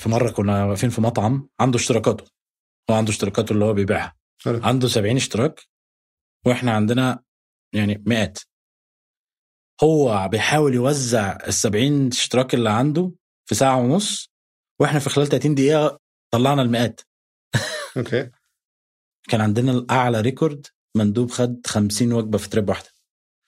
في 0.00 0.08
مرة 0.08 0.30
كنا 0.30 0.64
واقفين 0.64 0.90
في 0.90 1.00
مطعم 1.00 1.48
عنده 1.60 1.78
اشتراكاته. 1.78 2.24
هو 2.90 2.94
عنده 2.94 3.10
اشتراكاته 3.10 3.52
اللي 3.52 3.64
هو 3.64 3.72
بيبيعها. 3.72 4.16
حلو. 4.44 4.60
عنده 4.62 4.88
70 4.88 5.16
اشتراك 5.16 5.60
وإحنا 6.46 6.72
عندنا 6.72 7.22
يعني 7.74 8.02
مئات. 8.06 8.38
هو 9.84 10.28
بيحاول 10.28 10.74
يوزع 10.74 11.38
ال 11.46 11.54
70 11.54 12.06
اشتراك 12.06 12.54
اللي 12.54 12.70
عنده 12.70 13.12
في 13.48 13.54
ساعة 13.54 13.76
ونص 13.76 14.30
وإحنا 14.80 14.98
في 14.98 15.10
خلال 15.10 15.26
30 15.26 15.54
دقيقة 15.54 15.98
طلعنا 16.30 16.62
المئات. 16.62 17.00
okay. 17.96 18.30
كان 19.30 19.40
عندنا 19.40 19.72
الأعلى 19.72 20.20
record 20.20 20.66
مندوب 20.96 21.30
خد 21.30 21.60
50 21.66 22.12
وجبة 22.12 22.38
في 22.38 22.48
trip 22.48 22.68
واحدة. 22.68 22.88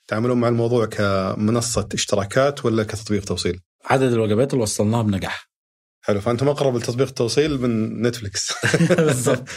تعاملون 0.08 0.40
مع 0.40 0.48
الموضوع 0.48 0.86
كمنصة 0.86 1.88
اشتراكات 1.94 2.64
ولا 2.64 2.84
كتطبيق 2.84 3.24
توصيل؟ 3.24 3.60
عدد 3.84 4.12
الوجبات 4.12 4.52
اللي 4.52 4.62
وصلناها 4.62 5.02
بنجاح. 5.02 5.51
حلو. 6.04 6.20
فأنتم 6.20 6.48
أقرب 6.48 6.76
لتطبيق 6.76 7.08
التوصيل 7.08 7.60
من 7.60 8.02
Netflix 8.02 8.52
بالظبط 8.98 9.48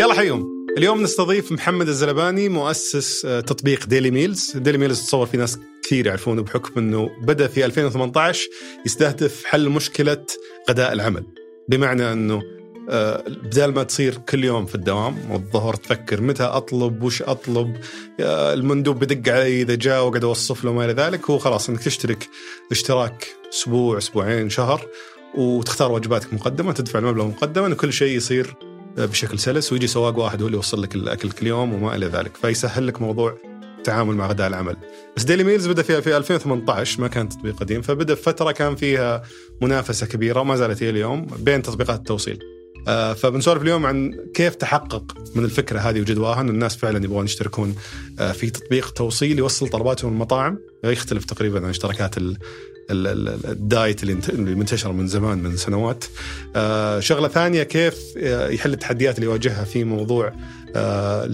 يلا 0.00 0.14
حيهم 0.14 0.66
اليوم 0.78 1.02
نستضيف 1.02 1.52
محمد 1.52 1.88
الزلباني 1.88 2.48
مؤسس 2.48 3.24
آه، 3.24 3.40
تطبيق 3.40 3.86
Daily 3.86 4.10
Meals 4.10 4.56
Daily 4.56 4.78
Meals 4.78 5.00
تصور 5.00 5.26
في 5.26 5.36
ناس 5.36 5.58
كثير 5.82 6.06
يعرفونه 6.06 6.42
بحكم 6.42 6.80
إنه 6.80 7.10
بدأ 7.22 7.46
في 7.46 7.64
2018 7.64 8.48
يستهدف 8.86 9.44
حل 9.44 9.68
مشكلة 9.68 10.26
غداء 10.70 10.92
العمل. 10.92 11.24
بمعنى 11.68 12.12
إنه 12.12 12.61
بدال 12.88 13.74
ما 13.74 13.82
تصير 13.82 14.16
كل 14.16 14.44
يوم 14.44 14.66
في 14.66 14.74
الدوام 14.74 15.30
والظهر 15.30 15.74
تفكر 15.74 16.20
متى 16.20 16.42
أطلب 16.42 17.02
وش 17.02 17.22
أطلب 17.22 17.76
آه، 18.20 18.54
المندوب 18.54 18.98
بدق 18.98 19.32
علي 19.32 19.62
إذا 19.62 19.74
جاء 19.74 20.04
واقعد 20.04 20.24
اوصف 20.24 20.64
له 20.64 20.70
وما 20.70 20.84
إلى 20.84 20.92
ذلك 20.92 21.30
هو 21.30 21.38
خلاص 21.38 21.68
إنك 21.68 21.82
تشترك 21.82 22.28
اشتراك 22.70 23.26
أسبوع 23.52 23.98
أسبوعين 23.98 24.50
شهر 24.50 24.86
وتختار 25.34 25.92
وجباتك 25.92 26.34
مقدمة 26.34 26.72
تدفع 26.72 26.98
المبلغ 26.98 27.26
مقدما 27.26 27.68
وكل 27.68 27.92
شيء 27.92 28.16
يصير 28.16 28.56
بشكل 28.96 29.38
سلس 29.38 29.72
ويجي 29.72 29.86
سواق 29.86 30.18
واحد 30.18 30.40
هو 30.40 30.46
اللي 30.46 30.56
يوصل 30.56 30.82
لك 30.82 30.94
الأكل 30.94 31.30
كل 31.30 31.46
يوم 31.46 31.72
وما 31.74 31.96
إلى 31.96 32.06
ذلك. 32.06 32.36
فيسهل 32.36 32.86
لك 32.86 33.02
موضوع 33.02 33.38
التعامل 33.78 34.14
مع 34.14 34.26
غداء 34.26 34.48
العمل. 34.48 34.76
بس 35.16 35.22
ديلي 35.22 35.44
ميلز 35.44 35.68
بدأ 35.68 35.82
فيها 35.82 36.00
في 36.00 36.16
2018 36.16 37.00
ما 37.00 37.08
كان 37.08 37.28
تطبيق 37.28 37.56
قديم 37.56 37.82
فبدأ 37.82 38.14
فترة 38.14 38.52
كان 38.52 38.76
فيها 38.76 39.22
منافسة 39.60 40.06
كبيرة 40.06 40.40
وما 40.40 40.56
زالت 40.56 40.82
هي 40.82 40.90
اليوم 40.90 41.26
بين 41.38 41.62
تطبيقات 41.62 41.98
التوصيل. 41.98 42.38
آه، 42.42 42.61
فبنسولف 43.14 43.62
اليوم 43.62 43.86
عن 43.86 44.14
كيف 44.34 44.54
تحقق 44.54 45.14
من 45.34 45.44
الفكرة 45.44 45.78
هذه 45.78 46.00
وجدواها 46.00 46.40
ان 46.40 46.48
الناس 46.48 46.76
فعلا 46.76 47.04
يبغون 47.04 47.24
يشتركون 47.24 47.74
آه، 48.20 48.32
في 48.32 48.50
تطبيق 48.50 48.90
توصيل 48.90 49.38
يوصل 49.38 49.68
طلباتهم 49.68 50.12
المطاعم 50.12 50.58
يختلف 50.84 51.24
تقريبا 51.24 51.58
عن 51.64 51.68
اشتراكات 51.70 52.18
ال- 52.18 52.36
ال- 52.90 53.06
ال- 53.06 53.46
الدايت 53.50 54.02
اللي 54.02 54.14
منتشرة 54.54 54.92
من 54.92 55.06
زمان 55.06 55.38
من 55.42 55.56
سنوات. 55.56 56.04
آه، 56.56 57.00
شغلة 57.00 57.28
ثانية 57.28 57.62
كيف 57.62 57.94
آه، 58.18 58.48
يحل 58.48 58.72
التحديات 58.72 59.14
اللي 59.18 59.26
يواجهها 59.26 59.64
في 59.64 59.84
موضوع 59.84 60.32
آه، 60.76 61.28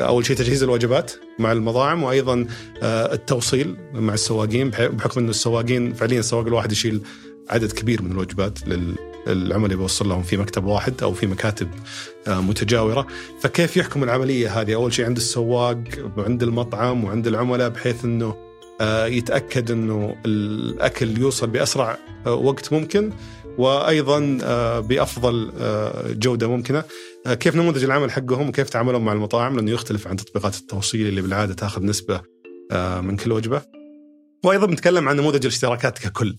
أول 0.00 0.26
شيء 0.26 0.36
تجهيز 0.36 0.62
الوجبات 0.62 1.12
مع 1.38 1.52
المطاعم 1.52 2.02
وأيضا 2.02 2.46
آه، 2.82 3.14
التوصيل 3.14 3.76
مع 3.94 4.14
السواقين 4.14 4.70
بح- 4.70 4.86
بحكم 4.86 5.20
انه 5.20 5.30
السواقين 5.30 5.94
فعليا 5.94 6.18
السواق 6.20 6.46
الواحد 6.46 6.72
يشيل 6.72 7.00
عدد 7.50 7.72
كبير 7.72 8.02
من 8.02 8.10
الوجبات 8.12 8.58
للعملاء 8.68 9.05
اللي 9.26 9.76
بيوصل 9.76 10.08
لهم 10.08 10.22
في 10.22 10.36
مكتب 10.36 10.64
واحد 10.64 11.02
أو 11.02 11.12
في 11.12 11.26
مكاتب 11.26 11.68
آه، 12.26 12.40
متجاورة. 12.40 13.06
فكيف 13.40 13.76
يحكم 13.76 14.02
العملية 14.02 14.60
هذه؟ 14.60 14.74
أول 14.74 14.92
شيء 14.92 15.04
عند 15.04 15.16
السواق 15.16 15.78
وعند 16.16 16.42
المطعم 16.42 17.04
وعند 17.04 17.26
العملاء 17.26 17.68
بحيث 17.68 18.04
إنه 18.04 18.36
آه، 18.80 19.06
يتأكد 19.06 19.70
إنه 19.70 20.16
الأكل 20.26 21.18
يوصل 21.18 21.46
بأسرع 21.46 21.98
آه، 22.26 22.34
وقت 22.34 22.72
ممكن 22.72 23.12
وأيضا 23.58 24.20
بأفضل 24.80 25.52
جودة 26.18 26.48
ممكنة. 26.48 26.84
كيف 27.26 27.56
نموذج 27.56 27.84
العمل 27.84 28.10
حقهم 28.10 28.48
وكيف 28.48 28.70
تعاملهم 28.70 29.04
مع 29.04 29.12
المطاعم؟ 29.12 29.56
لأنه 29.56 29.70
يختلف 29.70 30.08
عن 30.08 30.16
تطبيقات 30.16 30.56
التوصيل 30.56 31.06
اللي 31.06 31.22
بالعادة 31.22 31.54
تاخذ 31.54 31.82
نسبة 31.84 32.20
من 33.00 33.16
كل 33.16 33.32
وجبة. 33.32 33.62
وأيضا 34.44 34.66
بنتكلم 34.66 35.08
عن 35.08 35.16
نموذج 35.16 35.40
الاشتراكات 35.46 35.98
ككل. 35.98 36.36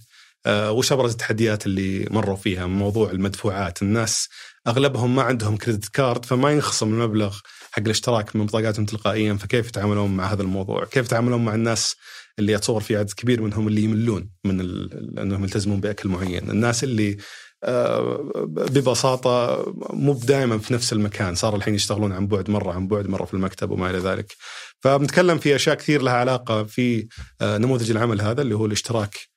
وش 0.48 0.92
ابرز 0.92 1.12
التحديات 1.12 1.66
اللي 1.66 2.08
مروا 2.12 2.36
فيها 2.36 2.66
موضوع 2.66 3.12
المدفوعات. 3.12 3.82
الناس 3.82 4.30
أغلبهم 4.68 5.16
ما 5.16 5.22
عندهم 5.22 5.58
كريدت 5.58 5.88
كارد 5.88 6.26
فما 6.26 6.52
ينخصم 6.52 6.94
المبلغ 6.94 7.40
حق 7.72 7.84
الاشتراك 7.84 8.36
من 8.36 8.46
بطاقاتهم 8.46 8.86
تلقائيا. 8.86 9.34
فكيف 9.34 9.68
يتعاملون 9.68 10.18
مع 10.18 10.26
هذا 10.34 10.42
الموضوع؟ 10.42 10.86
كيف 10.86 11.06
يتعاملون 11.06 11.46
مع 11.46 11.56
الناس 11.56 11.96
اللي 12.40 12.56
أتصور 12.56 12.82
في 12.82 12.98
عدد 12.98 13.12
كبير 13.12 13.42
منهم 13.42 13.68
اللي 13.68 13.82
يملون 13.82 14.30
من 14.46 14.60
أنهم 15.20 15.44
يلتزمون 15.44 15.80
بأكل 15.80 16.10
معين؟ 16.10 16.50
الناس 16.50 16.84
اللي 16.84 17.18
آه، 17.64 18.32
ببساطة 18.46 19.66
مو 19.94 20.14
دائما 20.14 20.58
في 20.58 20.74
نفس 20.74 20.94
المكان. 20.94 21.36
صار 21.36 21.56
الحين 21.56 21.76
يشتغلون 21.76 22.12
عن 22.12 22.28
بعد 22.28 22.50
مرة 22.50 22.74
عن 22.74 22.88
بعد 22.88 23.08
مرة 23.08 23.26
في 23.26 23.34
المكتب 23.34 23.72
وما 23.72 23.90
إلى 23.90 23.98
ذلك. 23.98 24.36
فبنتكلم 24.82 25.38
في 25.38 25.56
أشياء 25.56 25.76
كثير 25.76 26.02
لها 26.02 26.14
علاقة 26.14 26.64
في 26.64 27.08
آه، 27.42 27.58
نموذج 27.58 27.92
العمل 27.92 28.22
هذا 28.22 28.42
اللي 28.42 28.56
هو 28.56 28.66
الاشتراك 28.66 29.16
آه، 29.16 29.37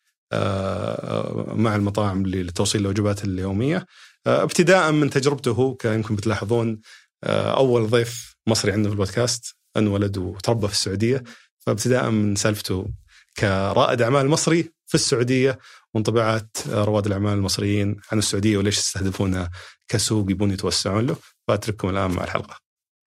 مع 1.55 1.77
المطاعم 1.77 2.27
لتوصيل 2.27 2.81
الوجبات 2.81 3.25
اليومية 3.25 3.87
آه، 4.27 4.43
ابتداء 4.43 4.93
من 4.93 5.11
تجربته 5.11 5.51
هو 5.51 5.75
كان 5.75 5.95
يمكن 5.95 6.17
بتلاحظون 6.17 6.81
آه، 7.25 7.57
أول 7.57 7.91
ضيف 7.91 8.37
مصري 8.47 8.73
عندنا 8.73 8.89
في 8.89 8.93
البودكاست 8.93 9.57
انولد 9.77 10.19
وتربى 10.19 10.67
في 10.67 10.73
السعودية 10.73 11.23
فابتداء 11.59 12.11
من 12.11 12.37
سالفته 12.37 12.87
كرائد 13.39 14.03
أعمال 14.03 14.29
مصري 14.29 14.73
في 14.87 14.95
السعودية 14.95 15.59
وانطباعات 15.95 16.57
آه، 16.71 16.85
رواد 16.85 17.07
الأعمال 17.07 17.33
المصريين 17.33 17.97
عن 18.13 18.19
السعودية 18.19 18.57
وليش 18.57 18.79
يستهدفونها 18.79 19.51
كسوق 19.89 20.31
يبون 20.31 20.51
يتوسعون 20.51 21.07
له 21.07 21.17
فأترككم 21.49 21.89
الآن 21.89 22.11
مع 22.11 22.25
الحلقة. 22.25 22.57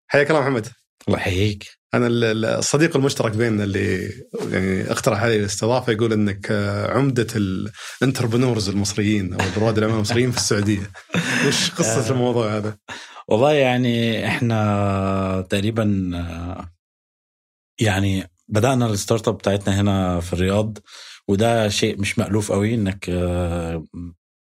حياك 0.07 0.31
الله 0.31 0.41
محمد. 0.41 0.82
الله 1.09 1.19
يحييك 1.19 1.65
أنا 1.95 2.07
ال- 2.07 2.25
ال- 2.25 2.45
الصديق 2.45 2.97
المشترك 2.97 3.33
بيننا 3.33 3.65
اللي 3.65 4.11
يعني 4.51 4.91
اقترح 4.91 5.23
علي 5.23 5.37
الاستضافة 5.37 5.93
يقول 5.93 6.13
إنك 6.13 6.47
آه، 6.51 6.91
عمدة 6.99 7.27
ال 8.03 8.08
entrepreneurs 8.08 8.69
المصريين 8.69 9.35
أو 9.35 9.41
رواد 9.57 9.77
الاعمال 9.79 9.97
المصريين 9.97 10.31
في 10.31 10.37
السعودية. 10.37 10.91
وش 11.49 11.71
قصة 11.71 12.11
الموضوع 12.11 12.57
هذا؟ 12.57 12.77
والله 13.29 13.53
يعني 13.53 14.27
إحنا 14.27 15.47
تقريبا 15.51 16.11
آه، 16.15 16.69
يعني 17.81 18.31
بدأنا 18.49 18.87
ال 18.87 19.29
startup 19.29 19.39
بتاعتنا 19.39 19.81
هنا 19.81 20.21
في 20.21 20.33
الرياض 20.33 20.79
وده 21.29 21.69
شيء 21.69 22.01
مش 22.01 22.19
مألوف 22.19 22.53
قوي 22.53 22.75
إنك 22.75 23.07
آه، 23.11 23.85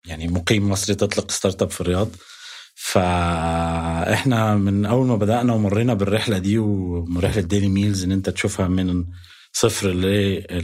يعني 0.07 0.29
مقيم 0.29 0.71
مصري 0.71 0.95
تطلق 0.95 1.31
startup 1.31 1.71
في 1.71 1.81
الرياض 1.81 2.09
فاحنا 2.75 4.57
من 4.57 4.87
اول 4.87 5.07
ما 5.07 5.17
بدأنا 5.17 5.53
ومرينا 5.53 5.95
بالرحلة 5.95 6.39
دي 6.39 6.59
ورحلة 6.59 7.43
Daily 7.43 7.69
Meals 7.69 8.05
ان 8.05 8.13
انت 8.13 8.31
تشوفها 8.31 8.69
من 8.69 9.05
صفر 9.53 9.89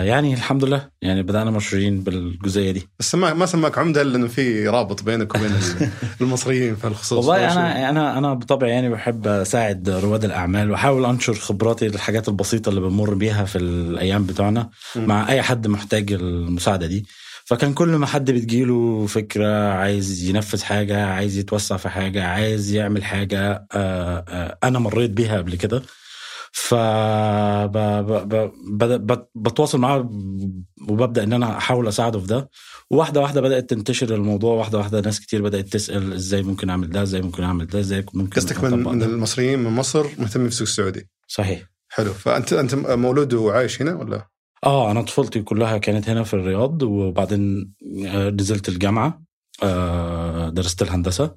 يعني 0.06 0.34
الحمد 0.34 0.64
لله. 0.64 0.88
يعني 1.02 1.22
بدأنا 1.22 1.50
مشهورين 1.50 2.00
بالجزئية 2.00 2.70
دي. 2.70 2.88
بس 2.98 3.14
ما 3.14 3.34
ما 3.34 3.46
سماك 3.46 3.78
عمدة 3.78 4.02
الا 4.02 4.16
انه 4.16 4.28
في 4.28 4.68
رابط 4.68 5.02
بينك 5.02 5.34
وبين 5.34 5.50
ال- 5.50 5.88
المصريين 6.20 6.76
في 6.76 6.86
الخصوص. 6.86 7.18
والله 7.18 7.52
أنا 7.52 7.90
أنا 7.90 8.18
أنا 8.18 8.34
بطبعي 8.34 8.70
يعني 8.70 8.88
بحب 8.88 9.26
أساعد 9.26 9.88
رواد 9.90 10.24
الأعمال 10.24 10.70
وأحاول 10.70 11.04
أنشر 11.04 11.34
خبراتي 11.34 11.86
الحاجات 11.86 12.28
البسيطة 12.28 12.68
اللي 12.68 12.80
بنمر 12.80 13.14
بيها 13.14 13.44
في 13.44 13.58
الأيام 13.58 14.24
بتوعنا. 14.26 14.68
مع 14.96 15.28
أي 15.28 15.42
حد 15.42 15.66
محتاج 15.66 16.12
المساعدة 16.12 16.86
دي. 16.86 17.06
فكان 17.44 17.74
كل 17.74 17.88
ما 17.88 18.06
حد 18.06 18.30
بتجيله 18.30 19.06
فكرة 19.06 19.68
عايز 19.72 20.28
ينفذ 20.28 20.62
حاجة 20.64 21.06
عايز 21.06 21.38
يتوسع 21.38 21.76
في 21.76 21.88
حاجة 21.88 22.24
عايز 22.24 22.72
يعمل 22.74 23.04
حاجة 23.04 23.66
آه، 23.72 24.24
آه، 24.28 24.58
أنا 24.64 24.78
مريت 24.78 25.10
بيها 25.10 25.38
قبل 25.38 25.54
كده. 25.54 25.82
ف 26.58 26.74
بتواصل 29.34 29.78
معاه 29.78 30.10
وببدأ 30.88 31.22
إن 31.22 31.32
أنا 31.32 31.58
أحاول 31.58 31.88
أساعده 31.88 32.18
في 32.20 32.26
ده. 32.26 32.50
واحدة 32.90 33.20
واحدة 33.20 33.40
بدأت 33.40 33.70
تنتشر 33.70 34.14
الموضوع 34.14 34.54
واحدة 34.54 34.78
واحدة 34.78 35.00
ناس 35.00 35.20
كتير 35.20 35.42
بدأت 35.42 35.68
تسأل 35.68 36.12
إزاي 36.12 36.42
ممكن 36.42 36.70
أعمل 36.70 36.90
ده 36.90 37.02
إزاي 37.02 37.22
ممكن 37.22 37.42
أعمل 37.42 37.66
ده 37.66 37.80
إزاي 37.80 38.04
ممكن 38.14 38.40
قصدك 38.40 38.64
من, 38.64 38.82
من. 38.84 39.02
المصريين 39.02 39.58
من 39.58 39.70
مصر 39.70 40.02
مهتمين 40.18 40.48
في 40.48 40.52
السوق 40.52 40.66
السعودي. 40.68 41.08
صحيح. 41.28 41.62
حلو. 41.88 42.12
فأنت 42.12 42.52
أنت 42.52 42.74
مولود 42.74 43.34
وعايش 43.34 43.82
هنا 43.82 43.94
ولا؟ 43.94 44.26
آه 44.64 44.90
أنا 44.90 45.02
طفولتي 45.02 45.42
كلها 45.42 45.78
كانت 45.78 46.08
هنا 46.08 46.22
في 46.22 46.34
الرياض 46.34 46.82
وبعدين 46.82 47.72
آه، 48.06 48.30
نزلت 48.30 48.68
الجامعة 48.68 49.22
آه، 49.62 50.48
درست 50.48 50.82
الهندسة 50.82 51.34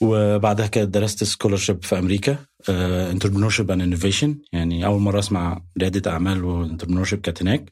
وبعدها 0.00 0.66
كده 0.66 0.84
درست 0.84 1.24
scholarship 1.24 1.84
في 1.84 1.98
أمريكا. 1.98 2.38
entrepreneurship 2.68 3.70
and 3.70 3.82
innovation 3.82 4.38
يعني 4.52 4.86
أول 4.86 5.00
مرة 5.00 5.18
أسمع 5.18 5.62
رياده 5.78 6.10
اعمال 6.10 6.44
و 6.44 6.49
entrepreneurship 6.49 7.20
كانت 7.20 7.42
هناك 7.42 7.70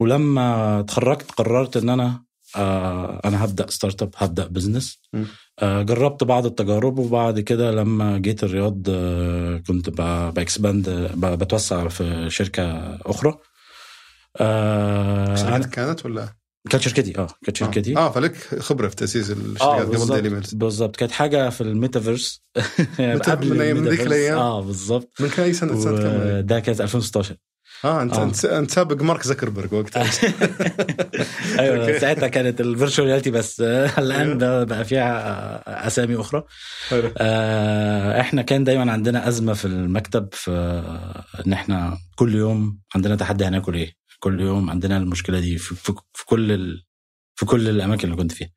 ولما 0.00 0.80
اتخرجت 0.80 1.30
قررت 1.30 1.76
إن 1.76 1.88
أنا 1.88 2.22
آه 2.56 3.20
أنا 3.24 3.44
هبدأ 3.44 3.70
startup 3.70 4.10
هبدا 4.16 4.46
business. 4.46 5.02
آه 5.58 5.82
جربت 5.82 6.24
بعض 6.24 6.46
التجارب 6.46 6.98
وبعد 6.98 7.40
كده 7.40 7.70
لما 7.70 8.18
جيت 8.18 8.44
الرياض 8.44 8.82
آه 8.88 9.56
كنت 9.58 9.90
ب 10.34 10.42
expand 10.42 10.90
بتوسع 11.16 11.88
في 11.88 12.30
شركة 12.30 12.62
أخرى 13.06 13.38
آه 14.36 15.58
كانت 15.58 16.06
ولا؟ 16.06 16.41
كانت 16.70 16.82
شركتي 16.82 17.18
آه 17.18 17.26
كانت 17.44 17.56
شركتي 17.56 17.96
آه, 17.96 18.06
آه 18.06 18.10
فلك 18.10 18.36
خبرة 18.36 18.88
في 18.88 18.96
تأسيس 18.96 19.30
الشركات 19.30 19.62
آه 19.62 19.84
قبل 19.84 20.14
ديلي 20.14 20.28
ميلز 20.30 20.54
بالظبط. 20.54 20.96
كانت 20.96 21.12
حاجة 21.12 21.50
في 21.50 21.60
الميتافيرس. 21.60 22.42
قبل 23.26 23.74
من 23.74 23.88
ذيك 23.88 24.00
الأيام؟ 24.00 24.38
آه 24.38 24.60
بالظبط. 24.62 25.12
من 25.20 25.30
أي 25.38 25.52
سنة؟ 25.52 25.80
سنة 25.80 26.02
كم 26.02 26.46
ده 26.46 26.60
كانت 26.60 26.80
2016 26.80 27.36
آه 27.84 28.02
انت 28.02 28.44
آه. 28.44 28.58
انت 28.58 28.70
سابق 28.70 29.02
مارك 29.02 29.22
زكربرج 29.22 29.72
وقتها. 29.72 30.02
أيوه 31.58 31.98
ساعتها 31.98 32.28
كانت 32.28 32.60
ال 32.60 32.66
virtual 32.66 33.06
reality 33.06 33.30
بس 33.30 33.60
الآن 33.60 34.38
بقى 34.64 34.84
فيها 34.84 35.86
أسامي 35.86 36.16
أخرى. 36.20 36.44
آه 37.18 38.20
إحنا 38.20 38.42
كان 38.42 38.64
دايما 38.64 38.92
عندنا 38.92 39.28
أزمة 39.28 39.52
في 39.52 39.64
المكتب 39.64 40.28
في 40.32 40.50
إن 41.46 41.52
إحنا 41.52 41.98
كل 42.16 42.34
يوم 42.34 42.78
عندنا 42.94 43.16
تحدي 43.16 43.44
هناكل 43.44 43.74
إيه. 43.74 44.01
كل 44.22 44.40
يوم 44.40 44.70
عندنا 44.70 44.96
المشكلة 44.96 45.40
دي 45.40 45.58
في, 45.58 45.74
في, 45.74 45.94
في 46.14 46.26
كل 46.26 46.52
ال... 46.52 46.84
في 47.34 47.46
كل 47.46 47.68
الأماكن 47.68 48.04
اللي 48.04 48.16
كنت 48.16 48.32
فيها 48.32 48.50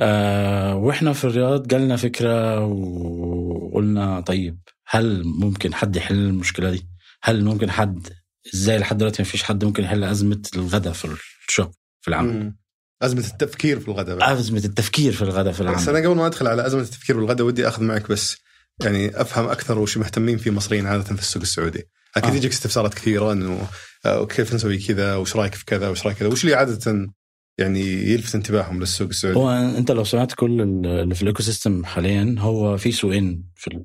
آه 0.00 0.74
وإحنا 0.76 1.12
في 1.12 1.24
الرياض 1.24 1.66
جالنا 1.66 1.96
فكرة 1.96 2.64
وقلنا 2.64 4.20
طيب 4.20 4.58
هل 4.86 5.24
ممكن 5.24 5.74
حد 5.74 5.96
يحل 5.96 6.14
المشكلة 6.18 6.70
دي؟ 6.70 6.86
هل 7.22 7.44
ممكن 7.44 7.70
حد 7.70 8.08
إزاي 8.54 8.78
لحد 8.78 8.98
دلوقتي 8.98 9.22
ما 9.22 9.28
فيش 9.28 9.42
حد 9.42 9.64
ممكن 9.64 9.84
يحل 9.84 10.04
أزمة 10.04 10.42
الغداء 10.56 10.92
في 10.92 11.16
الشغل 11.48 11.72
في 12.00 12.08
العمل؟ 12.08 12.32
مم. 12.32 12.58
أزمة 13.02 13.26
التفكير 13.26 13.80
في 13.80 13.88
الغداء. 13.88 14.32
أزمة 14.32 14.64
التفكير 14.64 15.12
في 15.12 15.22
الغداء 15.22 15.52
في 15.52 15.60
العمل 15.60 15.76
بس 15.76 15.88
أنا 15.88 15.98
قبل 15.98 16.16
ما 16.16 16.26
أدخل 16.26 16.46
على 16.46 16.66
أزمة 16.66 16.80
التفكير 16.80 17.16
في 17.16 17.22
الغداء 17.22 17.46
ودي 17.46 17.68
أخذ 17.68 17.82
معك 17.82 18.10
بس 18.10 18.36
يعني 18.84 19.20
أفهم 19.20 19.48
أكثر 19.48 19.78
وش 19.78 19.96
مهتمين 19.96 20.38
فيه 20.38 20.50
مصريين 20.50 20.86
عادة 20.86 21.02
في 21.02 21.20
السوق 21.20 21.42
السعودي. 21.42 21.88
أكيد 22.16 22.30
آه. 22.30 22.36
يجيك 22.36 22.52
استفسارات 22.52 22.94
كثيرة 22.94 23.32
إنه 23.32 23.68
كيف 24.06 24.54
نسوي 24.54 24.78
كذا 24.78 25.16
وش 25.16 25.36
رأيك 25.36 25.54
في 25.54 25.64
كذا 25.64 25.88
وش 25.88 26.06
رأيك 26.06 26.16
كذا 26.16 26.28
وش 26.28 26.44
اللي 26.44 26.54
عادة 26.54 27.10
يعني 27.58 27.80
يلفت 27.80 28.34
انتباههم 28.34 28.80
للسوق 28.80 29.08
السعودي 29.08 29.38
هو 29.38 29.50
أنت 29.50 29.90
لو 29.90 30.04
سمعت 30.04 30.32
كل 30.32 30.60
اللي 30.60 31.14
في 31.14 31.22
ال 31.22 31.42
ecosystem 31.42 31.84
حاليا 31.84 32.34
هو 32.38 32.76
في 32.76 32.92
سوقين 32.92 33.44
في 33.56 33.84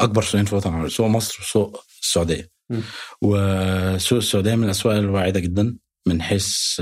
أكبر 0.00 0.22
سوقين 0.22 0.44
في 0.44 0.52
الوطن 0.52 0.70
العربي 0.70 0.90
سوق 0.90 1.06
مصر 1.06 1.38
وسوق 1.40 1.84
السعودية 2.02 2.50
م. 2.70 2.80
وسوق 3.22 4.18
السعودية 4.18 4.54
من 4.54 4.64
الأسواق 4.64 4.96
الواعده 4.96 5.40
جدا 5.40 5.76
من 6.06 6.22
حيث 6.22 6.80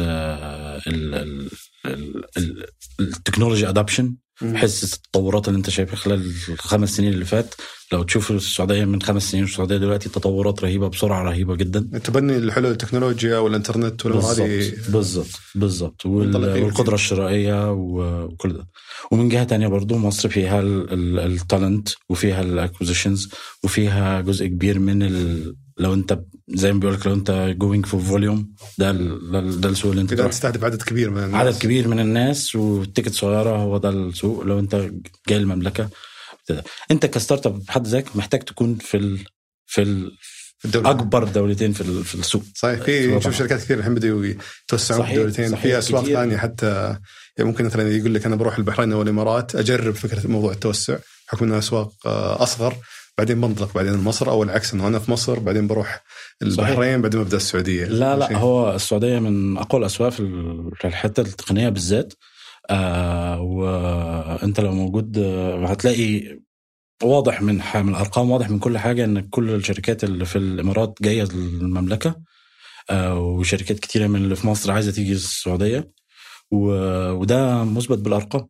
ال 3.00 3.06
technology 3.06 3.68
adoption 3.68 4.16
حس 4.54 4.94
التطورات 4.94 5.48
اللي 5.48 5.58
انت 5.58 5.70
شايفها 5.70 5.96
خلال 5.96 6.32
الخمس 6.48 6.96
سنين 6.96 7.12
اللي 7.12 7.24
فات 7.24 7.54
لو 7.92 8.02
تشوف 8.02 8.30
السعودية 8.30 8.84
من 8.84 9.02
خمس 9.02 9.30
سنين 9.30 9.44
والسعوديه 9.44 9.76
دلوقتي 9.76 10.08
تطورات 10.08 10.64
رهيبة 10.64 10.88
بسرعة 10.88 11.22
رهيبة 11.22 11.54
جدا. 11.54 11.98
تبني 11.98 12.36
الحلول 12.36 12.70
التكنولوجيا 12.72 13.38
والإنترنت 13.38 14.06
هذه 14.06 14.72
بالضبط 14.88 15.40
بالضبط 15.54 16.06
والقدرة 16.06 16.94
الشرائية 16.94 17.72
وكل 17.72 18.52
ده. 18.52 18.66
ومن 19.10 19.28
جهة 19.28 19.44
تانية 19.44 19.68
برضو 19.68 19.98
مصر 19.98 20.28
فيها 20.28 20.60
ال 20.60 20.78
talent 20.78 21.88
وفيها 22.08 22.42
ال 22.42 22.49
acquisitions 22.49 23.28
وفيها 23.64 24.20
جزء 24.20 24.46
كبير 24.46 24.78
من 24.78 25.02
ال 25.02 25.54
لو 25.78 25.94
انت 25.94 26.20
زي 26.48 26.72
ما 26.72 26.80
بيقول 26.80 26.94
لك 26.94 27.06
لو 27.06 27.12
انت 27.12 27.54
going 27.58 27.86
في 27.86 27.98
volume 27.98 28.54
ده 28.78 28.92
ده 29.40 29.68
السوق 29.68 29.90
اللي 29.90 30.02
انت 30.02 30.10
تقدر 30.14 30.30
تستهدف 30.30 30.64
عدد 30.64 30.82
كبير 30.82 31.10
من 31.10 31.24
الناس. 31.24 31.40
عدد 31.40 31.58
كبير 31.58 31.88
من 31.88 32.00
الناس 32.00 32.56
وال 32.56 32.70
ticket 32.70 33.12
صغيرة 33.12 33.56
هو 33.56 33.78
ده 33.78 33.88
السوق. 33.88 34.42
لو 34.42 34.58
انت 34.58 34.90
جاي 35.28 35.38
المملكة 35.38 35.88
انت 36.90 37.06
ك 37.06 37.46
startup 37.46 37.64
بحد 37.64 37.86
ذاتك 37.86 38.16
محتاج 38.16 38.42
تكون 38.42 38.76
في 38.76 38.96
ال 38.96 39.24
في 39.66 39.82
ال 39.82 40.16
الدولة. 40.64 40.90
أكبر 40.90 41.24
دولتين 41.24 41.72
في 41.72 42.04
في 42.04 42.14
السوق. 42.14 42.42
صحيح 42.54 42.82
في 42.82 43.06
نشوف 43.06 43.38
شركات 43.38 43.60
كثير 43.60 43.78
الحين 43.78 43.94
بدأوا 43.94 44.26
يتوسعون 44.26 45.06
في 45.06 45.14
دولتين 45.14 45.56
في 45.56 45.78
أسواق 45.78 46.04
ثانية 46.04 46.36
حتى 46.36 46.98
يعني 47.36 47.50
ممكن 47.50 47.64
مثلا 47.64 47.96
يقول 47.96 48.14
لك 48.14 48.26
أنا 48.26 48.36
بروح 48.36 48.58
البحرين 48.58 48.92
أو 48.92 49.02
الامارات 49.02 49.54
أجرب 49.54 49.94
فكرة 49.94 50.26
موضوع 50.26 50.52
التوسع 50.52 50.96
بحكم 51.28 51.44
انها 51.44 51.58
أسواق 51.58 51.92
أصغر. 52.42 52.76
بعدين 53.18 53.40
بنطلق 53.40 53.74
بعدين 53.74 53.96
مصر 53.96 54.30
أو 54.30 54.42
العكس 54.42 54.74
إنه 54.74 54.88
أنا 54.88 54.98
في 54.98 55.10
مصر 55.10 55.38
بعدين 55.38 55.66
بروح 55.66 56.02
البحرين 56.42 57.02
بعدين 57.02 57.22
ببدأ 57.22 57.36
السعودية. 57.36 57.84
لا 57.86 58.16
لا 58.16 58.36
هو 58.36 58.74
السعودية 58.74 59.18
من 59.18 59.56
أقوى 59.58 59.80
الأسواق 59.80 60.12
في 60.12 60.84
الحتة 60.84 61.20
التقنية 61.20 61.68
بالذات. 61.68 62.14
آه 62.70 63.40
وانت 63.40 64.60
لو 64.60 64.72
موجود 64.72 65.18
آه، 65.18 65.66
هتلاقي 65.66 66.38
واضح 67.02 67.42
من 67.42 67.54
من 67.74 67.88
الأرقام 67.88 68.30
واضح 68.30 68.50
من 68.50 68.58
كل 68.58 68.78
حاجة 68.78 69.04
إن 69.04 69.20
كل 69.20 69.50
الشركات 69.50 70.04
اللي 70.04 70.24
في 70.24 70.36
الإمارات 70.38 70.98
جاية 71.02 71.22
المملكه 71.22 72.16
آه 72.90 73.18
وشركات 73.18 73.78
كتيرة 73.78 74.06
من 74.06 74.16
اللي 74.16 74.36
في 74.36 74.46
مصر 74.46 74.72
عايزة 74.72 74.92
تيجي 74.92 75.12
السعودية. 75.12 75.90
وده 76.50 77.64
مثبت 77.64 77.98
بالأرقام. 77.98 78.48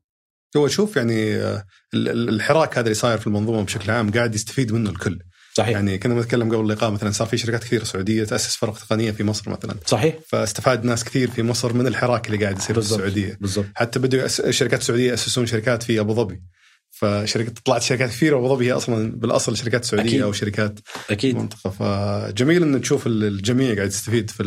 هو 0.56 0.68
شوف 0.68 0.96
يعني 0.96 1.36
آه، 1.36 1.64
الحراك 1.94 2.72
هذا 2.72 2.80
اللي 2.80 2.94
صاير 2.94 3.18
في 3.18 3.26
المنظومة 3.26 3.62
بشكل 3.62 3.90
عام 3.90 4.10
قاعد 4.10 4.34
يستفيد 4.34 4.72
منه 4.72 4.90
الكل. 4.90 5.18
صحيح. 5.54 5.70
يعني 5.70 5.98
كنا 5.98 6.14
بنتكلم 6.14 6.48
قبل 6.48 6.60
اللقاء 6.60 6.90
مثلا 6.90 7.10
صار 7.10 7.26
في 7.26 7.36
شركات 7.36 7.64
كثيرة 7.64 7.84
سعودية 7.84 8.24
تأسس 8.24 8.56
فرق 8.56 8.78
تقنية 8.78 9.10
في 9.10 9.24
مصر 9.24 9.50
مثلا. 9.50 9.74
صحيح. 9.86 10.14
فاستفاد 10.28 10.84
ناس 10.84 11.04
كثير 11.04 11.30
في 11.30 11.42
مصر 11.42 11.72
من 11.72 11.86
الحراك 11.86 12.26
اللي 12.26 12.44
قاعد 12.44 12.58
يصير 12.58 12.80
في 12.80 12.80
السعودية. 12.80 13.38
بالضبط. 13.40 13.66
حتى 13.74 13.98
بدوا 13.98 14.24
الشركات 14.24 14.80
السعوديه 14.80 15.10
يأسسون 15.10 15.46
شركات 15.46 15.82
في 15.82 16.00
أبو 16.00 16.14
ظبي. 16.14 16.42
فشركه 16.90 17.52
طلعت 17.64 17.82
شركات 17.82 18.10
كثيرة 18.10 18.36
أبو 18.36 18.48
ظبي 18.48 18.66
هي 18.66 18.72
أصلا 18.72 19.12
بالأصل 19.12 19.56
شركات 19.56 19.84
سعودية 19.84 20.08
أكيد. 20.08 20.22
أو 20.22 20.32
شركات 20.32 20.80
أكيد. 21.10 21.36
منطقة. 21.36 21.70
فجميل 21.70 22.62
ان 22.62 22.80
تشوف 22.80 23.06
الجميع 23.06 23.74
قاعد 23.74 23.88
يستفيد 23.88 24.30
في 24.30 24.42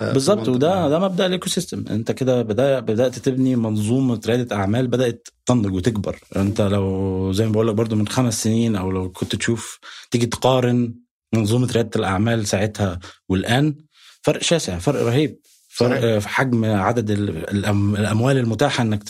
بالظبط 0.00 0.48
وده 0.48 0.88
ده 0.88 0.98
مبدأ 0.98 1.26
ال 1.26 1.48
ecosystem 1.48 1.84
أنت 1.90 2.12
كده 2.12 2.42
بدأ 2.42 2.80
بدأت 2.80 3.18
تبني 3.18 3.56
منظومة 3.56 4.20
ريادة 4.26 4.56
أعمال 4.56 4.86
بدأت 4.86 5.28
تنضج 5.46 5.72
وتكبر. 5.74 6.18
أنت 6.36 6.60
لو 6.60 7.32
زي 7.32 7.46
ما 7.46 7.52
بقول 7.52 7.68
لك 7.68 7.74
برضو 7.74 7.96
من 7.96 8.08
خمس 8.08 8.42
سنين 8.42 8.76
أو 8.76 8.90
لو 8.90 9.12
كنت 9.12 9.36
تشوف 9.36 9.78
تيجي 10.10 10.26
تقارن 10.26 10.94
منظومة 11.34 11.72
ريادة 11.72 11.90
الأعمال 11.96 12.46
ساعتها 12.46 12.98
والآن 13.28 13.74
فرق 14.22 14.42
شاسع 14.42 14.78
فرق 14.78 15.02
رهيب. 15.02 15.38
فرق 15.68 16.18
في 16.18 16.28
حجم 16.28 16.64
عدد 16.64 17.10
الأموال 17.10 18.36
المتاحة 18.38 18.82
إنك 18.82 19.04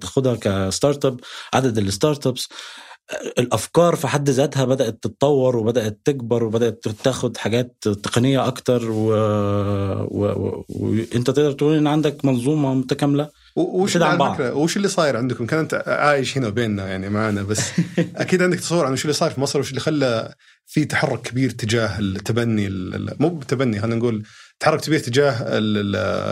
تاخدها 0.00 0.34
ك 0.34 1.04
startup 1.04 1.20
عدد 1.54 1.78
ال 1.78 2.26
startups. 2.26 2.48
الأفكار 3.38 3.96
في 3.96 4.06
حد 4.06 4.30
ذاتها 4.30 4.64
بدأت 4.64 4.98
تتطور 5.02 5.56
وبدأت 5.56 5.98
تكبر 6.04 6.44
وبدأت 6.44 6.88
تاخد 6.88 7.36
حاجات 7.36 7.76
تقنية 7.80 8.46
أكتر 8.46 8.90
وانت 8.90 10.08
و... 10.10 10.64
و... 10.68 11.04
تقدر 11.24 11.52
تقول 11.52 11.76
إن 11.76 11.86
عندك 11.86 12.24
منظومة 12.24 12.74
متكاملة؟ 12.74 13.30
وش 13.56 13.96
على 13.96 14.34
فكرة 14.34 14.54
وش 14.54 14.76
اللي 14.76 14.88
صاير 14.88 15.16
عندكم؟ 15.16 15.46
كان 15.46 15.58
انت 15.58 15.84
عايش 15.86 16.38
هنا 16.38 16.48
بيننا 16.48 16.88
يعني 16.88 17.08
معنا 17.08 17.42
بس 17.42 17.60
أكيد 17.98 18.42
عندك 18.42 18.60
تصور 18.60 18.86
عن 18.86 18.92
وش 18.92 19.02
اللي 19.02 19.12
صاير 19.12 19.32
في 19.32 19.40
مصر 19.40 19.60
وش 19.60 19.70
اللي 19.70 19.80
خلى 19.80 20.34
في 20.66 20.84
تحرك 20.84 21.22
كبير 21.22 21.50
تجاه 21.50 21.98
التبني 21.98 22.68
مو 23.20 23.28
بالتبني 23.28 23.80
خلينا 23.80 23.96
نقول 23.96 24.22
تحرك 24.60 24.80
كبير 24.80 24.98
تجاه 24.98 25.36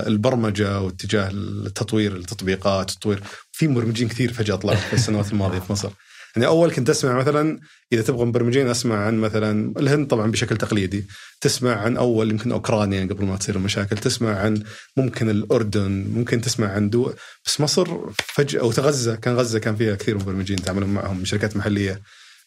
البرمجة 0.07 0.81
واتجاه 0.81 1.31
التطوير 1.31 2.17
التطبيقات 2.17 2.91
التطوير. 2.91 3.23
في 3.53 3.69
مبرمجين 3.69 4.09
كثير 4.09 4.33
فجأة 4.33 4.55
طلعوا 4.55 4.77
في 4.77 4.93
السنوات 4.93 5.33
الماضية 5.33 5.59
في 5.59 5.73
مصر. 5.73 5.91
يعني 6.37 6.46
أول 6.46 6.72
كنت 6.72 6.90
أسمع 6.90 7.18
مثلا 7.18 7.60
إذا 7.92 8.02
تبغى 8.02 8.25
مبرمجين 8.25 8.68
أسمع 8.68 9.06
عن 9.06 9.18
مثلا 9.18 9.75
الهند 9.78 10.06
طبعا 10.06 10.30
بشكل 10.30 10.56
تقليدي. 10.56 11.04
تسمع 11.40 11.75
عن 11.76 11.96
أول 11.96 12.30
يمكن 12.30 12.52
أوكرانيا 12.52 13.04
قبل 13.04 13.25
ما 13.25 13.37
تصير 13.37 13.56
المشاكل. 13.56 13.99
تسمع 13.99 14.38
عن 14.38 14.62
ممكن 14.96 15.30
الأردن 15.30 16.06
ممكن 16.14 16.40
تسمع 16.40 16.72
عن 16.72 16.90
دول 16.90 17.14
بس 17.46 17.60
مصر 17.60 17.88
فجأة 18.16 18.60
أو 18.60 18.70
غزة 18.70 19.14
كان 19.14 19.34
غزة 19.34 19.58
كان 19.58 19.76
فيها 19.76 19.94
كثير 19.94 20.18
مبرمجين 20.18 20.56
تعاملون 20.56 20.90
معهم 20.90 21.25
شركات 21.25 21.56
محلية. 21.56 22.00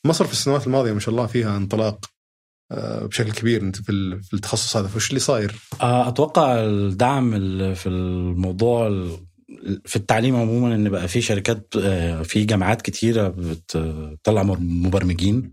مصر 0.05 0.25
في 0.25 0.33
السنوات 0.33 0.67
الماضية 0.67 0.91
ما 0.91 0.99
شاء 0.99 1.09
الله 1.09 1.25
فيها 1.25 1.57
انطلاق 1.57 2.05
آه، 2.71 3.05
بشكل 3.05 3.31
كبير 3.31 3.61
أنت 3.61 3.75
في 3.75 3.91
التخصص 4.33 4.77
هذا. 4.77 4.87
فوش 4.87 5.09
اللي 5.09 5.19
صاير؟ 5.19 5.55
آه، 5.81 6.07
أتوقع 6.07 6.59
الدعم 6.59 7.31
في 7.73 7.89
الموضوع 7.89 8.87
في 9.85 9.95
التعليم 9.95 10.35
عموما 10.35 10.75
إن 10.75 10.89
بقى 10.89 11.07
في 11.07 11.21
شركات 11.21 11.67
آه، 11.81 12.21
في 12.21 12.43
جامعات 12.45 12.81
كتيرة 12.81 13.27
بتطلع 13.37 14.43
مبرمجين 14.59 15.51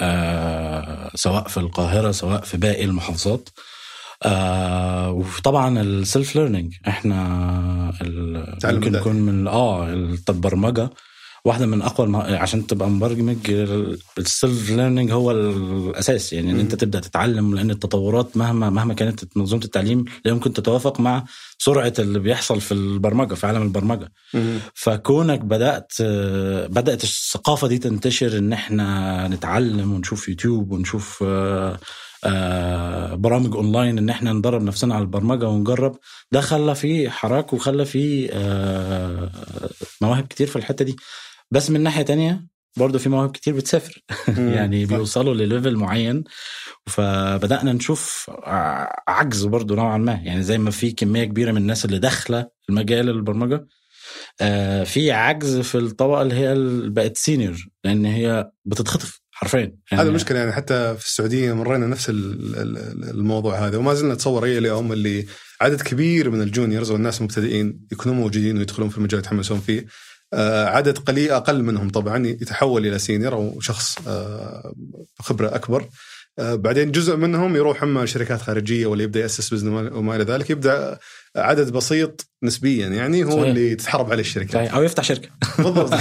آه 0.00 1.10
سواء 1.14 1.48
في 1.48 1.56
القاهرة 1.56 2.10
سواء 2.10 2.40
في 2.40 2.56
باقي 2.56 2.84
المحافظات. 2.84 3.48
آه 4.24 5.10
وطبعا 5.10 5.80
ال 5.82 5.93
self 5.93 6.36
learning 6.36 6.74
إحنا 6.88 7.92
ممكن 8.64 8.94
يكون 8.94 9.16
من 9.16 9.48
آه 9.48 9.88
البرمجه 10.28 10.90
واحدة 11.44 11.66
من 11.66 11.82
أقوى 11.82 12.06
المه... 12.06 12.36
عشان 12.36 12.66
تبقى 12.66 12.88
مبرمج 12.88 13.36
ال 14.18 14.28
self 14.28 14.70
learning 14.70 15.10
هو 15.12 15.30
الأساس. 15.30 16.32
يعني 16.32 16.50
إن. 16.50 16.60
أنت 16.60 16.74
تبدأ 16.74 17.00
تتعلم 17.00 17.54
لأن 17.54 17.70
التطورات 17.70 18.36
مهما 18.36 18.70
مهما 18.70 18.94
كانت 18.94 19.36
منظومه 19.36 19.64
التعليم 19.64 20.04
لا 20.24 20.30
يمكن 20.30 20.52
تتوافق 20.52 21.00
مع 21.00 21.24
سرعة 21.58 21.92
اللي 21.98 22.18
بيحصل 22.18 22.60
في 22.60 22.72
البرمجة 22.74 23.34
في 23.34 23.46
عالم 23.46 23.62
البرمجة. 23.62 24.12
فكونك 24.74 25.40
بدأت 25.40 25.92
بدأت 26.70 27.04
الثقافة 27.04 27.68
دي 27.68 27.78
تنتشر 27.78 28.38
إن 28.38 28.52
إحنا 28.52 29.28
نتعلم 29.28 29.92
ونشوف 29.92 30.28
يوتيوب 30.28 30.72
ونشوف 30.72 31.24
آه، 31.26 31.78
آه، 32.24 33.14
برامج 33.14 33.54
أونلاين 33.56 33.98
إن 33.98 34.08
إحنا 34.10 34.32
ندرب 34.32 34.62
نفسنا 34.62 34.94
على 34.94 35.02
البرمجة 35.02 35.48
ونجرب 35.48 35.96
ده 36.32 36.40
خلى 36.40 36.74
فيه 36.74 37.08
حراك 37.08 37.52
وخلى 37.52 37.84
فيه 37.84 38.28
آه، 38.32 39.30
مواهب 40.00 40.26
كتير 40.26 40.46
في 40.46 40.56
الحتة 40.56 40.84
دي. 40.84 40.96
بس 41.50 41.70
من 41.70 41.80
ناحية 41.82 42.02
تانية 42.02 42.46
برضه 42.76 42.98
في 42.98 43.08
مواهب 43.08 43.30
كتير 43.30 43.54
بتسافر. 43.54 44.02
يعني. 44.56 44.86
بيوصلوا 44.86 45.34
ل 45.34 45.41
level 45.41 45.76
معين 45.76 46.24
فبدأنا 46.86 47.72
نشوف 47.72 48.30
عجز 49.08 49.44
برضه 49.44 49.74
نوعا 49.74 49.98
ما. 49.98 50.12
يعني 50.12 50.42
زي 50.42 50.58
ما 50.58 50.70
في 50.70 50.90
كمية 50.92 51.24
كبيرة 51.24 51.52
من 51.52 51.56
الناس 51.56 51.84
اللي 51.84 51.98
داخلة 51.98 52.48
المجال 52.68 53.08
البرمجة 53.08 53.66
آه، 54.40 54.84
في 54.84 55.12
عجز 55.12 55.58
في 55.58 55.78
الطبقة 55.78 56.22
اللي 56.22 56.34
هي 56.34 56.54
بقت 56.90 57.16
senior 57.16 57.66
لأن 57.84 58.04
هي 58.04 58.50
بتتخطف 58.64 59.20
حرفيا. 59.30 59.58
يعني 59.60 60.02
هذا 60.02 60.08
المشكلة 60.08 60.38
يعني 60.38 60.52
حتى 60.52 60.96
في 60.98 61.04
السعودية 61.06 61.52
مرينا 61.52 61.86
نفس 61.86 62.10
ال- 62.10 62.56
ال- 62.56 63.10
الموضوع 63.10 63.66
هذا 63.66 63.78
وما 63.78 63.94
زلنا 63.94 64.14
نتصور 64.14 64.44
إلى 64.44 64.58
اليوم 64.58 64.92
اللي 64.92 65.26
عدد 65.60 65.80
كبير 65.82 66.30
من 66.30 66.42
ال 66.42 66.48
juniors 66.48 66.90
والناس 66.90 67.18
المبتدئين 67.18 67.80
يكونوا 67.92 68.16
موجودين 68.16 68.58
ويدخلون 68.58 68.88
في 68.88 68.98
المجال 68.98 69.20
يتحمسون 69.20 69.60
فيه. 69.60 69.86
عدد 70.66 70.98
قليل 70.98 71.30
أقل 71.30 71.62
منهم 71.62 71.90
طبعا 71.90 72.26
يتحول 72.26 72.86
إلى 72.86 72.98
senior 72.98 73.32
أو 73.34 73.60
شخص 73.60 73.96
آه، 74.08 74.74
خبرة 75.18 75.54
أكبر. 75.54 75.88
آه، 76.38 76.54
بعدين 76.54 76.92
جزء 76.92 77.16
منهم 77.16 77.56
يروح 77.56 77.82
أما 77.82 78.06
شركات 78.06 78.40
خارجية 78.40 78.86
ولا 78.86 79.02
يبدأ 79.02 79.20
يأسس 79.20 79.54
business 79.54 79.92
وما 79.92 80.16
إلى 80.16 80.24
ذلك 80.24 80.50
يبدأ 80.50 80.98
عدد 81.36 81.72
بسيط 81.72 82.26
نسبيا 82.42 82.86
يعني 82.86 83.24
هو 83.24 83.30
صحيح. 83.30 83.42
اللي 83.44 83.74
تتحارب 83.74 84.10
عليه 84.10 84.20
الشركات. 84.20 84.52
صحيح. 84.54 84.74
أو 84.74 84.82
يفتح 84.82 85.02
شركة. 85.04 85.28
بالضبط. 85.58 85.94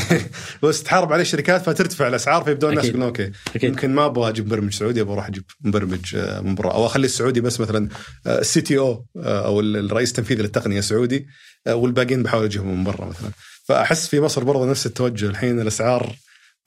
بس 0.63 0.83
تحارب 0.83 1.13
عليه 1.13 1.21
الشركات 1.21 1.61
فترتفع 1.61 2.07
الأسعار 2.07 2.43
فيبدون 2.43 2.69
الناس. 2.69 2.85
يقولون 2.85 3.05
okay 3.07 3.31
يمكن 3.63 3.95
ما 3.95 4.05
أبغى 4.05 4.29
أجيب 4.29 4.45
مبرمج 4.45 4.73
سعودي 4.73 5.01
أبغى 5.01 5.13
أروح 5.13 5.27
أجيب 5.27 5.43
مبرمج 5.61 6.15
آه، 6.15 6.39
من 6.41 6.55
برا. 6.55 6.71
أو 6.71 6.85
أخلي 6.85 7.05
السعودي 7.05 7.41
بس 7.41 7.59
مثلا 7.59 7.89
ال 8.27 8.61
CTO 8.61 9.05
أو 9.17 9.59
ال- 9.59 9.77
الرئيس 9.85 10.09
التنفيذي 10.09 10.41
للتقنية 10.41 10.81
سعودي 10.81 11.27
آه، 11.67 11.75
والباقيين 11.75 12.23
بحاول 12.23 12.45
أجيبهم 12.45 12.77
من 12.77 12.83
برا 12.83 13.05
مثلا. 13.05 13.29
فأحس 13.69 14.07
في 14.07 14.19
مصر 14.21 14.43
برضه 14.43 14.69
نفس 14.69 14.85
التوجه 14.85 15.25
الحين 15.25 15.59
الأسعار 15.61 16.15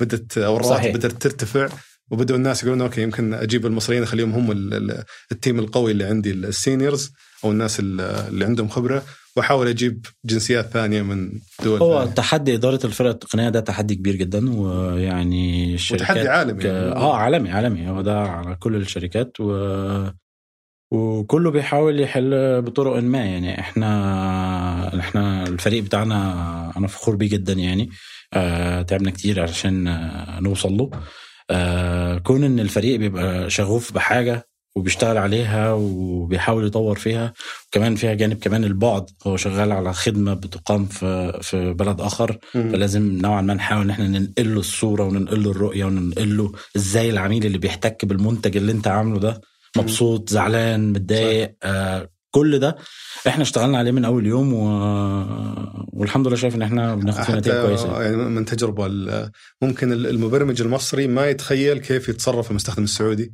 بدت 0.01 0.39
أو 0.39 0.57
الرواتب. 0.57 0.93
بدات 0.93 1.13
ترتفع 1.13 1.69
وبدأوا 2.11 2.39
الناس 2.39 2.63
يقولون 2.63 2.81
okay 2.83 3.03
يمكن 3.03 3.35
أجيب 3.35 3.67
المصريين 3.67 4.03
أخليهم 4.03 4.33
هم 4.33 4.51
ال- 4.51 4.75
ال- 4.75 5.05
team 5.33 5.59
القوي 5.59 5.91
اللي 5.93 6.05
عندي 6.05 6.31
ال 6.31 6.41
seniors 6.41 7.13
أو 7.45 7.51
الناس 7.51 7.81
ال- 7.81 8.01
اللي 8.01 8.45
عندهم 8.45 8.69
خبرة 8.69 9.03
وأحاول 9.37 9.69
أجيب 9.69 10.07
جنسيات 10.25 10.67
ثانية 10.67 11.03
من 11.03 11.33
دول 11.65 11.81
هو 11.81 11.99
ثانية. 12.01 12.15
تحدي 12.15 12.55
إدارة 12.55 12.87
الفرق 12.87 13.09
التقنية 13.11 13.49
ده 13.49 13.61
تحدي 13.61 13.95
كبير 13.95 14.17
جدا 14.17 14.61
ويعني 14.61 15.75
الشركات 15.75 16.03
وتحدي 16.11 16.29
عالمي 16.29 16.67
آه 16.71 17.17
عالمي 17.17 17.51
عالمي 17.51 17.89
هو 17.91 18.01
ده 18.03 18.21
على 18.21 18.55
كل 18.61 18.77
الشركات 18.77 19.33
و 19.41 19.53
وكله 20.93 21.51
بيحاول 21.51 22.01
يحل 22.01 22.63
بطرق 22.63 22.97
ما 23.03 23.19
يعني 23.19 23.61
إحنا 23.61 25.01
إحنا 25.01 25.43
الفريق 25.49 25.83
بتاعنا 25.83 26.73
أنا 26.77 26.87
فخور 26.87 27.17
بيه 27.17 27.29
جدا 27.29 27.53
يعني. 27.53 27.91
آه 28.35 28.83
تعبنا 28.83 29.11
كتير 29.11 29.41
علشان 29.41 29.89
آه 29.89 30.41
نوصل 30.41 30.77
له. 30.77 30.91
آه 31.51 32.19
كون 32.19 32.45
إن 32.45 32.61
الفريق 32.61 32.97
بيبقى 32.99 33.51
شغوف 33.51 33.93
بحاجة 33.93 34.49
وبيشتغل 34.77 35.17
عليها 35.19 35.73
وبيحاول 35.73 36.67
يطور 36.67 36.99
فيها 36.99 37.33
وكمان 37.69 37.95
فيها 37.95 38.15
جانب 38.15 38.37
كمان 38.39 38.65
البعد. 38.65 39.11
هو 39.27 39.37
شغال 39.37 39.73
على 39.73 39.93
خدمة 39.93 40.35
بتقام 40.35 40.87
في 40.87 41.39
في 41.43 41.73
بلد 41.73 42.01
آخر 42.01 42.39
مم. 42.55 42.71
فلازم 42.73 43.03
نوعا 43.23 43.43
ما 43.43 43.55
نحاول 43.55 43.83
إن 43.83 43.91
إحنا 43.91 44.09
ننقل 44.09 44.55
له 44.55 44.61
الصورة 44.61 45.05
وننقل 45.05 45.43
له 45.45 45.51
الرؤية 45.51 45.85
وننقل 45.85 46.37
له 46.37 46.53
إزاي 46.77 47.11
العميل 47.11 47.47
اللي 47.47 47.59
بيحتك 47.59 48.05
بالمنتج 48.05 48.57
اللي 48.57 48.73
أنت 48.73 48.89
عامله 48.89 49.19
ده 49.21 49.41
مبسوط 49.77 50.31
زعلان 50.31 50.93
متضايق 50.93 51.57
آه 51.63 52.09
كل 52.31 52.59
ده 52.59 52.77
إحنا 53.27 53.43
اشتغلنا 53.43 53.79
عليه 53.79 53.91
من 53.91 54.05
أول 54.05 54.27
يوم 54.27 54.55
و... 54.55 54.67
والحمد 55.93 56.27
لله 56.27 56.37
شايف 56.37 56.55
إن 56.55 56.63
إحنا 56.63 56.95
بناخد 56.95 57.23
فيه 57.23 57.35
نتائج 57.35 57.67
كويسة. 57.67 58.03
يعني 58.03 58.17
من 58.17 58.45
تجربة 58.45 58.89
ممكن 59.63 59.93
المبرمج 59.93 60.63
المصري 60.63 61.07
ما 61.07 61.27
يتخيل 61.27 61.79
كيف 61.79 62.09
يتصرف 62.09 62.51
المستخدم 62.51 62.85
السعودي. 62.85 63.33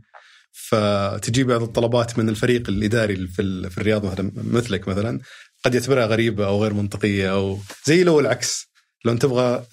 فتجي 0.53 1.45
بعض 1.45 1.63
الطلبات 1.63 2.19
من 2.19 2.29
الفريق 2.29 2.69
الإداري 2.69 3.17
في 3.27 3.71
في 3.71 3.79
الرياض 3.79 4.07
مثلا 4.07 4.33
مثلك 4.37 4.89
مثلا 4.89 5.21
قد 5.65 5.75
يعتبرها 5.75 6.07
غريبة 6.07 6.47
أو 6.47 6.63
غير 6.63 6.75
منطقية 6.75 7.33
أو 7.33 7.59
زي 7.85 8.05
لو 8.05 8.21
العكس. 8.21 8.69
لو 9.05 9.13
أنت 9.13 9.23
تبغى 9.23 9.65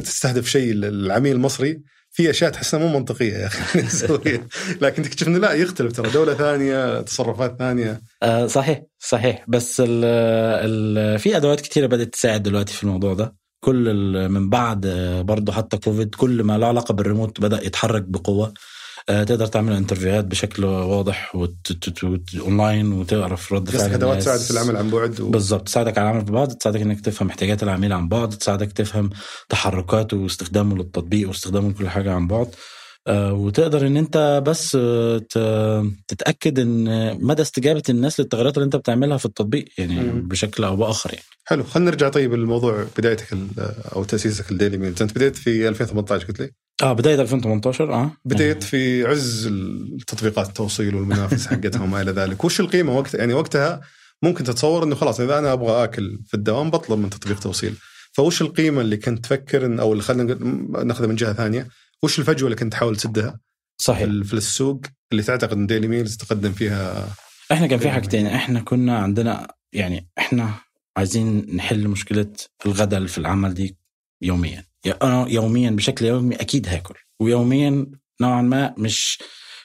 تستهدف 0.00 0.48
شيء 0.48 0.72
العميل 0.72 1.32
المصري 1.36 1.82
في 2.12 2.30
أشياء 2.30 2.50
تحسها 2.50 2.80
مو 2.80 2.88
منطقية 2.98 3.32
يا 3.32 3.46
أخي 3.46 3.80
نسويها. 3.86 4.46
لكن 4.80 5.02
تكتشف 5.02 5.28
إنه 5.28 5.38
لا 5.38 5.52
يختلف 5.52 5.92
ترى. 5.92 6.10
دولة 6.10 6.34
ثانية 6.34 7.00
تصرفات 7.00 7.58
ثانية. 7.58 8.00
آه 8.22 8.46
صحيح 8.46 8.82
صحيح. 8.98 9.44
بس 9.48 9.80
ال 9.80 10.04
ال 10.04 11.18
في 11.18 11.36
أدوات 11.36 11.60
كتيرة 11.60 11.86
بدأت 11.86 12.08
تساعد 12.12 12.42
دلوقتي 12.42 12.74
في 12.74 12.82
الموضوع 12.84 13.14
ده. 13.14 13.34
كل 13.64 13.94
من 14.28 14.50
بعد 14.50 14.86
آه، 14.86 15.22
برضه 15.22 15.52
حتى 15.52 15.76
كوفيد 15.76 16.14
كل 16.14 16.42
ما 16.42 16.58
له 16.58 16.66
علاقة 16.66 16.94
بالريموت 16.94 17.40
بدأ 17.40 17.66
يتحرك 17.66 18.02
بقوة. 18.02 18.54
تقدر 19.06 19.46
تعمل 19.46 19.72
interview 19.72 20.19
ات 20.19 20.24
بشكل 20.24 20.64
واضح 20.64 21.36
اونلاين 22.40 22.92
وتعرف 22.92 23.52
رد 23.52 23.70
فعل 23.70 23.92
أدوات 23.92 24.02
الناس. 24.02 24.24
تساعد 24.24 24.40
في 24.40 24.50
العمل 24.50 24.76
عن 24.76 24.90
بعد 24.90 25.20
و... 25.20 25.30
بالظبط 25.30 25.66
تساعدك 25.66 25.98
على 25.98 26.10
العمل 26.10 26.24
عن 26.24 26.35
بعد 26.35 26.52
تساعدك 26.52 26.80
إنك 26.80 27.00
تفهم 27.00 27.28
احتياجات 27.28 27.62
العميل 27.62 27.92
عن 27.92 28.08
بعد 28.08 28.28
تساعدك 28.28 28.72
تفهم 28.72 29.10
تحركاته 29.48 30.16
واستخدامه 30.16 30.76
للتطبيق 30.76 31.28
واستخدامه 31.28 31.70
لكل 31.70 31.88
حاجة 31.88 32.12
عن 32.12 32.26
بعد 32.26 32.46
آه، 32.46 32.81
وتقدر 33.08 33.86
إن 33.86 33.96
أنت 33.96 34.42
بس 34.46 34.78
آه، 35.36 35.90
تتأكد 36.08 36.58
إن 36.58 36.84
مدى 37.24 37.42
استجابة 37.42 37.82
الناس 37.88 38.20
للتغيرات 38.20 38.56
اللي 38.56 38.64
أنت 38.64 38.76
بتعملها 38.76 39.16
في 39.16 39.24
التطبيق 39.26 39.64
يعني 39.78 40.00
مم. 40.00 40.28
بشكل 40.28 40.64
أو 40.64 40.76
بآخر 40.76 41.10
يعني. 41.12 41.24
حلو. 41.44 41.64
خلينا 41.64 41.90
نرجع 41.90 42.08
طيب 42.08 42.34
للموضوع 42.34 42.86
بدايتك 42.98 43.36
أو 43.96 44.04
تأسيسك 44.04 44.52
لديلي 44.52 44.76
ميلز 44.78 45.02
أنت 45.02 45.14
بديت 45.14 45.36
في 45.36 45.68
2018 45.68 46.26
قلت 46.26 46.40
لي؟ 46.40 46.50
آه 46.82 46.92
بداية 46.92 47.20
2018 47.20 47.92
آه. 47.92 48.12
بديت 48.24 48.62
في 48.62 49.04
عز 49.06 49.46
التطبيقات 49.46 50.48
التوصيل 50.48 50.94
والمنافس 50.94 51.46
حقتها 51.46 51.82
وما 51.82 52.00
إلى 52.00 52.10
ذلك. 52.10 52.44
وش 52.44 52.60
القيمة 52.60 52.98
وقت 52.98 53.14
يعني 53.14 53.34
وقتها 53.34 53.80
ممكن 54.22 54.44
تتصور 54.44 54.84
إنه 54.84 54.94
خلاص 54.94 55.20
إذا 55.20 55.38
أنا 55.38 55.52
أبغى 55.52 55.84
آكل 55.84 56.18
في 56.26 56.34
الدوام 56.34 56.70
بطلب 56.70 56.98
من 56.98 57.10
تطبيق 57.10 57.38
توصيل. 57.38 57.74
فوش 58.12 58.42
القيمة 58.42 58.80
اللي 58.80 58.96
كنت 58.96 59.24
تفكر 59.24 59.66
إن 59.66 59.80
أو 59.80 59.92
اللي 59.92 60.02
خلينا 60.02 60.34
ناخذها 60.84 61.06
من 61.06 61.14
جهة 61.14 61.32
ثانية؟ 61.32 61.68
وش 62.04 62.18
الفجوة 62.18 62.44
اللي 62.46 62.56
كنت 62.56 62.72
تحاول 62.72 62.96
تسدها؟ 62.96 63.40
صحيح. 63.78 64.04
في 64.24 64.34
السوق 64.34 64.80
اللي 65.12 65.22
تعتقد 65.22 65.52
إن 65.52 65.66
ديلي 65.66 65.88
ميلز 65.88 66.16
تقدم 66.16 66.52
فيها 66.52 67.08
إحنا 67.52 67.66
كان 67.66 67.78
في 67.78 67.84
أيوة. 67.84 67.94
حاجتين. 67.94 68.26
إحنا 68.26 68.60
كنا 68.60 68.98
عندنا 68.98 69.54
يعني 69.72 70.08
إحنا 70.18 70.54
عايزين 70.96 71.56
نحل 71.56 71.88
مشكلة 71.88 72.26
الغداء 72.66 73.06
في 73.06 73.18
العمل 73.18 73.54
دي 73.54 73.76
يوميا. 74.22 74.64
يا- 74.84 74.98
أنا 75.02 75.28
يوميا 75.28 75.70
بشكل 75.70 76.04
يومي 76.06 76.34
أكيد 76.34 76.68
هاكل 76.68 76.94
ويوميا 77.20 77.86
نوعا 78.20 78.42
ما 78.42 78.74
مش 78.78 79.18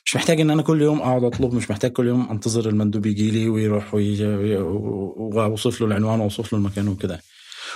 مش 0.06 0.16
محتاج 0.16 0.42
إن 0.42 0.50
أنا 0.50 0.62
كل 0.62 0.82
يوم 0.82 1.00
أقعد 1.02 1.24
أطلب 1.24 1.54
مش 1.54 1.72
محتاج 1.72 1.92
كل 1.92 2.08
يوم 2.08 2.30
أنتظر 2.30 2.70
المندوب 2.70 3.06
يجي 3.06 3.32
لي 3.32 3.50
ويروح 3.50 3.94
ويجي 3.94 4.26
وأوصف 4.58 5.82
له 5.82 5.88
العنوان 5.88 6.20
وأوصف 6.20 6.54
له 6.54 6.60
المكان 6.60 6.88
وكده. 6.88 7.22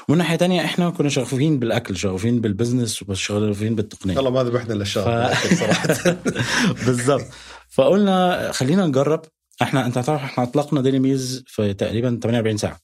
ومن 0.08 0.18
ناحية 0.18 0.36
تانية 0.36 0.66
إحنا 0.66 0.90
كنا 0.90 1.10
شغوفين 1.10 1.60
بالأكل 1.60 1.98
شغوفين 1.98 2.42
بالبزنس 2.42 3.04
وشغوفين 3.10 3.76
بالتقنية. 3.76 4.16
والله 4.16 4.30
ما 4.32 4.44
ذبحنا 4.44 4.74
الا 4.74 4.82
الشهر 4.82 5.34
ف- 5.36 5.60
صراحة. 5.60 6.18
بالظبط 6.86 7.26
فقلنا 7.70 8.52
خلينا 8.52 8.86
نجرب. 8.86 9.22
إحنا 9.62 9.86
أنت 9.86 9.98
هتعرف 9.98 10.22
إحنا 10.24 10.44
أطلقنا 10.44 10.82
ديلي 10.82 11.00
ميلز 11.00 11.44
في 11.48 11.74
تقريبا 11.74 12.20
48 12.24 12.58
ساعة. 12.58 12.80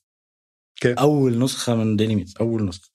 كيف؟ 0.82 1.00
أول 1.00 1.40
نسخة 1.40 1.76
من 1.76 1.96
ديلي 1.96 2.16
ميلز 2.16 2.34
أول 2.42 2.66
نسخة. 2.66 2.90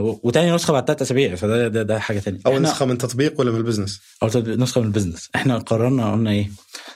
وتاني 0.00 0.52
نسخة 0.54 0.72
بعد 0.72 0.86
ثلاث 0.86 1.02
أسابيع 1.02 1.34
فده 1.34 1.68
ده, 1.68 1.82
ده 1.82 1.98
حاجة 1.98 2.18
تانية. 2.18 2.40
أول 2.46 2.62
نسخة 2.62 2.86
من 2.86 2.98
تطبيق 2.98 3.40
ولا 3.40 3.50
من 3.50 3.56
ال 3.58 3.62
business؟ 3.62 4.00
أو 4.22 4.28
تد- 4.28 4.48
نسخة 4.48 4.80
من 4.80 4.86
ال 4.86 4.90
business. 4.90 5.28
إحنا 5.34 5.58
قررنا 5.58 6.12
قلنا 6.12 6.30
إيه؟ 6.30 6.50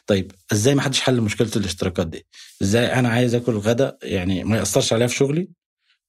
طيب 0.06 0.32
إزاي 0.52 0.74
ما 0.74 0.82
حدش 0.82 1.00
حل 1.00 1.20
مشكلة 1.20 1.50
الاشتراكات 1.56 2.06
دي؟ 2.06 2.26
إزاي 2.62 2.92
أنا 2.94 3.08
عايز 3.08 3.34
آكل 3.34 3.52
غدا؟ 3.52 3.96
يعني 4.02 4.44
ما 4.44 4.56
يأثرش 4.58 4.92
عليها 4.92 5.06
في 5.06 5.14
شغلي. 5.16 5.48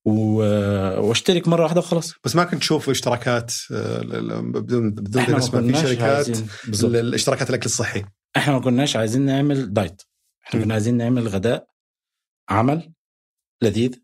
واشترك 0.05 1.47
مرة 1.47 1.63
واحدة 1.63 1.79
وخلاص. 1.79 2.13
بس 2.23 2.35
ما 2.35 2.43
كنت 2.43 2.59
تشوف 2.59 2.89
اشتراكات 2.89 3.53
آه، 3.71 4.01
بدون 4.41 4.91
بدون 4.91 5.21
إحنا 5.21 5.33
ما 5.33 5.39
اسمها 5.39 5.61
في 5.61 5.87
شركات 5.87 6.27
الاشتراكات 6.83 7.49
الأكل 7.49 7.65
الصحي. 7.65 8.05
إحنا 8.37 8.53
ما 8.53 8.59
كناش 8.59 8.95
عايزين 8.95 9.21
نعمل 9.21 9.73
دايت. 9.73 10.01
إحنا. 10.47 10.63
كنا 10.63 10.73
عايزين 10.73 10.97
نعمل 10.97 11.27
غداء 11.27 11.67
عمل 12.49 12.93
لذيذ 13.61 14.03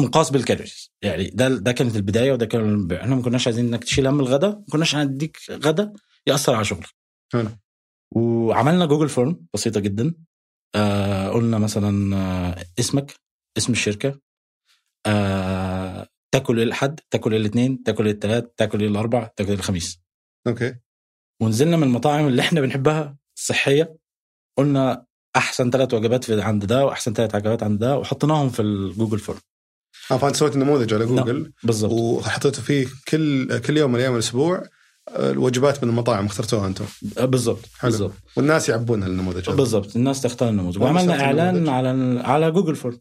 مقاس 0.00 0.30
بال 0.30 0.41
calories. 0.41 0.92
يعني 1.02 1.30
ده 1.30 1.48
ده 1.48 1.72
كانت 1.72 1.96
البداية 1.96 2.32
وده 2.32 2.46
كان 2.46 2.92
إحنا 2.92 3.14
ما 3.14 3.22
كناش 3.22 3.46
عايزين 3.46 3.66
إنك 3.66 3.84
تشيل 3.84 4.06
هم 4.06 4.20
الغداء 4.20 4.50
ما 4.50 4.64
كناش 4.72 4.94
هنديك 4.94 5.38
غدا 5.50 5.92
يأثر 6.26 6.54
على 6.54 6.64
شغلك. 6.64 6.88
وعملنا 8.14 8.86
جوجل 8.86 9.08
form 9.08 9.46
بسيطة 9.54 9.80
جدا. 9.80 10.14
آه 10.74 11.28
قلنا 11.28 11.58
مثلا 11.58 12.16
آه 12.16 12.64
اسمك 12.78 13.14
اسم 13.58 13.72
الشركة 13.72 14.20
آه 15.06 16.08
تاكل 16.32 16.60
الأحد 16.60 17.00
تاكل 17.10 17.34
الاثنين 17.34 17.82
تاكل 17.82 18.08
الثلاث 18.08 18.44
تاكل 18.56 18.84
الأربع 18.84 19.30
تاكل 19.36 19.52
الخميس. 19.52 20.00
Okay. 20.46 20.74
ونزلنا 21.42 21.76
من 21.76 21.82
المطاعم 21.82 22.26
اللي 22.26 22.42
إحنا 22.42 22.60
بنحبها 22.60 23.16
الصحية 23.38 23.96
قلنا 24.58 25.06
أحسن 25.36 25.70
ثلاث 25.70 25.94
وجبات 25.94 26.24
في 26.24 26.42
عند 26.42 26.64
ده 26.64 26.86
وأحسن 26.86 27.12
ثلاث 27.12 27.34
وجبات 27.34 27.62
عند 27.62 27.78
ده 27.78 27.98
وحطيناهم 27.98 28.48
في 28.50 28.62
الجوجل 28.62 29.18
form. 29.18 29.38
آه 30.10 30.16
فأنت 30.16 30.36
سويت 30.36 30.56
نموذج 30.56 30.94
على 30.94 31.06
جوجل. 31.06 31.52
بالضبط. 31.62 31.92
وحطيته 31.92 32.62
فيه 32.62 32.86
كل 33.08 33.58
كل 33.58 33.76
يوم 33.76 33.92
من 33.92 34.00
أيام 34.00 34.14
الأسبوع 34.14 34.62
آه، 35.08 35.30
الوجبات 35.30 35.84
من 35.84 35.90
المطاعم 35.90 36.26
اخترتوها 36.26 36.66
أنتم. 36.66 36.84
بالضبط 37.02 37.64
حلو. 37.78 37.90
بالضبط. 37.90 38.14
والناس 38.36 38.68
يعبون 38.68 39.02
النموذج 39.02 39.50
بالضبط 39.50 39.96
الناس 39.96 40.22
تختار 40.22 40.48
النموذج. 40.48 40.82
وعملنا 40.82 41.20
إعلان. 41.20 41.68
على 41.68 42.20
على 42.24 42.50
جوجل 42.50 42.76
form. 42.76 43.00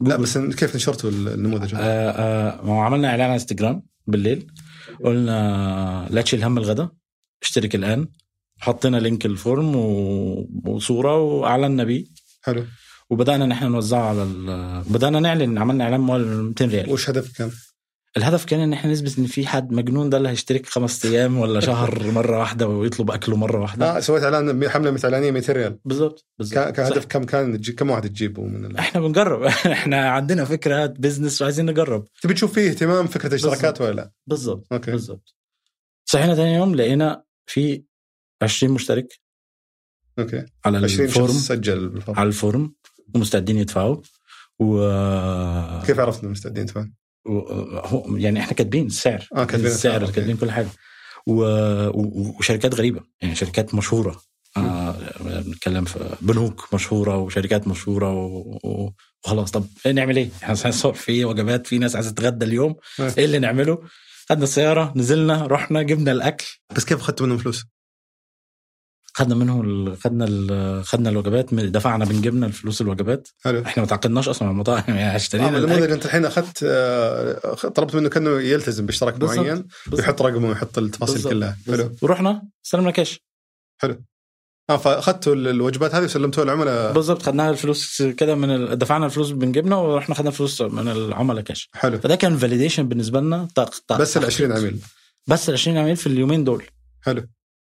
لا. 0.00 0.16
بس 0.16 0.38
كيف 0.38 0.76
نشرتوا 0.76 1.10
النموذج؟ 1.10 1.74
آه 1.74 1.78
آه 2.10 2.82
عملنا 2.82 3.08
إعلان 3.08 3.24
على 3.24 3.34
إنستغرام 3.34 3.82
بالليل 4.06 4.46
قلنا 5.04 6.08
لا 6.10 6.22
تشيل 6.22 6.44
هم 6.44 6.58
الغداء 6.58 6.90
اشترك 7.42 7.74
الآن 7.74 8.08
حطينا 8.58 8.96
link 8.96 9.26
ال 9.26 9.34
form. 9.34 9.74
وصورة 10.66 11.16
واعلنا 11.22 11.84
بيه 11.84 12.04
حلو 12.42 12.64
وبدأنا 13.10 13.46
نحن 13.46 13.64
نوزعه 13.72 14.08
على 14.08 14.22
ال... 14.22 14.82
بدأنا 14.90 15.20
نعلن 15.20 15.58
عملنا 15.58 15.84
إعلان 15.84 16.00
مول 16.00 16.42
200 16.42 16.64
ريال 16.64 16.90
وش 16.90 17.10
هدفك 17.10 17.36
كان؟ 17.36 17.50
الهدف 18.16 18.44
كان 18.44 18.60
إن 18.60 18.72
إحنا 18.72 18.92
نثبت 18.92 19.18
إن 19.18 19.26
في 19.26 19.46
حد 19.46 19.72
مجنون 19.72 20.10
ده 20.10 20.16
اللي 20.18 20.28
هيشترك 20.28 20.66
خمس 20.66 21.06
أيام 21.06 21.38
ولا 21.38 21.60
شهر 21.60 22.10
مرة 22.18 22.38
واحدة 22.38 22.66
ويطلب 22.68 23.10
أكله 23.10 23.36
مرة 23.36 23.60
واحدة. 23.60 23.96
آه 23.96 24.00
سويت 24.00 24.22
إعلان 24.22 24.68
حملة 24.68 25.00
اعلانيه 25.04 25.30
200 25.30 25.52
ريال. 25.52 25.78
بالظبط 25.84 26.26
بالظبط 26.38 26.74
كان. 26.74 26.86
هدف 26.86 27.06
كم 27.06 27.24
كان 27.24 27.56
كم 27.56 27.90
واحد 27.90 28.08
تجيبه 28.08 28.42
من 28.42 28.64
ال... 28.64 28.76
إحنا 28.76 29.00
بنجرب. 29.00 29.42
إحنا 29.76 30.10
عندنا 30.10 30.44
فكرة 30.44 30.86
business 30.86 31.42
وعايزين 31.42 31.66
نجرب. 31.66 32.04
تبي 32.22 32.34
تشوف 32.34 32.52
فيه 32.52 32.70
اهتمام 32.70 33.06
فكرة 33.06 33.28
الاشتراكات 33.28 33.80
ولا 33.80 33.92
لا؟ 33.92 34.12
بالظبط 34.26 34.66
أوكي. 34.72 34.90
بالظبط 34.90 35.34
صحينا 36.04 36.34
تاني 36.34 36.54
يوم 36.54 36.74
لقينا 36.74 37.24
في 37.46 37.84
20 38.42 38.72
مشترك 38.72 39.20
okay. 40.18 40.44
على 40.64 40.78
20 40.78 41.08
ال 41.08 41.12
form. 41.12 41.32
سجل 41.32 41.88
بال 41.88 41.97
form. 41.97 42.18
على 42.18 42.26
ال 42.26 42.36
form 42.36 42.74
ومستعدين 43.14 43.56
يدفعوا. 43.56 43.96
و... 44.58 44.78
كيف 45.86 46.00
عرفت 46.00 46.20
انهم 46.20 46.32
مستعدين 46.32 46.66
تفهم؟ 46.66 46.99
و... 47.26 47.38
هو 47.78 48.16
يعني 48.16 48.40
إحنا 48.40 48.52
كاتبين 48.52 48.86
السعر 48.86 49.28
آه 49.36 49.44
كاتبين 49.44 49.66
السعر. 49.70 50.10
كاتبين 50.10 50.36
كل 50.36 50.50
حاجة 50.50 50.68
و... 51.26 51.42
و... 51.88 52.34
وشركات 52.38 52.74
غريبة 52.74 53.00
يعني 53.22 53.34
شركات 53.34 53.74
مشهورة 53.74 54.20
آه 54.56 54.96
بنتكلم 55.20 55.84
في 55.84 56.16
بنوك 56.20 56.74
مشهورة 56.74 57.16
وشركات 57.16 57.68
مشهورة 57.68 58.12
و... 58.12 58.58
و... 58.64 58.92
وخلاص 59.24 59.50
طب 59.50 59.66
إيه 59.86 59.92
نعمل 59.92 60.16
إيه؟ 60.16 60.28
إحنا 60.42 60.54
هنصور 60.64 60.94
في 60.94 61.24
وجبات 61.24 61.66
في 61.66 61.78
ناس 61.78 61.94
عايزة 61.96 62.10
تتغدى 62.10 62.44
اليوم 62.44 62.74
آه. 63.00 63.12
إيه 63.18 63.24
اللي 63.24 63.38
نعمله؟ 63.38 63.78
خدنا 64.28 64.44
السيارة 64.44 64.92
نزلنا 64.96 65.46
رحنا 65.46 65.82
جبنا 65.82 66.12
الأكل 66.12 66.46
بس 66.76 66.84
كيف 66.84 66.98
اخذتوا 66.98 67.26
منهم 67.26 67.38
فلوس؟ 67.38 67.64
خدنا 69.14 69.34
منه 69.34 69.60
ال... 69.60 69.96
خدنا 70.00 70.24
ال... 70.28 70.84
خدنا 70.84 71.10
الوجبات 71.10 71.52
من... 71.52 71.72
دفعنا 71.72 72.04
من 72.04 72.20
جبنا 72.22 72.46
الفلوس 72.46 72.80
الوجبات. 72.80 73.28
حلو. 73.44 73.62
إحنا 73.62 73.82
ما 73.82 73.86
تعاقدناش 73.88 74.28
أصلا 74.28 74.48
مع 74.48 74.52
المطاعم 74.52 74.84
يعني 74.88 75.12
آه 75.12 75.16
اشترينا 75.16 75.58
النموذج. 75.58 75.90
انت 75.90 76.04
الحين 76.06 76.24
أخذت 76.24 76.60
آه، 76.64 77.54
طلبت 77.54 77.94
منه 77.94 78.08
كأنه 78.08 78.30
يلتزم 78.40 78.86
باشتراك 78.86 79.14
بالضبط. 79.14 79.38
معين 79.38 79.64
ويحط 79.92 80.22
رقمه 80.22 80.48
ويحط 80.48 80.78
التفاصيل 80.78 81.14
بالضبط. 81.14 81.32
كلها. 81.32 81.56
حلو. 81.66 81.76
بالضبط. 81.76 82.02
ورحنا 82.02 82.42
استلمنا 82.66 82.90
كاش. 82.90 83.20
آه 84.70 84.76
فأخذتوا 84.76 85.34
ال- 85.34 85.48
الوجبات 85.48 85.94
هذه 85.94 86.04
وسلمتوها 86.04 86.44
للعملاء 86.44 86.92
بالظبط 86.92 87.22
خدناها 87.22 87.50
الفلوس 87.50 88.02
كده 88.02 88.34
من 88.34 88.50
ال... 88.50 88.78
دفعنا 88.78 89.06
الفلوس 89.06 89.30
من 89.30 89.72
ورحنا 89.72 90.14
خدنا 90.14 90.30
فلوس 90.30 90.62
من 90.62 90.88
العملاء 90.88 91.42
كاش. 91.42 91.68
حلو. 91.74 91.98
فده 91.98 92.16
كان 92.16 92.36
validation 92.36 92.88
بالنسبة 92.88 93.20
لنا 93.20 93.48
تق... 93.54 93.70
تق... 93.88 93.96
بس 93.98 94.16
ال 94.16 94.24
20 94.24 94.52
عميل. 94.52 94.78
بس 95.26 95.48
ال 95.48 95.54
20 95.54 95.76
عميل 95.78 95.96
في 95.96 96.06
اليومين 96.06 96.44
دول. 96.44 96.64
حلو. 97.02 97.26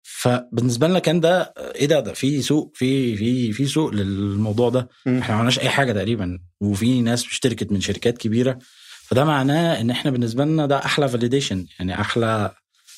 فبالنسبة 0.09 0.87
لنا 0.87 0.99
كان 0.99 1.19
ده 1.19 1.53
إيه 1.57 1.85
ده؟ 1.85 1.99
ده 1.99 2.13
في 2.13 2.41
سوق 2.41 2.71
في 2.75 3.17
في 3.17 3.51
في 3.51 3.65
سوق 3.65 3.89
للموضوع 3.93 4.69
ده. 4.69 4.89
مم. 5.05 5.17
إحنا 5.17 5.27
ما 5.27 5.35
عملناش 5.35 5.59
أي 5.59 5.69
حاجة 5.69 5.93
تقريبا 5.93 6.39
وفي 6.61 7.01
ناس 7.01 7.25
اشتركت 7.25 7.71
من 7.71 7.81
شركات 7.81 8.17
كبيرة. 8.17 8.59
فده 9.07 9.25
معناه 9.25 9.81
إن 9.81 9.89
إحنا 9.89 10.11
بالنسبة 10.11 10.45
لنا 10.45 10.65
ده 10.65 10.77
أحلى 10.85 11.09
validation 11.09 11.65
يعني 11.79 12.01
أحلى 12.01 12.51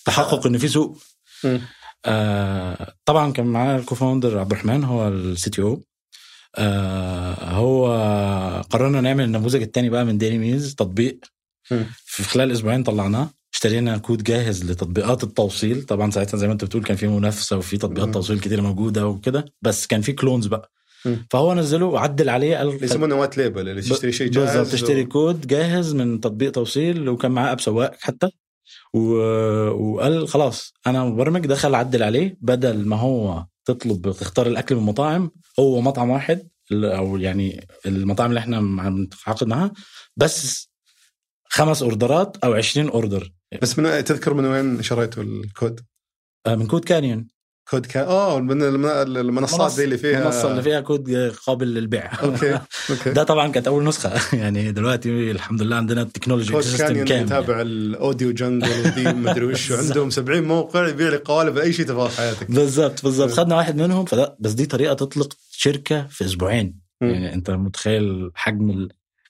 تحقق 0.05 0.47
إن 0.47 0.57
في 0.57 0.67
سوق. 0.67 0.97
آه 2.05 2.93
طبعا 3.05 3.31
كان 3.31 3.45
معاه 3.45 3.77
ال 3.77 3.83
co-founder 3.83 4.39
عبد 4.39 4.51
الرحمن 4.51 4.83
هو 4.83 5.07
ال 5.07 5.49
CTO 5.49 5.83
آه 6.55 7.33
هو 7.51 7.85
قررنا 8.69 9.01
نعمل 9.01 9.23
النموذج 9.23 9.61
الثاني 9.61 9.89
بقى 9.89 10.05
من 10.05 10.17
ديلي 10.17 10.37
ميلز 10.37 10.75
تطبيق. 10.75 11.19
مم. 11.71 11.85
في 12.05 12.23
خلال 12.23 12.51
أسبوعين 12.51 12.83
طلعناه. 12.83 13.29
اشترينا 13.59 13.97
كود 13.97 14.23
جاهز 14.23 14.71
لتطبيقات 14.71 15.23
التوصيل. 15.23 15.83
طبعا 15.83 16.11
ساعتها 16.11 16.37
زي 16.37 16.47
ما 16.47 16.53
أنت 16.53 16.63
بتقول 16.63 16.83
كان 16.83 16.97
في 16.97 17.07
منافسة 17.07 17.57
وفي 17.57 17.77
تطبيقات. 17.77 18.13
توصيل 18.13 18.39
كتير 18.39 18.61
موجودة 18.61 19.07
وكده 19.07 19.45
بس 19.61 19.87
كان 19.87 20.01
في 20.01 20.13
clones 20.13 20.47
بقى. 20.47 20.71
فهو 21.31 21.53
نزله 21.53 21.85
وعدل 21.85 22.29
عليه 22.29 22.57
قال 22.57 22.83
يسمونه 22.83 23.15
white 23.15 23.37
label 23.37 23.69
اللي 23.69 23.81
تشتري 23.81 24.11
شيء 24.11 24.31
جاهز 24.31 24.57
بالظبط 24.57 24.71
تشتري 24.73 25.01
و- 25.03 25.07
كود 25.07 25.47
جاهز 25.47 25.93
من 25.95 26.19
تطبيق 26.21 26.51
توصيل 26.51 27.09
وكان 27.09 27.31
معاه 27.31 27.51
app 27.51 27.61
سواق 27.61 27.95
حتى. 27.99 28.29
و... 28.93 28.99
وقال 29.69 30.27
خلاص 30.27 30.73
أنا 30.87 31.03
مبرمج 31.05 31.47
دخل 31.47 31.75
عدل 31.75 32.03
عليه. 32.03 32.37
بدل 32.41 32.87
ما 32.87 32.95
هو 32.95 33.45
تطلب 33.65 34.11
تختار 34.11 34.47
الأكل 34.47 34.75
من 34.75 34.83
مطاعم 34.83 35.31
هو 35.59 35.81
مطعم 35.81 36.09
واحد 36.09 36.47
أو 36.71 37.17
يعني 37.17 37.67
المطاعم 37.85 38.29
اللي 38.29 38.39
إحنا 38.39 38.61
بنتعاقد 38.89 39.47
معاها 39.47 39.71
بس 40.17 40.69
خمس 41.49 41.83
أوردرات 41.83 42.37
أو 42.43 42.53
20 42.53 42.89
order. 42.89 43.31
بس 43.61 43.79
من 43.79 44.03
تذكر 44.03 44.33
من 44.33 44.45
وين 44.45 44.81
شريتوا 44.83 45.23
الكود؟ 45.23 45.79
آه، 46.47 46.55
من 46.55 46.67
كود 46.67 46.85
كانيون. 46.85 47.27
كود 47.69 47.85
كان 47.85 48.03
آه 48.07 48.39
من 48.39 48.63
الم- 48.63 48.85
المنصات 49.17 49.75
دي 49.75 49.83
اللي 49.83 49.97
فيها 49.97 50.19
المنصة 50.21 50.51
اللي 50.51 50.61
فيها 50.61 50.81
كود 50.81 51.15
قابل 51.47 51.67
للبيع. 51.67 52.21
okay 52.23 52.59
okay. 52.89 53.09
ده 53.17 53.23
طبعا 53.23 53.47
كانت 53.47 53.67
أول 53.67 53.83
نسخة. 53.83 54.11
يعني 54.41 54.71
دلوقتي 54.71 55.31
الحمد 55.31 55.61
لله 55.61 55.75
عندنا 55.75 56.01
ال 56.01 56.06
technology 56.06 56.53
code 56.53 56.63
كامل. 56.77 57.11
يتابع 57.11 57.61
ال 57.61 57.73
audio 57.73 58.31
jungle 58.31 58.87
ودي 58.87 59.13
مدري 59.29 59.45
وش 59.45 59.71
عندهم 59.71 60.09
70 60.09 60.43
موقع 60.43 60.87
يبيع 60.87 61.09
لك 61.09 61.21
قوالب 61.21 61.57
اي 61.57 61.73
شيء 61.73 61.85
تبغاه 61.85 62.07
في 62.07 62.17
حياتك. 62.17 62.51
بالظبط 62.51 63.05
م. 63.05 63.27
خدنا 63.27 63.55
واحد 63.55 63.75
منهم 63.75 64.05
فده 64.05 64.37
بس 64.39 64.51
دي 64.51 64.65
طريقة 64.65 64.93
تطلق 64.93 65.33
شركة 65.51 66.07
في 66.07 66.25
أسبوعين. 66.25 66.79
يعني 67.01 67.33
أنت 67.33 67.51
متخيل 67.51 68.31
حجم 68.35 68.87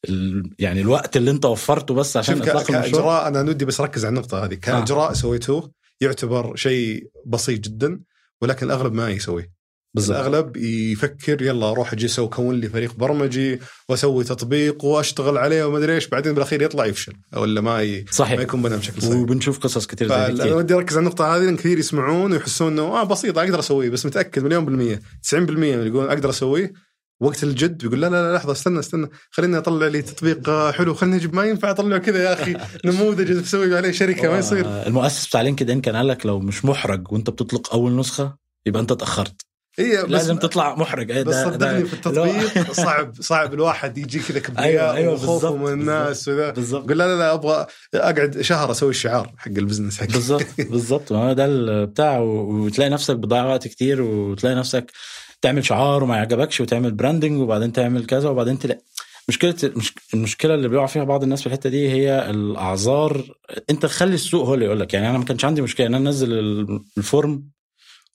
ال... 0.10 0.50
يعني 0.60 0.82
الوقت 0.82 1.18
اللي 1.18 1.32
انت 1.32 1.46
وفرته 1.46 1.94
بس 1.94 2.18
عشان 2.18 2.42
إطلاق 2.42 2.72
المشروع؟ 2.72 2.82
كإجراء 2.82 3.28
أنا 3.28 3.42
ودي 3.42 3.66
بس 3.66 3.82
ركز 3.82 4.06
على 4.06 4.10
النقطة 4.10 4.46
هذه. 4.46 4.54
كإجراء 4.54 5.14
سويتوه 5.14 5.72
يعتبر 6.02 6.56
شيء 6.56 7.10
بسيط 7.26 7.60
جدا 7.60 8.00
ولكن 8.42 8.66
الأغلب 8.66 8.94
ما 8.94 9.10
يسويه. 9.10 9.60
بالظبط 9.94 10.18
الأغلب 10.18 10.58
يفكر 10.58 11.42
يلا 11.42 11.72
أروح 11.72 11.94
أجي 11.94 12.06
أسوي 12.06 12.28
كون 12.28 12.56
لي 12.56 12.70
فريق 12.70 12.96
برمجي 12.96 13.60
وأسوي 13.90 14.24
تطبيق 14.24 14.86
وأشتغل 14.86 15.38
عليه 15.38 15.64
وما 15.64 15.78
أدري 15.78 15.96
إيش 15.96 16.08
بعدين 16.08 16.34
بالأخير 16.34 16.62
يطلع 16.62 16.86
يفشل 16.86 17.14
ولا 17.38 17.62
ما 17.62 17.82
ي... 17.82 18.02
ما 18.02 18.12
صحيح 18.12 18.40
يكون 18.40 18.62
بنى 18.62 18.78
بشكل 18.78 19.02
صحيح. 19.02 19.16
وبنشوف 19.16 19.60
قصص 19.60 19.88
كتير 19.88 20.08
زي 20.08 20.34
كتير 20.34 20.56
ودي 20.56 20.74
أركز 20.74 20.98
على 20.98 21.04
النقطة 21.04 21.36
هذه 21.36 21.42
لأن 21.42 21.58
كثير 21.58 21.80
يسمعون 21.80 22.32
ويحسون 22.32 22.72
إنه 22.72 22.82
آه 22.82 23.04
بسيط 23.04 23.38
أقدر 23.38 23.60
أسويه 23.60 23.90
بس 23.90 24.06
متأكد 24.06 24.44
مليون 24.44 24.66
بالمية 24.66 25.02
90% 25.30 25.34
من 25.34 25.50
اللي 25.50 25.88
يقولون 25.88 26.10
أقدر 26.10 26.30
أسويه 26.30 26.74
وقت 27.20 27.44
الجد 27.44 27.78
بيقول 27.78 28.02
لا 28.02 28.08
لا 28.10 28.32
لا 28.32 28.38
لحظة 28.38 28.52
استنى 28.52 28.80
استنى 28.80 29.10
خليني 29.32 29.58
أطلع 29.58 29.88
لي 29.88 30.02
تطبيق 30.02 30.50
آه، 30.50 30.72
حلو 30.72 30.94
خليني 30.94 31.16
أجيب 31.16 31.36
ما 31.36 31.44
ينفع 31.46 31.72
أطلعه 31.72 32.00
كذا 32.00 32.24
يا 32.24 32.34
أخي 32.34 32.56
نموذج 32.86 33.42
تسوي 33.42 33.78
عليه 33.78 33.92
شركة 33.92 34.30
ما 34.32 34.38
يصير. 34.38 34.66
آه، 34.66 34.88
المؤسس 34.88 35.28
بتاع 35.28 35.42
لينكد 35.42 35.70
إن 35.70 35.82
كان 35.82 35.96
قال 35.96 36.08
لك 36.08 36.26
لو 36.26 36.40
مش 36.40 36.66
محرج 36.66 37.12
وأنت 37.12 37.30
بتطلق 37.30 37.74
أول 37.74 37.96
نسخة 37.96 38.38
يبقى 38.66 38.82
أنت 38.82 38.92
اتأخرت. 38.92 39.42
هي 39.80 40.04
بس 40.04 40.10
لازم 40.10 40.38
تطلع 40.38 40.76
محرج. 40.76 41.12
إيه 41.12 41.24
بس 41.24 41.36
صدقني 41.36 41.86
في 41.86 41.94
التطبيق 41.98 42.72
صعب 42.72 43.14
صعب 43.22 43.54
الواحد 43.54 43.98
يجي 43.98 44.20
كذا 44.20 44.40
كبرياء 44.46 44.68
أيوة، 44.70 44.94
أيوة، 44.96 45.14
وخوفه 45.14 45.56
من 45.56 45.72
الناس 45.74 46.28
وذا. 46.28 46.54
يقول 46.58 46.98
لا 46.98 47.08
لا 47.08 47.18
لا 47.18 47.34
أبغى 47.34 47.66
أقعد 47.96 48.42
شهر 48.42 48.72
أسوي 48.72 48.90
الشعار 48.90 49.34
حق 49.38 49.48
ال 49.58 49.62
business 49.62 49.98
حقي. 50.00 50.08
بالظبط 50.08 50.46
بالظبط 50.60 51.12
ما 51.14 51.30
هو 51.30 51.34
ده 51.34 51.46
البتاع 51.46 52.20
وتلاقي 52.20 52.90
نفسك 52.90 53.16
بتضيع 53.16 53.46
وقت 53.46 53.68
كتير 53.68 54.02
وتلاقي 54.02 54.56
نفسك 54.56 54.92
تعمل 55.42 55.66
شعار 55.66 56.04
وما 56.04 56.16
يعجبكش 56.16 56.62
وتعمل 56.62 56.92
branding 56.92 57.42
وبعدين 57.42 57.72
تعمل 57.74 58.06
كذا 58.06 58.30
وبعدين 58.30 58.60
تلاقي 58.60 58.82
مشكله 59.30 59.56
المش- 59.64 59.94
المشكلة 60.14 60.54
اللي 60.56 60.68
بيقع 60.68 60.86
فيها 60.86 61.04
بعض 61.04 61.24
الناس 61.24 61.42
في 61.42 61.48
الحتة 61.48 61.70
دي 61.70 61.90
هي 61.90 62.30
الأعذار. 62.30 63.24
أنت 63.70 63.86
خلي 63.86 64.14
السوق 64.16 64.46
هو 64.48 64.54
اللي 64.54 64.66
يقول 64.66 64.80
لك. 64.80 64.94
يعني 64.94 65.10
أنا 65.10 65.18
ما 65.18 65.24
كانش 65.26 65.46
عندي 65.46 65.62
مشكلة 65.62 65.88
إن 65.88 65.96
أنا 65.96 66.10
أنزل 66.10 66.34
ال- 66.34 66.82
الفورم 66.98 67.50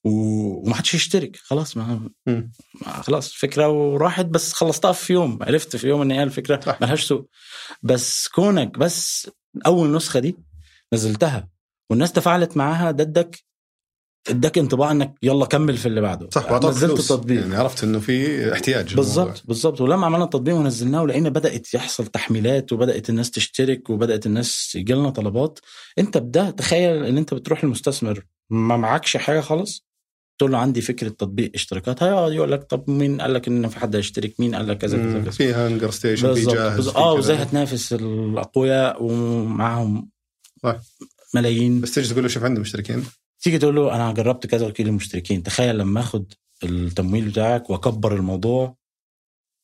و- 0.05 0.67
ومحدش 0.67 0.95
يشترك. 0.95 1.37
خلاص 1.37 1.77
ما. 1.77 2.09
ما- 2.27 2.49
خلاص 3.03 3.33
فكرة 3.33 3.69
وراحت. 3.69 4.25
بس 4.27 4.53
خلصتها 4.53 4.93
في 4.93 5.13
يوم. 5.13 5.39
عرفت 5.43 5.77
في 5.77 5.89
يوم 5.89 6.03
إن 6.03 6.11
هي 6.11 6.23
الفكرة. 6.23 6.77
ملهاش 6.81 7.05
سوق. 7.05 7.29
بس 7.83 8.29
كونك 8.29 8.79
بس 8.79 9.31
أول 9.67 9.93
نسخة 9.97 10.21
دي 10.21 10.37
نزلتها 10.93 11.49
والناس 11.91 12.13
تفاعلت 12.13 12.57
معاها 12.57 12.91
ده 12.91 13.05
اداك 14.29 14.59
انطباع 14.59 14.91
انك 14.91 15.15
يلا 15.23 15.47
كمل 15.47 15.77
في 15.77 15.87
اللي 15.87 16.01
بعده. 16.01 16.29
صح 16.33 16.53
نزلت 16.53 17.01
التطبيق. 17.01 17.41
يعني 17.41 17.57
عرفت 17.57 17.85
إنه 17.85 17.99
في 17.99 18.53
احتياج. 18.53 18.95
بالظبط 18.95 19.43
بالظبط 19.45 19.81
ولما 19.81 20.07
عملنا 20.07 20.25
التطبيق 20.25 20.55
ونزلناه 20.55 21.03
ولقينا 21.03 21.29
بدأت 21.29 21.75
يحصل 21.75 22.07
تحميلات 22.07 22.73
وبدأت 22.73 23.11
الناس 23.11 23.31
تشترك 23.31 23.91
وبدأت 23.91 24.27
الناس 24.27 24.73
يجي 24.75 24.93
لنا 24.93 25.11
طلبات 25.11 25.59
انت 25.99 26.19
بده 26.19 26.51
تخيل 26.51 27.05
إن 27.05 27.19
انت 27.19 27.35
بتروح 27.35 27.65
للمستثمر 27.65 28.25
ما 28.51 28.77
معكش 28.77 29.17
حاجة 29.17 29.41
خالص 29.41 29.87
تقول 30.39 30.53
له 30.53 30.59
عندي 30.59 30.81
فكرة 30.81 31.09
تطبيق 31.09 31.51
اشتراكات 31.55 32.03
هيقعد 32.03 32.33
يقول 32.33 32.53
لك 32.53 32.63
طب 32.65 32.91
مين؟ 32.91 33.21
قال 33.21 33.35
لك 33.35 33.49
إن 33.49 33.69
في 33.69 33.79
حد 33.79 33.97
هيشترك 33.97 34.35
مين؟ 34.41 34.55
قال 34.55 34.69
لك 34.69 34.79
كذا 34.79 34.99
كذا. 34.99 35.21
كذا. 35.21 35.31
في 35.31 35.53
هانجر 35.53 35.91
ستيشن 35.91 36.35
في 36.35 36.45
جاهز 36.45 36.89
آه. 36.89 37.13
وازاي 37.13 37.37
هتنافس 37.37 37.93
الأقوياء 37.93 39.03
ومعاهم 39.03 40.09
صح. 40.63 40.77
ملايين. 41.35 41.81
بس 41.81 41.95
تيجي 41.95 42.09
تقول 42.09 42.23
له 42.23 42.29
شوف 42.29 42.45
عندي 42.45 42.61
مشتركين. 42.61 43.05
تيجي 43.45 43.59
تقول 43.59 43.75
له 43.77 43.95
أنا 43.97 44.13
جربت 44.13 44.47
كذا 44.47 44.67
وكيل 44.67 44.89
المشتركين 44.89 45.43
تخيل 45.43 45.79
لما 45.79 46.01
آخد 46.01 46.33
التمويل 46.65 47.29
بتاعك 47.29 47.71
وأكبر 47.71 48.15
الموضوع 48.17 48.77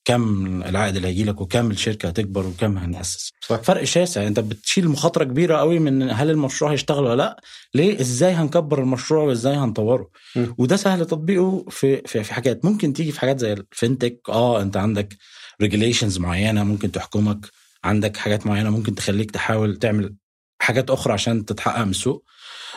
كم 0.04 0.62
العائد 0.62 0.96
اللي 0.96 1.08
هيجي 1.08 1.24
لك 1.24 1.40
وكم 1.40 1.70
الشركة 1.70 2.08
هتكبر 2.08 2.46
وكم 2.46 2.78
هنأسس. 2.78 3.30
صح. 3.40 3.62
فرق 3.62 3.84
شاسع 3.84 4.26
أنت 4.26 4.40
بتشيل 4.40 4.88
مخاطرة 4.88 5.24
كبيرة 5.24 5.56
قوي 5.56 5.78
من 5.78 6.10
هل 6.10 6.30
المشروع 6.30 6.72
هيشتغل 6.72 7.04
ولا 7.04 7.16
لأ 7.16 7.40
ليه؟ 7.74 8.00
إزاي 8.00 8.32
هنكبر 8.32 8.82
المشروع 8.82 9.22
وإزاي 9.24 9.54
هنطوره؟ 9.54 10.10
م. 10.36 10.46
وده 10.58 10.76
سهل 10.76 11.06
تطبيقه 11.06 11.64
في 11.70 12.02
في 12.06 12.24
في 12.24 12.34
حاجات. 12.34 12.64
ممكن 12.64 12.92
تيجي 12.92 13.12
في 13.12 13.20
حاجات 13.20 13.38
زي 13.38 13.56
الفinTech 13.56 14.14
آه 14.28 14.62
أنت 14.62 14.76
عندك 14.76 15.16
ريجوليشنز 15.62 16.18
معينة 16.18 16.64
ممكن 16.64 16.92
تحكمك 16.92 17.46
عندك 17.84 18.16
حاجات 18.16 18.46
معينة 18.46 18.70
ممكن 18.70 18.94
تخليك 18.94 19.30
تحاول 19.30 19.76
تعمل 19.76 20.14
حاجات 20.62 20.90
أخرى 20.90 21.12
عشان 21.12 21.44
تتحقق 21.44 21.84
من 21.84 21.90
السوق. 21.90 22.24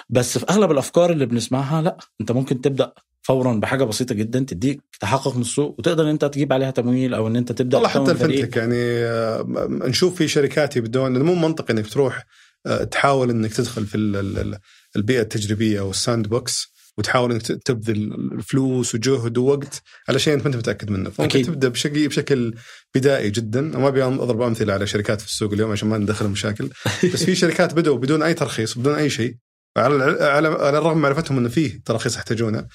بس 0.10 0.38
في 0.38 0.46
أغلب 0.50 0.72
الأفكار 0.72 1.12
اللي 1.12 1.26
بنسمعها 1.26 1.82
لأ 1.82 1.98
أنت 2.22 2.32
ممكن 2.32 2.62
تبدأ 2.62 2.94
فورا 3.22 3.54
بحاجة 3.54 3.84
بسيطة 3.84 4.16
جدا 4.16 4.40
تديك 4.48 4.82
تحقق 5.00 5.36
من 5.36 5.42
السوق 5.42 5.76
وتقدر 5.80 6.04
إن 6.04 6.08
أنت 6.10 6.26
تجيب 6.26 6.54
عليها 6.54 6.72
تمويل 6.72 7.14
أو 7.14 7.28
إن 7.28 7.36
أنت 7.36 7.52
تبدأ 7.52 7.78
والله 7.78 7.90
حتى. 7.90 8.12
الفنتك 8.12 8.58
يعني 8.58 8.76
آه، 9.06 9.68
نشوف 9.70 10.16
في 10.16 10.28
شركات 10.28 10.76
يبدون 10.78 11.22
مو 11.22 11.36
منطقي 11.36 11.74
إنك 11.74 11.88
تروح 11.88 12.26
آه، 12.66 12.84
تحاول 12.84 13.30
إنك 13.30 13.54
تدخل 13.54 13.86
في 13.86 13.96
ال- 13.96 14.16
ال- 14.16 14.38
ال- 14.38 14.58
البيئة 14.96 15.22
التجريبية 15.22 15.80
أو 15.80 15.90
ال 15.90 16.28
sandbox 16.28 16.74
وتحاول 16.98 17.32
إنك 17.32 17.42
تبذل 17.42 18.14
الفلوس 18.34 18.96
وجهد 18.96 19.38
ووقت 19.38 19.82
على 20.10 20.20
شيء 20.20 20.34
أنت 20.34 20.42
ما 20.42 20.48
أنت 20.48 20.56
متأكد 20.56 20.90
منه 20.90 21.10
فممكن 21.10 21.40
أكيد. 21.40 21.46
تبدأ 21.46 21.68
بشكل 21.68 22.08
بشكل 22.08 22.54
بدائي 22.96 23.30
جدا 23.30 23.62
ما 23.62 23.88
أبي 23.88 24.04
أضرب 24.04 24.42
أمثلة 24.42 24.74
على 24.74 24.88
شركات 24.88 25.22
في 25.22 25.28
السوق 25.28 25.54
اليوم 25.54 25.72
عشان 25.72 25.88
ما 25.90 25.98
ندخل 25.98 26.28
مشاكل 26.28 26.70
بس 27.14 27.24
في 27.24 27.36
شركات 27.36 27.74
بدأوا 27.74 27.98
بدون 27.98 28.22
أي 28.24 28.34
ترخيص 28.34 28.78
بدون 28.78 28.96
أي 28.96 29.10
شيء 29.10 29.36
على 29.78 30.04
على 30.22 30.48
على 30.48 30.78
الرغم 30.78 30.96
من 30.96 31.02
معرفتهم 31.02 31.38
إنه 31.38 31.50
فيه 31.50 31.82
تراخيص 31.86 32.16
يحتاجونها 32.16 32.68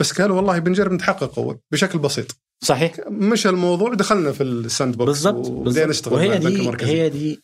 بس 0.00 0.20
قالوا 0.20 0.36
والله 0.36 0.58
بنجرب 0.58 0.92
نتحقق 0.92 1.38
اول 1.38 1.58
بشكل 1.72 1.98
بسيط. 1.98 2.36
صحيح. 2.64 2.94
مشى 3.08 3.48
الموضوع 3.48 3.94
دخلنا 3.94 4.32
في 4.32 4.42
ال 4.42 4.96
sandbox 4.96 5.08
بالضبط 5.08 5.46
وبدينا 5.46 5.86
نشتغل 5.86 6.14
وهي 6.14 6.38
دي 6.38 6.70
هي 6.80 7.08
دي. 7.08 7.42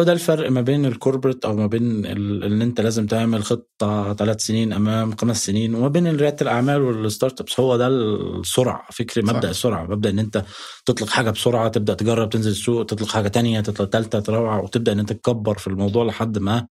هو 0.00 0.04
ده 0.04 0.12
الفرق 0.12 0.50
ما 0.50 0.60
بين 0.60 0.86
ال 0.86 0.92
corporate 0.92 1.44
أو 1.44 1.56
ما 1.56 1.66
بين 1.66 2.06
ان 2.06 2.62
أنت 2.62 2.80
لازم 2.80 3.06
تعمل 3.06 3.44
خطة 3.44 4.14
ثلاث 4.14 4.40
سنين 4.40 4.72
أمام 4.72 5.16
خمس 5.16 5.46
سنين 5.46 5.74
وما 5.74 5.88
بين 5.88 6.16
ريادة 6.16 6.36
الأعمال 6.42 6.80
وال 6.82 7.40
startups 7.40 7.60
هو 7.60 7.76
ده 7.76 7.86
السرعة 7.88 8.86
فكري 8.92 9.26
صح. 9.26 9.34
مبدأ 9.34 9.50
السرعة. 9.50 9.84
مبدأ 9.84 10.10
إن 10.10 10.18
أنت 10.18 10.44
تطلق 10.86 11.08
حاجة 11.08 11.30
بسرعة 11.30 11.68
تبدأ 11.68 11.94
تجرب 11.94 12.30
تنزل 12.30 12.50
السوق 12.50 12.86
تطلق 12.86 13.08
حاجة 13.08 13.28
تانية 13.28 13.60
تطلق 13.60 13.90
ثالثه 13.90 14.20
تروع 14.20 14.58
وتبدأ 14.58 14.92
إن 14.92 14.98
أنت 14.98 15.12
تكبر 15.12 15.58
في 15.58 15.66
الموضوع 15.66 16.04
لحد 16.04 16.38
ما 16.38 16.66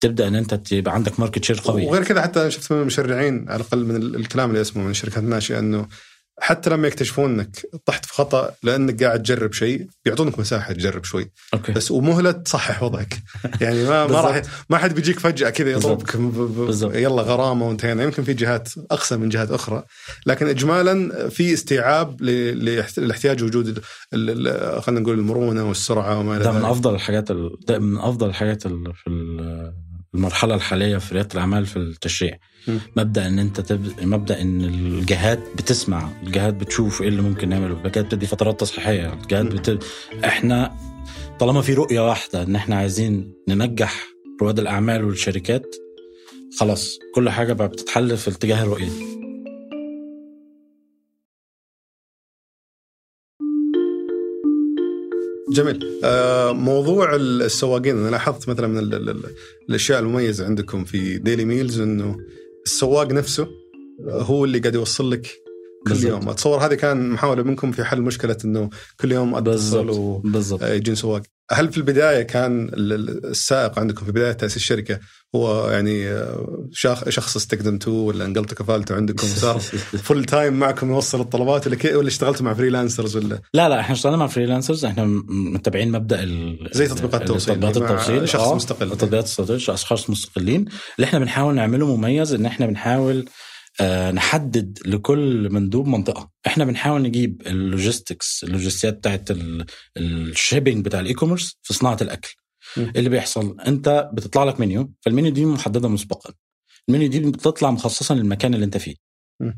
تبدأ 0.00 0.28
إن 0.28 0.34
أنت 0.34 0.54
تبقى 0.54 0.94
عندك 0.94 1.20
market 1.20 1.44
share 1.44 1.60
قوي. 1.64 1.86
وغير 1.86 2.04
كذا 2.04 2.22
حتى 2.22 2.50
شفت 2.50 2.72
من 2.72 2.80
المشرعين 2.80 3.48
على 3.48 3.56
الأقل 3.60 3.84
من 3.84 3.96
ال- 3.96 4.16
الكلام 4.16 4.50
اللي 4.50 4.60
اسمه 4.60 4.82
من 4.84 4.90
الشركات 4.90 5.18
الناشئه 5.18 5.58
إنه 5.58 5.86
حتى 6.42 6.70
لما 6.70 6.88
يكتشفون 6.88 7.30
إنك 7.34 7.66
طحت 7.86 8.06
في 8.06 8.12
خطأ 8.14 8.50
لأنك 8.62 9.02
قاعد 9.04 9.22
تجرب 9.22 9.52
شيء 9.52 9.86
بيعطونك 10.04 10.38
مساحة 10.38 10.72
تجرب 10.72 11.04
شوي. 11.04 11.30
أوكي. 11.54 11.72
بس 11.72 11.90
ومهله 11.90 12.30
تصحح 12.32 12.82
وضعك. 12.82 13.14
يعني 13.60 13.84
ما 13.84 14.06
ما 14.06 14.20
راح 14.20 14.42
ما 14.70 14.78
حد 14.78 14.94
بيجيك 14.94 15.18
فجأة 15.18 15.50
كذا 15.50 15.70
يضربك. 15.70 16.14
يلا 16.96 17.22
غرامة 17.22 17.68
وانتهينا. 17.68 18.02
يمكن 18.02 18.22
في 18.24 18.34
جهات 18.34 18.68
اقسى 18.90 19.16
من 19.16 19.28
جهات 19.28 19.50
أخرى. 19.50 19.82
لكن 20.26 20.46
اجمالا 20.48 21.28
في 21.28 21.52
استيعاب 21.54 22.22
لاحتياج 22.96 23.42
وجود 23.42 23.78
خلينا 24.12 25.00
نقول 25.00 25.18
المرونة 25.18 25.68
والسرعة 25.68 26.18
وما 26.18 26.36
إلى 26.36 26.44
ده 26.44 26.52
من 26.52 26.58
ذلك. 26.58 26.66
أفضل 26.70 26.94
الحاجات 26.94 27.30
ال... 27.30 27.50
من 27.68 27.98
أفضل 27.98 28.28
الحاجات 28.28 28.66
ال... 28.66 28.92
في 28.94 29.10
ال- 29.10 29.72
المرحلة 30.14 30.54
الحالية 30.54 30.96
في 30.98 31.14
رياده 31.14 31.28
الأعمال 31.34 31.66
في 31.66 31.76
التشريع. 31.76 32.38
م. 32.68 32.76
مبدأ 32.96 33.26
إن 33.26 33.38
أنت 33.38 33.60
تب... 33.60 33.92
مبدأ 34.02 34.40
إن 34.40 34.60
الجهات 34.64 35.38
بتسمع 35.56 36.08
الجهات 36.22 36.54
بتشوف 36.54 37.02
إيه 37.02 37.08
اللي 37.08 37.22
ممكن 37.22 37.48
نعمله 37.48 37.72
الجهات 37.84 38.04
بتدي 38.06 38.26
فترات 38.26 38.60
تصحيحية 38.60 39.12
الجهات 39.12 39.46
بت... 39.46 39.84
إحنا 40.24 40.76
طالما 41.38 41.62
في 41.62 41.74
رؤية 41.74 42.00
واحدة 42.08 42.42
إن 42.42 42.56
إحنا 42.56 42.76
عايزين 42.76 43.32
ننجح 43.48 44.06
رواد 44.42 44.58
الأعمال 44.58 45.04
والشركات 45.04 45.76
خلاص 46.58 46.98
كل 47.14 47.30
حاجة 47.30 47.52
بقى 47.52 47.68
بتتحل 47.68 48.16
في 48.16 48.30
اتجاه 48.30 48.62
الرؤية. 48.62 48.88
دي 48.88 49.20
جميل. 55.52 56.00
آه، 56.04 56.52
موضوع 56.52 57.14
السواقين 57.16 57.98
أنا 57.98 58.08
لاحظت 58.10 58.48
مثلا 58.48 58.66
من 58.66 58.78
ال- 58.78 58.94
ال- 58.94 59.08
ال- 59.10 59.24
الأشياء 59.68 59.98
المميزة 60.00 60.44
عندكم 60.46 60.84
في 60.84 61.18
ديلي 61.18 61.44
ميلز 61.44 61.80
إنه 61.80 62.16
السواق 62.66 63.12
نفسه 63.12 63.48
هو 64.08 64.44
اللي 64.44 64.58
قاعد 64.58 64.74
يوصل 64.74 65.10
لك 65.10 65.26
كل. 65.88 66.04
يوم. 66.04 66.28
أتصور 66.28 66.58
هذه 66.66 66.74
كان 66.74 67.10
محاولة 67.10 67.42
منكم 67.42 67.72
في 67.72 67.84
حل 67.84 68.02
مشكلة 68.02 68.36
إنه 68.44 68.70
كل 69.00 69.12
يوم 69.12 69.34
اتصل 69.34 69.84
بالضبط. 69.86 70.20
بالضبط 70.24 70.62
ويجين 70.62 70.94
سواق. 70.94 71.22
هل 71.52 71.72
في 71.72 71.78
البداية 71.78 72.22
كان 72.22 72.68
ال- 72.68 72.92
ال- 72.92 73.26
السائق 73.26 73.78
عندكم 73.78 74.04
في 74.06 74.12
بداية 74.12 74.32
تأسيس 74.32 74.56
الشركة 74.56 74.98
هو 75.36 75.70
يعني 75.70 76.08
آه، 76.08 76.66
شخ- 76.72 77.08
شخص 77.08 77.36
استخدمتوه 77.36 77.94
ولا 78.02 78.24
انقلتوا 78.24 78.56
كفالته 78.56 78.94
عندكم 78.94 79.26
وصار 79.26 79.58
full 80.02 80.24
time 80.24 80.52
معكم 80.58 80.90
يوصل 80.90 81.20
الطلبات 81.20 81.66
ولا 81.66 81.96
ولا 81.96 82.08
اشتغلتوا 82.08 82.46
مع 82.46 82.54
freelancers 82.54 83.16
ولا؟ 83.16 83.40
لا 83.54 83.68
لا 83.68 83.80
إحنا 83.80 83.94
اشتغلنا 83.94 84.18
مع 84.18 84.26
فريلانسرز 84.26 84.84
إحنا 84.84 85.04
م- 85.04 85.24
متابعين 85.28 85.92
مبدأ 85.92 86.22
ال 86.22 86.68
زي 86.72 86.88
تطبيقات 86.88 87.20
التوصيل، 87.20 87.54
تطبيقات 87.54 87.78
مع 87.78 87.90
التوصيل. 87.90 88.28
شخص 88.28 88.42
آه، 88.48 88.54
مستقل. 88.54 88.90
تطبيقات 88.90 89.28
التوصيل 89.30 89.56
اشخاص 89.74 90.10
مستقلين. 90.10 90.64
اللي 90.96 91.04
إحنا 91.04 91.18
بنحاول 91.18 91.54
نعمله 91.54 91.96
مميز 91.96 92.34
إن 92.34 92.46
إحنا 92.46 92.66
بنحاول 92.66 93.18
آه 93.18 93.49
نحدد 94.12 94.78
لكل 94.86 95.52
مندوب 95.52 95.86
منطقة. 95.86 96.30
إحنا 96.46 96.64
بنحاول 96.64 97.02
نجيب 97.02 97.42
ال 97.46 97.56
logistics 97.56 98.44
اللوجستيات 98.44 98.94
بتاعت 98.94 99.30
ال- 99.30 99.66
ال 99.96 100.06
shipping 100.06 100.84
بتاع 100.84 101.00
ال 101.00 101.14
e-commerce 101.14 101.58
في 101.62 101.74
صناعة 101.74 101.98
الأكل. 102.02 102.34
م. 102.76 102.80
اللي 102.96 103.08
بيحصل 103.08 103.60
أنت 103.60 104.10
بتطلع 104.14 104.44
لك 104.44 104.60
menu 104.60 104.92
فال 105.00 105.11
menu 105.11 105.32
دي 105.32 105.46
محددة 105.46 105.88
مسبقا. 105.88 106.32
المنيو 106.88 107.08
دي 107.08 107.20
بتطلع 107.20 107.70
مخصصا 107.70 108.14
للمكان 108.14 108.54
اللي 108.54 108.64
أنت 108.64 108.76
فيه. 108.76 108.94
م. 109.40 109.52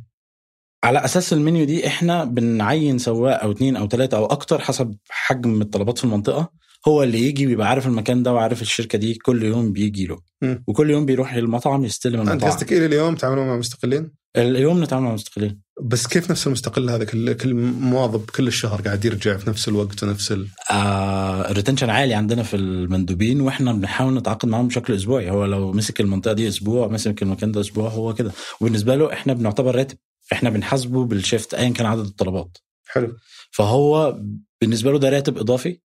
على 0.85 1.05
أساس 1.05 1.33
المنيو 1.33 1.65
دي 1.65 1.87
إحنا 1.87 2.25
بنعين 2.25 2.99
سواق 2.99 3.43
أو 3.43 3.51
اتنين 3.53 3.77
أو 3.77 3.87
تلاتة 3.87 4.17
أو 4.17 4.27
أكتر 4.27 4.59
حسب 4.59 4.97
حجم 5.11 5.63
الطلبات 5.63 5.99
في 5.99 6.05
المنطقة. 6.05 6.53
هو 6.89 7.03
اللي 7.03 7.23
يجي 7.23 7.47
بيبقى 7.47 7.69
عارف 7.69 7.87
المكان 7.87 8.23
ده 8.23 8.33
وعارف 8.33 8.63
الشركة 8.63 8.99
دي 8.99 9.15
كل 9.15 9.43
يوم 9.43 9.73
بيجي 9.73 10.07
له. 10.07 10.19
وكل 10.67 10.91
يوم 10.91 11.07
بيروح 11.07 11.37
للمطعم 11.37 11.85
يستلم 11.85 12.21
أنت 12.21 12.31
المطعم 12.31 12.51
قصدك 12.51 12.73
إلى 12.73 12.87
اليوم 12.87 13.15
تعاملون 13.15 13.47
مع 13.47 13.57
مستقلين؟ 13.57 14.11
اليوم 14.37 14.83
نتعامل 14.83 15.05
مع 15.05 15.15
مستقلين. 15.15 15.61
بس 15.83 16.07
كيف 16.07 16.31
نفس 16.31 16.47
المستقل 16.47 16.91
هذا؟ 16.91 17.05
كل 17.05 17.33
كل 17.33 17.55
موظف 17.55 18.31
كل 18.31 18.47
الشهر 18.47 18.83
قاعد 18.83 19.05
يرجع 19.05 19.37
في 19.37 19.51
نفس 19.51 19.69
الوقت 19.69 20.03
ونفس 20.03 20.33
ال... 20.33 20.49
آه 20.71 21.51
ال 21.51 21.55
retention 21.55 21.91
عالي 21.91 22.15
عندنا 22.15 22.43
في 22.43 22.57
المندوبين 22.57 23.41
وإحنا 23.41 23.73
بنحاول 23.73 24.15
نتعاقد 24.15 24.49
معاهم 24.49 24.69
بشكل 24.69 24.95
أسبوعي. 24.95 25.31
هو 25.31 25.45
لو 25.45 25.73
مسك 25.73 26.01
المنطقة 26.01 26.33
دي 26.33 26.49
أسبوع 26.49 26.89
مسك 26.89 27.23
المكان 27.23 27.53
ده 27.53 27.61
أسبوع 27.61 27.89
هو 27.89 28.15
كده. 28.15 28.33
وبالنسبة 28.61 28.97
له 28.97 29.13
إحنا 29.13 29.33
بنعتبر 29.33 29.75
راتب. 29.75 29.97
إحنا 30.33 30.51
بنحاسبه 30.51 31.05
بال 31.05 31.19
shift 31.19 31.55
ايا 31.55 31.69
كان 31.69 31.87
عدد 31.87 32.05
الطلبات. 32.05 32.59
حلو. 32.87 33.17
فهو 33.51 34.21
بالنسبة 34.61 34.93
له 34.93 34.99
ده 34.99 35.09
راتب 35.09 35.39
إضافي. 35.39 35.81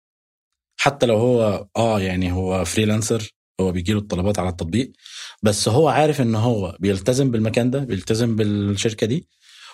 حتى 0.77 1.07
لو 1.07 1.17
هو 1.17 1.67
آه 1.77 2.01
يعني 2.01 2.33
هو 2.33 2.65
فريلانسر 2.65 3.31
هو 3.61 3.73
بيجي 3.73 3.93
له 3.93 3.99
الطلبات 3.99 4.39
على 4.39 4.49
التطبيق 4.49 4.93
بس 5.43 5.69
هو 5.69 5.89
عارف 5.89 6.21
إن 6.21 6.35
هو 6.35 6.77
بيلتزم 6.81 7.31
بالمكان 7.31 7.71
ده 7.71 7.79
بيلتزم 7.79 8.37
بالشركة 8.37 9.07
دي 9.07 9.29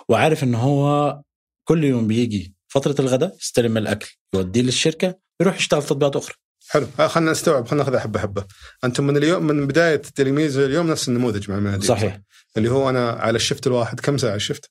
وعارف 0.08 0.44
إن 0.44 0.54
هو 0.54 1.20
كل 1.64 1.84
يوم 1.84 2.06
بيجي 2.06 2.54
فترة 2.68 2.94
الغداء 2.98 3.36
يستلم 3.40 3.76
الأكل 3.76 4.16
يوديه 4.34 4.62
للشركة 4.62 5.18
يروح 5.40 5.56
يشتغل 5.56 5.82
تطبيقات 5.82 6.16
أخرى. 6.16 6.34
حلو. 6.68 6.86
آه، 7.00 7.06
خلينا 7.06 7.30
نستوعب 7.30 7.66
خلينا 7.68 7.84
ناخذها 7.84 8.00
حبة 8.00 8.20
حبة. 8.20 8.44
أنتم 8.84 9.06
من 9.06 9.16
اليوم 9.16 9.46
من 9.46 9.66
بداية 9.66 9.96
تلميذ 9.96 10.58
اليوم 10.58 10.90
نفس 10.90 11.08
النموذج 11.08 11.50
مع 11.50 11.56
المناديب 11.58 11.88
صحيح. 11.88 12.20
اللي 12.56 12.70
هو 12.70 12.90
أنا 12.90 13.10
على 13.10 13.36
ال 13.36 13.41
shift 13.41 13.66
الواحد 13.66 14.00
كم 14.00 14.18
ساعة 14.18 14.34
ال 14.34 14.39
shift؟ 14.39 14.70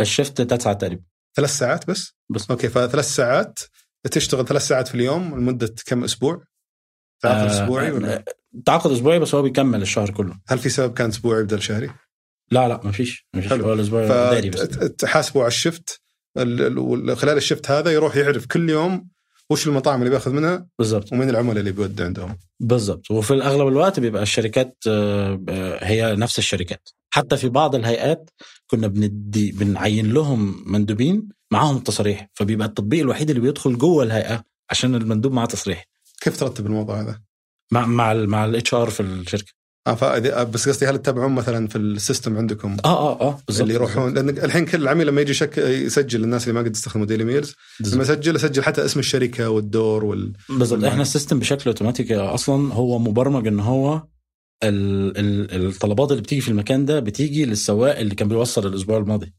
ال 0.00 0.07
shift 0.07 0.42
ثلاث 0.42 0.62
ساعات 0.62 0.80
تقريبا. 0.80 1.02
ثلاث 1.36 1.50
ساعات 1.58 1.90
بس؟ 1.90 2.12
بس. 2.30 2.50
أوكي 2.50 2.68
فثلاث 2.68 3.14
ساعات 3.14 3.58
تشتغل 4.08 4.46
ثلاث 4.46 4.66
ساعات 4.66 4.88
في 4.88 4.94
اليوم 4.94 5.34
لمدة 5.38 5.74
كم 5.86 6.04
أسبوع؟ 6.04 6.44
تعاقد 7.22 7.50
آه، 7.50 7.62
أسبوعي 7.64 7.90
ولا؟ 7.90 8.24
تعاقد 8.66 8.90
أسبوعي 8.90 9.18
بس 9.18 9.34
هو 9.34 9.42
بيكمل 9.42 9.82
الشهر 9.82 10.10
كله. 10.10 10.38
هل 10.48 10.58
في 10.58 10.68
سبب 10.68 10.94
كان 10.94 11.08
أسبوعي 11.08 11.42
بدل 11.42 11.62
شهري؟ 11.62 11.90
لا 12.50 12.68
لا 12.68 12.80
ما 12.84 12.92
فيش 12.92 13.26
ما 13.34 13.40
فيش. 13.40 13.52
الأسبوع 13.52 14.06
فتحاسبه 14.50 15.40
على 15.40 15.48
ال 15.48 15.57
shift 15.57 16.00
ال- 16.38 16.78
ال- 17.10 17.16
خلال 17.16 17.36
ال 17.36 17.42
shift 17.42 17.70
هذا 17.70 17.90
يروح 17.92 18.16
يعرف 18.16 18.46
كل 18.46 18.70
يوم 18.70 19.08
وش 19.50 19.66
المطاعم 19.66 19.98
اللي 19.98 20.10
بياخذ 20.10 20.32
منها 20.32 20.66
بالضبط. 20.78 21.12
ومين 21.12 21.30
العملاء 21.30 21.58
اللي 21.60 21.72
بيودي 21.72 22.02
عندهم. 22.04 22.38
بالضبط. 22.60 23.10
وفي 23.10 23.30
الأغلب 23.34 23.68
الوقت 23.68 24.00
بيبقى 24.00 24.22
الشركات 24.22 24.76
آه، 24.88 25.40
آه، 25.48 25.84
هي 25.84 26.16
نفس 26.16 26.38
الشركات. 26.38 26.88
حتى 27.10 27.36
في 27.36 27.48
بعض 27.48 27.74
الهيئات 27.74 28.30
كنا 28.66 28.86
بندي 28.86 29.52
بنعين 29.52 30.12
لهم 30.12 30.64
مندوبين 30.66 31.28
معاهم 31.52 31.76
التصاريح 31.76 32.28
فبيبقى 32.34 32.66
التطبيق 32.68 33.00
الوحيد 33.00 33.28
اللي 33.30 33.42
بيدخل 33.42 33.78
جوه 33.78 34.04
الهيئة 34.04 34.44
عشان 34.70 34.94
المندوب 34.94 35.32
معاه 35.32 35.46
تصريح. 35.46 35.84
كيف 36.20 36.40
ترتب 36.40 36.66
الموضوع 36.66 37.00
هذا؟ 37.00 37.20
مع 37.72 37.86
مع 37.86 38.12
ال 38.12 38.28
مع 38.28 38.44
ال 38.44 38.74
HR 38.74 38.90
في 38.90 39.00
الشركة. 39.02 39.52
آه 39.86 39.94
فإذا- 39.94 40.42
بس 40.42 40.68
قصدي 40.68 40.86
هل 40.86 40.98
تتابعون 40.98 41.32
مثلا 41.32 41.68
في 41.68 41.78
السيستم 41.78 42.36
عندكم؟ 42.36 42.76
آه 42.84 42.88
آه 42.88 43.20
آه 43.20 43.38
بالظبط 43.46 43.62
اللي 43.62 43.74
يروحون 43.74 44.14
لأن 44.14 44.28
الحين 44.28 44.64
كل 44.64 44.82
العميل 44.82 45.06
لما 45.06 45.20
يجي 45.20 45.58
يسجل 45.58 46.24
الناس 46.24 46.42
اللي 46.48 46.54
ما 46.54 46.60
قد 46.60 46.74
استخدموا 46.74 47.06
ديلي 47.06 47.24
ميلز 47.24 47.54
لما 47.80 48.02
يسجل 48.02 48.36
يسجل 48.36 48.62
حتى 48.62 48.84
اسم 48.84 49.00
الشركة 49.00 49.50
والدور 49.50 50.04
وال 50.04 50.32
بالظبط. 50.48 50.84
إحنا 50.84 51.02
ال 51.02 51.07
system 51.07 51.38
بشكل 51.38 51.70
اوتوماتيكي 51.70 52.16
أصلا 52.16 52.74
هو 52.74 52.98
مبرمج 52.98 53.46
إن 53.46 53.60
هو 53.60 54.02
ال 54.64 55.18
ال 55.18 55.66
الطلبات 55.66 56.10
اللي 56.10 56.22
بتيجي 56.22 56.40
في 56.40 56.48
المكان 56.48 56.84
ده 56.84 57.00
بتيجي 57.00 57.44
للسواق 57.44 57.98
اللي 57.98 58.14
كان 58.14 58.28
بيوصل 58.28 58.66
الأسبوع 58.66 58.98
الماضي. 58.98 59.34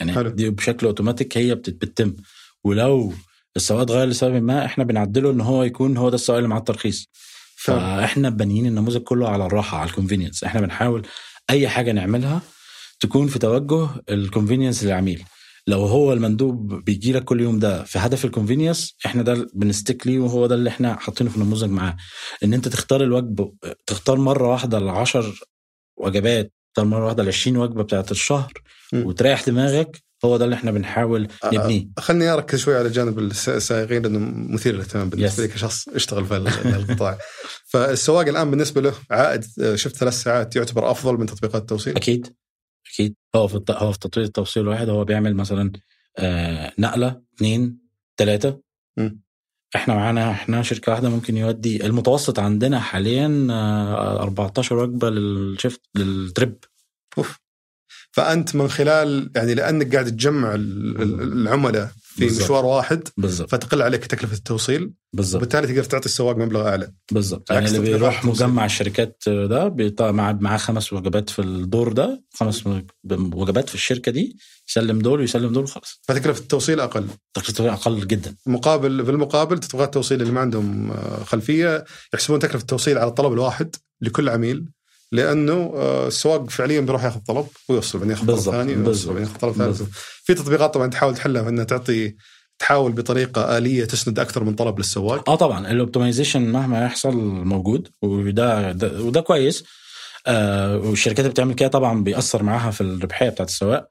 يعني 0.00 0.12
حلو. 0.12 0.30
دي 0.30 0.50
بشكل 0.50 0.86
أوتوماتيك 0.86 1.38
هي 1.38 1.54
بتت- 1.54 1.74
بتتم. 1.80 2.16
ولو 2.64 3.12
السواق 3.56 3.80
اتغير 3.80 4.08
لسبب 4.08 4.42
ما 4.42 4.64
إحنا 4.64 4.84
بنعدله 4.84 5.30
إن 5.30 5.40
هو 5.40 5.62
يكون 5.62 5.96
هو 5.96 6.08
ده 6.08 6.14
السواق 6.14 6.36
اللي 6.38 6.48
معاه 6.48 6.58
الترخيص. 6.58 7.08
فإحنا 7.56 8.28
بانيين 8.30 8.66
النموذج 8.66 9.02
كله 9.02 9.28
على 9.28 9.46
الراحة 9.46 9.78
على 9.78 9.88
ال 9.90 9.95
convenience 9.95 10.44
إحنا 10.44 10.60
بنحاول 10.60 11.06
أي 11.50 11.68
حاجة 11.68 11.92
نعملها 11.92 12.42
تكون 13.00 13.26
في 13.28 13.38
توجه 13.38 13.88
ال 14.10 14.16
convenience 14.16 14.84
للعميل. 14.84 15.24
لو 15.66 15.84
هو 15.86 16.12
المندوب 16.12 16.84
بيجي 16.84 17.12
لك 17.12 17.24
كل 17.24 17.40
يوم 17.40 17.58
ده 17.58 17.84
في 17.84 17.98
هدف 17.98 18.24
ال 18.24 18.30
convenience 18.30 18.96
إحنا 19.06 19.22
ده 19.22 19.46
بن 19.54 19.69
stick 19.69 20.06
ليه 20.06 20.18
وهو 20.18 20.46
ده 20.46 20.54
اللي 20.54 20.70
إحنا 20.70 20.94
حاطينه 20.96 21.30
في 21.30 21.36
النموذج 21.36 21.70
معاه. 21.70 21.96
إن 22.44 22.54
أنت 22.54 22.68
تختار 22.68 23.02
الوجبه 23.02 23.52
تختار 23.86 24.18
مرة 24.18 24.48
واحدة 24.48 24.78
ل 24.78 24.88
10 24.88 25.34
وجبات 25.96 26.52
تختار 26.74 26.84
مرة 26.84 27.04
واحدة 27.04 27.22
ل 27.22 27.28
20 27.28 27.56
وجبة 27.56 27.82
بتاعت 27.82 28.10
الشهر 28.10 28.52
م. 28.92 28.96
وتريح 29.06 29.44
دماغك 29.46 30.02
هو 30.24 30.36
ده 30.36 30.44
اللي 30.44 30.54
إحنا 30.56 30.70
بنحاول 30.70 31.28
آه، 31.44 31.54
نبنيه 31.54 31.88
خلني 31.98 32.28
أركز 32.28 32.58
شوي 32.58 32.76
على 32.76 32.88
جانب 32.88 33.18
الس- 33.18 33.48
السائقين 33.48 34.02
لأنه 34.02 34.18
مثير 34.54 34.74
للاهتمام 34.74 35.10
بالنسبة. 35.10 35.42
لي 35.42 35.48
كشخص 35.48 35.88
اشتغل 35.88 36.24
في 36.26 36.36
ال- 36.36 36.48
القطاع 36.48 37.18
فالسواق 37.72 38.28
الآن 38.28 38.50
بالنسبة 38.50 38.80
له 38.80 38.94
عائد 39.10 39.44
آه، 39.62 39.74
شفت 39.74 39.96
ثلاث 39.96 40.14
ساعات 40.22 40.56
يعتبر 40.56 40.90
أفضل 40.90 41.14
من 41.18 41.26
تطبيقات 41.26 41.62
التوصيل 41.62 41.96
أكيد 41.96 42.34
أكيد 42.92 43.14
هو 43.36 43.48
في 43.48 43.54
الت- 43.54 43.70
هو 43.70 43.92
في 43.92 43.98
تطوير 43.98 44.26
التوصيل 44.26 44.62
الواحد 44.62 44.88
هو 44.88 45.04
بيعمل 45.04 45.34
مثلا 45.36 45.72
آه، 46.18 46.72
نقلة 46.78 47.22
اثنين 47.36 47.78
ثلاثة. 48.16 48.60
إحنا 49.76 49.94
معانا 49.94 50.30
إحنا 50.30 50.62
شركة 50.62 50.92
واحدة 50.92 51.08
ممكن 51.08 51.36
يودي 51.36 51.86
المتوسط 51.86 52.38
عندنا 52.38 52.80
حاليا 52.80 53.46
آه، 53.50 54.22
14 54.22 54.76
وجبة 54.76 55.10
للشيفت 55.10 55.80
للتريب. 55.94 56.64
أوف. 57.18 57.38
فأنت 58.12 58.54
من 58.56 58.68
خلال 58.68 59.30
يعني 59.36 59.54
لأنك 59.54 59.92
قاعد 59.94 60.06
تجمع 60.06 60.54
ال- 60.54 61.02
ال- 61.02 61.22
العملاء 61.22 61.90
في 62.14 62.24
بالضبط. 62.24 62.44
مشوار 62.44 62.64
واحد 62.64 63.08
بالظبط 63.16 63.50
فتقل 63.50 63.82
عليك 63.82 64.06
تكلفة 64.06 64.36
التوصيل 64.36 64.92
بالظبط 65.12 65.36
وبالتالي 65.42 65.66
تقدر 65.66 65.84
تعطي 65.84 66.06
السواق 66.06 66.36
مبلغ 66.36 66.68
أعلى. 66.68 66.92
بالظبط 67.12 67.50
يعني 67.50 67.66
اللي 67.68 67.78
بيروح 67.78 68.18
التوصيل. 68.24 68.46
مجمع 68.46 68.64
الشركات 68.64 69.22
ده 69.26 69.68
بيطلع 69.68 70.12
مع 70.12 70.32
معاه 70.32 70.56
خمس 70.58 70.92
وجبات 70.92 71.30
في 71.30 71.38
الدور 71.42 71.92
ده 71.92 72.22
خمس 72.34 72.64
وجبات 73.12 73.68
في 73.68 73.74
الشركة 73.74 74.12
دي 74.12 74.36
يسلم 74.68 74.98
دول 74.98 75.20
ويسلم 75.20 75.52
دول 75.52 75.68
خلاص 75.68 76.00
فتكلفة 76.02 76.40
التوصيل 76.40 76.80
أقل. 76.80 77.06
تكلفته 77.34 77.72
أقل 77.72 78.06
جدا. 78.06 78.36
مقابل 78.46 79.04
في 79.04 79.10
المقابل 79.10 79.58
تطبيقات 79.58 79.88
التوصيل 79.88 80.20
اللي 80.22 80.32
ما 80.32 80.40
عندهم 80.40 80.90
آه، 80.90 81.24
خلفية 81.24 81.84
يحسبون 82.14 82.38
تكلفة 82.38 82.58
التوصيل 82.62 82.98
على 82.98 83.08
الطلب 83.08 83.32
الواحد 83.32 83.76
لكل 84.00 84.28
عميل 84.28 84.64
لأنه 85.12 85.72
آه، 85.76 86.06
السواق 86.08 86.50
فعليا 86.50 86.80
بيروح 86.80 87.04
ياخذ 87.04 87.20
طلب 87.20 87.46
ويوصل 87.68 87.98
بعدين 87.98 88.10
ياخذ 88.16 88.26
طلب 88.26 88.38
ثاني 88.38 88.76
ويوصل 88.76 89.08
بعدين 89.08 89.22
ياخذ 89.26 89.38
طلب 89.38 89.52
ثالث. 89.52 89.82
في 90.24 90.34
تطبيقات 90.34 90.74
طبعا 90.74 90.86
تحاول 90.86 91.14
تحلها 91.14 91.48
انها 91.48 91.64
تعطي 91.64 92.14
تحاول 92.58 92.92
بطريقة 92.92 93.58
آلية 93.58 93.84
تسند 93.84 94.18
أكثر 94.18 94.44
من 94.44 94.54
طلب 94.54 94.78
للسواق. 94.78 95.30
آه 95.30 95.34
طبعا 95.34 95.70
الاوبتمايزيشن 95.70 96.42
مهما 96.42 96.84
يحصل 96.84 97.16
موجود 97.44 97.88
وده 98.02 98.72
ده 98.72 99.02
وده 99.02 99.20
كويس. 99.20 99.64
آه 100.26 100.76
والشركات 100.78 101.18
اللي 101.20 101.30
بتعمل 101.30 101.54
كده 101.54 101.68
طبعا 101.68 102.02
بيأثر 102.04 102.42
معاها 102.42 102.70
في 102.70 102.80
الربحية 102.80 103.28
بتاعت 103.28 103.48
السواق. 103.48 103.88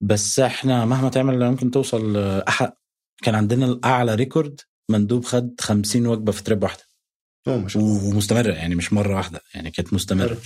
بس 0.00 0.40
إحنا 0.40 0.84
مهما 0.84 1.08
تعمل 1.08 1.50
ممكن 1.50 1.70
توصل 1.70 2.16
آه، 2.16 2.44
أح 2.48 2.72
كان 3.22 3.34
عندنا 3.34 3.66
الأعلى 3.66 4.14
record 4.14 4.60
مندوب 4.90 5.24
خد 5.24 5.50
50 5.60 6.06
وجبة 6.06 6.32
في 6.32 6.42
trip 6.42 6.62
واحدة. 6.62 6.82
ما 7.46 7.68
شاء 7.68 7.82
الله. 7.82 8.04
ومستمرة 8.04 8.52
يعني 8.52 8.74
مش 8.74 8.92
مرة 8.92 9.16
واحدة 9.16 9.40
يعني 9.54 9.70
كانت 9.70 9.92
مستمرة. 9.94 10.36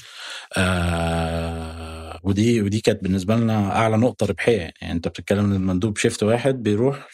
آه 0.57 2.21
ودي 2.23 2.63
ودي 2.63 2.81
كانت 2.81 3.03
بالنسبة 3.03 3.37
لنا 3.37 3.77
أعلى 3.77 3.97
نقطة 3.97 4.27
ربحية 4.27 4.71
يعني 4.81 4.93
أنت 4.93 5.09
بتتكلم 5.09 5.45
إن 5.45 5.53
المندوب 5.53 5.99
shift 5.99 6.23
واحد 6.23 6.63
بيروح 6.63 7.09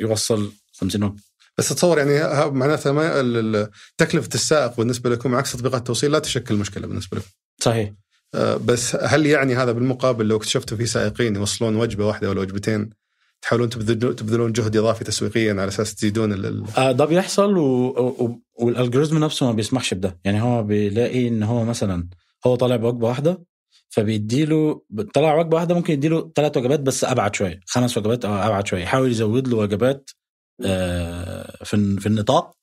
يوصل 0.00 0.52
50 0.72 1.02
وجبه 1.02 1.16
بس 1.58 1.72
اتصور 1.72 1.98
يعني 1.98 2.18
ها- 2.18 2.48
معناته 2.50 2.92
ما 2.92 3.20
تكلفة 3.98 4.28
السائق 4.34 4.76
بالنسبة 4.76 5.10
لكم 5.10 5.34
عكس 5.34 5.52
تطبيقات 5.52 5.78
التوصيل 5.80 6.10
لا 6.12 6.18
تشكل 6.18 6.54
مشكلة 6.54 6.86
بالنسبة 6.86 7.16
لكم. 7.18 7.26
صحيح. 7.60 7.92
آه، 8.34 8.56
بس 8.56 8.96
هل 8.96 9.26
يعني 9.26 9.54
هذا 9.56 9.72
بالمقابل 9.72 10.26
لو 10.28 10.36
اكتشفتوا 10.36 10.76
في 10.76 10.86
سائقين 10.86 11.36
يوصلون 11.36 11.76
وجبة 11.76 12.06
واحدة 12.06 12.30
ولا 12.30 12.40
وجبتين 12.40 12.90
تحاولون 13.44 13.68
تبذلون 13.68 14.52
جهد 14.52 14.76
إضافي 14.76 15.04
تسويقيا 15.04 15.52
على 15.52 15.68
أساس 15.68 15.94
تزيدون 15.94 16.32
ال- 16.32 16.46
ال- 16.46 16.64
آه 16.76 16.92
ده 16.92 17.04
بيحصل 17.04 17.56
و... 17.58 17.86
و... 17.98 18.40
والالجوريزم 18.60 19.18
نفسه 19.18 19.46
ما 19.46 19.52
بيسمحش 19.52 19.94
بده. 19.94 20.18
يعني 20.24 20.42
هو 20.42 20.62
بيلاقي 20.62 21.28
إن 21.28 21.42
هو 21.42 21.64
مثلا 21.64 22.08
هو 22.46 22.54
طالع 22.56 22.76
بوجبة 22.76 23.08
واحدة 23.08 23.44
فبيديله 23.88 24.82
طلع 25.14 25.34
وجبة 25.34 25.56
واحدة 25.56 25.74
ممكن 25.74 25.92
يديله 25.92 26.32
ثلاث 26.36 26.56
وجبات 26.56 26.80
بس 26.80 27.04
أبعد 27.04 27.34
شوية 27.34 27.60
خمس 27.66 27.98
وجبات 27.98 28.24
أو 28.24 28.34
أبعد 28.34 28.66
شوية 28.66 28.82
يحاول 28.82 29.10
يزود 29.10 29.48
له 29.48 29.56
وجبات 29.56 30.10
آه 30.64 31.64
في 31.64 31.96
في 32.00 32.06
النطاق 32.06 32.54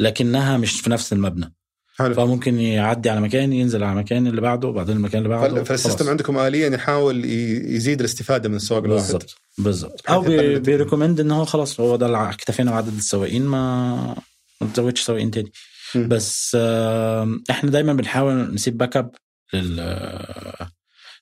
لكنها 0.00 0.56
مش 0.56 0.80
في 0.80 0.90
نفس 0.90 1.12
المبنى. 1.12 1.54
حلو. 1.98 2.14
فممكن 2.14 2.60
يعدي 2.60 3.10
على 3.10 3.20
مكان 3.20 3.52
ينزل 3.52 3.84
على 3.84 3.96
مكان 3.96 4.26
اللي 4.26 4.40
بعده 4.40 4.68
وبعدين 4.68 4.96
المكان 4.96 5.18
اللي 5.18 5.28
بعده 5.28 5.54
فال- 5.54 5.66
فال 5.66 5.75
system. 5.75 6.08
عندكم 6.08 6.38
اليا 6.38 6.68
يحاول 6.68 7.24
يزيد 7.24 8.00
الاستفادة 8.00 8.48
من 8.48 8.54
السواق 8.56 8.84
الواحد. 8.84 9.02
بالظبط 9.04 9.34
بالظبط 9.58 10.10
أو 10.10 10.20
بي 10.20 10.58
بي 10.58 10.69
recommend 10.69 11.20
ان 11.20 11.30
هو 11.30 11.44
خلاص 11.44 11.80
هو 11.80 11.96
ده 11.96 12.30
اكتفينا 12.30 12.70
بعدد 12.70 12.96
السواقين 12.96 13.42
ما 13.44 13.94
ما 14.60 14.68
تزودش 14.74 15.00
سواقين 15.00 15.30
تاني. 15.30 15.52
مم. 15.94 16.08
بس 16.08 16.54
إحنا 17.50 17.70
دايما 17.70 17.92
بنحاول 17.92 18.54
نسيب 18.54 18.76
backup 18.78 19.10
لل 19.54 19.80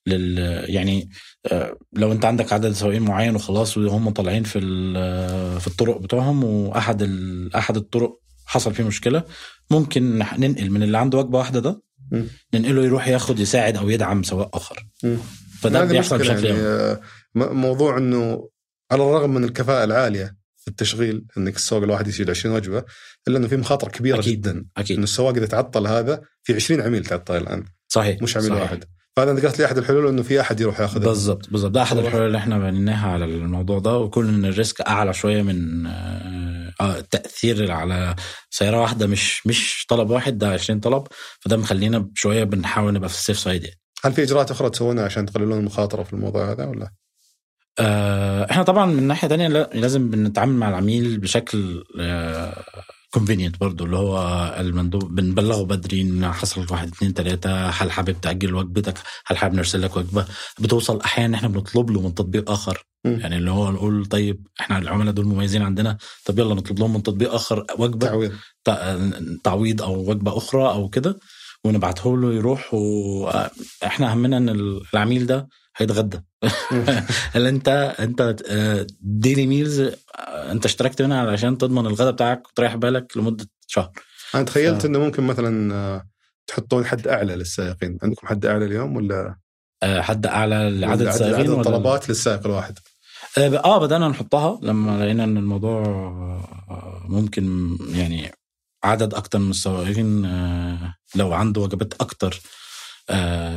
لل 0.07 0.39
يعني 0.69 1.11
آه، 1.53 1.77
لو 1.93 2.13
أنت 2.13 2.25
عندك 2.25 2.53
عدد 2.53 2.73
سواقين 2.73 3.03
معين 3.03 3.35
وخلاص 3.35 3.77
وهم 3.79 4.11
طالعين 4.11 4.43
في 4.43 4.59
ال- 4.59 5.61
في 5.61 5.67
الطرق 5.67 5.99
بتوعهم 5.99 6.45
وأحد 6.45 7.03
ال- 7.03 7.55
أحد 7.57 7.77
الطرق 7.77 8.19
حصل 8.47 8.75
فيه 8.75 8.85
مشكلة 8.85 9.25
ممكن 9.71 10.19
ننقل 10.39 10.71
من 10.71 10.83
اللي 10.83 10.99
عنده 10.99 11.19
وجبة 11.19 11.39
واحدة 11.39 11.61
ده 11.61 11.83
مم. 12.13 12.27
ننقله 12.55 12.85
يروح 12.85 13.09
ياخد 13.09 13.39
يساعد 13.39 13.77
أو 13.77 13.89
يدعم 13.91 14.23
سواق 14.23 14.57
آخر 14.57 14.87
مم. 15.05 15.17
فده 15.61 15.85
بيحصل 15.85 16.19
بشكل 16.19 16.45
يعني 16.45 16.49
يومي 16.49 16.61
آه، 16.63 17.01
م- 17.35 17.57
موضوع 17.57 17.99
إنه 17.99 18.49
على 18.93 19.03
الرغم 19.03 19.35
من 19.35 19.45
الكفاءة 19.45 19.85
العالية 19.85 20.37
في 20.57 20.69
التشغيل 20.69 21.25
إنك 21.39 21.57
السواق 21.57 21.83
الواحد 21.83 22.09
يشيل 22.09 22.31
20 22.31 22.55
وجبة 22.57 22.85
إلا 23.29 23.39
إنه 23.39 23.49
في 23.49 23.57
مخاطرة 23.57 23.91
كبيرة 23.91 24.19
أكيد. 24.21 24.41
جدا 24.41 24.65
أكيد 24.77 24.97
إنه 24.97 25.05
السواق 25.05 25.35
إذا 25.37 25.47
تعطل 25.47 25.87
هذا 25.87 26.21
في 26.43 26.55
20 26.55 26.81
عميل 26.81 27.05
تعطل 27.05 27.37
الآن 27.37 27.65
صحيح 27.89 28.23
مش 28.23 28.37
عميل 28.37 28.49
صحيح. 28.49 28.63
واحد 28.63 28.85
انت 29.19 29.47
قلت 29.47 29.59
لي 29.59 29.65
أحد 29.65 29.79
الحلول 29.79 30.07
إنه 30.09 30.23
في 30.23 30.41
أحد 30.41 30.61
يروح 30.61 30.81
ياخذ 30.81 31.01
بالضبط 31.01 31.51
بالضبط 31.51 31.71
ده 31.71 31.83
أحد. 31.83 31.97
الحلول 31.99 32.27
اللي 32.27 32.39
إحنا 32.39 32.59
بنيناها 32.59 33.11
على 33.13 33.25
الموضوع 33.25 33.79
ده 33.79 33.99
وكون 33.99 34.29
إن 34.29 34.45
ال 34.45 34.52
risk 34.52 34.81
أعلى 34.81 35.13
شوية 35.13 35.43
من 35.43 35.87
آه، 35.87 36.73
آه، 36.81 36.99
التاثير 36.99 37.73
على 37.73 38.15
سيارة 38.51 38.81
واحدة 38.81 39.07
مش 39.07 39.47
مش 39.47 39.87
طلب 39.89 40.11
واحد 40.11 40.39
ده 40.39 40.53
20 40.53 40.81
طلب 40.81 41.07
فده 41.41 41.57
مخلينا 41.57 42.09
شوية 42.15 42.45
بنحاول 42.45 42.93
نبقى 42.93 43.09
في 43.09 43.15
ال 43.15 43.19
safe 43.19 43.39
side 43.39 43.65
يعني. 43.65 43.81
هل 44.05 44.13
في 44.13 44.23
إجراءات 44.23 44.51
أخرى 44.51 44.71
تسوونها 44.71 45.05
عشان 45.05 45.27
تقللون 45.27 45.59
المخاطرة 45.59 46.03
في 46.03 46.13
الموضوع 46.13 46.53
هذا 46.53 46.65
ولا؟ 46.65 46.91
آه، 47.79 48.51
إحنا 48.51 48.63
طبعا 48.63 48.87
من 48.87 49.03
ناحية 49.03 49.29
تانية 49.29 49.49
لا- 49.49 49.71
لازم 49.75 50.11
بنتعامل 50.11 50.53
مع 50.55 50.69
العميل 50.69 51.19
بشكل 51.19 51.85
convenient 53.15 53.61
برضو 53.61 53.85
اللي 53.85 53.97
هو 53.97 54.19
المندوب 54.61 55.15
بنبلغه 55.15 55.63
بدري 55.65 56.01
إن 56.03 56.33
حصل 56.33 56.67
واحد 56.71 56.89
اتنين 56.89 57.15
تلاتة 57.15 57.67
هل 57.69 57.91
حابب 57.93 58.21
تأجل 58.21 58.55
وجبتك؟ 58.55 58.99
هل 59.27 59.37
حابب 59.37 59.55
نرسل 59.55 59.83
لك 59.83 59.97
وجبة؟ 59.97 60.27
بتوصل 60.61 61.01
أحيانا 61.01 61.37
إحنا 61.37 61.49
بنطلب 61.49 61.91
له 61.91 62.01
من 62.01 62.15
تطبيق 62.15 62.51
آخر. 62.51 62.85
مم. 63.05 63.19
يعني 63.21 63.37
اللي 63.37 63.51
هو 63.51 63.71
نقول 63.73 64.07
طيب 64.07 64.47
إحنا 64.61 64.79
العملاء 64.79 65.15
دول 65.15 65.27
مميزين 65.27 65.63
عندنا 65.63 65.97
طب 66.25 66.39
يلا 66.39 66.55
نطلب 66.55 66.79
لهم 66.79 66.93
من 66.95 67.03
تطبيق 67.03 67.35
آخر 67.35 67.67
وجبة 67.79 68.07
تعويض. 68.07 68.33
تع- 68.65 68.99
تعويض 69.45 69.83
أو 69.83 70.11
وجبة 70.11 70.37
أخرى 70.37 70.63
أو 70.69 70.89
كده 70.89 71.19
ونبعته 71.65 72.19
له 72.19 72.33
يروح 72.35 72.75
وإحنا 72.75 74.15
همنا 74.15 74.37
إن 74.37 74.49
العميل 74.95 75.27
ده 75.27 75.49
هيتغدى. 75.77 76.21
اللي 77.37 77.49
انت 77.57 77.69
انت 78.01 78.37
ديلي 79.01 79.47
ميلز 79.47 79.91
انت 80.29 80.65
اشتركت 80.65 81.03
منها 81.03 81.21
علشان 81.21 81.59
تضمن 81.59 81.87
الغداء 81.87 82.13
بتاعك 82.13 82.49
وتريح 82.49 82.75
بالك 82.77 83.17
لمدة 83.17 83.47
شهر. 83.67 83.91
أنا 84.35 84.43
تخيلت 84.43 84.83
ف- 84.83 84.85
إنه 84.85 84.99
ممكن 84.99 85.23
مثلا 85.23 85.75
آه، 85.75 86.07
تحطون 86.47 86.85
حد 86.87 87.09
أعلى 87.09 87.37
للسائقين. 87.37 87.99
عندكم 88.03 88.27
حد 88.27 88.47
أعلى 88.47 88.65
اليوم 88.65 88.97
ولا؟ 88.97 89.37
آه، 89.83 90.01
حد 90.01 90.27
أعلى 90.27 90.71
لعدد 90.71 91.01
ولا 91.01 91.11
السائقين 91.11 91.41
عدد 91.41 91.49
ولا- 91.51 91.61
الطلبات 91.61 92.09
للسائق 92.09 92.47
الواحد؟ 92.47 92.79
آه 93.39 93.57
آه، 93.65 93.79
بدأنا 93.81 94.09
نحطها 94.09 94.59
لما 94.63 95.05
لقينا 95.05 95.25
إن 95.25 95.37
الموضوع 95.37 95.83
آه، 95.87 97.03
ممكن 97.09 97.77
يعني 97.95 98.33
عدد 98.85 99.15
أكتر 99.15 99.39
من 99.39 99.51
السواقين 99.51 100.25
آه، 100.25 100.95
لو 101.15 101.33
عنده 101.33 101.61
وجبات 101.61 101.95
أكتر 102.01 102.41
آه، 102.41 102.64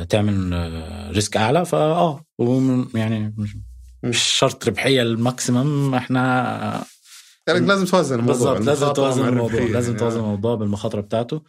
تعمل 0.08 0.54
آه، 0.54 1.10
ريسك 1.10 1.36
أعلى 1.36 1.64
فاه 1.64 2.24
يعني 2.94 3.34
مش- 3.38 3.56
شرط 4.22 4.68
ربحية 4.68 5.02
ال 5.02 5.13
maximum 5.13 5.94
إحنا 5.94 6.84
يعني 7.46 7.66
لازم 7.66 7.84
توازن 7.86 8.18
الموضوع 8.18 8.52
بالظبط 8.54 8.66
لازم 8.66 8.92
توازن 8.92 9.28
الموضوع 9.28 9.60
لازم 9.60 9.86
يعني. 9.88 9.98
توازن 9.98 10.20
الموضوع 10.20 10.54
بالمخاطرة 10.54 11.00
بتاعته 11.00 11.42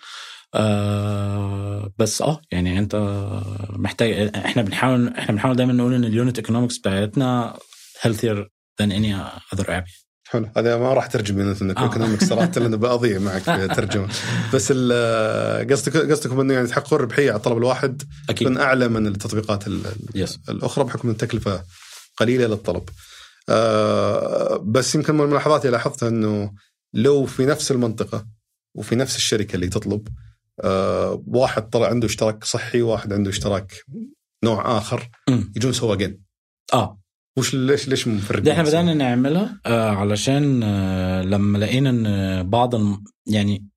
آه 0.55 1.91
بس 1.97 2.21
آه 2.21 2.41
يعني 2.51 2.79
أنت 2.79 2.95
محتاج 3.69 4.31
إحنا 4.35 4.61
بنحاول 4.61 5.07
إحنا 5.07 5.31
بنحاول 5.33 5.55
دايما 5.55 5.73
نقول 5.73 5.93
إن 5.93 6.03
ال 6.03 6.10
unit 6.10 6.37
economics 6.37 6.77
بتاعتنا 6.77 7.57
healthier 8.01 8.37
than 8.81 8.89
any 8.91 9.13
other 9.55 9.65
app 9.65 10.08
حلو 10.31 10.49
هذا 10.57 10.77
ما 10.77 10.93
راح 10.93 11.05
ترجم 11.05 11.35
من 11.35 11.55
إنك 11.61 11.77
آه. 11.77 11.83
economics 11.83 12.23
صراحة 12.23 12.51
لأنه 12.57 12.77
بأضيع 12.83 13.19
معك 13.19 13.41
في 13.41 13.55
الترجمه 13.65 14.07
بس 14.53 14.71
قصدك 15.71 15.97
قصدكم 16.11 16.39
إنه 16.39 16.53
يعني 16.53 16.67
تحققون 16.67 16.99
الربحيه 16.99 17.29
على 17.29 17.37
الطلب 17.37 17.57
الواحد 17.57 18.03
أكيد 18.29 18.47
تكون 18.47 18.57
أعلى 18.61 18.87
من 18.87 19.07
التطبيقات 19.07 19.63
Yes. 20.17 20.37
الأخرى 20.49 20.83
بحكم 20.83 21.07
إن 21.07 21.13
التكلفة 21.13 21.63
قليلة 22.17 22.47
للطلب. 22.47 22.89
آه، 23.49 24.57
بس 24.57 24.95
يمكن 24.95 25.15
من 25.15 25.21
الملاحظات 25.21 25.65
اللي 25.65 25.71
لاحظتها 25.77 26.09
إنه 26.09 26.53
لو 26.93 27.25
في 27.25 27.45
نفس 27.45 27.71
المنطقة 27.71 28.25
وفي 28.75 28.95
نفس 28.95 29.15
الشركة 29.15 29.55
اللي 29.55 29.67
تطلب 29.67 30.07
آه، 30.63 31.23
واحد 31.27 31.69
طلع 31.69 31.87
عنده 31.87 32.07
اشتراك 32.07 32.43
صحي 32.43 32.81
واحد 32.81 33.13
عنده 33.13 33.29
اشتراك 33.29 33.83
نوع 34.43 34.77
آخر. 34.77 35.09
يجون 35.55 35.73
سواقين 35.73 36.21
آه 36.73 36.99
وش 37.37 37.53
ليش 37.53 37.87
ليش 37.87 38.07
مفرقين؟ 38.07 38.43
دي 38.43 38.51
إحنا 38.51 38.63
بدأنا 38.63 38.93
نعملها 38.93 39.59
آه 39.65 39.89
علشان 39.89 40.63
آه 40.63 41.21
لما 41.21 41.57
لقينا 41.57 41.89
إن 41.89 42.49
بعض 42.49 42.75
الم... 42.75 43.03
يعني 43.25 43.67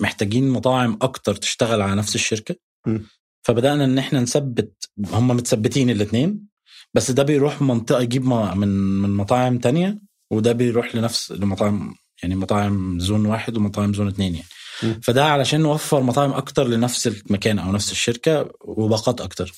محتاجين 0.00 0.48
مطاعم 0.48 0.98
أكتر 1.02 1.34
تشتغل 1.34 1.80
على 1.82 1.94
نفس 1.94 2.14
الشركة 2.14 2.54
م. 2.86 2.98
فبدأنا 3.42 3.84
إن 3.84 3.98
إحنا 3.98 4.20
نثبت 4.20 4.90
هم 5.12 5.28
متثبتين 5.28 5.90
الاثنين 5.90 6.46
بس 6.94 7.10
ده 7.10 7.22
بيروح 7.22 7.62
منطقة 7.62 8.00
يجيب 8.00 8.24
من 8.26 8.68
من 9.02 9.10
مطاعم 9.10 9.58
تانية 9.58 9.98
وده 10.30 10.52
بيروح 10.52 10.94
لنفس 10.96 11.32
لمطاعم 11.32 11.94
يعني 12.22 12.34
مطاعم 12.36 12.98
زون 13.00 13.26
واحد 13.26 13.56
ومطاعم 13.56 13.94
زون 13.94 14.08
اثنين 14.08 14.34
يعني 14.34 14.46
م. 14.82 15.00
فده 15.02 15.24
علشان 15.24 15.60
نوفر 15.60 16.02
مطاعم 16.02 16.32
أكتر 16.32 16.68
لنفس 16.68 17.06
المكان 17.06 17.58
أو 17.58 17.72
نفس 17.72 17.92
الشركة 17.92 18.50
وباقات 18.60 19.20
أكتر 19.20 19.52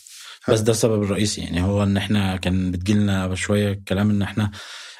بس 0.48 0.60
ده 0.60 0.72
السبب 0.72 1.02
الرئيسي. 1.02 1.40
يعني 1.40 1.62
هو 1.62 1.82
إن 1.82 1.96
إحنا 1.96 2.36
كان 2.36 2.70
بتجيلنا 2.70 3.34
شوية 3.34 3.82
كلام 3.88 4.10
إن 4.10 4.22
إحنا 4.22 4.50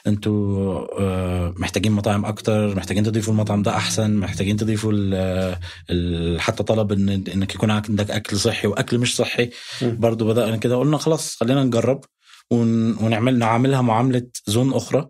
أنتوا 0.07 1.01
آه، 1.01 1.55
محتاجين 1.57 1.93
مطاعم 1.93 2.25
أكتر 2.25 2.75
محتاجين 2.77 3.05
تضيفوا 3.05 3.33
المطعم 3.33 3.63
ده 3.63 3.77
أحسن 3.77 4.17
محتاجين 4.17 4.57
تضيفوا 4.57 4.93
ال- 4.93 5.57
ال- 5.91 6.41
حتى 6.41 6.63
طلب 6.63 6.93
إن 6.93 7.09
إنك 7.09 7.55
يكون 7.55 7.71
عندك 7.71 8.11
أكل 8.11 8.37
صحي 8.37 8.69
وأكل 8.69 8.99
مش 8.99 9.17
صحي. 9.17 9.51
برضو 9.83 10.27
بدأنا 10.27 10.57
كده 10.57 10.77
قلنا 10.77 10.99
خلاص 10.99 11.37
خلينا 11.37 11.65
نجرب 11.65 12.05
ون- 12.51 12.97
ونعمل 13.05 13.39
نعملها 13.39 13.83
معاملة 13.83 14.27
زون 14.47 14.73
أخرى 14.75 15.09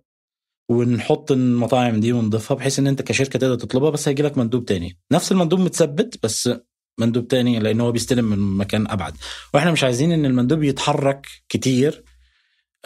ونحط 0.70 1.33
المطاعم 1.33 2.01
دي 2.01 2.12
ونضيفها 2.12 2.57
بحيث 2.57 2.79
إن 2.79 2.87
أنت 2.87 3.03
كشركة 3.03 3.38
تقدر 3.38 3.55
تطلبها 3.55 3.90
بس 3.90 4.09
هيجي 4.09 4.23
لك 4.23 4.38
مندوب 4.38 4.64
تاني. 4.64 4.99
نفس 5.12 5.33
المندوب 5.33 5.61
متثبت 5.61 6.18
بس 6.23 6.51
مندوب 6.99 7.29
تاني 7.29 7.59
لأن 7.59 7.81
هو 7.81 7.93
بيستلم 7.93 8.25
من 8.25 8.39
مكان 8.39 8.87
أبعد. 8.89 9.15
وإحنا 9.55 9.73
مش 9.73 9.85
عايزين 9.85 10.13
إن 10.13 10.25
المندوب 10.27 10.63
يتحرك 10.63 11.27
كتير 11.49 12.05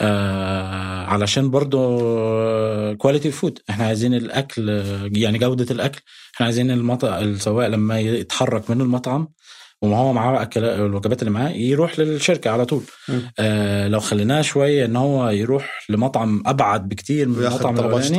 آه 0.00 1.04
علشان 1.04 1.50
برضو 1.50 1.98
quality 2.96 3.30
food 3.30 3.58
إحنا 3.70 3.84
عايزين 3.86 4.14
الأكل 4.14 4.70
آه، 4.70 5.10
يعني 5.12 5.38
جودة 5.38 5.66
الأكل. 5.70 6.00
إحنا 6.34 6.46
عايزين 6.46 6.70
المطعم 6.70 7.22
السواق 7.22 7.68
لما 7.68 8.00
يتحرك 8.00 8.70
من 8.70 8.80
المطعم 8.80 9.28
وما 9.82 9.96
هو 9.96 10.12
معاه 10.12 10.48
الوجبات 10.56 11.22
اللي 11.22 11.30
معاه 11.30 11.48
يروح 11.50 11.98
للشركة 11.98 12.50
على 12.50 12.64
طول. 12.64 12.82
آه 13.38 13.88
لو 13.88 14.00
خليناه 14.00 14.40
شوية 14.42 14.84
إن 14.84 14.96
هو 14.96 15.28
يروح 15.28 15.84
لمطعم 15.88 16.42
أبعد 16.46 16.88
بكتير 16.88 17.28
من 17.28 17.34
المطعم 17.46 17.74
الأولاني 17.78 18.18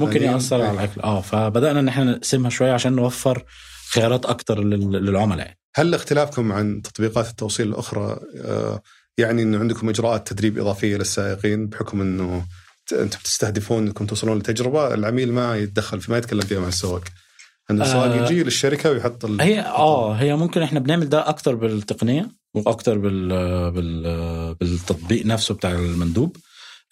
ممكن. 0.00 0.22
يأثر 0.22 0.62
على 0.62 0.74
الأكل. 0.74 1.00
آه 1.00 1.20
فبدأنا 1.20 1.80
إن 1.80 1.88
إحنا 1.88 2.04
نقسمها 2.04 2.50
شوية 2.50 2.72
عشان 2.72 2.92
نوفر 2.92 3.44
خيارات 3.92 4.26
أكتر 4.26 4.64
لل- 4.64 4.92
للعملاء 5.06 5.46
يعني. 5.46 5.58
هل 5.76 5.94
اختلافكم 5.94 6.52
عن 6.52 6.82
تطبيقات 6.82 7.28
التوصيل 7.30 7.68
الأخرى 7.68 8.20
آه، 8.36 8.82
يعني 9.18 9.42
إنه 9.42 9.58
عندكم 9.58 9.88
إجراءات 9.88 10.28
تدريب 10.32 10.58
إضافية 10.58 10.96
للسائقين 10.96 11.66
بحكم 11.66 12.00
إنه 12.00 12.46
أنتم 12.92 13.18
بتستهدفون 13.18 13.86
إنكم 13.86 14.06
توصلون 14.06 14.38
لتجربة 14.38 14.94
العميل 14.94 15.32
ما 15.32 15.56
يتدخل 15.56 16.00
في 16.00 16.10
ما 16.12 16.18
يتكلم 16.18 16.40
فيها 16.40 16.60
مع 16.60 16.68
السواق. 16.68 17.04
إن 17.70 17.82
السواق 17.82 18.04
آه، 18.12 18.24
يجي 18.24 18.42
للشركة 18.42 18.90
ويحط 18.90 19.24
ال... 19.24 19.40
هي 19.40 19.60
آه 19.60 20.12
هي 20.12 20.36
ممكن 20.36 20.62
إحنا 20.62 20.80
بنعمل 20.80 21.08
ده 21.08 21.28
أكتر 21.28 21.54
بالتقنية 21.54 22.28
وأكتر 22.54 22.98
بال 22.98 23.28
بال 23.70 24.54
بالتطبيق 24.54 25.26
نفسه 25.26 25.54
بتاع 25.54 25.72
المندوب 25.72 26.36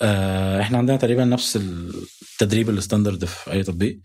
آه 0.03 0.61
إحنا 0.61 0.79
عندنا 0.79 0.97
تقريبا 0.97 1.25
نفس 1.25 1.57
التدريب 2.33 2.71
الستاندرد 2.71 3.25
في 3.25 3.53
أي 3.53 3.63
تطبيق 3.63 4.01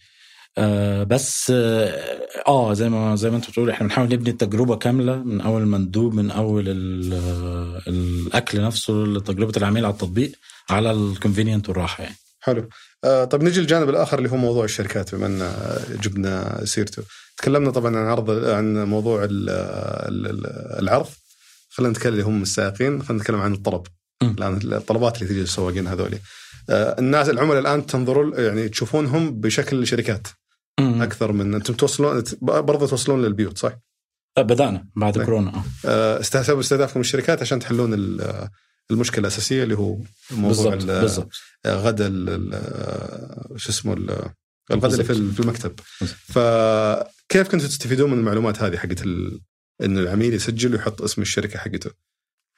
آه 0.58 1.04
بس 1.04 1.52
آه 1.56 2.22
آه، 2.48 2.74
زي 2.74 2.90
ما 2.90 3.16
زي 3.16 3.30
ما 3.30 3.36
انت 3.38 3.50
بتقول 3.50 3.70
إحنا 3.70 3.88
بنحاول 3.88 4.10
نبني 4.10 4.30
التجربة 4.30 4.76
كاملة 4.76 5.16
من 5.24 5.42
أول 5.42 5.62
المندوب 5.62 6.14
من 6.14 6.32
أول 6.32 6.64
ال- 6.68 7.82
الأكل 7.88 8.62
نفسه 8.62 8.94
لتجربة 8.94 9.54
العميل 9.58 9.86
على 9.86 9.94
التطبيق 9.94 10.32
على 10.70 10.92
الكونفينينت 10.92 11.70
والراحة 11.70 12.04
يعني 12.04 12.16
حلو. 12.40 12.70
آه، 13.04 13.26
طب 13.26 13.44
نجي 13.44 13.60
للجانب 13.62 13.90
الآخر 13.90 14.18
اللي 14.18 14.30
هو 14.32 14.36
موضوع 14.38 14.66
الشركات 14.66 15.16
بما 15.16 15.26
إن 15.28 15.42
آه، 15.42 15.80
جبنا 16.02 16.62
سيرته. 16.66 17.04
تكلمنا 17.38 17.72
طبعا 17.72 17.98
عن 17.98 18.06
عرض 18.06 18.46
عن 18.46 18.84
موضوع 18.84 19.24
ال- 19.24 19.50
ال- 20.10 20.28
ال- 20.28 20.80
العرض. 20.80 21.08
خلينا 21.70 21.92
نتكلم 21.92 22.14
اللي 22.14 22.24
هم 22.26 22.42
السائقين، 22.42 23.04
خلينا 23.04 23.22
نتكلم 23.24 23.42
عن 23.42 23.54
الطلب. 23.54 23.84
الآن 24.22 24.60
الطلبات 24.74 25.18
اللي 25.18 25.30
تجي 25.30 25.42
للسواقين 25.42 25.88
هذولي. 25.88 26.20
آه، 26.70 26.96
الناس 27.00 27.30
العملاء 27.30 27.60
الآن 27.60 27.86
تنظروا 27.86 28.40
يعني 28.40 28.70
تشوفونهم 28.70 29.42
بشكل 29.42 29.88
شركات 29.88 30.28
أكثر 30.80 31.32
من 31.32 31.54
أنتم 31.54 31.74
توصلون 31.74 32.24
برضه 32.42 32.88
توصلون 32.88 33.22
للبيوت 33.22 33.58
صح؟ 33.58 33.74
بدانا 34.38 34.88
بعد 34.96 35.14
طيب. 35.14 35.26
كورونا 35.26 35.50
آه. 35.56 35.64
آه، 35.86 36.20
استهدفوا 36.20 36.60
استهدافكم 36.60 37.00
الشركات 37.00 37.42
عشان 37.42 37.60
تحلون 37.60 37.94
ال- 37.94 38.50
المشكلة 38.92 39.20
الأساسية 39.22 39.64
اللي 39.64 39.78
هو 39.78 39.98
موضوع 40.32 40.76
بالضبط 40.76 41.30
غدا 41.68 42.08
ال- 42.08 43.60
شو 43.60 43.70
اسمه 43.70 43.94
ال- 43.94 44.30
الغدا 44.72 44.94
اللي 44.94 45.04
في 45.04 45.40
المكتب 45.40 45.80
بالضبط. 46.02 46.18
فكيف 46.20 47.48
كنتوا 47.48 47.68
تستفيدون 47.68 48.12
من 48.12 48.18
المعلومات 48.18 48.62
هذه 48.64 48.78
حقت 48.78 49.02
ال... 49.06 49.40
انه 49.84 50.00
العميل 50.00 50.34
يسجل 50.34 50.74
ويحط 50.74 51.02
اسم 51.02 51.22
الشركة 51.22 51.60
حقته 51.60 51.92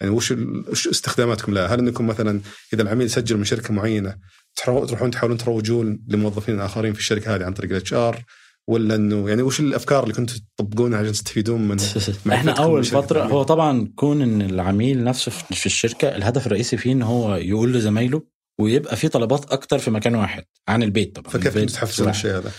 يعني 0.01 0.13
وش 0.13 0.31
ال... 0.31 0.69
وش 0.69 0.87
استخداماتكم 0.87 1.53
لها؟ 1.53 1.67
هل 1.67 1.79
إنكم 1.79 2.07
مثلا 2.07 2.41
إذا 2.73 2.81
العميل 2.81 3.09
سجل 3.09 3.37
من 3.37 3.43
شركة 3.43 3.73
معينة 3.73 4.17
تروحون 4.55 5.11
تحاولون 5.11 5.37
تروجون 5.37 5.99
لموظفين 6.07 6.59
آخرين 6.59 6.93
في 6.93 6.99
الشركة 6.99 7.35
هذه 7.35 7.43
عن 7.43 7.53
طريق 7.53 7.71
ال 7.71 7.93
HR 7.93 8.23
ولا 8.67 8.95
انه 8.95 9.29
يعني 9.29 9.41
وش 9.41 9.59
الأفكار 9.59 10.03
اللي 10.03 10.13
كنتوا 10.13 10.37
تطبقونها 10.57 10.99
عشان 10.99 11.11
تستفيدون 11.11 11.61
من 11.61 11.77
إحنا 12.33 12.51
أول 12.51 12.83
فتره. 12.83 13.23
هو 13.23 13.43
طبعا 13.43 13.91
كون 13.95 14.21
إن 14.21 14.41
العميل 14.41 15.03
نفسه 15.03 15.31
في 15.31 15.65
الشركة 15.65 16.15
الهدف 16.15 16.47
الرئيسي 16.47 16.77
فيه 16.77 16.91
إن 16.91 17.01
هو 17.01 17.35
يقول 17.35 17.73
لزمايله 17.73 18.21
ويبقى 18.59 18.95
في 18.95 19.07
طلبات 19.07 19.51
أكتر 19.51 19.79
في 19.79 19.91
مكان 19.91 20.15
واحد 20.15 20.43
عن 20.67 20.83
البيت 20.83 21.15
طبعا 21.15 21.29
فكيف 21.29 21.53
كنتوا 21.53 21.75
تحفزون. 21.75 22.09
الشيء 22.09 22.31
هذا؟ 22.31 22.51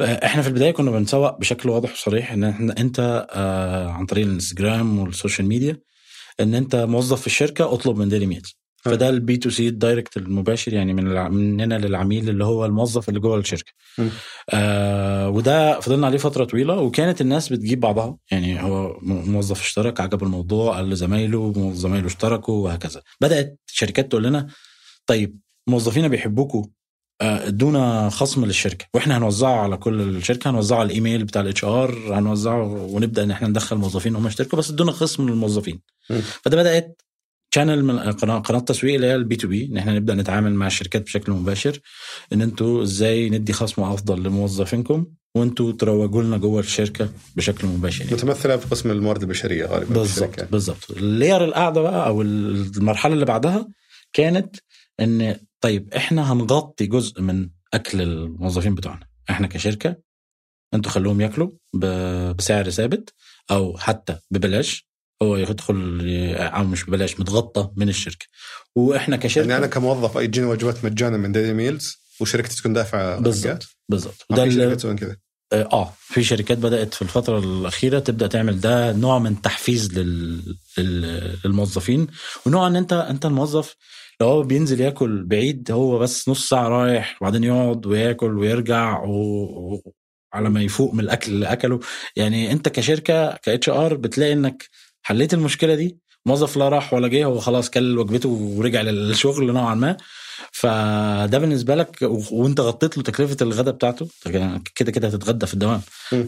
إحنا 0.00 0.42
في 0.42 0.48
البداية 0.48 0.70
كنا 0.70 0.90
بنسوق 0.90 1.38
بشكل 1.38 1.68
واضح 1.68 1.92
وصريح 1.92 2.32
إن 2.32 2.44
إحنا 2.44 2.74
أنت 2.78 3.26
آه 3.30 3.88
عن 3.88 4.06
طريق 4.06 4.26
الانستجرام 4.26 4.98
وال 4.98 5.11
social 5.11 5.48
media 5.48 5.80
إن 6.40 6.54
أنت 6.54 6.76
موظف 6.76 7.20
في 7.20 7.26
الشركة 7.26 7.74
اطلب 7.74 7.96
من 7.96 8.08
ديلي 8.08 8.26
ميلز 8.26 8.58
فده 8.84 9.08
ال 9.08 9.36
B2C 9.36 9.50
ال 9.50 9.68
direct 9.68 10.16
المباشر 10.16 10.72
يعني 10.74 10.92
من 10.94 11.06
الع- 11.06 11.28
مننا 11.28 11.74
للعميل 11.78 12.28
اللي 12.28 12.44
هو 12.44 12.64
الموظف 12.66 13.08
اللي 13.08 13.20
جوه 13.20 13.38
الشركة. 13.38 13.72
م. 13.98 14.08
آه 14.50 15.28
وده 15.28 15.80
فضلنا 15.80 16.06
عليه 16.06 16.18
فترة 16.18 16.44
طويلة 16.44 16.78
وكانت 16.80 17.20
الناس 17.20 17.48
بتجيب 17.52 17.80
بعضها. 17.80 18.16
يعني 18.30 18.62
هو 18.62 18.98
موظف 19.02 19.60
اشترك 19.60 20.00
عجب 20.00 20.22
الموضوع 20.22 20.76
قال 20.76 20.90
لزمايله 20.90 21.72
زمايله 21.74 22.06
اشتركوا 22.06 22.64
وهكذا. 22.64 23.02
بدأت 23.20 23.60
شركات 23.66 24.08
تقول 24.10 24.24
لنا 24.24 24.46
طيب 25.06 25.38
موظفينا 25.68 26.08
بيحبوكوا 26.08 26.64
آه، 27.20 27.46
ادونا 27.48 28.08
خصم 28.10 28.44
للشركة. 28.44 28.86
وإحنا 28.94 29.16
هنوزعه 29.18 29.56
على 29.60 29.76
كل 29.76 30.00
الشركة 30.00 30.50
هنوزعه 30.50 30.78
على 30.78 30.86
الإيميل 30.86 31.24
بتاع 31.24 31.42
ال 31.42 31.64
HR 31.64 32.18
هنوزعه 32.18 32.62
ونبدأ 32.72 33.22
إن 33.22 33.30
إحنا 33.30 33.48
ندخل 33.48 33.76
موظفين 33.76 34.16
هم 34.16 34.26
يشتركوا 34.26 34.58
بس 34.58 34.70
ادونا 34.70 34.92
خصم 34.92 35.28
للموظفين. 35.28 35.80
فده 36.42 36.56
بدأت 36.56 37.02
channel 37.54 37.84
من 37.84 37.98
قناه 37.98 38.38
قناة 38.38 38.58
تسويق 38.58 38.94
اللي 38.94 39.06
هي 39.06 39.14
ال 39.14 39.36
B2B 39.36 39.64
ان 39.64 39.76
إحنا 39.76 39.94
نبدأ 39.94 40.14
نتعامل 40.14 40.54
مع 40.54 40.66
الشركات 40.66 41.02
بشكل 41.02 41.32
مباشر 41.32 41.80
إن 42.32 42.42
أنتوا 42.42 42.82
إزاي 42.82 43.30
ندي 43.30 43.52
خصم 43.52 43.82
افضل 43.82 44.22
لموظفينكم 44.22 45.06
وأنتوا 45.34 45.72
تروجوا 45.72 46.22
لنا 46.22 46.36
جوه 46.36 46.60
الشركة 46.60 47.08
بشكل 47.36 47.66
مباشر 47.66 48.04
يعني. 48.04 48.14
متمثلة 48.16 48.56
في 48.56 48.66
قسم 48.66 48.90
الموارد 48.90 49.22
البشرية 49.22 49.66
غالبا 49.66 49.94
بالظبط. 49.94 50.44
بالظبط 50.44 50.90
اللير 50.90 51.44
القاعدة 51.44 51.80
بقى 51.82 52.06
أو 52.06 52.22
المرحلة 52.22 53.14
اللي 53.14 53.24
بعدها 53.24 53.68
كانت 54.12 54.56
إن 55.00 55.36
طيب 55.60 55.94
إحنا 55.94 56.32
هنغطي 56.32 56.86
جزء 56.86 57.20
من 57.22 57.48
أكل 57.74 58.02
الموظفين 58.02 58.74
بتوعنا 58.74 59.06
إحنا 59.30 59.46
كشركة 59.46 59.96
أنتوا 60.74 60.90
خلوهم 60.92 61.20
ياكلوا 61.20 61.50
بسعر 61.74 62.70
ثابت 62.70 63.14
أو 63.50 63.78
حتى 63.78 64.16
ببلاش 64.30 64.93
هو 65.22 65.36
يدخل 65.36 65.74
مش 66.64 66.84
ببلاش 66.84 67.20
متغطى 67.20 67.70
من 67.76 67.88
الشركة. 67.88 68.26
وإحنا 68.76 69.16
كشركة 69.16 69.40
يعني 69.48 69.56
أنا 69.58 69.66
كموظف 69.66 70.16
يجيني 70.16 70.46
وجبات 70.46 70.84
مجانا 70.84 71.16
من 71.16 71.32
ديلي 71.32 71.52
ميلز 71.52 71.98
وشركتي 72.20 72.56
تكون 72.56 72.72
دافعة 72.72 73.20
بالظبط 73.88 74.26
ما 74.30 74.36
وده 74.36 74.44
في 74.44 74.50
اللي- 74.50 74.96
كذا 74.96 75.16
آه 75.52 75.92
في 76.00 76.24
شركات 76.24 76.58
بدأت 76.58 76.94
في 76.94 77.02
الفترة 77.02 77.38
الأخيرة 77.38 77.98
تبدأ 77.98 78.26
تعمل 78.26 78.60
ده 78.60 78.92
نوع 78.92 79.18
من 79.18 79.42
تحفيز 79.42 79.98
لل... 79.98 80.56
لل... 80.78 81.38
للموظفين. 81.44 82.06
ونوع 82.46 82.66
إن 82.66 82.76
أنت 82.76 82.92
أنت 82.92 83.26
الموظف 83.26 83.76
لو 84.20 84.26
هو 84.28 84.42
بينزل 84.42 84.80
ياكل 84.80 85.24
بعيد 85.24 85.70
هو 85.70 85.98
بس 85.98 86.28
نص 86.28 86.48
ساعة 86.48 86.68
رايح 86.68 87.16
وبعدين 87.22 87.44
يقعد 87.44 87.86
وياكل 87.86 88.38
ويرجع 88.38 89.00
و... 89.04 89.10
و... 89.10 89.92
على 90.32 90.50
ما 90.50 90.62
يفوق 90.62 90.94
من 90.94 91.00
الأكل 91.00 91.32
اللي 91.32 91.46
أكله. 91.46 91.80
يعني 92.16 92.52
أنت 92.52 92.68
كشركة 92.68 93.36
ك 93.36 93.68
HR 93.68 93.94
بتلاقي 93.94 94.32
إنك 94.32 94.68
حليت 95.06 95.34
المشكلة 95.34 95.74
دي. 95.74 95.98
موظف 96.26 96.56
لا 96.56 96.68
راح 96.68 96.94
ولا 96.94 97.08
جه 97.08 97.24
هو 97.24 97.38
خلاص 97.38 97.70
كل 97.70 97.98
وجبته 97.98 98.28
ورجع 98.28 98.80
للشغل 98.80 99.52
نوعا 99.52 99.74
ما. 99.74 99.96
فده 100.52 101.38
بالنسبة 101.38 101.74
لك 101.74 101.98
وانت 102.32 102.60
غطيت 102.60 102.96
له 102.96 103.02
تكلفة 103.02 103.36
الغداء 103.42 103.74
بتاعته 103.74 104.08
كده 104.74 104.90
كده 104.92 105.08
هتتغدى 105.08 105.46
في 105.46 105.54
الدوام. 105.54 105.80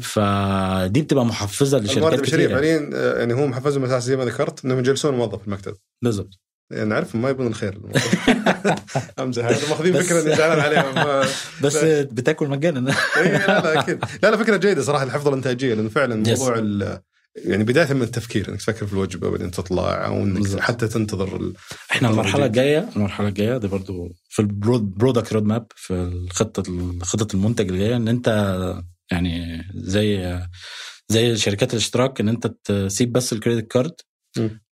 فدي 0.03 1.03
بتبقى 1.03 1.25
محفزة 1.27 1.79
الموارد 1.79 1.97
لشركات 1.99 2.19
البشريه 2.19 2.49
فعليا 2.49 2.91
آه، 2.95 3.19
يعني 3.19 3.35
هو 3.35 3.47
محفزهم 3.47 3.85
أساس 3.85 4.03
زي 4.05 4.17
ما 4.17 4.25
ذكرت 4.25 4.65
إنهم 4.65 4.79
يجلسون 4.79 5.15
موظف 5.15 5.41
في 5.41 5.47
المكتب. 5.47 5.75
بالظبط. 6.03 6.31
يعني 6.73 6.89
نعرف 6.89 7.15
ما 7.15 7.31
يبون 7.31 7.47
الخير. 7.47 7.79
أمزح 9.19 9.45
هذا 9.45 9.69
ماخذين 9.71 10.03
فكرة 10.03 10.21
إني 10.23 10.37
زعلان 10.37 10.61
عليهم. 10.61 11.25
بس 11.65 11.77
بتاكل 11.85 12.49
مجانا. 12.49 12.95
إيه، 13.17 13.47
لا 13.47 13.61
لا 13.61 13.81
أكيد. 13.81 14.05
لا 14.23 14.31
لا 14.31 14.37
فكرة 14.37 14.57
جيدة 14.57 14.83
صراحة 14.83 15.05
الحفظ 15.05 15.29
الإنتاجية 15.29 15.75
لأنه 15.75 15.89
فعلا. 15.89 16.15
موضوع 16.17 16.55
ال- 16.59 17.01
يعني 17.45 17.65
بداية 17.65 17.93
من 17.93 18.03
التفكير 18.03 18.49
إنك 18.49 18.59
تفكر 18.61 18.87
في 18.87 18.93
الوجبة 18.93 19.29
وبعدين 19.29 19.51
تطلع 19.51 20.07
أو 20.07 20.23
إنك. 20.23 20.61
حتى 20.61 20.89
تنتظر 20.89 21.37
ال... 21.37 21.55
إحنا 21.93 22.09
المرحلة. 22.11 22.47
الجاية 22.47 22.89
المرحلة 22.97 23.29
الجاية 23.29 23.59
دي 23.59 23.69
برضو 23.69 24.09
في 24.29 24.43
ال 24.43 25.33
product 25.33 25.45
roadmap 25.45 25.67
في 25.77 25.93
الخطة 25.95 26.63
خطة 27.03 27.35
المنتج 27.37 27.69
اللي 27.69 27.79
جاية 27.79 27.97
إن 27.97 28.09
أنت 28.09 28.29
يعني 29.13 29.63
زي 29.75 30.39
زي 31.09 31.37
شركات 31.37 31.73
الاشتراك 31.73 32.21
إن 32.21 32.29
أنت 32.29 32.47
تسيب 32.65 33.13
بس 33.13 33.33
ال 33.33 33.38
credit 33.38 33.73
card. 33.73 33.95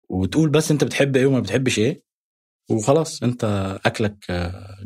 وتقول 0.08 0.48
بس 0.50 0.70
أنت 0.70 0.84
بتحب 0.84 1.16
إيه 1.16 1.26
وما 1.26 1.40
بتحبش 1.40 1.78
إيه 1.78 2.02
وخلاص 2.70 3.22
أنت 3.22 3.78
أكلك 3.84 4.16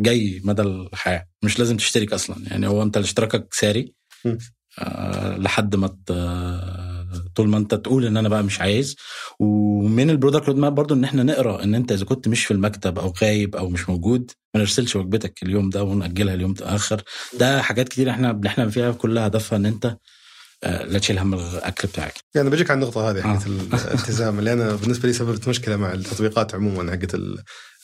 جاي 0.01 0.41
مدى 0.45 0.63
الحياة 0.63 1.29
مش 1.43 1.59
لازم 1.59 1.77
تشترك 1.77 2.13
أصلا 2.13 2.37
يعني 2.51 2.67
هو 2.69 2.83
أنت 2.83 2.97
اشتراكك 2.97 3.55
ساري. 3.55 3.95
آه، 4.79 5.37
لحد 5.37 5.77
ما 5.77 5.87
ت- 5.89 6.13
طول 7.35 7.49
ما 7.49 7.57
انت 7.59 7.75
تقول 7.75 8.07
ان 8.07 8.17
أنا 8.17 8.29
بقى 8.29 8.43
مش 8.43 8.61
عايز. 8.61 8.97
ومن 9.41 10.11
ال 10.11 10.47
product 10.47 10.57
roadmap 10.57 10.75
برضو 10.75 10.95
ان 10.95 11.05
إحنا 11.05 11.23
نقرا 11.23 11.63
ان 11.63 11.75
انت 11.75 11.93
إذا 11.93 12.05
كنت 12.05 12.29
مش 12.29 12.45
في 12.45 12.51
المكتب 12.51 12.99
أو 12.99 13.13
غايب 13.23 13.57
أو 13.57 13.69
مش 13.69 13.89
موجود 13.89 14.31
ما 14.55 14.61
نرسلش 14.61 14.97
وجبتك 14.97 15.43
اليوم 15.43 15.71
ده 15.71 15.83
ونأجلها 15.83 16.35
اليوم 16.35 16.55
آخر. 16.61 17.03
ده 17.39 17.63
حاجات 17.63 17.89
كتير 17.89 18.11
إحنا 18.11 18.33
بنحلم 18.33 18.71
فيها 18.71 18.93
كلها 18.93 19.27
هدفها 19.27 19.57
إن 19.59 19.67
أنت 19.67 19.97
آه، 20.65 20.85
لا 20.85 20.99
تشيل 20.99 21.19
هم 21.19 21.35
الأكل 21.35 21.89
بتاعك. 21.89 22.15
يعني 22.35 22.51
بجيك 22.51 22.71
على 22.71 22.79
النقطة 22.81 23.11
هذه 23.11 23.23
حقت 23.23 23.47
آه. 23.47 23.51
الالتزام 23.51 24.39
اللي 24.39 24.53
أنا 24.53 24.75
بالنسبة 24.75 25.07
لي 25.09 25.13
سببت 25.15 25.49
مشكلة 25.49 25.77
مع 25.77 25.93
التطبيقات 25.93 26.55
عموما 26.55 26.91
حقت 26.93 27.15
ال- 27.15 27.39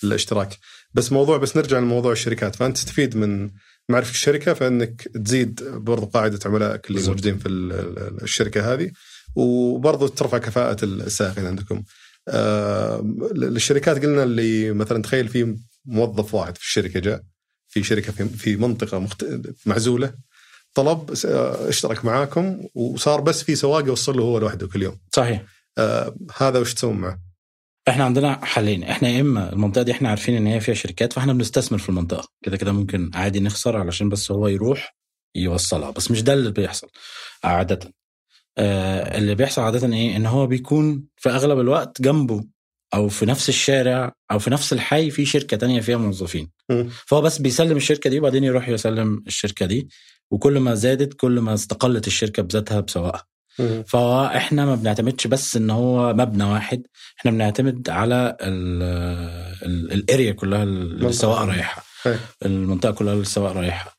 الاشتراك. 0.05 0.59
بس 0.95 1.13
موضوع 1.13 1.37
بس 1.37 1.57
نرجع 1.57 1.79
لموضوع 1.79 2.13
الشركات. 2.13 2.57
فأنت 2.57 2.77
تستفيد 2.77 3.17
من 3.17 3.51
معرفة 3.89 4.11
الشركة 4.11 4.55
فإنك 4.55 5.03
تزيد 5.25 5.63
برضو 5.65 6.07
قاعدة 6.07 6.39
عملائك 6.47 6.91
اللي. 6.91 7.01
موجودين 7.01 7.39
في 7.39 7.49
ال- 7.49 7.73
ال- 7.73 8.23
الشركة 8.23 8.75
هذه. 8.75 8.91
وبرضو 9.35 10.07
ترفع 10.07 10.39
كفاءة 10.39 10.85
السائقين 10.85 11.47
عندكم. 11.47 11.83
آه، 12.29 13.01
للشركات 13.35 14.03
قلنا 14.03 14.23
اللي 14.23 14.73
مثلا 14.73 15.03
تخيل 15.03 15.29
في 15.29 15.57
موظف 15.85 16.35
واحد 16.35 16.57
في 16.57 16.63
الشركة 16.63 17.01
جاء 17.01 17.23
في 17.69 17.83
شركة 17.83 18.13
في 18.13 18.29
في 18.29 18.57
منطقة 18.57 18.99
مخت... 18.99 19.27
معزولة 19.67 20.15
طلب 20.75 21.15
آه، 21.27 21.69
اشترك 21.69 22.05
معاكم 22.05 22.65
وصار 22.75 23.21
بس 23.21 23.43
في 23.43 23.55
سواق 23.55 23.87
يوصل 23.87 24.17
له 24.17 24.23
هو 24.23 24.39
لوحده 24.39 24.67
كل 24.67 24.83
يوم. 24.83 24.99
صحيح. 25.13 25.43
آه 25.79 26.17
هذا 26.37 26.59
وش 26.59 26.75
تسوون 26.75 26.97
معه؟ 26.97 27.19
إحنا 27.89 28.05
عندنا 28.05 28.45
حلين. 28.45 28.85
إحنا 28.85 29.09
يا 29.09 29.21
إما 29.21 29.53
المنطقة 29.53 29.83
دي 29.83 29.93
إحنا 29.93 30.09
عارفين 30.09 30.37
إن 30.37 30.47
هي 30.47 30.61
فيها 30.61 30.75
شركات 30.75 31.13
فاحنا 31.13 31.33
بنستثمر 31.33 31.79
في 31.79 31.89
المنطقة. 31.89 32.29
كده 32.45 32.57
كده 32.57 32.73
ممكن 32.73 33.11
عادي 33.15 33.41
نخسر 33.41 33.77
علشان 33.77 34.09
بس 34.09 34.31
هو 34.31 34.49
يروح 34.49 34.97
يوصلها. 35.35 35.91
بس 35.91 36.11
مش 36.11 36.23
ده 36.23 36.33
اللي 36.33 36.51
بيحصل 36.51 36.89
عادة. 37.45 37.93
آه 38.59 39.19
اللي 39.19 39.35
بيحصل 39.35 39.63
عادة 39.63 39.93
إيه 39.97 40.17
إن 40.17 40.27
هو 40.27 40.47
بيكون 40.47 41.05
في 41.17 41.31
أغلب 41.31 41.61
الوقت 41.61 42.03
جنبه 42.03 42.45
أو 42.95 43.09
في 43.09 43.27
نفس 43.27 43.49
الشارع 43.49 44.13
أو 44.33 44.39
في 44.39 44.51
نفس 44.51 44.73
الحي 44.73 45.11
في 45.11 45.25
شركة 45.25 45.57
تانية 45.57 45.81
فيها 45.81 45.97
موظفين. 45.97 46.51
فهو 47.07 47.21
بس 47.21 47.39
بيسلم 47.39 47.77
الشركة 47.77 48.11
دي 48.11 48.19
وبعدين 48.19 48.45
يروح 48.45 48.69
يسلم 48.69 49.23
الشركة 49.27 49.67
دي 49.67 49.89
وكل 50.31 50.59
ما 50.59 50.75
زادت 50.75 51.15
كل 51.15 51.41
ما 51.41 51.55
استقلت 51.55 52.07
الشركة 52.07 52.43
بذاتها 52.43 52.81
بسواقها. 52.81 53.25
فاحنا 53.87 54.67
ما 54.67 54.75
بنعتمدش 54.75 55.27
بس 55.27 55.57
إن 55.57 55.71
هو 55.71 56.15
مبنى 56.15 56.45
واحد 56.45 56.87
إحنا 57.19 57.31
بنعتمد 57.31 57.91
على 57.91 58.37
الاريا 59.93 60.33
كلها 60.33 60.63
اللي 60.63 61.09
السواق 61.09 61.43
رايحها 61.43 61.83
أي. 62.07 62.19
المنطقة 62.45 62.91
كلها 62.93 63.13
اللي 63.13 63.23
السواق 63.23 63.53
رايحها 63.53 63.92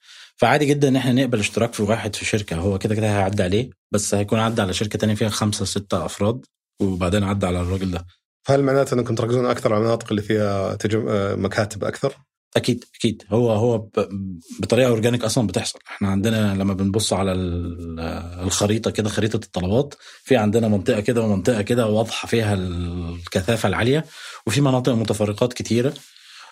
فعادي 0.43 0.65
جدا 0.65 0.87
إن 0.87 0.95
إحنا 0.95 1.11
نقبل 1.11 1.39
اشتراك 1.39 1.73
في 1.73 1.83
واحد 1.83 2.15
في 2.15 2.25
شركة. 2.25 2.55
هو 2.55 2.77
كده 2.77 2.95
كده 2.95 3.07
هيعدي 3.07 3.43
عليه 3.43 3.69
بس 3.91 4.13
هيكون 4.15 4.39
عدى 4.39 4.61
على 4.61 4.73
شركة 4.73 4.99
تانية 4.99 5.15
فيها 5.15 5.29
خمسة 5.29 5.65
ستة 5.65 6.05
أفراد 6.05 6.45
وبعدين 6.81 7.23
عدى 7.23 7.45
على 7.45 7.61
الراجل 7.61 7.91
ده. 7.91 8.05
فهل 8.43 8.63
معناته 8.63 8.93
إنكم 8.93 9.15
تركزون 9.15 9.45
أكثر 9.45 9.73
على 9.73 9.81
المناطق 9.81 10.07
اللي 10.09 10.21
فيها 10.21 10.75
تجم... 10.75 11.05
آه، 11.09 11.35
مكاتب 11.35 11.83
أكثر؟ 11.83 12.13
أكيد 12.55 12.83
أكيد. 12.95 13.23
هو 13.29 13.51
هو 13.51 13.77
ب- 13.77 14.39
بطريقة 14.59 14.87
أورجانيك 14.89 15.23
أصلا 15.23 15.47
بتحصل. 15.47 15.79
إحنا 15.87 16.07
عندنا 16.07 16.55
لما 16.55 16.73
بنبص 16.73 17.13
على 17.13 17.31
ال- 17.31 17.99
الخريطة 18.43 18.91
كده 18.91 19.09
خريطة 19.09 19.35
الطلبات 19.45 19.93
في 20.23 20.37
عندنا 20.37 20.67
منطقة 20.67 20.99
كده 20.99 21.21
ومنطقة 21.21 21.61
كده 21.61 21.87
واضحة 21.87 22.27
فيها 22.27 22.53
الكثافة 22.53 23.69
العالية 23.69 24.05
وفي 24.47 24.61
مناطق 24.61 24.91
متفرقات 24.93 25.53
كتيرة. 25.53 25.93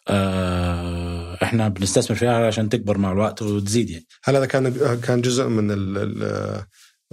آه، 0.08 1.11
إحنا 1.44 1.68
بنستثمر 1.68 2.18
فيها 2.18 2.48
عشان 2.48 2.70
تكبر 2.70 2.98
مع 2.98 3.12
الوقت 3.12 3.42
وتزيد 3.42 3.90
يعني. 3.90 4.06
هل 4.24 4.36
هذا 4.36 4.46
كان 4.46 4.98
كان 5.04 5.22
جزء 5.22 5.48
من 5.48 5.72
ال... 5.72 5.98
ال... 5.98 6.20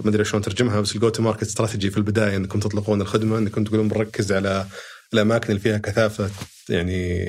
ما 0.03 0.09
أدري 0.09 0.25
شلون 0.25 0.43
ترجمها 0.43 0.81
بس 0.81 0.95
ال 0.95 1.09
go-to-market 1.09 1.41
strategy 1.41 1.91
في 1.91 1.97
البداية 1.97 2.37
إنكم 2.37 2.59
تطلقون 2.59 3.01
الخدمة 3.01 3.37
إنكم 3.37 3.63
تقولون 3.63 3.87
بنركز 3.87 4.31
على 4.31 4.65
الأماكن 5.13 5.49
اللي 5.49 5.59
فيها 5.59 5.77
كثافة 5.77 6.29
يعني 6.69 7.25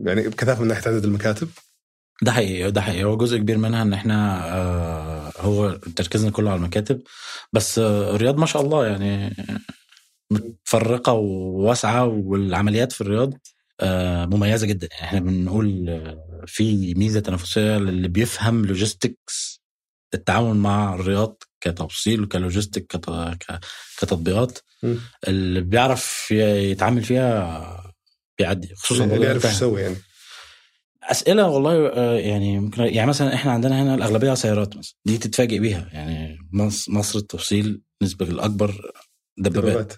يعني 0.00 0.30
كثافة 0.30 0.62
من 0.62 0.68
ناحية 0.68 0.90
عدد 0.90 1.04
المكاتب؟ 1.04 1.48
ده 2.22 2.32
حقيقي 2.32 2.70
ده 2.70 2.80
حقيقي. 2.80 3.04
هو 3.04 3.16
جزء 3.16 3.38
كبير 3.38 3.58
منها 3.58 3.82
إن 3.82 3.92
إحنا 3.92 4.46
آه، 4.56 5.32
هو 5.40 5.70
تركيزنا 5.96 6.30
كله 6.30 6.50
على 6.50 6.58
المكاتب. 6.58 7.02
بس 7.52 7.78
آه، 7.78 8.14
الرياض 8.14 8.38
ما 8.38 8.46
شاء 8.46 8.62
الله 8.62 8.86
يعني 8.86 9.36
متفرقة 10.30 11.12
وواسعة 11.12 12.04
والعمليات 12.04 12.92
في 12.92 13.00
الرياض 13.00 13.34
مميزة 14.26 14.66
جدا. 14.66 14.88
يعني 14.92 15.04
إحنا 15.04 15.20
بنقول 15.20 15.88
آه، 15.88 16.44
في 16.46 16.94
ميزة 16.94 17.20
تنافسية 17.20 17.78
للي 17.78 18.08
بيفهم 18.08 18.64
logistics 18.66 19.62
التعامل 20.14 20.56
مع 20.56 20.94
الرياض 20.94 21.42
كتوصيل 21.60 22.22
وك 22.22 22.34
logistics 22.34 22.86
كت- 22.86 23.10
ك- 23.10 23.60
كتطبيقات. 23.98 24.58
اللي 25.28 25.60
بيعرف 25.60 26.30
يتعامل 26.30 27.02
فيها 27.04 27.92
بيعدي 28.38 28.74
خصوصا 28.74 29.02
اللي 29.04 29.12
والله 29.14 29.26
يعرف 29.26 29.44
إيش 29.46 29.52
فاهم. 29.54 29.68
يسوي 29.68 29.82
يعني. 29.82 29.96
أسئلة 31.02 31.48
والله 31.48 31.86
آه، 31.88 32.18
يعني 32.18 32.58
ممكن 32.60 32.82
يعني 32.82 33.08
مثلا 33.08 33.34
إحنا 33.34 33.52
عندنا 33.52 33.82
هنا 33.82 33.94
الأغلبية 33.94 34.34
سيارات 34.34 34.76
مثلا 34.76 34.94
دي 35.04 35.18
تتفاجئ 35.18 35.58
بيها. 35.58 35.88
يعني 35.92 36.38
مصر, 36.88 37.18
التوصيل 37.18 37.82
النسبة 38.02 38.26
الأكبر 38.26 38.92
دبابات. 39.38 39.92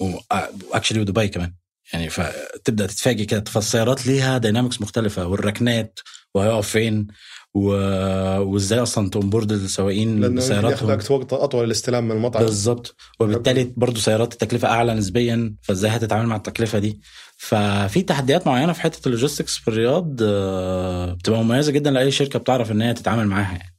و 0.00 0.11
actually 0.11 1.00
ودبي 1.00 1.28
كمان. 1.28 1.54
يعني 1.92 2.08
فتبدأ 2.08 2.86
تتفاجئ 2.86 3.24
كده 3.24 3.44
فالسيارات 3.46 4.06
ليها 4.06 4.38
dynamics 4.38 4.80
مختلفة 4.80 5.26
والركنات 5.26 6.00
وهيقف 6.34 6.68
فين 6.68 7.06
و... 7.54 7.68
وإزاي 8.38 8.78
أصلا 8.78 9.10
to 9.10 9.19
onboard 9.19 9.52
السواقين 9.52 10.34
بسياراتهم. 10.34 10.90
لك 10.90 11.10
وقت 11.10 11.32
أطول 11.32 11.64
الاستلام 11.64 12.04
من 12.04 12.10
المطعم. 12.10 12.42
بالظبط. 12.42 12.96
وبالتالي 13.20 13.72
برضه 13.76 14.00
سيارات 14.00 14.32
التكلفة 14.32 14.68
أعلى 14.68 14.94
نسبيا 14.94 15.54
فإزاي 15.62 15.90
هتتعامل 15.90 16.26
مع 16.26 16.36
التكلفة 16.36 16.78
دي؟ 16.78 17.00
ففي 17.36 18.02
تحديات 18.02 18.46
معينة 18.46 18.72
في 18.72 18.80
حتة 18.80 19.06
ال 19.08 19.13
logistics 19.13 19.56
في 19.56 19.68
الرياض 19.68 20.16
آه، 20.22 21.12
بتبقى 21.12 21.44
مميزة 21.44 21.72
جدا 21.72 21.90
لأي 21.90 22.10
شركة 22.10 22.38
بتعرف 22.38 22.72
إن 22.72 22.82
هي 22.82 22.94
تتعامل 22.94 23.26
معاها 23.26 23.52
يعني. 23.52 23.74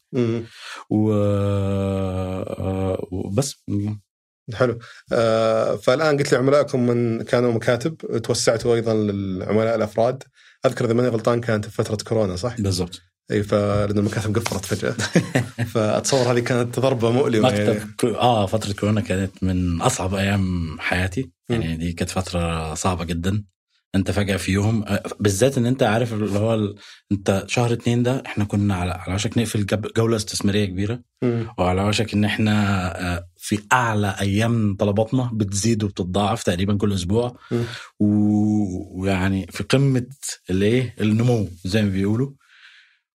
و... 0.90 1.14
آه، 1.14 3.08
وبس. 3.12 3.64
حلو. 4.56 4.80
آه 5.14 5.76
فالآن 5.76 6.18
قلت 6.18 6.32
لي 6.32 6.38
عملائكم 6.38 6.86
من 6.88 7.22
كانوا 7.22 7.52
مكاتب 7.54 8.22
توسعتوا 8.24 8.76
أيضا 8.76 8.94
للعملاء 8.94 9.76
الأفراد. 9.76 10.24
أذكر 10.66 10.86
إذا 10.86 10.94
ماني 10.94 11.08
غلطان 11.08 11.42
كانت 11.42 11.66
في 11.66 11.72
فترة 11.72 11.98
كورونا 12.08 12.36
صح؟ 12.36 12.62
بالظبط 12.62 13.02
إي 13.32 13.44
فلان 13.44 13.98
المكاتب 13.98 14.38
قفلت 14.38 14.66
فجأة. 14.66 14.92
فأتصور 15.74 16.32
هذه 16.34 16.40
كانت 16.40 16.80
ضربة 16.80 17.12
مؤلمة 17.12 17.50
يعني. 17.50 17.70
مكتب 17.72 17.88
كو- 18.00 18.08
آه 18.08 18.46
فترة 18.46 18.74
كورونا 18.74 19.02
كانت 19.02 19.44
من 19.44 19.82
أصعب 19.82 20.14
أيام 20.14 20.76
حياتي. 20.80 21.32
يعني 21.50 21.76
دي 21.78 21.92
كانت 21.94 22.10
فترة 22.10 22.74
صعبة 22.74 23.04
جدا. 23.06 23.44
انت 23.96 24.12
فجأة 24.12 24.38
في 24.38 24.52
يوم 24.52 24.84
آه، 24.84 25.04
بالذات 25.20 25.58
إن 25.58 25.66
أنت 25.66 25.84
عارف 25.84 26.14
اللي 26.14 26.40
هو 26.40 26.54
ال... 26.54 26.76
أنت 27.12 27.44
شهر 27.48 27.74
اتنين 27.74 28.04
ده 28.04 28.24
إحنا 28.26 28.44
كنا 28.46 28.76
على 28.76 28.92
على 28.92 29.16
وشك 29.16 29.38
نقفل 29.38 29.66
جولة 29.98 30.16
استثمارية 30.16 30.66
كبيرة. 30.66 31.02
مم. 31.24 31.48
وعلى 31.58 31.84
وشك 31.84 32.14
إن 32.14 32.26
إحنا 32.26 32.54
آه، 33.16 33.26
في 33.38 33.60
أعلى 33.74 34.16
أيام 34.22 34.76
طلباتنا 34.76 35.30
بتزيد 35.34 35.84
وبتتضاعف 35.84 36.44
تقريبا 36.44 36.78
كل 36.78 36.94
أسبوع. 36.94 37.38
و- 38.00 39.02
ويعني 39.02 39.48
في 39.52 39.64
قمة 39.64 40.06
الايه 40.50 40.96
النمو 41.02 41.48
زي 41.66 41.82
ما 41.82 41.90
بيقولوا. 41.90 42.32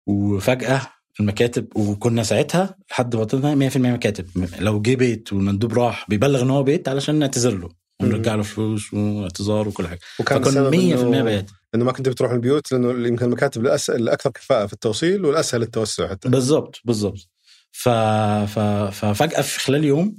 وفجأة 0.07 0.81
المكاتب 1.19 1.67
وكنا 1.75 2.23
ساعتها 2.23 2.75
لحد 2.91 3.15
وقتنا 3.15 3.69
100% 3.69 3.77
مكاتب. 3.77 4.25
لو 4.59 4.81
جه 4.81 4.95
بيت 4.95 5.33
والمندوب 5.33 5.73
راح 5.73 6.05
بيبلغ 6.09 6.41
إن 6.41 6.49
هو 6.49 6.63
بيت 6.63 6.89
علشان 6.89 7.15
نعتذر 7.15 7.57
له. 7.57 7.69
ونرجع 8.03 8.35
له 8.35 8.43
فلوس 8.43 8.93
واعتذار 8.93 9.67
وكل 9.67 9.87
حاجة. 9.87 9.99
وكان 10.19 10.43
السبب 10.43 10.71
100% 10.75 10.75
إنه- 11.21 11.23
بيات 11.23 11.49
إنه 11.75 11.85
ما 11.85 11.91
كنت 11.91 12.09
بتروح 12.09 12.31
البيوت 12.31 12.71
لأنه 12.71 13.07
يمكن 13.07 13.25
المكاتب 13.25 13.67
الأس- 13.67 13.89
الأكثر 13.89 14.29
كفاءة 14.31 14.65
في 14.65 14.73
التوصيل 14.73 15.25
والأسهل 15.25 15.61
التوسع 15.61 16.09
حتى. 16.09 16.29
بالظبط 16.29 16.81
بالظبط 16.85 17.29
ف... 17.71 17.89
ف... 17.89 18.59
ففجأة 19.05 19.41
في 19.41 19.59
خلال 19.59 19.83
يوم 19.83 20.17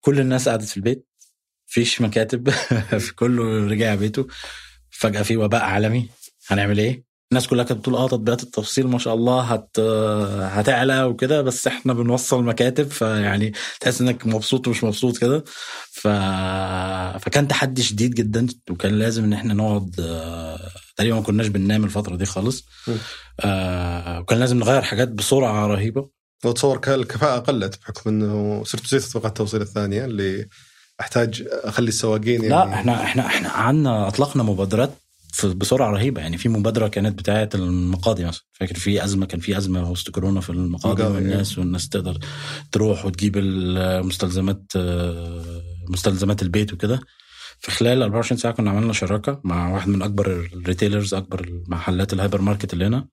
كل 0.00 0.20
الناس 0.20 0.48
قعدت 0.48 0.64
في 0.68 0.76
البيت 0.76 1.06
فيش 1.66 2.00
مكاتب 2.00 2.50
في 3.04 3.14
كله 3.14 3.66
رجع 3.68 3.94
بيته. 3.94 4.26
فجأة 4.90 5.22
في 5.22 5.36
وباء 5.36 5.62
عالمي. 5.62 6.08
هنعمل 6.48 6.78
إيه؟ 6.78 7.04
الناس 7.32 7.46
كلها 7.46 7.64
كانت 7.64 7.80
بتقول 7.80 7.94
آه 7.96 8.08
تطبيقات 8.08 8.42
التفصيل 8.42 8.86
ما 8.86 8.98
شاء 8.98 9.14
الله 9.14 9.40
هت 9.42 9.78
هتعلى 10.40 11.02
وكده 11.04 11.42
بس 11.42 11.66
إحنا 11.66 11.92
بنوصل 11.92 12.44
مكاتب 12.44 12.90
فيعني 12.90 13.52
تحس 13.80 14.00
إنك 14.00 14.26
مبسوط 14.26 14.68
ومش 14.68 14.84
مبسوط 14.84 15.18
كده. 15.18 15.44
ف... 15.92 16.08
فكان 17.18 17.48
تحدي 17.48 17.82
شديد 17.82 18.14
جدا 18.14 18.46
وكان 18.70 18.98
لازم 18.98 19.24
إن 19.24 19.32
إحنا 19.32 19.54
نقعد 19.54 19.94
آه، 20.00 20.58
تقريبا 20.96 21.16
ما 21.16 21.22
كناش 21.22 21.46
بننام 21.46 21.84
الفترة 21.84 22.16
دي 22.16 22.24
خالص. 22.26 22.64
آه، 23.40 24.20
وكان 24.20 24.38
لازم 24.38 24.58
نغير 24.58 24.82
حاجات 24.82 25.08
بسرعة 25.08 25.66
رهيبة. 25.66 26.08
واتصور 26.44 26.78
ك- 26.78 26.88
الكفاءه 26.88 27.38
قلت 27.38 27.80
بحكم 27.82 28.10
إنه 28.10 28.64
صرت 28.64 28.86
زي 28.86 28.98
تطبيقات 28.98 29.26
التوصيل 29.32 29.60
الثانية 29.62 30.04
اللي 30.04 30.48
أحتاج 31.00 31.44
أخلي 31.50 31.88
السواقين 31.88 32.42
يعني 32.44 32.48
لا 32.48 32.74
إحنا 32.74 33.02
إحنا 33.04 33.26
إحنا 33.26 33.48
قعدنا 33.48 34.08
أطلقنا 34.08 34.42
مبادرات 34.42 34.90
بسرعة 35.44 35.90
رهيبة. 35.90 36.20
يعني 36.20 36.38
في 36.38 36.48
مبادرة 36.48 36.88
كانت 36.88 37.18
بتاعه 37.18 37.48
المقاضي 37.54 38.24
مثلا. 38.24 38.42
فاكر 38.52 38.74
في 38.74 39.04
أزمة 39.04 39.26
كان 39.26 39.40
في 39.40 39.56
أزمة 39.58 39.90
وسط 39.90 40.10
كورونا 40.10 40.40
في 40.40 40.50
المقاضي 40.50 41.02
مقاضي، 41.02 41.14
والناس 41.14 41.58
والناس 41.58 41.88
تقدر 41.88 42.18
تروح 42.72 43.04
وتجيب 43.06 43.36
المستلزمات 43.36 44.72
مستلزمات 45.88 46.42
البيت 46.42 46.72
وكده. 46.72 47.00
في 47.60 47.70
خلال 47.70 48.02
24 48.02 48.38
ساعة 48.38 48.54
كنا 48.54 48.70
عملنا 48.70 48.92
شراكة 48.92 49.40
مع 49.44 49.72
واحد 49.74 49.88
من 49.88 50.02
أكبر 50.02 50.50
ال 50.52 50.58
retailers 50.58 51.14
أكبر 51.14 51.40
المحلات 51.44 52.12
الهايبر 52.12 52.40
ماركت 52.40 52.72
اللي 52.72 52.86
هنا. 52.86 53.08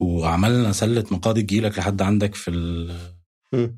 وعملنا 0.00 0.72
سلة 0.72 1.04
مقاضي 1.10 1.42
تجيلك 1.42 1.78
لحد 1.78 2.02
عندك 2.02 2.34
في. 2.34 2.50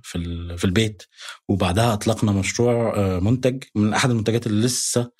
في 0.03 0.19
ال- 0.19 0.59
في 0.59 0.65
البيت. 0.65 1.03
وبعدها 1.49 1.93
أطلقنا 1.93 2.33
مشروع 2.33 2.97
آه، 2.97 3.19
منتج 3.21 3.63
من 3.75 3.95
أحد 3.95 4.11
المنتجات 4.11 4.47
اللي 4.47 4.67
لسه 4.67 5.11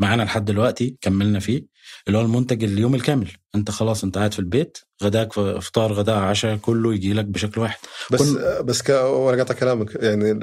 معانا 0.00 0.22
لحد 0.22 0.44
دلوقتي 0.44 0.96
كملنا 1.00 1.40
فيه 1.40 1.64
اللي 2.06 2.18
هو 2.18 2.22
المنتج 2.22 2.64
اليوم 2.64 2.94
الكامل. 2.94 3.30
انت 3.54 3.70
خلاص 3.70 4.04
انت 4.04 4.18
قاعد 4.18 4.32
في 4.32 4.38
البيت 4.38 4.78
غداك 5.02 5.32
فطار 5.32 5.92
غداء 5.92 6.16
عشاء 6.16 6.56
كله 6.56 6.94
يجي 6.94 7.12
لك 7.12 7.24
بشكل 7.24 7.60
واحد. 7.60 7.78
بس 8.10 8.22
كن- 8.22 8.62
بس 8.62 8.82
ك... 8.82 8.90
قاطع 8.90 9.54
كلامك. 9.54 9.94
يعني 10.02 10.34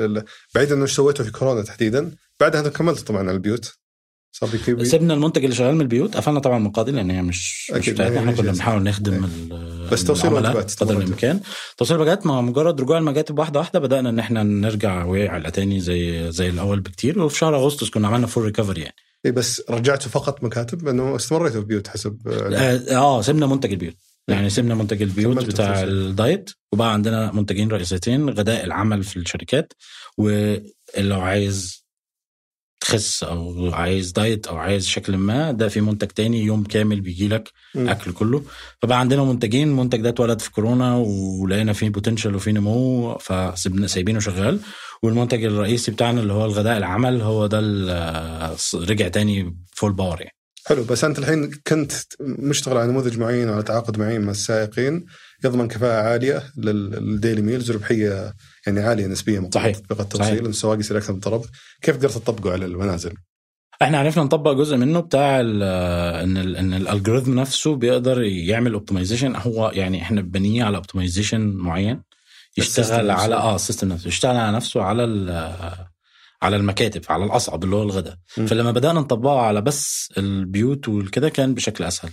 بعيد 0.55 0.72
إنه 0.72 0.86
سويتوا 0.86 1.26
في 1.26 1.32
كورونا 1.32 1.61
تحديدا 1.61 2.11
بعدها 2.39 2.59
أنتم 2.61 2.72
كملتوا 2.72 3.05
طبعا 3.05 3.20
على 3.20 3.32
البيوت. 3.32 3.74
صار 4.40 4.50
سيبنا 4.84 5.14
المنتج 5.14 5.44
اللي 5.44 5.56
شغال 5.56 5.76
من 5.76 5.82
البيوت 5.82 6.18
قفلنا 6.18 6.40
طبعا 6.40 6.58
المقاضي 6.58 6.92
لأن 6.92 7.12
هي 7.12 7.22
مش 7.22 7.72
مش 7.72 7.78
أكيد، 7.78 7.94
بتاعتنا 7.94 8.20
إحنا 8.20 8.32
كنا 8.32 8.52
مش- 8.52 8.58
بنحاول 8.58 8.84
نخدم 8.84 9.14
إيه. 9.14 9.30
ال- 9.58 9.88
بس 9.92 10.04
توصيل 10.04 10.34
وجبات 10.34 10.76
قدر. 10.84 10.98
الإمكان. 10.98 11.40
توصيل 11.78 11.96
الوجبات 11.96 12.26
ما 12.28 12.42
مجرد 12.42 12.82
رجوع 12.82 12.98
المكاتب 12.98 13.40
واحدة 13.40 13.60
واحدة 13.60 13.80
بدأنا 13.80 14.10
إن 14.10 14.20
إحنا 14.20 14.44
نرجع 14.44 15.04
وعلى 15.06 15.52
تاني 15.52 15.80
زي 15.80 16.32
زي 16.32 16.50
الأول 16.50 16.80
بكتير. 16.80 17.20
وفي 17.20 17.38
شهر 17.38 17.56
أغسطس 17.56 17.90
كنا 17.90 18.08
عملنا 18.08 18.28
full 18.28 18.43
recovery 18.43 18.82
يعني. 18.82 18.96
إيه 19.26 19.32
بس 19.32 19.62
رجعتوا 19.70 20.12
فقط 20.12 20.44
مكاتب؟ 20.44 20.88
انه 20.88 21.16
استمريتوا 21.16 21.62
في 21.62 21.68
بيوت 21.68 21.88
حسب 21.88 22.18
آه 22.28 22.96
آه، 22.96 23.22
سيبنا 23.22 23.46
منتج 23.48 23.72
البيوت. 23.72 23.96
يعني 24.28 24.50
سيبنا 24.50 24.76
منتج 24.76 25.02
البيوت 25.02 25.46
بتاع. 25.46 25.84
الدايت 25.84 26.50
وبقى 26.72 26.94
عندنا 26.94 27.32
منتجين 27.32 27.72
رئيسيتين 27.72 28.30
غداء 28.30 28.66
العمل 28.66 29.04
في 29.04 29.18
الشركات 29.18 29.74
ولو 30.18 31.22
عايز 31.22 31.85
تخس 32.86 33.24
أو 33.24 33.70
عايز 33.74 34.12
دايت 34.12 34.48
أو 34.48 34.58
عايز 34.58 34.88
شكل 34.88 35.18
ما 35.18 35.52
ده 35.52 35.68
في 35.68 35.82
منتج 35.82 36.08
تاني 36.08 36.44
يوم 36.44 36.64
كامل 36.64 37.02
بيجي 37.02 37.28
لك. 37.28 37.52
أكل 37.76 38.12
كله. 38.12 38.44
فبقى 38.82 39.00
عندنا 39.00 39.24
منتجين 39.24 39.68
المنتج 39.68 40.02
ده 40.02 40.10
اتولد 40.10 40.42
في 40.42 40.52
كورونا 40.52 40.96
ولقينا 40.96 41.74
فيه 41.74 41.90
potential 41.89 42.36
وفيه 42.36 42.52
نمو 42.52 43.18
فسيبنا 43.18 43.88
سايبينه 43.88 44.20
شغال. 44.20 44.60
والمنتج 45.04 45.44
الرئيسي 45.44 45.92
بتاعنا 45.92 46.22
اللي 46.22 46.34
هو 46.34 46.46
الغداء 46.46 46.78
العمل 46.78 47.22
هو 47.22 47.48
ده 47.48 47.60
رجع 48.76 49.08
تاني 49.08 49.58
full 49.76 49.93
power 49.93 50.22
يعني. 50.22 50.36
حلو 50.66 50.84
بس 50.84 51.04
أنت 51.04 51.20
الحين 51.20 51.52
كنت 51.68 51.92
مشتغل 52.22 52.78
على 52.78 52.92
نموذج 52.92 53.18
معين 53.18 53.50
على 53.50 53.64
تعاقد 53.64 54.00
معين 54.00 54.22
مع 54.22 54.32
السائقين. 54.32 55.06
يضمن 55.44 55.68
كفاءة 55.68 56.02
عالية 56.10 56.44
لل- 56.58 56.90
لل 56.91 57.06
Daily 57.06 57.41
Meals 57.41 57.72
وربحيه 57.72 58.34
يعني 58.68 58.80
عالية 58.80 59.08
نسبيا 59.08 59.50
صحيح. 59.54 59.78
صحيح. 59.78 60.00
التوصيل 60.00 60.46
السواق 60.46 60.80
يصير 60.80 60.98
أكثر 60.98 61.14
من 61.14 61.20
طلب 61.20 61.42
كيف 61.82 61.98
قدرت 61.98 62.12
تطبقه 62.14 62.54
على 62.54 62.66
المنازل؟ 62.66 63.14
إحنا 63.82 63.98
عرفنا 64.00 64.24
نطبق 64.24 64.52
جزء 64.52 64.78
منه 64.78 65.00
بتاع 65.00 65.40
ال 65.40 65.64
إن 66.24 66.38
ال 66.38 66.56
إن 66.58 66.74
ال 66.74 66.80
algorithm 66.80 67.39
نفسه 67.40 67.76
بيقدر 67.76 68.22
يعمل 68.24 68.74
optimization 68.74 69.36
هو 69.36 69.72
يعني 69.74 70.02
إحنا 70.02 70.22
بنية 70.22 70.64
على 70.64 70.78
optimization 70.78 71.41
معين 71.42 72.02
يشتغل. 72.58 73.12
على 73.12 73.36
آه 73.36 73.56
ال 73.56 73.60
system 73.60 73.88
نفسه 73.90 74.08
يشتغل 74.08 74.36
على 74.36 74.56
نفسه 74.56 74.82
على 74.82 75.04
على 76.46 76.56
المكاتب 76.56 77.02
على 77.10 77.26
الأصعب 77.26 77.64
اللي 77.64 77.76
هو 77.76 77.84
الغداء. 77.84 78.16
فلما 78.28 78.72
بدأنا 78.72 79.00
نطبقه 79.00 79.39
على 79.39 79.62
بس 79.62 80.10
البيوت 80.18 80.88
والكده 80.89 81.30
كان 81.30 81.54
بشكل 81.54 81.84
أسهل 81.84 82.12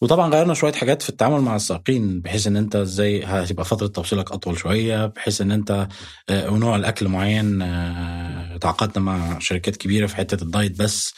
وطبعا 0.00 0.30
غيرنا 0.34 0.54
شوية 0.54 0.72
حاجات 0.72 1.02
في 1.02 1.08
التعامل 1.08 1.40
مع 1.40 1.56
السائقين 1.56 2.20
بحيث 2.20 2.46
إن 2.46 2.56
أنت 2.56 2.76
إزاي 2.76 3.24
هتبقى 3.24 3.64
فترة 3.64 3.86
توصيلك 3.86 4.32
أطول 4.32 4.58
شوية 4.58 5.06
بحيث 5.06 5.40
إن 5.40 5.50
أنت 5.50 5.88
آه، 6.30 6.50
ونوع 6.50 6.76
الأكل 6.76 7.08
معين 7.08 7.62
آه، 7.62 8.56
تعاقدنا 8.56 9.04
مع 9.04 9.38
شركات 9.38 9.76
كبيرة 9.76 10.06
في 10.06 10.16
حتة 10.16 10.42
الدايت 10.44 10.78
بس. 10.78 11.14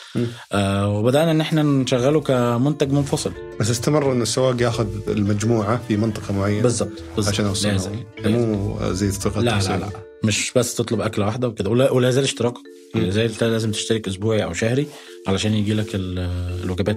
آه، 0.52 0.88
وبدأنا 0.88 1.30
إن 1.30 1.40
إحنا 1.40 1.62
نشغله 1.62 2.20
كمنتج 2.20 2.92
منفصل 2.92 3.32
بس 3.60 3.70
استمر 3.70 4.12
إن 4.12 4.22
السواق 4.22 4.62
ياخذ 4.62 4.86
المجموعة 5.08 5.80
في 5.88 5.96
منطقة 5.96 6.34
معينة 6.34 6.62
بالظبط. 6.62 7.02
عشان 7.28 7.44
اوصلها. 7.46 7.90
مو 8.24 8.78
زي 8.92 9.10
تطبيقات 9.10 9.44
لا 9.44 9.76
لا 9.76 9.78
لا 9.80 10.11
مش 10.24 10.52
بس 10.56 10.74
تطلب 10.74 11.00
أكلة 11.00 11.26
واحدة 11.26 11.48
وكده 11.48 11.70
ولا, 11.70 12.10
زال 12.10 12.24
اشتراك. 12.24 12.54
زي 12.96 13.22
البتاع 13.26 13.48
لازم 13.48 13.70
تشترك 13.70 14.08
أسبوعي 14.08 14.44
أو 14.44 14.52
شهري 14.52 14.86
علشان 15.26 15.54
يجي 15.54 15.74
لك 15.74 15.94
ال- 15.94 16.18
الوجبات 16.64 16.96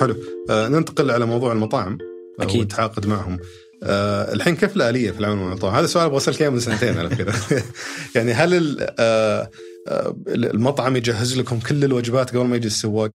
حلو 0.00 0.16
آه 0.50 0.68
ننتقل 0.68 1.10
على 1.10 1.26
موضوع 1.26 1.52
المطاعم 1.52 1.98
أكيد. 2.40 2.58
والتعاقد 2.60 3.06
معهم 3.06 3.38
آه 3.82 4.32
الحين 4.34 4.56
كيف 4.56 4.76
الآلية 4.76 5.10
في 5.10 5.20
العمل 5.20 5.36
مع 5.36 5.46
المطاعم؟ 5.48 5.74
هذا 5.74 5.86
سؤال 5.86 6.04
أبغى 6.04 6.16
اسالك 6.16 6.40
اياه 6.42 6.50
من 6.50 6.60
سنتين 6.60 6.98
على 6.98 7.10
فكرة 7.10 7.34
يعني 8.16 8.32
هل 8.32 8.76
آه 8.98 9.50
آه 9.88 10.16
المطعم 10.28 10.96
يجهز 10.96 11.38
لكم 11.38 11.58
كل 11.60 11.84
الوجبات 11.84 12.30
قبل 12.36 12.46
ما 12.46 12.56
يجي 12.56 12.66
السواق؟ 12.66 13.10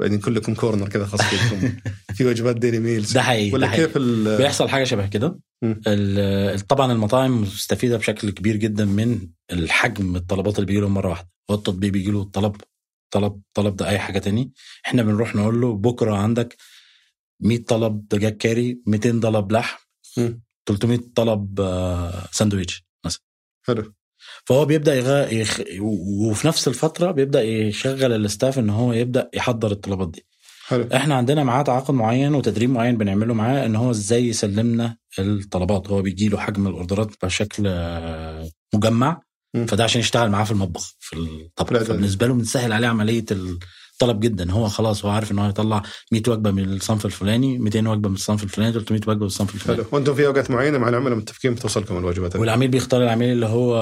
بعدين 0.00 0.20
كلكم 0.20 0.54
corner 0.54 0.88
كذا 0.88 1.06
خاص 1.06 1.22
فيكم 1.22 1.76
في 2.16 2.24
وجبات 2.24 2.56
Daily 2.56 2.78
Meals 2.78 3.12
ده 3.12 3.22
حقيقي 3.22 3.48
ده 3.50 3.54
ولا 3.54 3.68
حقيقي. 3.68 3.86
كيف 3.86 3.98
بيحصل 4.38 4.68
حاجة 4.68 4.84
شبه 4.84 5.06
كده. 5.06 5.38
طبعا 6.68 6.92
المطاعم 6.92 7.42
مستفيدة 7.42 7.96
بشكل 7.96 8.30
كبير 8.30 8.56
جدا 8.56 8.84
من 8.84 9.28
الحجم 9.52 10.16
الطلبات 10.16 10.54
اللي 10.54 10.66
بيجي 10.66 10.80
لهم 10.80 10.94
مرة 10.94 11.08
واحدة. 11.08 11.28
هو 11.50 11.54
التطبيق 11.54 11.90
بيجي 11.92 12.10
له 12.10 12.24
طلب 12.24 12.56
طلب 13.14 13.40
طلب 13.54 13.76
ده 13.76 13.88
أي 13.88 13.98
حاجة 13.98 14.18
تاني. 14.18 14.52
إحنا 14.86 15.02
بنروح 15.02 15.34
نقول 15.36 15.60
له 15.60 15.74
بكرة 15.76 16.14
عندك 16.16 16.56
100 17.42 17.64
طلب 17.64 18.08
دجاج 18.08 18.36
كاري 18.36 18.80
200 18.86 19.20
طلب 19.20 19.52
لحم 19.52 19.78
مم. 20.18 20.42
300 20.68 20.98
طلب 21.14 21.60
آه، 21.60 22.28
ساندويتش 22.32 22.84
مثلا. 23.06 23.22
حلو. 23.66 23.94
فهو 24.48 24.64
بيبدأ 24.64 24.94
يغ... 24.94 25.32
يخ... 25.32 25.60
وفي 25.80 26.46
نفس 26.46 26.68
الفترة 26.68 27.10
بيبدأ 27.10 27.42
يشغل 27.42 28.12
الاستاف 28.12 28.58
إن 28.58 28.70
هو 28.70 28.92
يبدأ 28.92 29.30
يحضر 29.34 29.70
الطلبات 29.70 30.08
دي. 30.08 30.26
حلو. 30.66 30.88
إحنا 30.94 31.14
عندنا 31.14 31.44
معاه 31.44 31.62
تعاقد 31.62 31.94
معين 31.94 32.34
وتدريب 32.34 32.70
معين 32.70 32.96
بنعمله 32.96 33.34
معاه 33.34 33.66
إن 33.66 33.76
هو 33.76 33.90
إزاي 33.90 34.28
يسلمنا 34.28 34.96
الطلبات. 35.18 35.88
هو 35.88 36.02
بيجي 36.02 36.28
له 36.28 36.38
حجم 36.38 36.66
الأوردرات 36.66 37.10
بشكل 37.22 37.62
مجمع 38.74 39.22
مم. 39.54 39.66
فده 39.66 39.84
عشان 39.84 40.00
يشتغل 40.00 40.30
معاه 40.30 40.44
في 40.44 40.50
المطبخ 40.50 40.94
في 40.98 41.16
الطبخ. 41.16 41.82
فبالنسبة 41.82 42.26
له 42.26 42.34
بنسهل 42.34 42.72
عليه 42.72 42.88
عملية 42.88 43.24
الطلب 44.02 44.20
جدا. 44.20 44.50
هو 44.52 44.68
خلاص 44.68 45.04
هو 45.04 45.10
عارف 45.10 45.32
إن 45.32 45.38
هو 45.38 45.44
هيطلع 45.44 45.82
100 46.12 46.22
وجبة 46.28 46.50
من 46.50 46.64
الصنف 46.64 47.06
الفلاني 47.06 47.58
200 47.58 47.90
وجبة 47.90 48.08
من 48.08 48.14
الصنف 48.14 48.42
الفلاني 48.44 48.72
300 48.72 49.00
وجبة 49.06 49.20
من 49.20 49.26
الصنف 49.26 49.54
الفلاني. 49.54 49.82
حلو. 49.82 49.88
وأنتم 49.92 50.14
في 50.14 50.26
أوقات 50.26 50.50
معينة 50.50 50.78
مع 50.78 50.88
العملاء 50.88 51.18
متفقين 51.18 51.54
بتوصلكم 51.54 51.98
الوجبات. 51.98 52.36
والعميل 52.36 52.68
بيختار 52.68 53.02
العميل 53.02 53.32
اللي 53.32 53.46
هو 53.46 53.76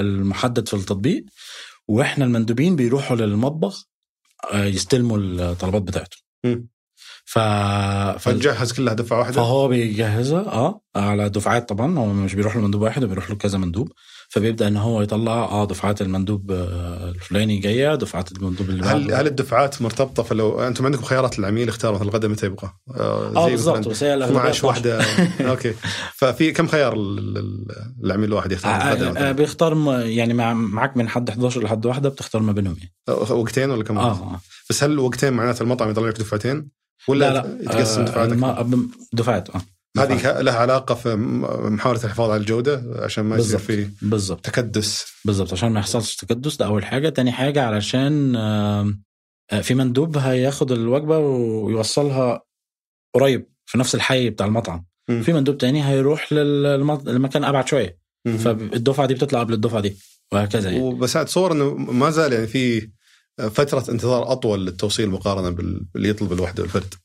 المحدد 0.00 0.68
في 0.68 0.74
التطبيق 0.74 1.24
وإحنا 1.88 2.24
المندوبين 2.24 2.76
بيروحوا 2.76 3.16
للمطبخ 3.16 3.84
آه، 4.52 4.64
يستلموا 4.64 5.18
الطلبات 5.18 5.82
بتاعته 5.82 6.16
مم. 6.44 6.68
ف... 7.24 7.38
ف... 7.38 8.28
فتجهز 8.28 8.72
كلها 8.72 8.94
دفعه 8.94 9.18
واحدة؟ 9.18 9.34
فهو 9.34 9.68
بيجهزها 9.68 10.40
آه 10.40 10.80
على 10.96 11.28
دفعات 11.28 11.68
طبعا. 11.68 11.98
هو 11.98 12.06
مش 12.06 12.34
بيروح 12.34 12.56
لمندوب 12.56 12.82
واحد 12.82 13.04
بيروح 13.04 13.30
له 13.30 13.36
كذا 13.36 13.58
مندوب. 13.58 13.92
فبيبدأ 14.28 14.68
إن 14.68 14.76
هو 14.76 15.02
يطلع 15.02 15.32
آه 15.32 15.64
دفعات 15.64 16.02
المندوب 16.02 16.50
آه، 16.52 17.10
الفلاني 17.10 17.58
جاية 17.58 17.94
دفعات 17.94 18.32
المندوب 18.32 18.70
اللي 18.70 18.84
هل. 18.84 19.14
هل 19.14 19.26
الدفعات 19.26 19.82
مرتبطة 19.82 20.22
فلو 20.22 20.60
أنتم 20.60 20.86
عندكم 20.86 21.02
خيارات 21.02 21.38
للعميل 21.38 21.68
يختار 21.68 21.94
مثلا 21.94 22.08
الغداء 22.08 22.30
متى 22.30 22.46
يبغى؟ 22.46 22.70
آه 22.96 23.48
بالظبط 23.48 23.78
مثلاً 23.78 23.90
بس 23.92 24.02
هي 24.02 24.14
الأغلبية 24.14 24.38
12 24.40 24.66
واحدة 24.66 25.02
أوكي 25.50 25.74
ففي 26.14 26.52
كم 26.52 26.66
خيار 26.66 26.92
ال- 26.92 27.38
ال- 27.38 27.66
العميل 28.04 28.28
الواحد 28.28 28.52
يختار 28.52 28.72
آه، 28.72 28.92
الغداء 28.92 29.28
آه،؟ 29.28 29.32
بيختار 29.32 30.00
يعني 30.00 30.34
مع 30.34 30.54
معاك 30.54 30.96
من 30.96 31.08
حد 31.08 31.28
11 31.30 31.62
لحد 31.62 31.86
واحدة 31.86 32.08
بتختار 32.08 32.42
ما 32.42 32.52
بينهم 32.52 32.76
يعني 32.78 32.92
وقتين 33.30 33.70
ولا 33.70 33.84
كم 33.84 33.98
آه؟ 33.98 34.10
آه. 34.10 34.40
بس 34.70 34.84
هل 34.84 34.98
وقتين 34.98 35.32
معناته 35.32 35.62
المطعم 35.62 35.90
يطلع 35.90 36.08
لك 36.08 36.18
دفعتين؟ 36.18 36.68
ولا 37.08 37.32
لا 37.32 37.34
لا 37.34 37.62
يتقسم 37.62 38.00
آه، 38.00 38.26
دفعات 38.26 38.66
دفعات 39.12 39.50
آه. 39.50 39.60
هذه 39.98 40.40
لها 40.40 40.54
علاقة 40.58 40.94
في 40.94 41.14
م- 41.16 41.74
محاولة 41.74 42.04
الحفاظ 42.04 42.30
على 42.30 42.40
الجودة 42.40 42.84
عشان 43.04 43.24
ما 43.24 43.36
يصير. 43.36 43.58
في 43.58 43.88
بالظبط 44.02 44.44
تكدس 44.44 45.06
بالظبط 45.24 45.52
عشان 45.52 45.72
ما 45.72 45.80
يحصلش 45.80 46.16
تكدس 46.16 46.56
ده 46.56 46.66
أول 46.66 46.84
حاجة 46.84 47.08
تاني 47.08 47.32
حاجة 47.32 47.62
علشان 47.62 48.36
آه، 48.36 48.94
في 49.62 49.74
مندوب 49.74 50.18
هياخد 50.18 50.72
الوجبة 50.72 51.18
ويوصلها 51.18 52.42
قريب 53.14 53.46
في 53.66 53.78
نفس 53.78 53.94
الحي 53.94 54.30
بتاع 54.30 54.46
المطعم 54.46 54.84
مم. 55.08 55.22
في 55.22 55.32
مندوب 55.32 55.58
تاني 55.58 55.88
هيروح 55.88 56.32
للمط- 56.32 57.08
لمكان 57.08 57.44
أبعد 57.44 57.68
شوية. 57.68 57.98
فالدفعه 58.38 59.06
دي 59.06 59.14
بتطلع 59.14 59.40
قبل 59.40 59.52
الدفعة 59.54 59.80
دي 59.80 59.96
وهكذا 60.32 60.70
يعني 60.70 60.82
وبس 60.82 61.16
اتصور 61.16 61.52
إنه 61.52 61.74
ما 61.74 62.10
زال 62.10 62.32
يعني 62.32 62.46
في 62.46 62.90
فترة 63.50 63.84
انتظار 63.90 64.32
أطول 64.32 64.66
للتوصيل 64.66 65.10
مقارنة 65.10 65.50
بال- 65.50 65.84
باللي 65.94 66.08
يطلب 66.08 66.32
الوحدة 66.32 66.62
والفرد 66.62 66.94
صح؟ 66.94 67.00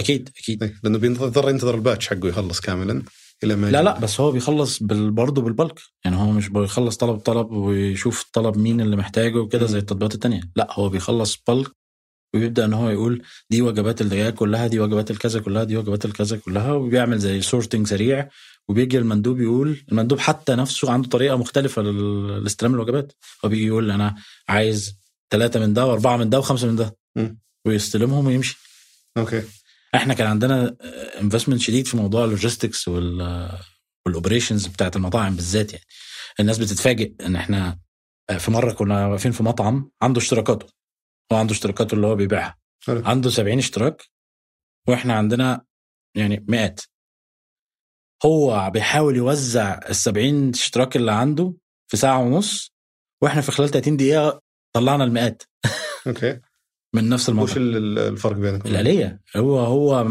أكيد 0.00 0.30
أكيد. 0.38 0.62
إيه، 0.62 0.74
لأنه 0.84 0.98
بينتظر 0.98 1.48
ينتظر 1.50 1.74
الباتش 1.74 2.08
حقه 2.08 2.28
يخلص 2.28 2.60
كاملا 2.60 3.02
إلى 3.44 3.56
ما 3.56 3.70
لا. 3.70 3.82
لا 3.82 3.98
بس 3.98 4.20
هو 4.20 4.32
بيخلص 4.32 4.82
بال- 4.82 5.10
برضه 5.10 5.42
بالبلك. 5.42 5.80
يعني 6.04 6.16
هو 6.16 6.30
مش 6.32 6.48
بيخلص 6.48 6.96
طلب 6.96 7.18
طلب 7.18 7.50
ويشوف 7.50 8.22
الطلب 8.22 8.56
مين 8.58 8.80
اللي 8.80 8.96
محتاجه 8.96 9.38
وكده 9.38 9.66
زي 9.66 9.78
التطبيقات 9.78 10.14
التانية. 10.14 10.40
لا 10.56 10.68
هو 10.70 10.88
بيخلص 10.88 11.38
بلك 11.48 11.66
ويبدأ 12.34 12.64
إن 12.64 12.72
هو 12.72 12.90
يقول 12.90 13.22
دي 13.50 13.62
وجبات 13.62 14.00
الدجاج 14.00 14.34
كلها 14.34 14.66
دي 14.66 14.80
وجبات 14.80 15.10
الكذا 15.10 15.40
كلها 15.40 15.64
دي 15.64 15.76
وجبات 15.76 16.04
الكذا 16.04 16.36
كلها 16.36 16.72
وبيعمل 16.72 17.18
زي 17.18 17.40
sorting 17.40 17.86
سريع 17.86 18.28
وبيجي 18.68 18.98
المندوب 18.98 19.40
يقول 19.40 19.84
المندوب 19.92 20.18
حتى 20.18 20.54
نفسه 20.54 20.90
عنده 20.92 21.08
طريقة 21.08 21.36
مختلفة 21.36 21.82
لاستلام 21.82 22.74
الوجبات. 22.74 23.12
هو 23.44 23.48
بيجي 23.48 23.66
يقول 23.66 23.90
أنا 23.90 24.14
عايز 24.48 24.96
ثلاثة 25.30 25.60
من 25.60 25.74
ده 25.74 25.86
وأربعة 25.86 26.16
من 26.16 26.30
ده 26.30 26.38
وخمسة 26.38 26.66
من 26.66 26.76
ده. 26.76 26.96
مم. 27.16 27.38
ويستلمهم 27.66 28.26
ويمشي. 28.26 28.58
أوكي. 29.16 29.42
إحنا 29.94 30.14
كان 30.14 30.26
عندنا 30.26 30.76
investment 31.20 31.60
شديد 31.60 31.86
في 31.86 31.96
موضوع 31.96 32.24
ال 32.24 32.30
logistics 32.30 32.88
وال 32.88 33.48
وال 34.06 34.16
operations 34.16 34.66
بتاعت 34.66 34.96
المطاعم 34.96 35.36
بالذات 35.36 35.72
يعني. 35.72 35.84
الناس 36.40 36.58
بتتفاجئ 36.58 37.14
ان 37.20 37.36
إحنا 37.36 37.78
في 38.38 38.50
مرة 38.50 38.72
كنا 38.72 39.06
واقفين 39.06 39.32
في 39.32 39.42
مطعم 39.42 39.90
عنده 40.02 40.20
اشتراكاته. 40.20 40.66
هو 41.32 41.36
عنده 41.36 41.52
اشتراكاته 41.52 41.94
اللي 41.94 42.06
هو 42.06 42.14
بيبيعها. 42.16 42.58
عنده 42.88 43.30
70 43.30 43.58
اشتراك 43.58 44.02
وإحنا 44.88 45.14
عندنا 45.14 45.64
يعني 46.16 46.44
مئات. 46.48 46.80
هو 48.24 48.70
بيحاول 48.70 49.16
يوزع 49.16 49.78
ال 49.88 49.96
70 49.96 50.48
اشتراك 50.50 50.96
اللي 50.96 51.12
عنده 51.12 51.54
في 51.90 51.96
ساعة 51.96 52.18
ونص 52.18 52.72
وإحنا 53.22 53.40
في 53.40 53.52
خلال 53.52 53.68
30 53.68 53.96
دقيقة 53.96 54.42
طلعنا 54.72 55.04
المئات. 55.04 55.42
أوكي. 56.06 56.40
من 56.94 57.08
نفس 57.08 57.28
المطعم 57.28 57.44
وش 57.50 57.56
ال- 57.56 57.76
ال- 57.76 57.98
الفرق 57.98 58.36
بينكم؟ 58.36 58.68
الآلية. 58.68 59.20
هو 59.36 59.58
هو 59.58 60.06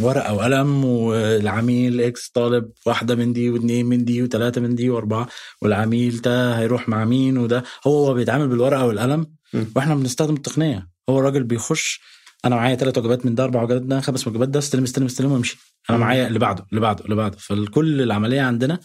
ورقة 0.00 0.34
وقلم 0.34 0.84
والعميل 0.84 2.00
X 2.00 2.28
طالب 2.28 2.70
واحدة 2.86 3.14
من 3.14 3.32
دي 3.32 3.50
واثنين 3.50 3.86
من 3.86 4.04
دي 4.04 4.22
وثلاثة 4.22 4.60
من 4.60 4.74
دي 4.74 4.90
وأربعة. 4.90 5.28
والعميل 5.62 6.20
ده 6.20 6.58
هيروح 6.58 6.88
مع 6.88 7.04
مين 7.04 7.38
وده. 7.38 7.64
هو 7.86 8.06
هو 8.06 8.14
بيتعامل 8.14 8.48
بالورقة 8.48 8.86
والقلم 8.86 9.26
م. 9.54 9.64
وإحنا 9.76 9.94
بنستخدم 9.94 10.34
التقنية. 10.34 10.88
هو 11.08 11.18
الراجل 11.18 11.44
بيخش 11.44 12.00
أنا 12.44 12.56
معايا 12.56 12.74
ثلاث 12.76 12.98
وجبات 12.98 13.26
من 13.26 13.34
ده 13.34 13.44
أربع 13.44 13.62
وجبات 13.62 13.82
ده 13.82 14.00
خمس 14.00 14.28
وجبات 14.28 14.48
ده 14.48 14.58
استلم 14.58 14.82
استلم 14.84 15.06
استلم 15.06 15.32
وامشي. 15.32 15.58
أنا. 15.90 15.98
معايا 15.98 16.26
اللي 16.26 16.38
بعده 16.38 16.66
اللي 16.70 16.80
بعده 16.80 17.04
اللي 17.04 17.16
بعده. 17.16 17.36
فكل 17.40 18.02
العملية 18.02 18.40
عندنا 18.40 18.78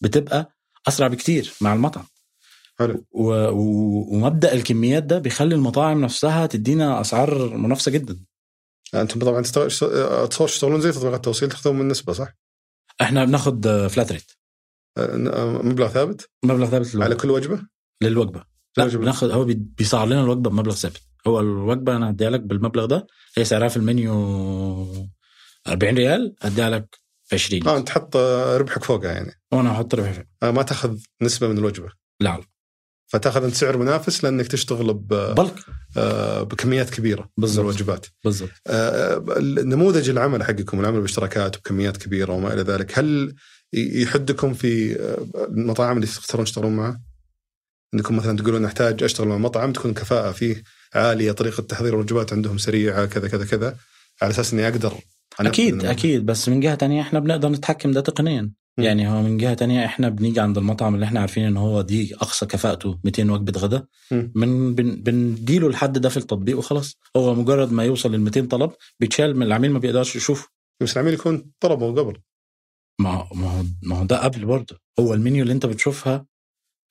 بتبقى 0.00 0.56
أسرع 0.88 1.06
بكتير 1.08 1.52
مع 1.60 1.74
المطعم. 1.74 2.04
حلو 2.78 3.04
و... 3.10 3.22
و... 3.32 4.14
ومبدأ 4.14 4.52
الكميات 4.52 5.02
ده 5.02 5.18
بيخلي 5.18 5.54
المطاعم 5.54 6.00
نفسها 6.00 6.46
تدينا 6.46 7.00
أسعار 7.00 7.56
منافسة 7.56 7.90
جدا 7.90 8.20
أنتم 8.94 9.20
طبعا 9.20 9.42
تشتغلون 10.26 10.80
زي 10.80 10.92
تطبيقات 10.92 11.14
التوصيل 11.16 11.48
تاخذون 11.48 11.78
من 11.78 11.88
نسبه 11.88 12.12
صح؟ 12.12 12.28
إحنا 13.02 13.24
بناخد 13.24 13.86
فلات 13.86 14.12
ريت 14.12 14.32
مبلغ 14.98 15.88
ثابت 15.88 16.30
مبلغ 16.44 16.66
ثابت 16.66 16.86
على 16.96 17.04
للوجبة. 17.04 17.22
كل 17.22 17.30
وجبة؟ 17.30 17.62
للوجبة 18.02 18.44
لا. 18.76 18.84
بناخد 18.86 19.30
هو 19.30 19.44
بي- 19.44 19.54
بيسعر 19.54 20.06
لنا 20.06 20.20
الوجبة 20.22 20.50
بمبلغ 20.50 20.74
ثابت 20.74 21.00
هو 21.26 21.40
الوجبة 21.40 21.96
أنا 21.96 22.10
هديها 22.10 22.30
لك 22.30 22.40
بالمبلغ 22.40 22.84
ده 22.86 23.06
هي 23.36 23.44
سعرها 23.44 23.68
في 23.68 23.76
المنيو 23.76 24.12
40 25.68 25.94
ريال 25.96 26.34
هديها 26.42 26.70
لك 26.70 26.98
ب 27.30 27.34
20 27.34 27.68
آه 27.68 27.76
أنت 27.76 27.86
تحط 27.88 28.16
ربحك 28.56 28.84
فوقها 28.84 29.12
يعني 29.12 29.32
وأنا 29.52 29.72
هحط 29.72 29.94
ربح 29.94 30.10
فيه. 30.12 30.28
آه، 30.42 30.50
ما 30.50 30.62
تاخذ 30.62 30.98
نسبة 31.22 31.48
من 31.48 31.58
الوجبة 31.58 31.88
لا 32.20 32.40
فتاخذ 33.14 33.44
انت 33.44 33.54
سعر 33.54 33.76
منافس 33.76 34.24
لأنك 34.24 34.46
تشتغل 34.46 34.94
ب... 34.94 35.08
بلك 35.08 35.54
آه، 35.96 36.42
بكميات 36.42 36.90
كبيرة 36.90 37.20
من 37.20 37.28
بالضبط. 37.38 37.60
الوجبات 37.60 38.06
بالضبط 38.24 38.50
آه، 38.66 39.24
نموذج 39.40 40.10
العمل 40.10 40.42
حقكم 40.42 40.80
العمل 40.80 41.00
باشتراكات 41.00 41.56
وبكميات 41.56 41.96
كبيرة 41.96 42.32
وما 42.32 42.52
إلى 42.52 42.62
ذلك 42.62 42.98
هل 42.98 43.34
يحدكم 43.74 44.54
في 44.54 45.00
آه، 45.00 45.44
المطاعم 45.44 45.96
اللي 45.96 46.06
تختارون 46.06 46.44
تشتغلون 46.44 46.76
معها؟ 46.76 47.00
إنكم 47.94 48.16
مثلا 48.16 48.36
تقولون 48.36 48.62
نحتاج 48.62 49.02
أشتغل 49.02 49.28
مع 49.28 49.38
مطعم 49.38 49.72
تكون 49.72 49.90
الكفاءه 49.90 50.32
فيه 50.32 50.62
عالية 50.94 51.32
طريقة 51.32 51.62
تحضير 51.62 51.94
الوجبات 51.94 52.32
عندهم 52.32 52.58
سريعة 52.58 53.06
كذا 53.06 53.28
كذا 53.28 53.44
كذا 53.44 53.76
على 54.22 54.30
أساس 54.30 54.52
إني 54.52 54.68
أقدر 54.68 54.94
أكيد. 55.40 55.84
أكيد 55.84 56.26
بس 56.26 56.48
من 56.48 56.60
جهة 56.60 56.74
تانية 56.74 57.00
إحنا 57.02 57.20
بنقدر 57.20 57.48
نتحكم 57.48 57.90
ده 57.90 58.00
تقنيا. 58.00 58.50
يعني 58.78 59.08
هو 59.08 59.22
من 59.22 59.36
جهة 59.36 59.54
تانية 59.54 59.84
إحنا 59.84 60.08
بنيجي 60.08 60.40
عند 60.40 60.58
المطعم 60.58 60.94
اللي 60.94 61.06
إحنا 61.06 61.20
عارفين 61.20 61.44
إن 61.44 61.56
هو 61.56 61.82
دي 61.82 62.14
أقصى 62.14 62.46
كفاءته 62.46 62.98
200 63.04 63.30
وجبة 63.32 63.60
غدا. 63.60 63.86
من 64.34 64.74
بن 64.74 65.02
بنديله 65.02 65.66
الحد 65.66 65.98
ده 65.98 66.08
في 66.08 66.16
التطبيق 66.16 66.58
وخلاص. 66.58 66.94
هو 67.16 67.34
مجرد 67.34 67.72
ما 67.72 67.84
يوصل 67.84 68.12
لل 68.12 68.20
200 68.20 68.40
طلب 68.46 68.70
بيتشال 69.00 69.36
من 69.36 69.42
العميل 69.42 69.70
ما 69.70 69.78
بيقدرش 69.78 70.16
يشوفه. 70.16 70.48
بس 70.82 70.96
العميل 70.96 71.14
يكون 71.14 71.50
طلبه 71.60 71.86
قبل 72.02 72.18
ما 73.00 73.28
ما 73.34 73.50
هو 73.50 73.64
ما 73.82 73.98
هو 73.98 74.04
ده 74.04 74.24
قبل 74.24 74.44
برضه. 74.44 74.78
هو 75.00 75.14
المنيو 75.14 75.42
اللي 75.42 75.52
أنت 75.54 75.66
بتشوفها 75.66 76.26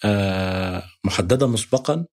آه 0.06 0.84
محددة 1.06 1.48
مسبقا. 1.48 2.06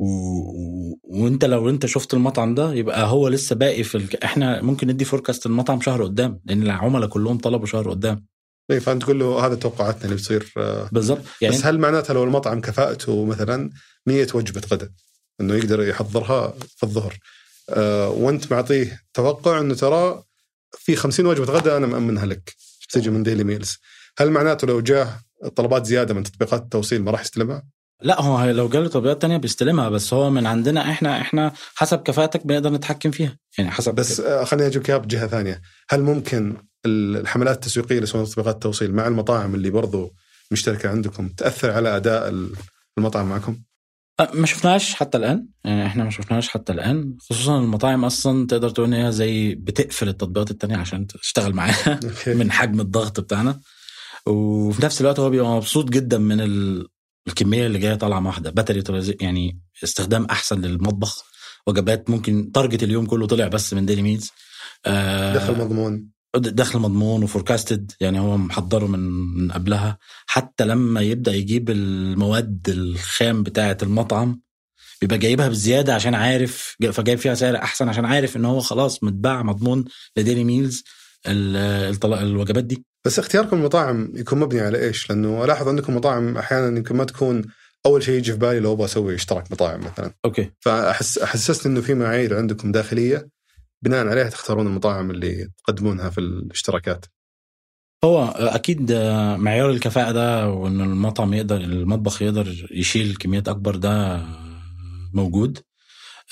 و... 0.00 0.06
و... 0.06 0.98
وأنت 1.04 1.44
لو 1.44 1.68
أنت 1.68 1.86
شفت 1.86 2.14
المطعم 2.14 2.54
ده 2.54 2.74
يبقى 2.74 3.06
هو 3.06 3.28
لسه 3.28 3.56
باقي 3.56 3.82
في 3.82 3.94
ال... 3.98 4.24
إحنا 4.24 4.62
ممكن 4.62 4.88
ندي 4.88 5.04
فوركاست 5.04 5.46
المطعم 5.46 5.80
شهر 5.80 6.02
قدام 6.04 6.40
لأن 6.44 6.62
العملاء 6.62 7.08
كلهم 7.08 7.38
طلبوا 7.38 7.66
شهر 7.66 7.90
قدام. 7.90 8.26
اي 8.70 8.80
فأنت 8.80 9.02
تقول 9.02 9.18
له 9.18 9.46
هذا 9.46 9.54
توقعاتنا 9.54 10.04
اللي 10.04 10.14
بتصير 10.14 10.52
آه، 10.56 10.88
بالظبط 10.92 11.22
يعني 11.40 11.56
بس 11.56 11.66
هل 11.66 11.78
معناتها 11.78 12.14
لو 12.14 12.24
المطعم 12.24 12.60
كفاءته 12.60 13.24
مثلا 13.24 13.70
100 14.06 14.26
وجبة 14.34 14.62
غداء 14.72 14.88
إنه 15.40 15.54
يقدر 15.54 15.82
يحضرها 15.82 16.54
في 16.76 16.82
الظهر 16.82 17.18
آه 17.70 18.08
وأنت 18.08 18.52
معطيه 18.52 19.00
توقع 19.14 19.60
إنه 19.60 19.74
ترى 19.74 20.22
في 20.78 20.96
50 20.96 21.26
وجبة 21.26 21.52
غداء 21.52 21.76
أنا 21.76 21.86
مأمنها 21.86 22.26
لك 22.26 22.54
تجي 22.90 23.10
من 23.10 23.22
ديلي 23.22 23.44
ميلز 23.44 23.78
هل 24.18 24.30
معناته 24.30 24.66
لو 24.66 24.80
جاه 24.80 25.20
طلبات 25.56 25.86
زيادة 25.86 26.14
من 26.14 26.22
تطبيقات 26.22 26.62
التوصيل 26.62 27.02
ما 27.02 27.10
راح 27.10 27.20
يستلمها؟ 27.20 27.62
لا 28.02 28.20
هو 28.20 28.50
لو 28.50 28.68
جاله 28.68 28.88
تطبيقات 28.88 29.22
تانية 29.22 29.36
بيستلمها 29.36 29.88
بس 29.88 30.14
هو 30.14 30.30
من 30.30 30.46
عندنا 30.46 30.90
إحنا 30.90 31.20
إحنا 31.20 31.52
حسب 31.74 32.02
كفاءتك 32.02 32.46
بنقدر 32.46 32.70
نتحكم 32.70 33.10
فيها. 33.10 33.38
يعني 33.58 33.70
حسب 33.70 33.94
بس 33.94 34.20
آه، 34.20 34.44
خليني 34.44 34.66
اجيبك 34.66 34.90
اياها 34.90 34.98
بجهه 34.98 35.26
ثانية. 35.26 35.62
هل 35.90 36.02
ممكن 36.02 36.56
الحملات 36.86 37.54
التسويقية 37.54 37.94
اللي 37.94 38.02
يسوونها 38.04 38.28
تطبيقات 38.28 38.54
التوصيل 38.54 38.94
مع 38.94 39.06
المطاعم 39.06 39.54
اللي 39.54 39.70
برضو 39.70 40.14
مشتركة 40.50 40.88
عندكم 40.88 41.28
تأثر 41.28 41.70
على 41.70 41.96
أداء 41.96 42.48
المطعم 42.98 43.28
معكم؟ 43.28 43.58
أه، 44.20 44.30
ما 44.34 44.46
شفناش 44.46 44.94
حتى 44.94 45.18
الآن. 45.18 45.46
يعني 45.64 45.86
إحنا 45.86 46.04
ما 46.04 46.10
شفناش 46.10 46.48
حتى 46.48 46.72
الآن. 46.72 47.16
خصوصا 47.20 47.58
المطاعم 47.58 48.04
أصلا 48.04 48.46
تقدر 48.46 48.70
تقول 48.70 48.86
إن 48.86 49.04
هي 49.04 49.12
زي 49.12 49.54
بتقفل 49.54 50.08
التطبيقات 50.08 50.50
التانية 50.50 50.76
عشان 50.76 51.06
تشتغل 51.06 51.52
معاها 51.52 52.00
من 52.26 52.52
حجم 52.52 52.80
الضغط 52.80 53.20
بتاعنا. 53.20 53.60
وفي 54.26 54.84
نفس 54.84 55.00
الوقت 55.00 55.20
هو 55.20 55.30
بيبقى 55.30 55.50
مبسوط 55.56 55.90
جدا 55.90 56.18
من 56.18 56.40
الكمية 57.28 57.66
اللي 57.66 57.78
جاية 57.78 57.94
طالعة 57.94 58.26
واحدة. 58.26 58.50
better 58.50 58.82
يعني 59.20 59.60
استخدام 59.84 60.24
أحسن 60.24 60.60
للمطبخ. 60.60 61.24
وجبات 61.66 62.10
ممكن 62.10 62.52
target 62.52 62.82
اليوم 62.82 63.06
كله 63.06 63.26
طلع 63.26 63.48
بس 63.48 63.74
من 63.74 63.86
Daily 63.86 64.02
Meals 64.02 64.30
آه 64.86 65.34
دخل 65.34 65.58
مضمون. 65.58 66.13
دخل 66.36 66.78
مضمون 66.78 67.22
و 67.22 67.28
forecasted 67.28 67.92
يعني 68.00 68.20
هو 68.20 68.36
محضره 68.36 68.86
من 68.86 69.00
من 69.38 69.52
قبلها 69.52 69.98
حتى 70.26 70.64
لما 70.64 71.00
يبدأ 71.00 71.32
يجيب 71.32 71.70
المواد 71.70 72.68
الخام 72.68 73.42
بتاعة 73.42 73.78
المطعم 73.82 74.40
بيبقى 75.00 75.18
جايبها 75.18 75.48
بزيادة 75.48 75.94
عشان 75.94 76.14
عارف 76.14 76.76
فجايب 76.92 77.18
فيها 77.18 77.34
سعر 77.34 77.56
أحسن 77.56 77.88
عشان 77.88 78.04
عارف 78.04 78.36
إن 78.36 78.44
هو 78.44 78.60
خلاص 78.60 79.04
متباع 79.04 79.42
مضمون 79.42 79.84
ل 80.16 80.21
Daily 80.21 80.44
Meals 80.44 80.84
الوجبات 82.04 82.64
دي 82.64 82.84
بس 83.04 83.18
اختياركم 83.18 83.56
المطاعم 83.56 84.12
يكون 84.14 84.40
مبني 84.40 84.60
على 84.60 84.78
إيش؟ 84.78 85.10
لأنه 85.10 85.44
ألاحظ 85.44 85.68
عندكم 85.68 85.96
مطاعم 85.96 86.36
أحيانا 86.36 86.76
يمكن 86.76 86.96
ما 86.96 87.04
تكون 87.04 87.42
أول 87.86 88.02
شيء 88.02 88.14
يجي 88.14 88.32
في 88.32 88.38
بالي 88.38 88.60
لو 88.60 88.72
أبغى 88.72 88.84
أسوي 88.84 89.14
اشتراك 89.14 89.52
مطاعم 89.52 89.80
مثلا. 89.80 90.14
أوكي. 90.24 90.50
فاحس 90.60 91.18
احسست 91.18 91.66
إنه 91.66 91.80
في 91.80 91.94
معايير 91.94 92.36
عندكم 92.36 92.72
داخلية 92.72 93.28
بناء 93.84 94.06
عليها 94.08 94.28
تختارون 94.30 94.66
المطاعم 94.66 95.10
اللي 95.10 95.48
تقدمونها 95.64 96.10
في 96.10 96.18
الاشتراكات. 96.18 97.06
هو 98.04 98.24
أكيد 98.36 98.92
معيار 99.38 99.70
الكفاءة 99.70 100.12
ده 100.12 100.48
وإن 100.50 100.80
المطعم 100.80 101.34
يقدر 101.34 101.56
المطبخ 101.56 102.22
يقدر 102.22 102.68
يشيل 102.70 103.16
كميات 103.16 103.48
أكبر 103.48 103.76
ده 103.76 104.22
موجود. 105.12 105.58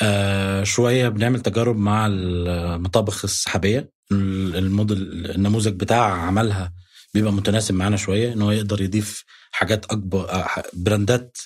آه 0.03 0.64
شوية 0.64 1.09
بنعمل 1.09 1.40
تجارب 1.40 1.76
مع 1.76 2.07
المطابخ 2.07 3.24
السحابية 3.24 3.90
الموديل 4.12 5.30
النموذج 5.30 5.72
بتاع 5.72 6.12
عملها 6.12 6.72
بيبقى 7.14 7.32
متناسب 7.32 7.74
معانا 7.74 7.96
شوية 7.96 8.32
إن 8.32 8.42
هو 8.42 8.50
يقدر 8.50 8.80
يضيف 8.82 9.24
حاجات 9.50 9.84
أكبر 9.84 10.30
آه، 10.30 10.46
براندات 10.72 11.38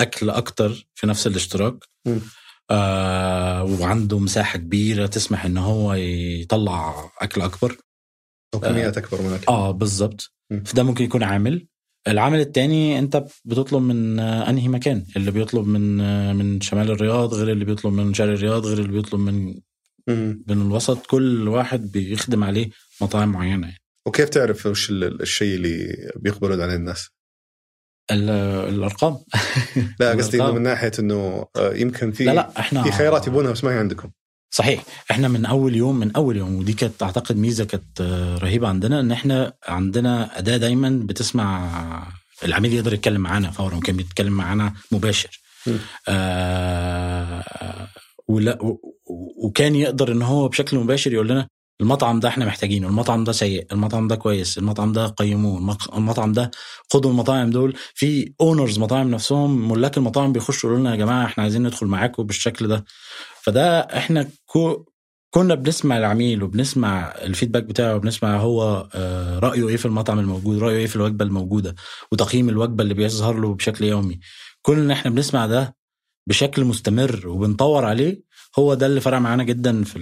أكل 0.00 0.30
أكتر 0.30 0.86
في 0.94 1.06
نفس 1.06 1.26
الاشتراك 1.26 1.84
آه 2.70 3.64
وعنده 3.64 4.18
مساحة 4.18 4.58
كبيرة 4.58 5.06
تسمح 5.06 5.44
إن 5.44 5.58
هو 5.58 5.94
يطلع 5.94 7.10
أكل 7.20 7.40
أكبر. 7.40 7.76
أو 8.54 8.60
كميات 8.60 8.98
آه 8.98 9.00
أكبر 9.00 9.22
من 9.22 9.28
الأكل. 9.28 9.44
آه 9.48 9.70
بالظبط 9.70 10.32
فده 10.64 10.82
ممكن 10.82 11.04
يكون 11.04 11.22
عامل. 11.22 11.66
العامل 12.08 12.40
الثاني 12.40 12.98
أنت 12.98 13.24
بتطلب 13.44 13.82
من 13.82 14.20
أنهي 14.20 14.68
مكان؟ 14.68 15.04
اللي 15.16 15.30
بيطلب 15.30 15.66
من 15.66 15.96
من 16.36 16.60
شمال 16.60 16.90
الرياض 16.90 17.34
غير 17.34 17.52
اللي 17.52 17.64
بيطلب 17.64 17.92
من 17.92 18.14
شرق 18.14 18.32
الرياض 18.32 18.66
غير 18.66 18.78
اللي 18.78 18.92
بيطلب 18.92 19.20
من 19.20 19.60
من 20.48 20.62
الوسط. 20.62 21.06
كل 21.06 21.48
واحد 21.48 21.92
بيخدم 21.92 22.44
عليه 22.44 22.70
مطاعم 23.00 23.32
معينة 23.32 23.66
يعني. 23.66 23.80
وكيف 24.06 24.28
تعرف 24.28 24.66
وش 24.66 24.90
الشيء 24.90 25.56
اللي 25.56 25.96
بيقبلون 26.16 26.60
عليه 26.60 26.74
الناس؟ 26.74 27.08
الأرقام. 28.10 29.18
لا 30.00 30.10
قصدي 30.18 30.42
من 30.42 30.62
ناحية 30.62 30.92
إنه 30.98 31.46
آه، 31.56 31.74
يمكن 31.74 32.12
في 32.12 32.24
لا 32.24 32.32
لا 32.32 32.60
إحنا 32.60 32.82
في 32.82 32.92
خيارات 32.92 33.26
يبونها 33.26 33.52
بس 33.52 33.64
ما 33.64 33.70
هي 33.70 33.78
عندكم. 33.78 34.10
صحيح. 34.50 34.82
إحنا 35.10 35.28
من 35.28 35.46
أول 35.46 35.76
يوم 35.76 35.98
من 36.00 36.16
أول 36.16 36.36
يوم 36.36 36.56
ودي 36.56 36.72
كانت 36.72 37.02
أعتقد 37.02 37.36
ميزة 37.36 37.64
كانت 37.64 38.00
آه، 38.00 38.38
رهيبة 38.38 38.68
عندنا 38.68 39.00
إن 39.00 39.12
إحنا 39.12 39.52
عندنا 39.68 40.38
أداة 40.38 40.56
دايما 40.56 41.00
بتسمع 41.04 41.68
العميل 42.44 42.72
يقدر 42.72 42.94
يتكلم 42.94 43.20
معانا 43.20 43.50
فورا 43.50 43.76
وكان 43.76 43.96
بيتكلم 43.96 44.32
معانا 44.32 44.72
مباشر. 44.92 45.40
آه 46.08 47.44
ولا 48.28 48.58
وكان 49.44 49.74
يقدر 49.74 50.12
إن 50.12 50.22
هو 50.22 50.48
بشكل 50.48 50.76
مباشر 50.78 51.12
يقول 51.12 51.28
لنا 51.28 51.48
المطعم 51.80 52.20
ده 52.20 52.28
إحنا 52.28 52.44
محتاجينه 52.44 52.88
المطعم 52.88 53.24
ده 53.24 53.32
سيء 53.32 53.66
المطعم 53.72 54.08
ده 54.08 54.16
كويس 54.16 54.58
المطعم 54.58 54.92
ده 54.92 55.06
قيموه 55.06 55.76
المطعم 55.96 56.32
ده 56.32 56.50
خدوا 56.92 57.10
المطاعم 57.10 57.50
دول. 57.50 57.74
في 57.94 58.32
اونرز 58.40 58.78
مطاعم 58.78 59.10
نفسهم 59.10 59.72
ملاك 59.72 59.98
المطاعم 59.98 60.32
بيخشوا 60.32 60.70
يقولوا 60.70 60.80
لنا 60.82 60.90
يا 60.90 60.96
جماعة 60.96 61.24
إحنا 61.26 61.42
عايزين 61.42 61.62
ندخل 61.66 61.86
معاكم 61.86 62.22
بالشكل 62.22 62.68
ده. 62.68 62.84
فده 63.42 63.80
إحنا 63.80 64.28
كو 64.46 64.84
كنا 65.30 65.54
بنسمع 65.54 65.98
العميل 65.98 66.42
وبنسمع 66.42 67.14
ال 67.22 67.26
feedback 67.26 67.62
بتاعه 67.62 67.96
وبنسمع 67.96 68.36
هو 68.36 68.88
آه، 68.94 69.38
رأيه 69.38 69.68
إيه 69.68 69.76
في 69.76 69.86
المطعم 69.86 70.18
الموجود 70.18 70.58
رأيه 70.58 70.76
إيه 70.76 70.86
في 70.86 70.96
الوجبة 70.96 71.24
الموجودة 71.24 71.74
وتقييم 72.12 72.48
الوجبة 72.48 72.82
اللي 72.82 72.94
بيظهر 72.94 73.40
له 73.40 73.54
بشكل 73.54 73.84
يومي. 73.84 74.20
كل 74.62 74.78
ان 74.78 74.90
إحنا 74.90 75.10
بنسمع 75.10 75.46
ده 75.46 75.76
بشكل 76.28 76.64
مستمر 76.64 77.28
وبنطور 77.28 77.84
عليه 77.84 78.22
هو 78.58 78.74
ده 78.74 78.86
اللي 78.86 79.00
فرق 79.00 79.18
معانا 79.18 79.42
جدا 79.44 79.84
في 79.84 79.96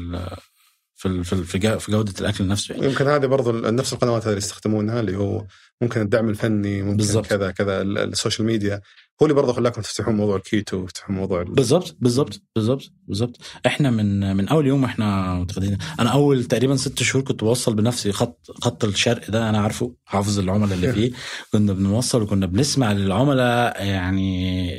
في 0.96 1.24
في 1.24 1.78
في 1.78 1.92
جودة 1.92 2.14
الأكل 2.20 2.46
نفسه 2.46 2.74
يعني. 2.74 2.86
يمكن 2.86 3.06
هذه 3.06 3.26
برضو 3.26 3.52
نفس 3.52 3.92
القنوات 3.92 4.26
اللي 4.26 4.36
يستخدمونها 4.36 5.00
اللي 5.00 5.16
هو 5.16 5.44
ممكن 5.80 6.00
الدعم 6.00 6.28
الفني 6.28 6.82
ممكن 6.82 6.96
بالزبط. 6.96 7.26
كذا 7.26 7.50
كذا 7.50 7.82
ال 7.82 7.91
social 7.91 8.46
media 8.46 8.80
هو 9.22 9.26
اللي 9.26 9.34
برضه 9.34 9.52
خلاكم 9.52 9.82
تفتحون 9.82 10.14
موضوع 10.14 10.36
الكيتو 10.36 10.76
وتفتحون 10.76 11.16
موضوع 11.16 11.42
بالضبط 11.42 11.96
بالضبط 12.00 12.42
بالضبط 12.56 12.92
بالضبط. 13.08 13.36
إحنا 13.66 13.90
من 13.90 14.36
من 14.36 14.48
أول 14.48 14.66
يوم 14.66 14.84
إحنا 14.84 15.34
متخذين 15.34 15.78
أنا 16.00 16.10
أول 16.10 16.44
تقريبا 16.44 16.76
ست 16.76 17.02
شهور 17.02 17.24
كنت 17.24 17.44
بوصل 17.44 17.74
بنفسي 17.74 18.12
خط 18.12 18.50
خط 18.62 18.84
الشرق 18.84 19.30
ده 19.30 19.48
أنا 19.48 19.58
عارفه 19.58 19.94
حافظ 20.04 20.38
العملاء 20.38 20.74
اللي 20.74 20.92
فيه. 20.92 21.12
كنا 21.52 21.72
بنوصل 21.72 22.22
وكنا 22.22 22.46
بنسمع 22.46 22.92
للعملاء 22.92 23.84
يعني 23.84 24.70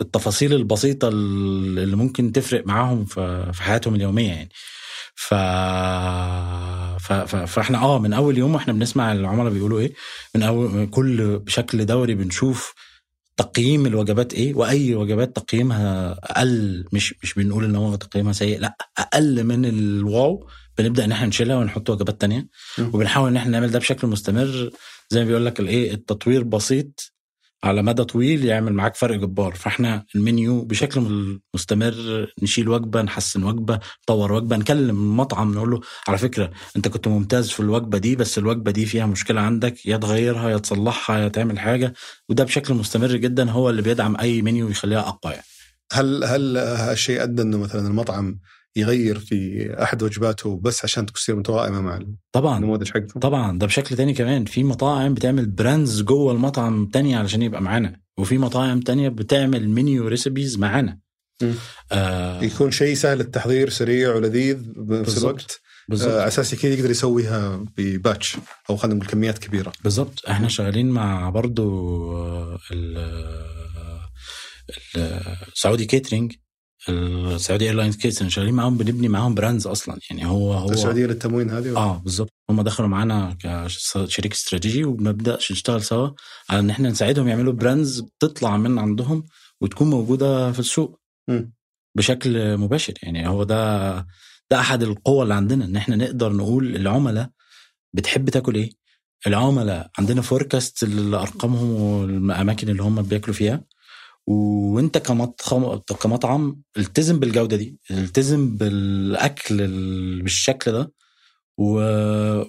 التفاصيل 0.00 0.52
البسيطة 0.52 1.08
اللي 1.08 1.96
ممكن 1.96 2.32
تفرق 2.32 2.66
معاهم 2.66 3.04
في 3.04 3.62
حياتهم 3.62 3.94
اليومية 3.94 4.28
يعني. 4.28 4.48
ف... 5.14 5.34
ف... 6.98 7.12
ف... 7.12 7.36
فاحنا 7.36 7.78
آه 7.78 7.98
من 7.98 8.12
أول 8.12 8.38
يوم 8.38 8.54
وإحنا 8.54 8.72
بنسمع 8.72 9.12
العملاء 9.12 9.52
بيقولوا 9.52 9.80
إيه 9.80 9.92
من 10.34 10.42
أول 10.42 10.86
كل 10.90 11.38
بشكل 11.38 11.86
دوري 11.86 12.14
بنشوف 12.14 12.74
تقييم 13.36 13.86
الوجبات 13.86 14.34
إيه 14.34 14.54
وأي 14.54 14.94
وجبات 14.94 15.36
تقييمها 15.36 16.12
أقل 16.22 16.84
مش 16.92 17.14
مش 17.22 17.34
بنقول 17.34 17.64
إن 17.64 17.76
هو 17.76 17.94
تقييمها 17.94 18.32
سيء 18.32 18.58
لأ 18.60 18.76
أقل 18.98 19.44
من 19.44 19.64
الواو 19.64 20.48
بنبدأ 20.78 21.04
إن 21.04 21.12
إحنا 21.12 21.26
نشيلها 21.26 21.56
ونحط 21.56 21.90
وجبات 21.90 22.20
تانية 22.20 22.48
وبنحاول 22.78 23.28
إن 23.30 23.36
إحنا 23.36 23.50
نعمل 23.50 23.70
ده 23.70 23.78
بشكل 23.78 24.06
مستمر 24.06 24.70
زي 25.10 25.20
ما 25.20 25.26
بيقول 25.26 25.46
لك 25.46 25.60
الإيه 25.60 25.92
التطوير 25.94 26.42
بسيط 26.44 27.12
على 27.64 27.82
مدى 27.82 28.04
طويل 28.04 28.44
يعمل 28.44 28.72
معاك 28.72 28.94
فرق 28.96 29.16
جبار 29.16 29.54
فاحنا 29.54 30.04
المنيو 30.14 30.64
بشكل 30.64 31.00
مستمر 31.54 32.26
نشيل 32.42 32.68
وجبة 32.68 33.02
نحسن 33.02 33.44
وجبة 33.44 33.80
نطور 34.02 34.32
وجبة 34.32 34.56
نكلم 34.56 34.96
المطعم 34.96 35.54
نقول 35.54 35.70
له 35.70 35.80
على 36.08 36.18
فكرة 36.18 36.50
انت 36.76 36.88
كنت 36.88 37.08
ممتاز 37.08 37.50
في 37.50 37.60
الوجبة 37.60 37.98
دي 37.98 38.16
بس 38.16 38.38
الوجبة 38.38 38.70
دي 38.70 38.86
فيها 38.86 39.06
مشكلة 39.06 39.40
عندك 39.40 39.86
يا 39.86 39.96
تغيرها 39.96 40.50
يا 40.50 40.58
تصلحها 40.58 41.18
يا 41.18 41.28
تعمل 41.28 41.58
حاجة 41.58 41.92
وده 42.28 42.44
بشكل 42.44 42.74
مستمر 42.74 43.16
جدا 43.16 43.50
هو 43.50 43.70
اللي 43.70 43.82
بيدعم 43.82 44.16
أي 44.20 44.42
منيو 44.42 44.66
ويخليها 44.66 45.00
أقوى 45.08 45.32
يعني. 45.32 45.46
هل 45.92 46.24
هل 46.24 46.56
هالشيء 46.56 47.22
أدى 47.22 47.42
إنه 47.42 47.58
مثلا 47.58 47.88
المطعم 47.88 48.38
يغير 48.76 49.18
في 49.18 49.70
أحد 49.82 50.02
وجباته 50.02 50.60
بس 50.60 50.84
عشان 50.84 51.06
تصير 51.06 51.36
متوائمه 51.36 51.80
مع 51.80 51.98
طبعا. 52.32 52.58
النموذج 52.58 52.90
حقته 52.90 53.20
طبعا. 53.20 53.58
ده 53.58 53.66
بشكل 53.66 53.96
تاني 53.96 54.14
كمان. 54.14 54.44
في 54.44 54.64
مطاعم 54.64 55.14
بتعمل 55.14 55.46
brands 55.46 56.02
جوه 56.02 56.32
المطعم 56.32 56.86
تانية 56.86 57.18
علشان 57.18 57.42
يبقى 57.42 57.62
معانا. 57.62 58.00
وفي 58.18 58.38
مطاعم 58.38 58.80
تانية 58.80 59.08
بتعمل 59.08 59.68
menu 59.68 60.08
recipes 60.08 60.58
معانا. 60.58 60.98
آه. 61.92 62.42
يكون 62.42 62.70
شيء 62.70 62.94
سهل 62.94 63.20
التحضير 63.20 63.70
سريع 63.70 64.14
ولذيذ 64.14 64.56
بنفس 64.76 65.18
الوقت. 65.18 65.60
بالزبط. 65.88 66.10
آه 66.10 66.26
أساسي 66.26 66.56
كذا 66.56 66.74
يقدر 66.74 66.90
يسويها 66.90 67.64
ب 67.76 67.86
batch 67.86 68.36
أو 68.70 68.76
خلينا 68.76 68.96
نقول 68.96 69.08
كميات 69.08 69.38
كبيرة. 69.38 69.72
بالضبط. 69.84 70.22
إحنا 70.28 70.48
شغالين 70.48 70.90
مع 70.90 71.30
برضو 71.30 71.66
آه، 72.16 72.58
ال 75.52 75.58
Saudi 75.58 75.86
Catering 75.86 76.32
ال 76.88 77.01
Saudi 77.01 77.64
Airlines 77.66 77.96
Catering 77.96 78.32
شغالين 78.32 78.54
معاهم 78.54 78.76
بنبني 78.76 79.08
معاهم 79.08 79.34
brands 79.34 79.66
أصلا. 79.66 79.98
يعني 80.10 80.26
هو 80.26 80.52
هو 80.52 80.70
السعوديه 80.70 81.06
للتموين 81.06 81.50
هذه 81.50 81.76
آه 81.76 81.98
بالظبط. 81.98 82.32
هم 82.50 82.62
دخلوا 82.62 82.88
معانا 82.88 83.36
كشريك 83.42 84.32
استراتيجي 84.32 84.84
وبنبدا 84.84 85.38
نشتغل 85.50 85.82
سوا 85.82 86.10
على 86.50 86.60
إن 86.60 86.70
إحنا 86.70 86.88
نساعدهم 86.90 87.28
يعملوا 87.28 87.52
brands 87.52 88.00
بتطلع 88.00 88.56
من 88.56 88.78
عندهم 88.78 89.24
وتكون 89.60 89.90
موجودة 89.90 90.52
في 90.52 90.58
السوق 90.58 91.00
م. 91.28 91.42
بشكل 91.96 92.56
مباشر. 92.56 92.94
يعني 93.02 93.28
هو 93.28 93.44
ده 93.44 93.96
ده 94.50 94.60
أحد 94.60 94.82
القوى 94.82 95.22
اللي 95.22 95.34
عندنا 95.34 95.64
إن 95.64 95.76
إحنا 95.76 95.96
نقدر 95.96 96.32
نقول 96.32 96.76
العملاء 96.76 97.30
بتحب 97.92 98.30
تاكل 98.30 98.54
إيه؟ 98.54 98.70
العملاء 99.26 99.90
عندنا 99.98 100.22
فوركاست 100.22 100.84
لأرقامهم 100.84 101.70
والأماكن 101.70 102.68
اللي 102.68 102.82
هم 102.82 103.02
بياكلوا 103.02 103.34
فيها. 103.34 103.64
وانت 104.26 104.98
كمطعم 104.98 105.80
كمطعم 106.02 106.62
التزم 106.78 107.18
بالجودة 107.18 107.56
دي 107.56 107.78
التزم 107.90 108.56
بالأكل 108.56 109.56
بالشكل 110.22 110.72
ده 110.72 110.92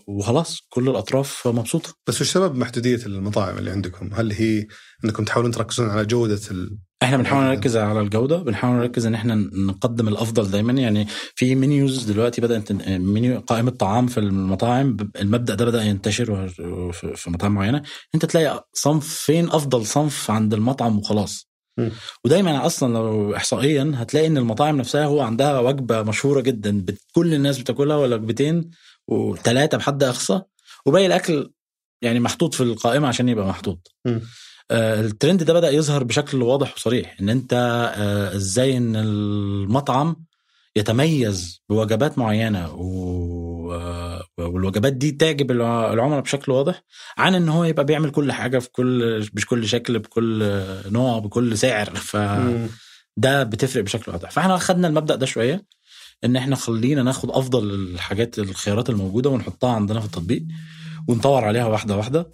وخلاص 0.08 0.60
كل 0.70 0.90
الأطراف 0.90 1.48
مبسوطة. 1.48 1.94
بس 2.08 2.22
وش 2.22 2.32
سبب 2.32 2.56
محدودية 2.56 3.06
المطاعم 3.06 3.58
اللي 3.58 3.72
عندكم؟ 3.72 4.10
هل 4.14 4.32
هي 4.32 4.68
إنكم 5.06 5.26
تحاولون 5.26 5.52
تركزون 5.52 5.90
على 5.90 6.06
جودة 6.06 6.40
ال... 6.52 6.78
إحنا 7.04 7.18
بنحاول 7.18 7.44
نركز 7.44 7.78
على 7.78 8.02
الجودة 8.02 8.38
بنحاول 8.38 8.76
نركز 8.76 9.06
إن 9.06 9.14
إحنا 9.14 9.36
نقدم 9.36 10.08
الأفضل 10.08 10.52
دايما. 10.52 10.74
يعني 10.74 11.08
في 11.36 11.56
منيوز 11.56 12.04
دلوقتي 12.04 12.42
بدأت 12.42 12.72
منيو 12.88 13.40
قائمة 13.40 13.72
طعام 13.72 14.08
في 14.08 14.20
المطاعم 14.20 14.98
المبدأ 15.20 15.56
ده 15.56 15.66
بدأ 15.66 15.84
ينتشر 15.84 16.48
في 17.16 17.30
مطاعم 17.30 17.54
معينة. 17.54 17.84
أنت 18.16 18.26
تلاقي 18.26 18.68
صنفين 18.74 19.50
أفضل 19.50 19.86
صنف 19.86 20.32
عند 20.32 20.54
المطعم 20.54 20.98
وخلاص. 20.98 21.51
ودايما 22.26 22.66
أصلا 22.66 22.94
لو 22.94 23.36
احصائيا 23.36 23.92
هتلاقي 23.96 24.28
إن 24.28 24.38
المطاعم 24.38 24.78
نفسها 24.78 25.06
هو 25.06 25.22
عندها 25.22 25.60
وجبة 25.60 26.02
مشهورة 26.02 26.42
جدا 26.42 26.86
كل 27.12 27.34
الناس 27.34 27.58
بتاكلها 27.60 27.98
ولا 27.98 28.16
وجبتين 28.16 28.72
وثلاثه 29.08 29.78
بحد 29.78 30.04
أقصى 30.04 30.42
وباقي 30.86 31.06
الأكل 31.06 31.52
يعني 32.02 32.20
محطوط 32.20 32.54
في 32.56 32.64
القائمة 32.64 33.08
عشان 33.08 33.30
يبقى 33.30 33.46
محطوط. 33.48 33.96
آه 34.72 35.02
الترند 35.02 35.44
ده 35.44 35.54
بدأ 35.54 35.70
يظهر 35.70 36.04
بشكل 36.04 36.42
واضح 36.44 36.74
وصريح 36.76 37.16
إن 37.22 37.30
أنت 37.30 37.54
آه 37.98 38.36
إزاي 38.36 38.78
إن 38.78 38.96
المطعم 38.96 40.16
يتميز 40.76 41.62
بوجبات 41.70 42.18
معينة 42.18 42.74
و... 42.74 42.92
والوجبات 44.38 44.94
دي 44.94 45.12
تعجب 45.12 45.52
العملاء 45.52 46.20
بشكل 46.22 46.52
واضح 46.52 46.82
عن 47.18 47.36
إن 47.36 47.50
هو 47.50 47.64
يبقى 47.64 47.86
بيعمل 47.86 48.10
كل 48.12 48.32
حاجة 48.32 48.60
في 48.60 48.70
كل 48.72 49.20
بكل 49.34 49.68
شكل 49.68 50.00
بكل 50.00 50.62
نوع 50.86 51.20
بكل 51.20 51.58
سعر. 51.58 51.96
ف 51.96 52.18
ده 53.18 53.44
بتفرق 53.44 53.84
بشكل 53.84 54.12
واضح. 54.12 54.32
فإحنا 54.32 54.58
خدنا 54.58 54.88
المبدأ 54.88 55.16
ده 55.16 55.26
شوية 55.26 55.66
إن 56.24 56.36
إحنا 56.36 56.56
خلينا 56.56 57.04
ناخد 57.04 57.32
أفضل 57.32 57.70
الحاجات 57.74 58.40
الخيارات 58.40 58.90
الموجودة 58.90 59.30
ونحطها 59.30 59.72
عندنا 59.72 60.00
في 60.00 60.06
التطبيق 60.06 60.44
ونطور 61.08 61.44
عليها 61.46 61.66
واحدة 61.66 61.98
واحدة. 61.98 62.32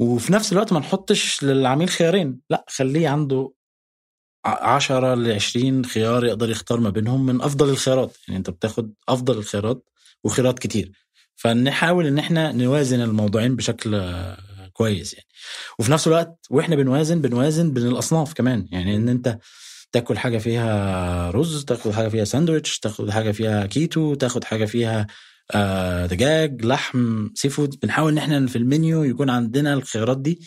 وفي 0.00 0.32
نفس 0.32 0.52
الوقت 0.52 0.72
ما 0.72 0.78
نحطش 0.80 1.44
للعميل 1.44 1.88
خيارين. 1.88 2.40
لا 2.50 2.64
خليه 2.68 3.08
عنده 3.08 3.52
10 4.44 5.14
ل 5.14 5.32
20 5.32 5.84
خيار 5.84 6.24
يقدر 6.24 6.50
يختار 6.50 6.80
ما 6.80 6.90
بينهم 6.90 7.26
من 7.26 7.42
أفضل 7.42 7.68
الخيارات. 7.70 8.16
يعني 8.28 8.38
أنت 8.38 8.50
بتاخد 8.50 8.92
أفضل 9.08 9.38
الخيارات 9.38 9.88
وخيارات 10.24 10.58
كتير. 10.58 10.92
فنحاول 11.36 12.06
إن 12.06 12.18
إحنا 12.18 12.52
نوازن 12.52 13.00
الموضوعين 13.00 13.56
بشكل 13.56 14.02
كويس 14.72 15.14
يعني. 15.14 15.26
وفي 15.78 15.92
نفس 15.92 16.06
الوقت 16.06 16.46
وإحنا 16.50 16.76
بنوازن 16.76 17.20
بنوازن 17.20 17.72
بين 17.72 17.86
الأصناف 17.86 18.32
كمان. 18.34 18.66
يعني 18.72 18.96
إن 18.96 19.08
أنت 19.08 19.38
تاكل 19.92 20.18
حاجة 20.18 20.38
فيها 20.38 21.30
رز 21.30 21.64
تاخد 21.64 21.92
حاجة 21.92 22.08
فيها 22.08 22.24
ساندويتش 22.24 22.78
تاخد 22.78 23.10
حاجة 23.10 23.30
فيها 23.32 23.66
كيتو 23.66 24.14
تاخد 24.14 24.44
حاجة 24.44 24.64
فيها 24.64 25.06
آه 25.54 26.06
دجاج 26.06 26.64
لحم 26.64 27.28
seafood 27.34 27.78
بنحاول 27.82 28.12
إن 28.12 28.18
إحنا 28.18 28.46
في 28.46 28.56
المنيو 28.56 29.02
يكون 29.04 29.30
عندنا 29.30 29.74
الخيارات 29.74 30.18
دي 30.18 30.40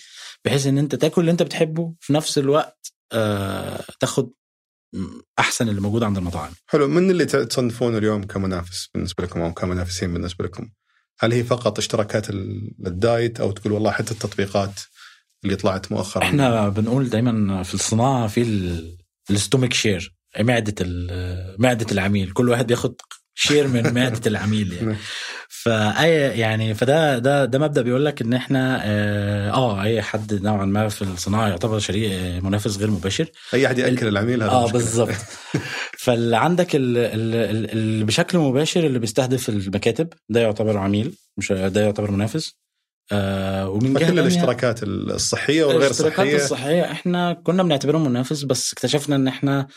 بحيث 0.46 0.68
إن 0.68 0.78
أنت 0.78 0.96
تاكل 0.96 1.22
اللي 1.22 1.32
أنت 1.32 1.44
بتحبه. 1.44 1.94
في 2.00 2.14
نفس 2.14 2.38
الوقت 2.38 2.94
تاخد 4.00 4.32
أحسن 5.40 5.70
اللي 5.70 5.82
موجود 5.82 6.04
عند 6.04 6.18
المطاعم. 6.18 6.52
حلو 6.68 6.88
من 6.88 7.12
اللي 7.12 7.26
تصنفونه 7.26 7.98
اليوم 7.98 8.24
كمنافس 8.24 8.90
بالنسبة 8.94 9.24
لكم 9.24 9.42
أو 9.42 9.54
كمنافسين 9.54 10.14
بالنسبة 10.14 10.46
لكم؟ 10.46 10.70
هل 11.20 11.34
هي 11.34 11.44
فقط 11.44 11.78
اشتراكات 11.78 12.30
ال 12.30 12.52
diet 12.52 13.40
أو 13.40 13.52
تقول 13.52 13.74
والله 13.74 13.92
حتى 13.92 14.12
التطبيقات 14.12 14.80
اللي 15.44 15.56
طلعت 15.56 15.92
مؤخرا؟ 15.92 16.24
إحنا 16.24 16.70
بنقول 16.70 17.10
دايما 17.10 17.64
في 17.64 17.74
الصناعة 17.74 18.28
في 18.28 18.42
ال 19.30 19.35
stomach 19.35 19.74
share 19.74 20.16
معدة 20.40 20.86
معدة 21.60 21.86
العميل. 21.92 22.32
كل 22.32 22.50
واحد 22.50 22.68
بياخد 22.68 22.96
share 23.36 23.68
من 23.68 23.94
معدة 23.94 24.22
العميل 24.28 24.74
يعني. 24.74 24.98
فأي 25.64 26.40
يعني 26.40 26.74
فده 26.74 27.20
ده 27.20 27.46
ده 27.46 27.60
مبدأ 27.60 27.82
بيقول 27.82 28.06
لك 28.06 28.22
إن 28.22 28.34
إحنا 28.34 28.82
آه, 28.84 29.52
آه، 29.52 29.84
أي 29.84 30.02
حد 30.02 30.34
نوعا 30.34 30.66
ما 30.66 30.90
في 30.90 31.02
الصناعة 31.02 31.48
يعتبر 31.48 31.80
شريك 31.80 32.12
آه، 32.12 32.40
منافس 32.40 32.78
غير 32.78 32.92
مباشر. 32.92 33.28
أي 33.54 33.68
حد 33.68 33.80
يأكل 33.80 34.08
العميل 34.08 34.44
هذا 34.44 34.52
آه 34.52 34.72
بالظبط. 34.72 35.16
فاللي 36.04 36.38
عندك 36.38 36.68
اللي 36.74 38.06
بشكل 38.06 38.38
مباشر 38.38 38.86
اللي 38.86 39.00
بيستهدف 39.00 39.50
المكاتب 39.50 40.14
ده 40.30 40.40
يعتبر 40.40 40.78
عميل 40.78 41.16
مش 41.38 41.52
ده 41.52 41.82
يعتبر 41.82 42.12
منافس. 42.12 42.58
آه 43.12 43.70
ومن 43.70 43.94
جهة 43.94 44.12
كل 44.12 44.20
الاشتراكات 44.20 44.84
الصحية 44.84 45.64
والغير 45.64 45.92
صحية. 45.92 46.08
الاشتراكات 46.08 46.42
الصحية 46.42 46.92
إحنا 46.92 47.34
كنا 47.34 47.64
بنعتبرهم 47.64 48.08
منافس 48.10 48.44
بس 48.44 48.74
اكتشفنا 48.74 49.16
إن 49.16 49.28
إحنا 49.28 49.68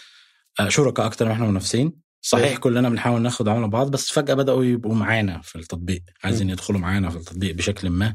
آه، 0.60 0.68
شركاء 0.68 1.06
أكتر 1.06 1.26
ما 1.26 1.32
إحنا 1.32 1.46
منافسين. 1.46 2.05
صحيح. 2.28 2.58
كلنا 2.58 2.88
بنحاول 2.88 3.22
ناخد 3.22 3.48
عملاء 3.48 3.68
بعض 3.68 3.90
بس 3.90 4.10
فجأة 4.10 4.34
بدأوا 4.34 4.64
يبقوا 4.64 4.94
معانا 4.94 5.40
في 5.42 5.56
التطبيق. 5.56 6.02
عايزين 6.24 6.50
يدخلوا 6.50 6.80
معانا 6.80 7.10
في 7.10 7.16
التطبيق 7.16 7.54
بشكل 7.54 7.90
ما 7.90 8.14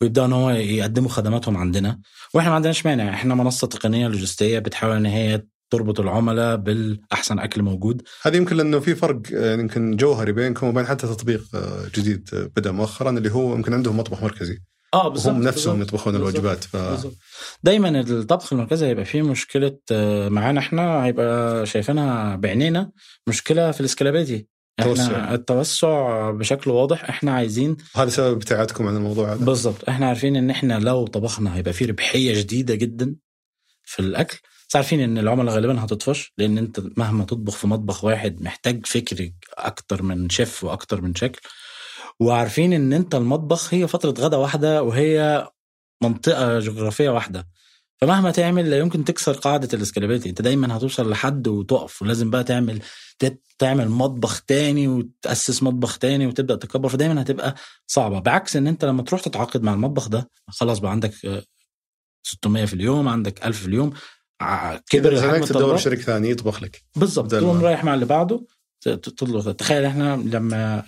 ويبدأوا 0.00 0.26
إن 0.26 0.32
هو 0.32 0.50
يقدموا 0.50 1.08
خدماتهم 1.08 1.56
عندنا. 1.56 2.00
وإحنا 2.34 2.50
ما 2.50 2.56
عندناش 2.56 2.86
مانع 2.86 3.14
إحنا 3.14 3.34
منصة 3.34 3.66
تقنية 3.66 4.08
لوجستية 4.08 4.58
بتحاول 4.58 4.96
إن 4.96 5.06
هي 5.06 5.42
تربط 5.70 6.00
العملاء 6.00 6.56
بالأحسن 6.56 7.38
أكل 7.38 7.62
موجود. 7.62 8.02
هذا 8.22 8.36
يمكن 8.36 8.56
لأنه 8.56 8.80
في 8.80 8.94
فرق 8.94 9.20
آه، 9.34 9.54
يمكن 9.54 9.96
جوهري 9.96 10.32
بينكم 10.32 10.66
وبين 10.66 10.86
حتى 10.86 11.06
تطبيق 11.06 11.44
آه، 11.54 11.86
جديد 11.94 12.30
بدأ 12.56 12.72
مؤخرا 12.72 13.10
اللي 13.10 13.30
هو 13.30 13.54
يمكن 13.54 13.74
عندهم 13.74 13.96
مطبخ 13.96 14.22
مركزي. 14.22 14.58
آه 14.94 15.08
بالظبط 15.08 15.34
هم 15.34 15.42
نفسهم 15.42 15.82
يطبخون 15.82 16.16
الوجبات 16.16 16.64
ف... 16.64 16.76
دايما 17.62 18.00
الطبخ 18.00 18.52
المركزي 18.52 18.86
هيبقى 18.86 19.04
فيه 19.04 19.22
مشكلة 19.22 19.78
آه، 19.92 20.28
معانا 20.28 20.60
إحنا 20.60 21.04
هيبقى 21.04 21.66
شايفينها 21.66 22.36
بعينينا 22.36 22.90
مشكلة 23.26 23.70
في 23.70 23.80
الاسكلابيتي 23.80 24.46
إحنا 24.80 25.34
التوسع 25.34 26.30
بشكل 26.30 26.70
واضح 26.70 27.04
إحنا 27.04 27.32
عايزين 27.32 27.76
هذا 27.96 28.10
سبب 28.10 28.36
ابتعادكم 28.36 28.86
عن 28.86 28.96
الموضوع 28.96 29.32
هذا. 29.32 29.44
بالظبط. 29.44 29.88
إحنا 29.88 30.06
عارفين 30.06 30.36
ان 30.36 30.50
إحنا 30.50 30.78
لو 30.78 31.06
طبخنا 31.06 31.56
هيبقى 31.56 31.72
فيه 31.72 31.86
ربحية 31.86 32.34
شديدة 32.34 32.74
جدا 32.74 33.14
في 33.84 34.00
الأكل. 34.00 34.38
بس 34.68 34.76
عارفين 34.76 35.00
إن 35.00 35.18
العملاء 35.18 35.54
غالبا 35.54 35.84
هتطفش 35.84 36.32
لأن 36.38 36.58
أنت 36.58 36.82
مهما 36.96 37.24
تطبخ 37.24 37.56
في 37.56 37.66
مطبخ 37.66 38.04
واحد 38.04 38.42
محتاج 38.42 38.86
فكر 38.86 39.30
أكتر 39.54 40.02
من 40.02 40.30
شيف 40.30 40.64
وأكتر 40.64 41.00
من 41.00 41.14
شكل. 41.14 41.40
وعارفين 42.20 42.72
إن 42.72 42.92
أنت 42.92 43.14
المطبخ 43.14 43.74
هي 43.74 43.88
فترة 43.88 44.14
غدا 44.24 44.36
واحدة 44.36 44.82
وهي 44.82 45.48
منطقة 46.02 46.58
جغرافية 46.58 47.08
واحدة. 47.10 47.48
فمهما 48.00 48.30
تعمل 48.30 48.70
لا 48.70 48.78
يمكن 48.78 49.04
تكسر 49.04 49.32
قاعدة 49.32 49.68
الاسكالابيلتي 49.74 50.28
أنت 50.28 50.42
دايما 50.42 50.76
هتوصل 50.76 51.10
لحد 51.10 51.48
وتقف. 51.48 52.02
ولازم 52.02 52.30
بقى 52.30 52.44
تعمل 52.44 52.82
تعمل 53.58 53.88
مطبخ 53.88 54.40
تاني 54.44 54.88
وتأسس 54.88 55.62
مطبخ 55.62 55.98
تاني 55.98 56.26
وتبدأ 56.26 56.56
تكبر. 56.56 56.88
فدايما 56.88 57.22
هتبقى 57.22 57.54
صعبة. 57.86 58.18
بعكس 58.20 58.56
إن 58.56 58.66
أنت 58.66 58.84
لما 58.84 59.02
تروح 59.02 59.20
تتعاقد 59.20 59.62
مع 59.62 59.74
المطبخ 59.74 60.08
ده 60.08 60.30
خلاص 60.48 60.78
بقى 60.78 60.90
عندك 60.90 61.12
600 62.22 62.64
في 62.64 62.74
اليوم 62.74 63.08
عندك 63.08 63.46
1000 63.46 63.60
في 63.60 63.66
اليوم. 63.66 63.92
كبر 64.90 65.12
الحجم 65.12 65.44
تدور 65.44 65.76
شريك 65.76 66.00
ثاني 66.00 66.30
يطبخ 66.30 66.62
لك. 66.62 66.82
بالضبط 66.96 67.30
تقوم 67.30 67.64
رايح 67.64 67.84
مع 67.84 67.94
اللي 67.94 68.06
بعده. 68.06 68.46
تطلق 68.80 69.52
تخيل 69.52 69.84
إحنا 69.84 70.16
لما 70.16 70.84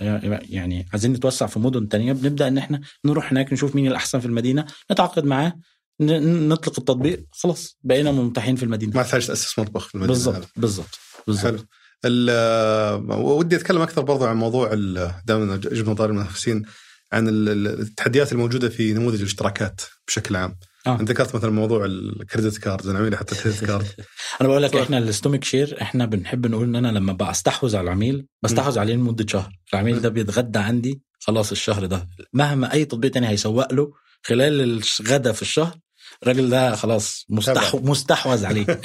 يعني 0.48 0.88
عايزين 0.92 1.12
نتوسع 1.12 1.46
في 1.46 1.58
مدن 1.58 1.88
تانية 1.88 2.12
بنبدأ 2.12 2.48
إن 2.48 2.58
إحنا 2.58 2.80
نروح 3.04 3.32
هناك 3.32 3.52
نشوف 3.52 3.74
مين 3.74 3.86
الأحسن 3.86 4.20
في 4.20 4.26
المدينة 4.26 4.66
نتعاقد 4.92 5.24
معاه 5.24 5.58
نطلق 6.00 6.78
التطبيق 6.78 7.24
خلاص 7.30 7.78
بقينا 7.82 8.12
ممتحين 8.12 8.56
في 8.56 8.62
المدينة. 8.62 8.96
ما 8.96 9.02
تحتاج 9.02 9.26
تاسس 9.26 9.58
مطبخ 9.58 9.88
في 9.88 9.94
المدينة. 9.94 10.12
بالضبط 10.14 10.48
بالضبط 10.56 10.98
بالضبط 11.26 11.66
ودي 13.10 13.56
أتكلم 13.56 13.82
أكثر 13.82 14.02
برضو 14.02 14.24
عن 14.24 14.36
موضوع 14.36 14.74
دائما 15.24 15.56
جبنا 15.56 15.94
طاري 15.94 16.10
المنافسين 16.10 16.62
عن 17.12 17.28
التحديات 17.28 18.32
الموجودة 18.32 18.68
في 18.68 18.92
نموذج 18.92 19.20
الاشتراكات 19.20 19.80
بشكل 20.06 20.36
عام. 20.36 20.56
آه. 20.86 21.00
انت 21.00 21.10
ذكرت 21.10 21.34
مثلا 21.36 21.50
موضوع 21.50 21.84
الكريدت 21.84 22.58
كارد 22.58 22.86
أنا 22.86 22.98
عميلي 22.98 23.16
حتى 23.16 23.34
الكريدت 23.34 23.64
كارد 23.64 23.86
أنا 24.40 24.48
بقول 24.48 24.62
لك 24.62 24.76
إحنا 24.76 24.98
ال 24.98 25.04
stomach 25.04 25.44
share 25.44 25.82
إحنا 25.82 26.06
بنحب 26.06 26.46
نقول 26.46 26.64
إن 26.64 26.76
أنا 26.76 26.88
لما 26.98 27.12
بستحوذ 27.12 27.76
على 27.76 27.84
العميل 27.84 28.26
بستحوذ 28.42 28.78
عليه 28.78 28.94
لمدة 28.94 29.26
شهر. 29.28 29.52
العميل 29.74 30.00
ده 30.00 30.08
بيتغدى 30.08 30.58
عندي 30.58 31.02
خلاص 31.20 31.50
الشهر 31.50 31.86
ده. 31.86 32.08
مهما 32.32 32.72
أي 32.72 32.84
تطبيق 32.84 33.10
تاني 33.10 33.28
هيسوق 33.28 33.72
له 33.72 33.92
خلال 34.22 34.82
الغدا 35.00 35.32
في 35.32 35.42
الشهر 35.42 35.74
الراجل 36.22 36.50
ده 36.50 36.76
خلاص 36.76 37.26
مستحو 37.30 37.78
مستحوذ 37.80 38.44
عليك 38.46 38.70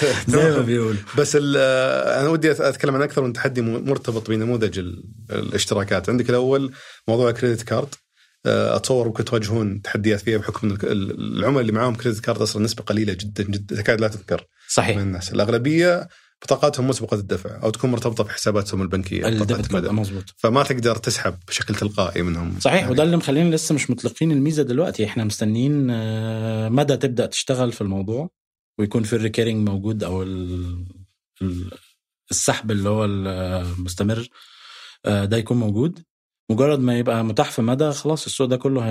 زي 0.28 0.50
ما 0.50 0.58
بيقول. 0.60 0.96
بس 1.18 1.36
أنا 1.40 2.28
ودي 2.28 2.50
أتكلم 2.50 2.94
عن 2.94 3.02
أكثر 3.02 3.22
من 3.22 3.32
تحدي 3.32 3.60
مرتبط 3.62 4.30
بنموذج 4.30 4.78
ال- 4.78 5.04
الاشتراكات. 5.30 6.08
عندك 6.10 6.30
الأول 6.30 6.72
موضوع 7.08 7.30
credit 7.30 7.62
card 7.62 7.94
أتصور 8.46 9.06
ممكن 9.06 9.24
تواجهون 9.24 9.82
تحديات 9.82 10.20
فيها 10.20 10.38
بحكم 10.38 10.78
العملاء 10.84 11.60
اللي 11.60 11.72
معاهم. 11.72 11.94
credit 11.94 12.20
card 12.20 12.42
أصلا 12.42 12.62
نسبة 12.62 12.82
قليلة 12.82 13.12
جدا 13.12 13.44
جدا. 13.44 13.76
تكاد 13.76 14.00
لا 14.00 14.08
تذكر. 14.08 14.46
صحيح. 14.68 14.96
من 14.96 15.02
الناس. 15.02 15.32
الأغلبية 15.32 16.08
بطاقاتهم 16.42 16.88
مسبقة 16.88 17.14
الدفع 17.14 17.62
أو 17.62 17.70
تكون 17.70 17.90
مرتبطة 17.90 18.24
بحساباتهم 18.24 18.82
البنكية. 18.82 19.26
مظبوط. 19.92 20.24
فما 20.36 20.62
تقدر 20.62 20.96
تسحب 20.96 21.34
بشكل 21.48 21.74
تلقائي 21.74 22.22
منهم. 22.22 22.60
صحيح. 22.60 22.80
يعني 22.80 22.90
وده 22.92 23.02
اللي 23.02 23.16
مخلينا 23.16 23.54
لسه 23.54 23.74
مش 23.74 23.90
مطلقين 23.90 24.32
الميزة 24.32 24.62
دلوقتي. 24.62 25.04
إحنا 25.04 25.24
مستنيين 25.24 25.90
آه، 25.90 26.68
مدى 26.68 26.96
تبدأ 26.96 27.26
تشتغل 27.26 27.72
في 27.72 27.80
الموضوع 27.80 28.30
ويكون 28.78 29.02
في 29.02 29.12
الريكيرنج 29.12 29.68
موجود 29.68 30.04
أو 30.04 30.22
ال- 30.22 30.86
ال- 31.42 31.70
السحب 32.30 32.70
اللي 32.70 32.88
هو 32.88 33.04
المستمر 33.04 34.28
آه، 35.04 35.24
ده 35.24 35.36
يكون 35.36 35.56
موجود. 35.56 36.02
مجرد 36.50 36.80
ما 36.80 36.98
يبقى 36.98 37.24
متاح 37.24 37.50
في 37.50 37.62
مدى 37.62 37.92
خلاص 37.92 38.26
السوق 38.26 38.46
ده 38.46 38.56
كله 38.56 38.84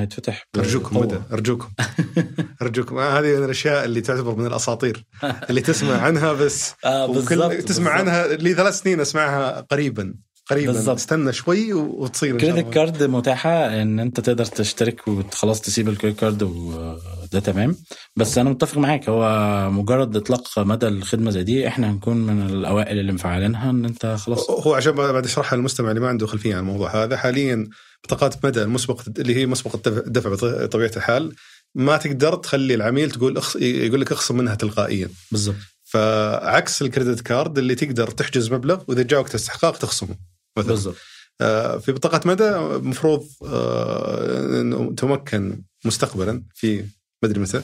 هيتفتح 0.00 0.46
أرجوكم. 0.56 0.96
مدى 0.98 1.18
أرجوكم 1.32 1.68
أرجوكم 2.62 2.98
آه، 2.98 3.18
هذه 3.18 3.36
من 3.38 3.44
الأشياء 3.44 3.84
اللي 3.84 4.00
تعتبر 4.00 4.34
من 4.34 4.46
الأساطير 4.46 5.04
اللي 5.50 5.60
تسمع 5.60 6.00
عنها 6.00 6.32
بس 6.32 6.74
آه 6.84 7.06
وكل 7.06 7.14
بالظبط 7.36 7.52
تسمع. 7.52 7.90
عنها 7.90 8.26
لي 8.26 8.54
ثلاث 8.54 8.78
سنين 8.80 9.00
أسمعها 9.00 9.60
قريبا 9.60 10.14
قريبا. 10.50 10.72
بالظبط. 10.72 10.96
استنى 10.96 11.32
شوي 11.32 11.72
وتصير 11.72 12.38
كريدت. 12.38 12.74
كارد 12.74 13.02
متاحة 13.02 13.82
إن 13.82 13.98
أنت 14.00 14.20
تقدر 14.20 14.44
تشترك 14.44 15.08
وخلاص 15.08 15.60
تسيب 15.60 15.88
الكريدت 15.88 16.18
كارد 16.20 16.42
وده 16.42 17.40
تمام. 17.40 17.76
بس 18.16 18.38
أنا 18.38 18.50
متفق 18.50 18.78
معاك 18.78 19.08
هو 19.08 19.70
مجرد 19.70 20.16
إطلاق 20.16 20.58
مدى 20.58 20.88
الخدمة 20.88 21.30
زي 21.30 21.42
دي 21.42 21.68
إحنا 21.68 21.90
هنكون 21.90 22.16
من 22.16 22.46
الأوائل 22.46 22.98
اللي 22.98 23.12
مفعلينها 23.12 23.70
إن 23.70 23.84
أنت 23.84 24.06
خلاص. 24.18 24.50
هو 24.50 24.74
عشان 24.74 24.92
بعد 24.92 25.24
أشرحها 25.24 25.56
للمستمع 25.56 25.88
اللي 25.90 26.00
ما 26.00 26.08
عنده 26.08 26.26
خلفية 26.26 26.54
عن 26.54 26.60
الموضوع 26.60 27.04
هذا 27.04 27.16
حاليا 27.16 27.68
بطاقات 28.04 28.44
مدى 28.44 28.62
المسبقه 28.62 29.04
اللي 29.18 29.36
هي 29.36 29.46
مسبقه 29.46 29.80
الدفع- 29.86 30.64
بطبيعه 30.64 30.90
الحال 30.96 31.34
ما 31.74 31.96
تقدر 31.96 32.34
تخلي 32.34 32.74
العميل 32.74 33.10
تقول 33.10 33.36
أخص... 33.36 33.56
يقول 33.56 34.00
لك 34.00 34.12
اخصم 34.12 34.36
منها 34.36 34.54
تلقائيا. 34.54 35.08
بالظبط 35.32 35.56
فعكس 35.84 36.82
الكريدت 36.82 37.20
كارد 37.20 37.58
اللي 37.58 37.74
تقدر 37.74 38.10
تحجز 38.10 38.52
مبلغ 38.52 38.82
وإذا 38.88 39.02
جاء 39.02 39.20
وقت 39.20 39.34
استحقاق 39.34 39.76
تخصمه. 39.76 40.14
مثلا. 40.56 40.70
بالظبط 40.70 40.96
آه، 41.40 41.78
في 41.78 41.92
بطاقة 41.92 42.20
مدى 42.24 42.48
المفروض 42.56 43.26
آه، 43.44 44.60
إنه 44.60 44.94
تمكن 44.94 45.62
مستقبلا 45.84 46.42
في 46.54 46.84
مدري 47.24 47.40
متى. 47.40 47.62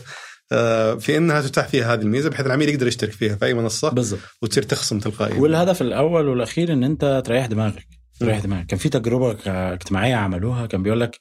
آه، 0.52 0.94
في 0.94 1.16
إنها 1.16 1.40
تتاح 1.40 1.68
فيها 1.68 1.94
هذه 1.94 2.00
الميزة 2.00 2.30
بحيث 2.30 2.46
العميل 2.46 2.68
يقدر 2.68 2.86
يشترك 2.86 3.12
فيها 3.12 3.36
في 3.36 3.44
أي 3.44 3.54
منصة 3.54 3.90
بالظبط 3.90 4.20
وتصير 4.42 4.62
تخصم 4.62 4.98
تلقائيا. 4.98 5.40
والهدف 5.40 5.82
الأول 5.82 6.28
والأخير 6.28 6.72
إن 6.72 6.84
أنت 6.84 7.22
تريح 7.26 7.46
دماغك 7.46 7.86
تريح 8.20 8.38
دماغك. 8.38 8.66
كان 8.66 8.78
في 8.78 8.88
تجربة 8.88 9.36
اجتماعية 9.46 10.14
عملوها 10.14 10.66
كان 10.66 10.82
بيقول 10.82 11.00
لك 11.00 11.18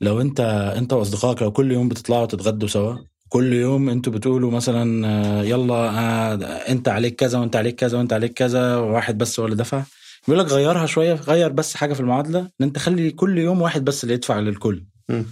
لو 0.00 0.20
أنت 0.20 0.40
أنت 0.76 0.92
وأصدقائك 0.92 1.42
لو 1.42 1.52
كل 1.52 1.72
يوم 1.72 1.88
بتطلعوا 1.88 2.26
تتغدوا 2.26 2.68
سوا 2.68 2.96
كل 3.28 3.52
يوم 3.52 3.88
أنتوا 3.88 4.12
بتقولوا 4.12 4.50
مثلا 4.50 5.42
يلا 5.42 6.70
أنت 6.70 6.88
عليك 6.88 7.14
كذا 7.14 7.38
وأنت 7.38 7.56
عليك 7.56 7.74
كذا 7.74 7.98
وأنت 7.98 8.12
عليك 8.12 8.32
كذا 8.32 8.76
واحد 8.76 9.18
بس 9.18 9.40
هو 9.40 9.46
اللي 9.46 9.56
دفع 9.56 9.82
بيقول 10.28 10.44
لك 10.44 10.52
غيرها 10.52 10.86
شوية 10.86 11.14
غير 11.14 11.48
بس 11.52 11.74
حاجة 11.76 11.94
في 11.94 12.00
المعادلة 12.00 12.40
إن 12.40 12.48
أنت 12.66 12.78
خلي 12.78 13.10
كل 13.10 13.38
يوم 13.38 13.62
واحد 13.62 13.84
بس 13.84 14.04
اللي 14.04 14.14
يدفع 14.14 14.38
للكل. 14.38 14.84
مم. 15.08 15.26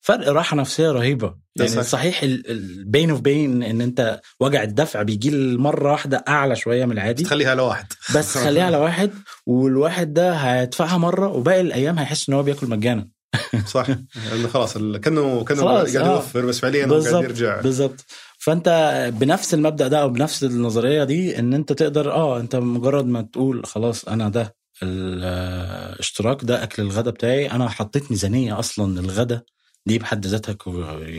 فرق 0.00 0.28
راحة 0.28 0.56
نفسية 0.56 0.90
رهيبة. 0.90 1.34
يعني 1.56 1.70
صحيح. 1.70 1.84
صحيح 1.84 2.22
البين 2.22 3.10
اوف 3.10 3.20
بين 3.20 3.62
إن 3.62 3.80
أنت 3.80 4.20
وجع 4.40 4.62
الدفع 4.62 5.02
بيجي 5.02 5.56
مرة 5.56 5.92
واحدة 5.92 6.24
أعلى 6.28 6.56
شوية 6.56 6.84
من 6.84 6.92
العادي. 6.92 7.22
تخليها 7.22 7.50
على 7.50 7.62
واحد. 7.62 7.86
بس 8.16 8.38
خليها 8.38 8.64
على 8.64 8.76
واحد 8.76 9.10
والواحد 9.46 10.12
ده 10.14 10.32
هيدفعها 10.32 10.98
مرة 10.98 11.28
وباقي 11.28 11.60
الأيام 11.60 11.98
هيحس 11.98 12.28
إن 12.28 12.34
هو 12.34 12.42
بياكل 12.42 12.66
مجانا. 12.66 13.08
صح. 13.66 13.86
خلاص 14.52 14.74
كأنه 14.78 15.44
كأنه 15.44 15.62
قاعد 15.64 15.96
آه. 15.96 16.14
يوفر 16.14 16.46
بس 16.46 16.58
فعليا 16.60 16.86
قاعد 16.86 17.24
يرجع. 17.24 17.60
بالظبط 17.60 18.04
فأنت 18.44 18.68
بنفس 19.20 19.54
المبدأ 19.54 19.88
ده 19.88 20.02
أو 20.02 20.08
بنفس 20.08 20.44
النظرية 20.44 21.04
دي 21.04 21.38
إن 21.38 21.54
أنت 21.54 21.72
تقدر 21.72 22.12
آه 22.12 22.40
أنت 22.40 22.56
مجرد 22.56 23.06
ما 23.06 23.22
تقول 23.22 23.66
خلاص 23.66 24.04
أنا 24.04 24.28
ده 24.28 24.54
الاشتراك 24.82 26.44
ده 26.44 26.62
أكل 26.62 26.82
الغدا 26.82 27.10
بتاعي 27.10 27.50
أنا 27.50 27.68
حطيت 27.68 28.10
ميزانية 28.10 28.58
أصلا 28.58 29.00
للغدا 29.00 29.42
دي 29.86 29.98
بحد 29.98 30.26
ذاتها 30.26 30.56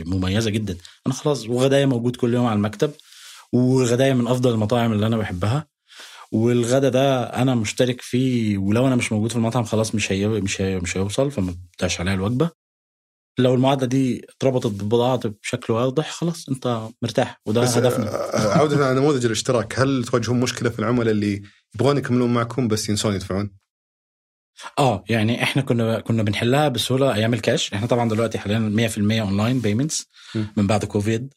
مميزة 0.06 0.50
جدا. 0.50 0.76
أنا 1.06 1.14
خلاص 1.14 1.46
وغدايا 1.48 1.86
موجود 1.86 2.16
كل 2.16 2.34
يوم 2.34 2.46
على 2.46 2.56
المكتب 2.56 2.90
وغدايا 3.52 4.14
من 4.14 4.26
أفضل 4.28 4.50
المطاعم 4.52 4.92
اللي 4.92 5.06
أنا 5.06 5.16
بحبها 5.16 5.66
والغدا 6.32 6.88
ده 6.88 7.22
أنا 7.24 7.54
مشترك 7.54 8.00
فيه 8.00 8.58
ولو 8.58 8.86
أنا 8.86 8.96
مش 8.96 9.12
موجود 9.12 9.30
في 9.30 9.36
المطعم 9.36 9.64
خلاص 9.64 9.94
مش 9.94 10.12
هي 10.12 10.28
مش 10.28 10.60
هي 10.60 10.80
مش 10.80 10.96
هيوصل 10.96 11.30
فما 11.30 11.54
بتاعش 11.72 12.00
عليا 12.00 12.14
الوجبة. 12.14 12.63
لو 13.38 13.54
المعادلة 13.54 13.86
دي 13.86 14.26
اتربطت 14.36 14.66
ببعض 14.82 15.26
بشكل 15.26 15.72
واضح 15.72 16.10
خلاص 16.10 16.48
أنت 16.48 16.88
مرتاح 17.02 17.40
وده 17.46 17.60
بس 17.60 17.76
هدفنا 17.76 18.06
آه، 18.36 18.58
عودة 18.58 18.86
على 18.86 19.00
نموذج 19.00 19.24
الاشتراك 19.24 19.78
هل 19.78 20.04
تواجهون 20.04 20.40
مشكلة 20.40 20.70
في 20.70 20.78
العملاء 20.78 21.10
اللي 21.10 21.42
يبغون 21.74 21.98
يكملون 21.98 22.34
معكم 22.34 22.68
بس 22.68 22.88
ينسون 22.88 23.14
يدفعون؟ 23.14 23.50
آه 24.78 25.04
يعني 25.08 25.42
إحنا 25.42 25.62
كنا 25.62 26.00
كنا 26.00 26.22
بنحلها 26.22 26.68
بسهولة 26.68 27.14
أيام 27.14 27.34
الكاش 27.34 27.74
إحنا 27.74 27.86
طبعا 27.86 28.08
دلوقتي 28.08 28.38
حاليا 28.38 28.88
100% 28.88 28.98
online 28.98 29.60
payments. 29.60 30.06
من 30.56 30.66
بعد 30.66 30.84
كوفيد 30.84 31.34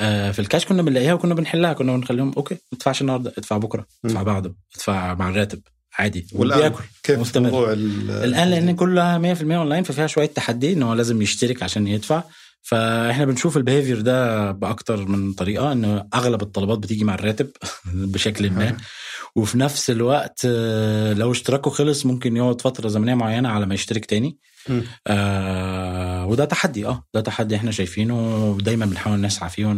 آه 0.00 0.30
في 0.30 0.38
الكاش 0.38 0.66
كنا 0.66 0.82
بنلاقيها 0.82 1.14
وكنا 1.14 1.34
بنحلها 1.34 1.72
كنا 1.72 1.96
بنخليهم 1.96 2.32
أوكي 2.36 2.54
ما 2.54 2.78
تدفعش 2.78 3.00
النهارده 3.02 3.32
ادفع 3.38 3.56
بكرة 3.56 3.86
ادفع. 4.04 4.22
بعده 4.22 4.54
ادفع 4.74 5.14
مع 5.14 5.28
الراتب 5.28 5.62
عادي 5.98 6.26
وبياكل 6.32 6.84
كيف 7.02 7.18
مستمر. 7.18 7.50
موضوع 7.50 7.72
الآن 7.72 8.50
لأن 8.50 8.76
كلها 8.76 9.34
100% 9.34 9.42
اونلاين 9.42 9.82
ففيها 9.84 10.06
شوية 10.06 10.26
تحدي 10.26 10.72
إن 10.72 10.82
هو 10.82 10.94
لازم 10.94 11.22
يشترك 11.22 11.62
عشان 11.62 11.86
يدفع 11.86 12.22
فإحنا 12.62 13.24
بنشوف 13.24 13.56
ال 13.56 13.61
behavior 13.61 14.00
ده 14.00 14.50
بأكتر 14.50 15.06
من 15.06 15.32
طريقة 15.32 15.72
إن 15.72 16.08
أغلب 16.14 16.42
الطلبات 16.42 16.78
بتيجي 16.78 17.04
مع 17.04 17.14
الراتب 17.14 17.50
بشكل 18.12 18.50
ما 18.50 18.76
وفي 19.36 19.58
نفس 19.58 19.90
الوقت 19.90 20.40
آه، 20.46 21.12
لو 21.12 21.32
اشتراكه 21.32 21.70
خلص 21.70 22.06
ممكن 22.06 22.36
يقعد 22.36 22.60
فترة 22.60 22.88
زمنية 22.88 23.14
معينة 23.14 23.48
على 23.48 23.66
ما 23.66 23.74
يشترك 23.74 24.04
تاني. 24.04 24.38
آه 25.06 26.26
وده 26.26 26.44
تحدي 26.44 26.86
آه 26.86 27.04
ده 27.14 27.20
تحدي 27.20 27.56
إحنا 27.56 27.70
شايفينه 27.70 28.44
ودايما 28.50 28.86
بنحاول 28.86 29.20
نسعى 29.20 29.50
فيه. 29.50 29.76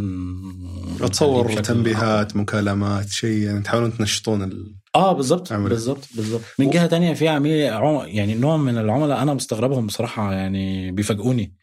أتصور 1.01 1.53
تنبيهات 1.61 2.35
مكالمات 2.35 3.09
شيء 3.09 3.37
يعني 3.37 3.61
تحاولون 3.61 3.97
تنشطون 3.97 4.43
ال... 4.43 4.75
آه 4.97 5.13
بالظبط. 5.13 5.53
بالظبط 5.53 6.07
بالظبط 6.15 6.41
من 6.59 6.69
جهة 6.69 6.87
تانية 6.87 7.13
في 7.13 7.27
عميل 7.27 7.73
عم- 7.73 8.05
يعني 8.07 8.35
نوع 8.35 8.57
من 8.57 8.77
العملاء 8.77 9.21
أنا 9.21 9.33
مستغربهم 9.33 9.87
بصراحة 9.87 10.33
يعني 10.33 10.91
بيفاجئوني؟ 10.91 11.53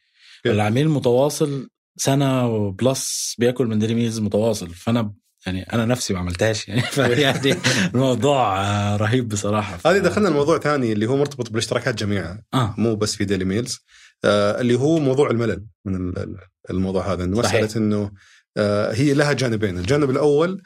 العميل 0.46 0.88
متواصل 0.88 1.68
سنة 1.96 2.48
و 2.48 2.65
plus 2.65 3.34
بياكل 3.38 3.66
من 3.66 3.78
ديلي 3.78 3.94
ميلز 3.94 4.20
متواصل 4.20 4.68
فأنا 4.70 5.12
يعني 5.46 5.62
أنا 5.72 5.84
نفسي 5.84 6.14
ما 6.14 6.18
عملتهاش 6.20 6.68
يعني 6.68 6.80
فيعني 6.96 7.54
الموضوع 7.94 8.60
آه، 8.64 8.96
رهيب 8.96 9.28
بصراحة. 9.28 9.78
هذه 9.86 9.98
دخلنا 9.98 10.28
لموضوع 10.28 10.58
ثاني 10.58 10.92
اللي 10.92 11.06
هو 11.06 11.16
مرتبط 11.16 11.50
بالاشتراكات 11.50 11.94
جميعها 11.94 12.42
آه 12.54 12.74
مو 12.78 12.94
بس 12.96 13.16
في 13.16 13.24
ديلي 13.24 13.44
ميلز 13.44 13.78
آه 14.24 14.60
اللي 14.60 14.74
هو 14.74 14.98
موضوع 14.98 15.30
الملل 15.30 15.64
من 15.84 15.94
ال- 15.96 16.18
ال- 16.18 16.36
الموضوع 16.70 17.12
هذا 17.12 17.24
إنه. 17.24 17.38
مسألة 17.38 17.68
إنه 17.76 18.10
آه 18.56 18.92
هي 18.92 19.14
لها 19.14 19.32
جانبين 19.32 19.78
الجانب 19.78 20.10
الأول 20.10 20.62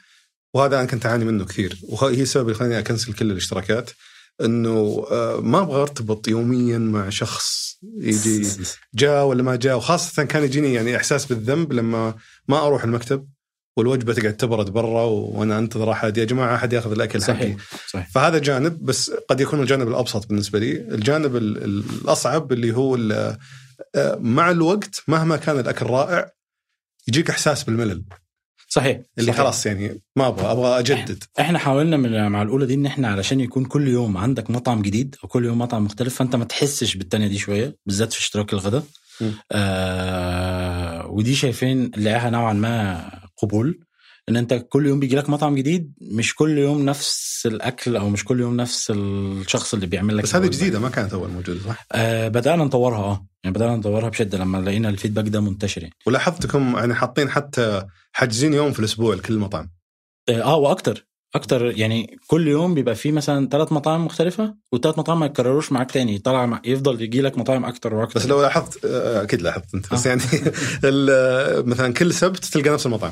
وهذا 0.53 0.79
أنا 0.79 0.85
كنت 0.87 1.05
أعاني 1.05 1.25
منه 1.25 1.45
كثير. 1.45 1.77
وهي 1.89 2.21
السبب 2.21 2.43
اللي 2.47 2.57
خلاني 2.59 2.79
أكنسل 2.79 3.13
كل 3.13 3.31
الاشتراكات 3.31 3.89
إنه 4.41 5.05
آه 5.11 5.39
ما 5.41 5.59
أبغى 5.61 5.81
أرتبط 5.81 6.27
يوميا 6.27 6.77
مع 6.77 7.09
شخص 7.09 7.77
يجي 7.97 8.47
جاء 8.93 9.25
ولا 9.25 9.43
ما 9.43 9.55
جاء. 9.55 9.77
وخاصة 9.77 10.23
كان 10.23 10.43
يجيني 10.43 10.73
يعني 10.73 10.95
إحساس 10.95 11.25
بالذنب 11.25 11.73
لما 11.73 12.15
ما 12.47 12.65
أروح 12.65 12.83
المكتب 12.83 13.27
والوجبة 13.77 14.13
تقعد 14.13 14.37
تبرد 14.37 14.69
برا 14.69 15.03
وأنا 15.03 15.59
أنتظر 15.59 15.91
أحد 15.91 16.17
يا 16.17 16.25
جماعة 16.25 16.55
أحد 16.55 16.73
يأخذ 16.73 16.91
الأكل 16.91 17.23
حقي. 17.23 17.27
صحيح 17.35 17.57
صحيح. 17.89 18.09
فهذا 18.09 18.37
جانب 18.39 18.85
بس 18.85 19.11
قد 19.29 19.41
يكون 19.41 19.61
الجانب 19.61 19.87
الأبسط 19.87 20.27
بالنسبة 20.27 20.59
لي، 20.59 20.71
الجانب 20.71 21.35
ال- 21.35 21.63
ال- 21.63 21.83
الأصعب 22.01 22.51
اللي 22.51 22.75
هو 22.75 22.95
آه، 23.95 24.15
مع 24.15 24.51
الوقت 24.51 25.03
مهما 25.07 25.37
كان 25.37 25.59
الأكل 25.59 25.85
رائع 25.85 26.31
يجيك 27.07 27.29
إحساس 27.29 27.63
بالملل. 27.63 28.03
صحيح 28.71 29.01
اللي 29.19 29.31
صحيح. 29.31 29.43
خلاص 29.43 29.65
يعني 29.65 30.01
ما 30.15 30.27
أبغى 30.27 30.51
أبغى 30.51 30.79
أجدد 30.79 31.23
إحنا 31.39 31.59
حاولنا 31.59 31.97
من 31.97 32.27
مع 32.27 32.41
الأولى 32.41 32.65
دي 32.65 32.73
إن 32.73 32.85
إحنا 32.85 33.07
علشان 33.07 33.39
يكون 33.39 33.65
كل 33.65 33.87
يوم 33.87 34.17
عندك 34.17 34.51
مطعم 34.51 34.81
جديد 34.81 35.15
أو 35.23 35.27
كل 35.29 35.45
يوم 35.45 35.59
مطعم 35.59 35.83
مختلف 35.85 36.15
فأنت 36.15 36.35
ما 36.35 36.45
تحسش 36.45 36.95
بالتانية 36.95 37.27
دي 37.27 37.37
شوية 37.37 37.75
بالذات 37.85 38.13
في 38.13 38.19
اشتراك 38.19 38.53
الغداء. 38.53 38.83
آه 39.51 41.07
ودي 41.07 41.35
شايفين 41.35 41.91
لها 41.97 42.29
نوعا 42.29 42.53
ما 42.53 43.09
قبول 43.37 43.79
إن 44.29 44.37
أنت 44.37 44.65
كل 44.69 44.85
يوم 44.87 44.99
بيجي 44.99 45.15
لك 45.15 45.29
مطعم 45.29 45.55
جديد 45.55 45.93
مش 46.01 46.35
كل 46.35 46.57
يوم 46.57 46.85
نفس 46.85 47.43
الأكل 47.45 47.95
أو 47.95 48.09
مش 48.09 48.23
كل 48.25 48.39
يوم 48.39 48.55
نفس 48.57 48.91
الشخص 48.95 49.73
اللي 49.73 49.87
بيعمل 49.87 50.17
لك 50.17 50.23
بس 50.23 50.35
هذه. 50.35 50.47
جديدة 50.47 50.79
ما 50.79 50.89
كانت 50.89 51.13
أول 51.13 51.29
موجودة 51.29 51.59
صح؟ 51.67 51.85
آه 51.91 52.27
بدأنا 52.27 52.63
نطورها 52.63 52.99
آه 52.99 53.25
يعني 53.43 53.55
بدأنا 53.55 53.75
ندورها 53.75 54.09
بشدة 54.09 54.37
لما 54.37 54.57
لقينا 54.57 54.89
الفيدباك 54.89 55.27
ده 55.27 55.39
منتشر 55.41 55.81
يعني. 55.81 55.93
ولاحظتكم 56.05 56.77
يعني 56.77 56.95
حاطين 56.95 57.29
حتى 57.29 57.85
حاجزين 58.11 58.53
يوم 58.53 58.71
في 58.71 58.79
الأسبوع 58.79 59.15
لكل 59.15 59.37
مطعم؟ 59.39 59.69
آه 60.29 60.55
وأكتر 60.55 61.05
أكتر 61.35 61.65
يعني 61.65 62.17
كل 62.27 62.47
يوم 62.47 62.73
بيبقى 62.73 62.95
فيه 62.95 63.11
مثلا 63.11 63.47
ثلاث 63.49 63.71
مطاعم 63.71 64.05
مختلفة 64.05 64.55
والثلاث 64.71 64.99
مطاعم 64.99 65.19
ما 65.19 65.25
يتكرروش 65.25 65.71
معاك 65.71 65.91
تاني 65.91 66.17
طلع 66.19 66.45
مع- 66.45 66.61
يفضل 66.65 67.01
يجي 67.01 67.21
لك 67.21 67.37
مطاعم 67.37 67.65
أكتر 67.65 67.95
وأكتر. 67.95 68.19
بس 68.19 68.25
لو 68.25 68.41
لاحظت 68.41 68.85
آه، 68.85 69.23
أكيد 69.23 69.41
لاحظت 69.41 69.75
أنت 69.75 69.93
بس 69.93 70.07
آه. 70.07 70.09
يعني 70.09 70.21
مثلا 71.71 71.93
كل 71.93 72.13
سبت 72.13 72.45
تلقى 72.45 72.69
نفس 72.69 72.85
المطعم. 72.85 73.11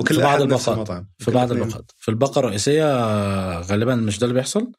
وكل 0.00 0.14
في 0.14 0.20
بعض. 0.22 0.40
المطعم. 0.42 1.06
في 1.18 1.30
بعض. 1.30 1.52
الباقات 1.52 1.92
في 1.98 2.08
الباقه 2.08 2.38
الرئيسية 2.38 2.84
آه، 2.84 3.60
غالبا 3.60 3.94
مش 3.94 4.18
ده 4.18 4.24
اللي 4.26 4.34
بيحصل. 4.34 4.72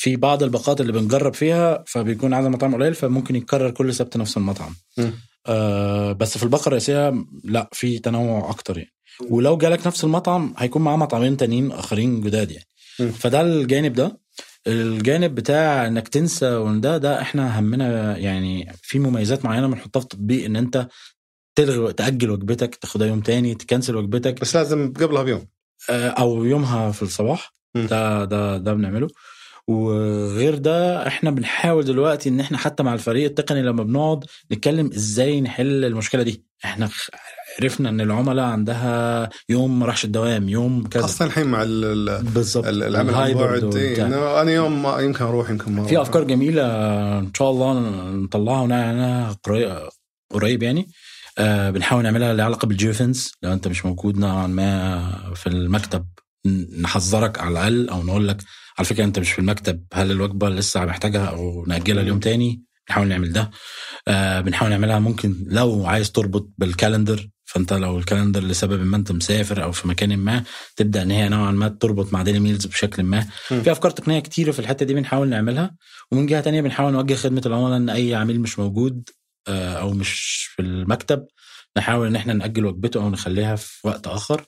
في 0.00 0.16
بعض 0.16 0.42
الباقات 0.42 0.80
اللي 0.80 0.92
بنجرب 0.92 1.34
فيها 1.34 1.84
فبيكون 1.86 2.34
عدد 2.34 2.46
المطاعم 2.46 2.74
قليل 2.74 2.94
فممكن 2.94 3.36
يتكرر 3.36 3.70
كل 3.70 3.94
سبت 3.94 4.16
نفس 4.16 4.36
المطعم. 4.36 4.74
مم. 4.98 5.12
آه 5.46 6.12
بس 6.12 6.38
في 6.38 6.44
الباقه 6.44 6.66
الرئيسيه 6.66 7.24
لا 7.44 7.68
في 7.72 7.98
تنوع 7.98 8.50
أكتر 8.50 8.78
يعني. 8.78 8.90
ولو 9.30 9.56
جالك 9.56 9.86
نفس 9.86 10.04
المطعم 10.04 10.54
هيكون 10.58 10.82
معاه 10.82 10.96
مطعمين 10.96 11.36
تانيين 11.36 11.72
آخرين 11.72 12.20
جداد 12.20 12.50
يعني. 12.50 12.66
مم. 13.00 13.10
فده 13.10 13.40
الجانب 13.40 13.92
ده. 13.92 14.20
الجانب 14.66 15.34
بتاع 15.34 15.86
إنك 15.86 16.08
تنسى 16.08 16.50
وإن 16.50 16.80
ده 16.80 16.98
ده 16.98 17.20
إحنا 17.22 17.58
همنا 17.60 18.16
يعني 18.18 18.72
في 18.82 18.98
مميزات 18.98 19.44
معينة 19.44 19.66
بنحطها 19.66 20.00
في 20.00 20.04
التطبيق 20.06 20.44
إن 20.44 20.56
أنت 20.56 20.88
تلغي 21.54 21.92
تأجل 21.92 22.30
وجبتك 22.30 22.74
تاخدها 22.74 23.06
يوم 23.06 23.20
تاني 23.20 23.54
تكنسل 23.54 23.96
وجبتك. 23.96 24.40
بس 24.40 24.56
لازم 24.56 24.92
قبلها 24.92 25.22
بيوم. 25.22 25.46
آه، 25.90 26.08
أو 26.08 26.44
يومها 26.44 26.90
في 26.92 27.02
الصباح. 27.02 27.54
ده 27.74 28.24
ده 28.24 28.58
ده 28.58 28.74
بنعمله. 28.74 29.08
وغير 29.70 30.54
ده 30.58 31.06
إحنا 31.06 31.30
بنحاول 31.30 31.84
دلوقتي 31.84 32.28
إن 32.28 32.40
إحنا 32.40 32.58
حتى 32.58 32.82
مع 32.82 32.94
الفريق 32.94 33.24
التقني 33.24 33.62
لما 33.62 33.82
بنقعد 33.82 34.24
نتكلم 34.52 34.90
إزاي 34.94 35.40
نحل 35.40 35.84
المشكلة 35.84 36.22
دي. 36.22 36.44
إحنا 36.64 36.88
عرفنا 37.60 37.88
إن 37.88 38.00
العملاء 38.00 38.44
عندها 38.44 39.28
يوم 39.48 39.78
ما 39.78 39.86
راحش 39.86 40.04
الدوام 40.04 40.48
يوم 40.48 40.86
كذا. 40.86 41.02
خاصة 41.02 41.24
الحين 41.24 41.46
مع 41.46 41.62
ال- 41.62 41.84
ال- 42.08 42.22
بالظبط. 42.24 42.66
ال- 42.66 42.82
العمل 42.82 43.14
عن 43.14 43.34
بعد 43.34 43.76
أنا 44.42 44.50
يوم 44.52 44.82
ما 44.82 44.98
يمكن 45.00 45.24
أروح 45.24 45.50
يمكن 45.50 45.72
ما 45.72 45.84
في. 45.84 46.00
أفكار 46.00 46.24
جميلة 46.24 46.62
إن 47.18 47.30
شاء 47.36 47.50
الله 47.50 47.72
نطلعها. 48.10 48.62
ونعملها 48.62 49.36
قريب 50.32 50.62
يعني. 50.62 50.88
آه 51.38 51.70
بنحاول 51.70 52.02
نعملها 52.02 52.34
لها 52.34 52.44
علاقة 52.44 52.66
بال 52.66 52.79
geofence 52.79 53.32
لو 53.42 53.52
أنت 53.52 53.68
مش 53.68 53.86
موجود 53.86 54.18
نوعا 54.18 54.46
ما 54.46 55.32
في 55.34 55.46
المكتب 55.46 56.06
نحذرك 56.80 57.38
على 57.38 57.50
الأقل 57.52 57.88
أو 57.88 58.02
نقول 58.02 58.28
لك 58.28 58.36
على 58.78 58.86
فكرة 58.86 59.04
أنت 59.04 59.18
مش 59.18 59.32
في 59.32 59.38
المكتب 59.38 59.84
هل 59.92 60.10
الوجبة 60.10 60.48
لسه 60.48 60.84
محتاجها 60.84 61.26
أو 61.26 61.64
نأجلها 61.66 62.02
اليوم 62.02 62.20
تاني؟ 62.20 62.62
بنحاول 62.88 63.08
نعمل 63.08 63.32
ده. 63.32 63.50
آه 64.08 64.40
بنحاول 64.40 64.70
نعملها. 64.70 64.98
ممكن 64.98 65.36
لو 65.46 65.86
عايز 65.86 66.12
تربط 66.12 66.50
بال 66.58 66.72
calendar 66.72 67.28
فأنت 67.44 67.72
لو 67.72 67.98
ال 67.98 68.03
calendar 68.03 68.42
لسبب 68.42 68.80
ما 68.86 68.96
أنت 68.96 69.12
مسافر 69.12 69.62
أو 69.62 69.72
في 69.72 69.88
مكان 69.88 70.16
ما 70.16 70.42
تبدأ 70.76 71.02
إن 71.02 71.10
هي 71.10 71.28
نوعا 71.28 71.50
ما 71.50 71.68
تربط 71.68 72.12
مع 72.12 72.22
ديلي 72.22 72.40
ميلز 72.40 72.66
بشكل 72.66 73.02
ما. 73.02 73.26
مم. 73.50 73.62
في 73.62 73.72
أفكار 73.72 73.90
تقنية 73.90 74.20
كتيرة 74.20 74.50
في 74.52 74.58
الحتة 74.58 74.86
دي 74.86 74.94
بنحاول 74.94 75.28
نعملها. 75.28 75.76
ومن 76.12 76.26
جهة 76.26 76.40
تانية 76.40 76.60
بنحاول 76.60 76.92
نوجه 76.92 77.14
خدمة 77.14 77.42
العملاء 77.46 77.76
إن 77.76 77.90
أي 77.90 78.14
عميل 78.14 78.40
مش 78.40 78.58
موجود 78.58 79.08
آه، 79.48 79.72
أو 79.72 79.90
مش 79.90 80.48
في 80.56 80.62
المكتب 80.62 81.26
نحاول 81.76 82.06
إن 82.06 82.16
إحنا 82.16 82.32
نأجل 82.32 82.66
وجبته 82.66 83.02
أو 83.02 83.10
نخليها 83.10 83.56
في 83.56 83.88
وقت 83.88 84.06
آخر. 84.06 84.44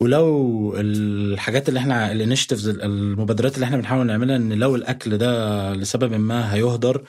ولو 0.00 0.74
الحاجات 0.76 1.68
اللي 1.68 1.80
إحنا 1.80 2.12
ال 2.12 2.17
initiatives 2.17 2.68
المبادرات 2.68 3.54
اللي 3.54 3.64
إحنا 3.64 3.76
بنحاول 3.76 4.06
نعملها 4.06 4.36
إن 4.36 4.52
لو 4.52 4.76
الأكل 4.76 5.18
ده 5.18 5.72
لسبب 5.74 6.12
ما 6.14 6.54
هيهدر 6.54 7.04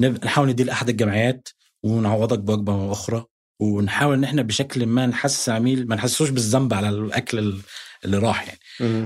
نحاول 0.00 0.48
نديه 0.48 0.64
لأحد 0.64 0.88
الجمعيات 0.88 1.48
ونعوضك 1.82 2.38
بوجبة 2.38 2.92
أخرى 2.92 3.24
ونحاول 3.60 4.14
إن 4.16 4.24
إحنا 4.24 4.42
بشكل 4.42 4.86
ما 4.86 5.06
نحسس 5.06 5.48
العميل 5.48 5.88
ما 5.88 5.96
نحسسوش 5.96 6.30
بالذنب 6.30 6.74
على 6.74 6.88
الأكل 6.88 7.38
ال- 7.38 7.60
اللي 8.04 8.18
راح 8.18 8.46
يعني. 8.48 8.58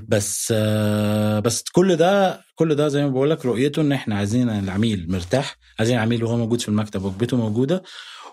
بس 0.09 0.53
آه، 0.57 1.39
بس 1.41 1.63
كل 1.73 1.97
ده 1.97 2.41
كل 2.55 2.75
ده 2.75 2.89
زي 2.89 3.03
ما 3.05 3.09
بقول 3.11 3.31
لك 3.31 3.47
رؤيته 3.47 3.83
إن 3.83 3.93
إحنا 3.93 4.15
عايزين 4.17 4.49
العميل 4.51 5.07
مرتاح 5.09 5.57
عايزين 5.79 5.97
العميل 5.97 6.25
وهو 6.25 6.37
موجود 6.37 6.61
في 6.61 6.69
المكتب 6.69 7.05
وجبته 7.05 7.37
موجودة 7.37 7.83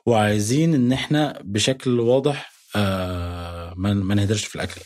وعايزين 0.06 0.74
إن 0.74 0.92
إحنا 0.92 1.40
بشكل 1.44 2.00
واضح 2.00 2.52
آه، 2.76 3.55
ما 3.78 3.94
ما 3.94 4.16
نهدرش 4.16 4.46
في 4.46 4.56
الأكل 4.56 4.82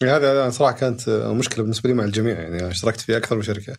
يعني 0.00 0.12
هذا 0.12 0.32
هذا 0.32 0.50
صراحة 0.50 0.72
كانت 0.72 1.08
مشكلة 1.10 1.62
بالنسبة 1.62 1.88
لي 1.88 1.94
مع 1.94 2.04
الجميع 2.04 2.40
يعني 2.40 2.60
أنا 2.60 2.70
اشتركت 2.70 3.00
في 3.00 3.16
أكثر 3.16 3.36
من 3.36 3.42
شركة 3.42 3.76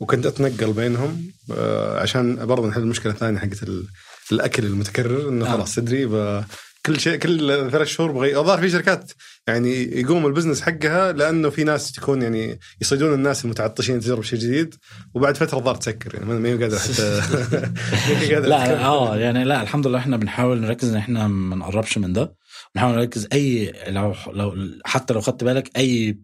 وكنت 0.00 0.26
أتنقل 0.26 0.72
بينهم 0.72 1.30
آه، 1.52 2.00
عشان 2.00 2.46
برضه 2.46 2.66
نحل 2.68 2.80
المشكلة 2.80 3.12
الثانية 3.12 3.38
حقت 3.38 3.62
ال- 3.62 3.86
الأكل 4.32 4.64
المتكرر 4.66 5.28
إنه 5.28 5.46
آه. 5.46 5.52
خلاص 5.52 5.74
تدري 5.74 6.06
كل 6.86 7.00
شيء 7.00 7.16
كل 7.16 7.70
ثلاث 7.70 7.88
شهور 7.88 8.12
بغي 8.12 8.38
الظاهر 8.38 8.58
في 8.60 8.70
شركات 8.70 9.12
يعني 9.48 10.00
يقوم 10.00 10.26
البزنس 10.26 10.60
حقها 10.62 11.12
لأنه 11.12 11.50
في 11.50 11.64
ناس 11.64 11.92
تكون 11.92 12.22
يعني 12.22 12.58
يصيدون 12.80 13.14
الناس 13.14 13.44
المتعطشين 13.44 14.00
تجرب 14.00 14.22
شيء 14.22 14.38
جديد 14.38 14.74
وبعد 15.14 15.36
فترة 15.36 15.58
الظاهر 15.58 15.74
تسكر 15.76 16.14
يعني 16.14 16.26
ما- 16.34 16.48
هي 16.48 16.62
قادرة 16.62 16.78
حتى 16.78 17.20
لا. 18.48 18.84
آه 18.84 19.16
يعني 19.16 19.44
لا 19.44 19.62
الحمد 19.62 19.86
لله 19.86 19.98
إحنا 19.98 20.16
بنحاول 20.16 20.60
نركز 20.60 20.88
إن 20.88 20.96
إحنا 20.96 21.28
ما 21.28 21.56
نقربش 21.56 21.98
من 21.98 22.12
ده 22.12 22.34
بنحاول 22.74 22.94
نركز 22.94 23.28
أي 23.32 23.72
لو 23.88 24.14
لو 24.32 24.70
حتى 24.84 25.14
لو 25.14 25.20
خدت 25.20 25.44
بالك 25.44 25.70
أي 25.76 26.18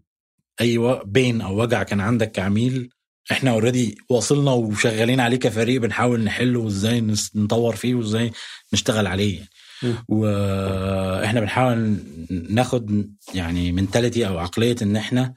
أي 0.61 1.01
بين 1.05 1.40
أو 1.40 1.61
وجع 1.62 1.82
كان 1.82 2.01
عندك 2.01 2.32
كعميل 2.32 2.90
إحنا 3.32 3.51
already 3.51 3.99
واصلنا 4.09 4.51
وشغالين 4.51 5.20
عليه 5.20 5.36
كفريق 5.36 5.80
بنحاول 5.80 6.24
نحله 6.24 6.59
وإزاي 6.61 7.14
نطور 7.34 7.76
فيه 7.76 7.94
وإزاي 7.94 8.32
نشتغل 8.72 9.07
عليه 9.07 9.49
مم. 9.82 10.05
وإحنا 10.09 11.40
بنحاول 11.40 11.97
ناخد 12.30 13.14
يعني 13.34 13.72
mentality 13.72 14.26
أو 14.26 14.38
عقلية 14.38 14.76
إن 14.82 14.97
إحنا 14.97 15.34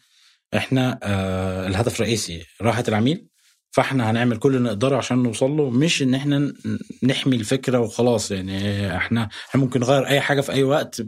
إحنا 0.55 0.99
آه 1.03 1.67
الهدف 1.67 1.95
الرئيسي 1.95 2.43
راحة 2.61 2.83
العميل 2.87 3.27
فاحنا 3.71 4.11
هنعمل 4.11 4.37
كل 4.37 4.55
اللي 4.55 4.69
نقدره 4.69 4.97
عشان 4.97 5.23
نوصل 5.23 5.51
له 5.51 5.69
مش 5.69 6.01
إن 6.03 6.13
إحنا 6.13 6.53
نحمي 7.03 7.35
الفكرة 7.35 7.79
وخلاص 7.79 8.31
يعني 8.31 8.87
إحنا 8.97 9.29
إحنا 9.49 9.61
ممكن 9.61 9.79
نغير 9.79 10.07
أي 10.07 10.21
حاجة 10.21 10.41
في 10.41 10.51
أي 10.51 10.63
وقت. 10.63 11.01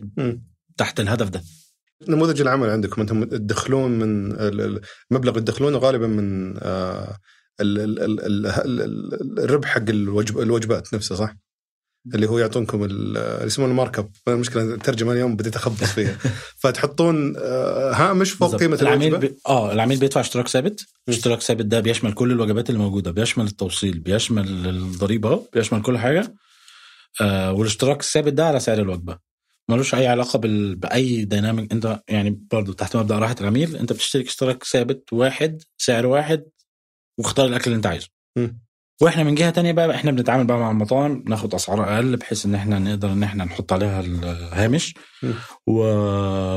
تحت 0.77 0.99
الهدف 0.99 1.29
ده 1.29 1.41
نموذج 2.07 2.41
العمل 2.41 2.69
عندكم 2.69 3.01
أنتم 3.01 3.23
تدخلون 3.23 3.91
من 3.91 4.31
ال- 4.31 4.61
ال- 4.61 4.81
مبلغ 5.11 5.39
تدخلونه 5.39 5.77
غالبا 5.77 6.07
من 6.07 6.57
آه، 6.57 7.17
ال- 7.61 7.79
ال- 7.79 7.99
ال- 7.99 8.19
ال- 8.45 8.81
ال- 8.81 9.39
الربح 9.39 9.67
حق 9.67 9.89
الوجب 9.89 10.39
الوجبات 10.39 10.93
نفسها 10.93 11.17
صح؟ 11.17 11.35
اللي 12.15 12.29
هو 12.29 12.39
يعطونكم 12.39 12.83
ال- 12.83 13.17
اللي 13.17 13.45
يسمونه 13.47 13.71
المارك 13.71 13.99
أب. 13.99 14.11
المشكلة 14.27 14.63
الترجمه 14.63 15.11
اليوم 15.11 15.35
بديت 15.35 15.55
أخبص 15.55 15.83
فيها. 15.91 16.17
فتحطون 16.61 17.33
آه، 17.37 17.93
هامش 17.93 18.31
فوق 18.31 18.41
بالظبط. 18.47 18.61
قيمة 18.61 18.81
العميل 18.81 19.17
بي... 19.17 19.35
آه 19.47 19.71
العميل 19.73 19.99
بيدفع 19.99 20.21
اشتراك 20.21 20.47
ثابت. 20.47 20.85
اشتراك 21.09 21.41
ثابت 21.41 21.65
ده 21.65 21.79
بيشمل 21.79 22.13
كل 22.13 22.31
الوجبات 22.31 22.69
اللي 22.69 22.79
موجودة 22.81 23.11
بيشمل 23.11 23.45
التوصيل 23.45 23.99
بيشمل 23.99 24.67
الضريبة 24.69 25.47
بيشمل 25.53 25.81
كل 25.81 25.97
حاجة. 25.97 26.35
آه 27.21 27.51
والاشتراك 27.53 27.99
الثابت 27.99 28.33
ده 28.33 28.45
على 28.47 28.59
سعر 28.59 28.79
الوجبة. 28.79 29.17
ملوش 29.69 29.95
أي 29.95 30.07
علاقة 30.07 30.39
بال... 30.39 30.75
بأي 30.75 31.25
dynamic 31.25 31.71
أنت 31.71 31.99
يعني 32.09 32.41
برضو 32.51 32.73
تحت 32.73 32.95
مبدأ 32.95 33.19
راحة 33.19 33.35
العميل 33.41 33.75
أنت 33.75 33.93
بتشترك 33.93 34.25
اشتراك 34.25 34.63
ثابت 34.63 35.13
واحد 35.13 35.61
سعر 35.77 36.05
واحد 36.05 36.43
واختار 37.17 37.45
الأكل 37.45 37.63
اللي 37.65 37.75
أنت 37.75 37.85
عايزه. 37.85 38.07
وإحنا 39.01 39.23
من 39.23 39.35
جهة 39.35 39.49
تانية 39.49 39.71
بقى 39.71 39.95
إحنا 39.95 40.11
بنتعامل 40.11 40.45
بقى 40.47 40.57
مع 40.59 40.71
المطاعم 40.71 41.23
ناخد 41.27 41.53
أسعار 41.55 41.93
أقل 41.95 42.17
بحيث 42.17 42.45
إن 42.45 42.55
إحنا 42.55 42.79
نقدر 42.79 43.11
إن 43.11 43.23
إحنا 43.23 43.45
نحط 43.45 43.73
عليها 43.73 43.99
الهامش. 43.99 44.93
و... 45.67 45.81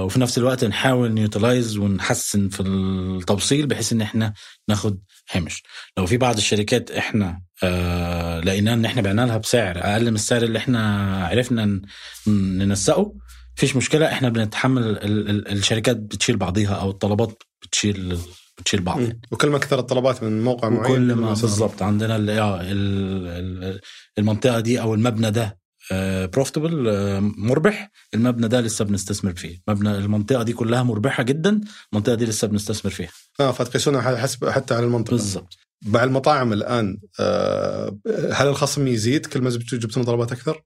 وفي 0.03 0.21
نفس 0.21 0.39
الوقت 0.39 0.65
نحاول 0.65 1.13
ن 1.13 1.21
utilize 1.21 1.79
ونحسن 1.79 2.49
في 2.49 2.61
التوصيل 2.63 3.67
بحيث 3.67 3.93
إن 3.93 4.01
إحنا 4.01 4.33
ناخد 4.69 5.01
هامش 5.33 5.63
لو 5.99 6.07
في 6.07 6.17
بعض 6.17 6.37
الشركات 6.37 6.91
إحنا 6.91 7.41
آه 7.63 8.41
لقينا 8.41 8.75
إن 8.75 8.85
إحنا 8.85 9.03
بعنا 9.03 9.27
لها 9.27 9.37
بسعر 9.37 9.79
أقل 9.79 10.09
من 10.11 10.15
السعر 10.15 10.43
اللي 10.43 10.59
إحنا 10.59 11.07
عرفنا 11.27 11.81
ننسقه 12.27 13.15
مفيش 13.57 13.77
مشكلة 13.77 14.13
إحنا 14.13 14.29
بنتحمل 14.29 14.83
ال... 14.83 15.31
ال... 15.31 15.49
الشركات 15.53 15.97
بتشيل 15.97 16.37
بعضيها 16.37 16.75
أو 16.75 16.91
الطلبات 16.91 17.43
بتشيل 17.63 18.19
بتشيل 18.59 18.81
بعض 18.81 19.01
مم. 19.01 19.21
وكل 19.31 19.49
ما 19.49 19.59
كثرت 19.59 19.81
الطلبات 19.81 20.23
من 20.23 20.43
موقع 20.45 20.69
معين 20.69 20.95
كل 20.95 21.13
ما 21.15 21.29
بالظبط 21.29 21.83
عندنا 21.83 22.17
ال- 22.17 22.31
آه، 22.31 22.61
ال- 22.61 23.27
ال- 23.27 23.81
المنطقة 24.19 24.61
دي 24.61 24.81
أو 24.81 24.95
المبنى 24.95 25.31
ده 25.31 25.59
بروفيتبل 26.27 26.73
مربح. 27.21 27.91
المبنى 28.15 28.49
ده 28.49 28.61
لسه 28.61 28.85
بنستثمر 28.85 29.35
فيه. 29.35 29.59
مبنى 29.69 29.91
المنطقة 29.99 30.43
دي 30.43 30.53
كلها 30.53 30.83
مربحة 30.83 31.23
جدا 31.23 31.61
المنطقة 31.93 32.15
دي 32.15 32.25
لسه 32.25 32.49
بنستثمر 32.49 32.91
فيها. 32.93 33.09
آه 33.41 33.53
فتقيسونها 33.53 34.17
حسب 34.17 34.49
حتى 34.49 34.75
على 34.75 34.85
المنطقة. 34.87 35.11
بالظبط 35.11 35.55
مع 35.87 36.05
المطاعم 36.05 36.53
الآن 36.53 36.99
آه، 37.21 37.99
هل 38.33 38.47
الخصم 38.47 38.87
يزيد 38.89 39.27
كل 39.27 39.41
ما 39.43 39.51
جبت- 39.51 39.75
جبتون 39.75 40.05
طلبات 40.05 40.33
أكثر؟ 40.33 40.63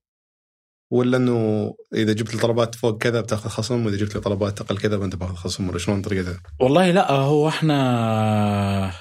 ولا 0.91 1.17
إنه 1.17 1.75
إذا 1.95 2.13
جبت 2.13 2.35
لي 2.35 2.41
طلبات 2.41 2.75
فوق 2.75 2.99
كذا 2.99 3.21
بتأخذ 3.21 3.49
خصم 3.51 3.87
وإذا 3.87 3.97
جبت 3.97 4.15
لي 4.15 4.21
طلبات 4.21 4.61
أقل 4.61 4.79
كذا 4.79 4.99
فأنت 4.99 5.17
باخذ 5.17 5.35
خصم 5.35 5.69
ولا 5.69 5.79
شلون 5.79 6.03
طريقتها؟ 6.03 6.41
والله 6.61 6.91
لا 6.91 7.13
هو 7.13 7.49
إحنا 7.49 8.93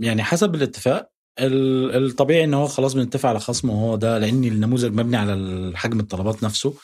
يعني 0.00 0.22
حسب 0.22 0.54
الاتفاق 0.54 1.10
ال- 1.40 2.04
الطبيعي 2.06 2.44
ان 2.44 2.54
هو 2.54 2.66
خلاص 2.66 2.92
بنتفق 2.94 3.28
على 3.28 3.40
خصم 3.40 3.70
وهو 3.70 3.96
ده 3.96 4.18
لأن 4.18 4.44
النموذج 4.44 4.92
مبني 4.92 5.16
على 5.16 5.72
حجم 5.74 6.00
الطلبات 6.00 6.42
نفسه. 6.44 6.74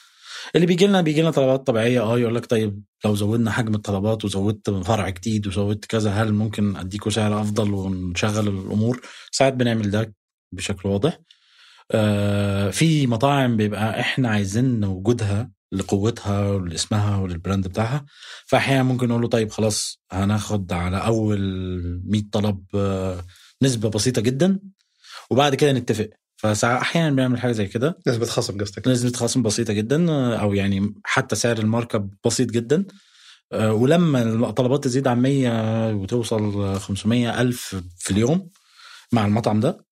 اللي 0.55 0.67
بيجي 0.67 0.87
لنا 0.87 1.01
بيجي 1.01 1.21
لنا 1.23 1.31
طلبات 1.31 1.67
طبيعية 1.67 2.01
آه 2.03 2.19
يقول 2.19 2.35
لك 2.35 2.47
طيب 2.47 2.83
لو 3.05 3.15
زودنا 3.15 3.51
حجم 3.51 3.75
الطلبات 3.75 4.25
وزودت 4.25 4.71
فرع 4.71 5.09
جديد 5.09 5.47
وزودت 5.47 5.85
كذا 5.85 6.11
هل 6.11 6.33
ممكن 6.35 6.77
أديكوا 6.77 7.11
سعر 7.11 7.41
أفضل 7.41 7.73
ونشغل 7.75 8.49
الأمور؟ 8.49 9.01
ساعات 9.33 9.53
بنعمل 9.55 9.91
ده 9.91 10.15
بشكل 10.53 10.89
واضح. 10.89 11.19
في 12.73 13.07
مطاعم 13.07 13.57
بيبقى 13.57 14.01
إحنا 14.01 14.29
عايزين 14.29 14.85
وجودها 14.85 15.51
لقوتها 15.73 16.49
ولاسمها 16.51 17.17
وللبراند 17.17 17.69
بتاعها. 17.69 18.05
فأحيانا 18.47 18.83
ممكن 18.83 19.09
نقول 19.09 19.23
له 19.23 19.29
طيب 19.29 19.51
خلاص 19.51 20.01
هناخد 20.13 20.73
على 20.73 20.97
أول 20.97 21.41
100 22.05 22.23
طلب 22.33 22.65
آه، 22.75 23.25
نسبة 23.63 23.91
بسيطة 23.91 24.23
جدا 24.23 24.59
وبعد 25.31 25.55
كده 25.55 25.73
نتفق. 25.73 26.11
فأحيانا 26.37 27.11
بنعمل 27.11 27.41
حاجة 27.41 27.53
زي 27.53 27.67
كده. 27.67 27.99
نسبة 28.07 28.27
خصم 28.27 28.61
قصدك. 28.61 28.89
نسبة 28.89 29.13
خصم 29.19 29.43
بسيطة 29.43 29.73
جدا 29.73 30.11
آه، 30.11 30.37
أو 30.37 30.55
يعني 30.55 30.95
حتى 31.05 31.37
سعر 31.37 31.59
الماركة 31.59 32.09
بسيط 32.27 32.51
جدا. 32.51 32.85
آه، 33.53 33.73
ولما 33.73 34.23
الطلبات 34.23 34.85
تزيد 34.85 35.09
عن 35.09 35.19
100 35.23 35.95
وتوصل 35.95 36.79
500 36.81 37.41
ألف 37.41 37.83
في 37.99 38.11
اليوم 38.11 38.51
مع 39.13 39.27
المطعم 39.27 39.61
ده 39.61 39.90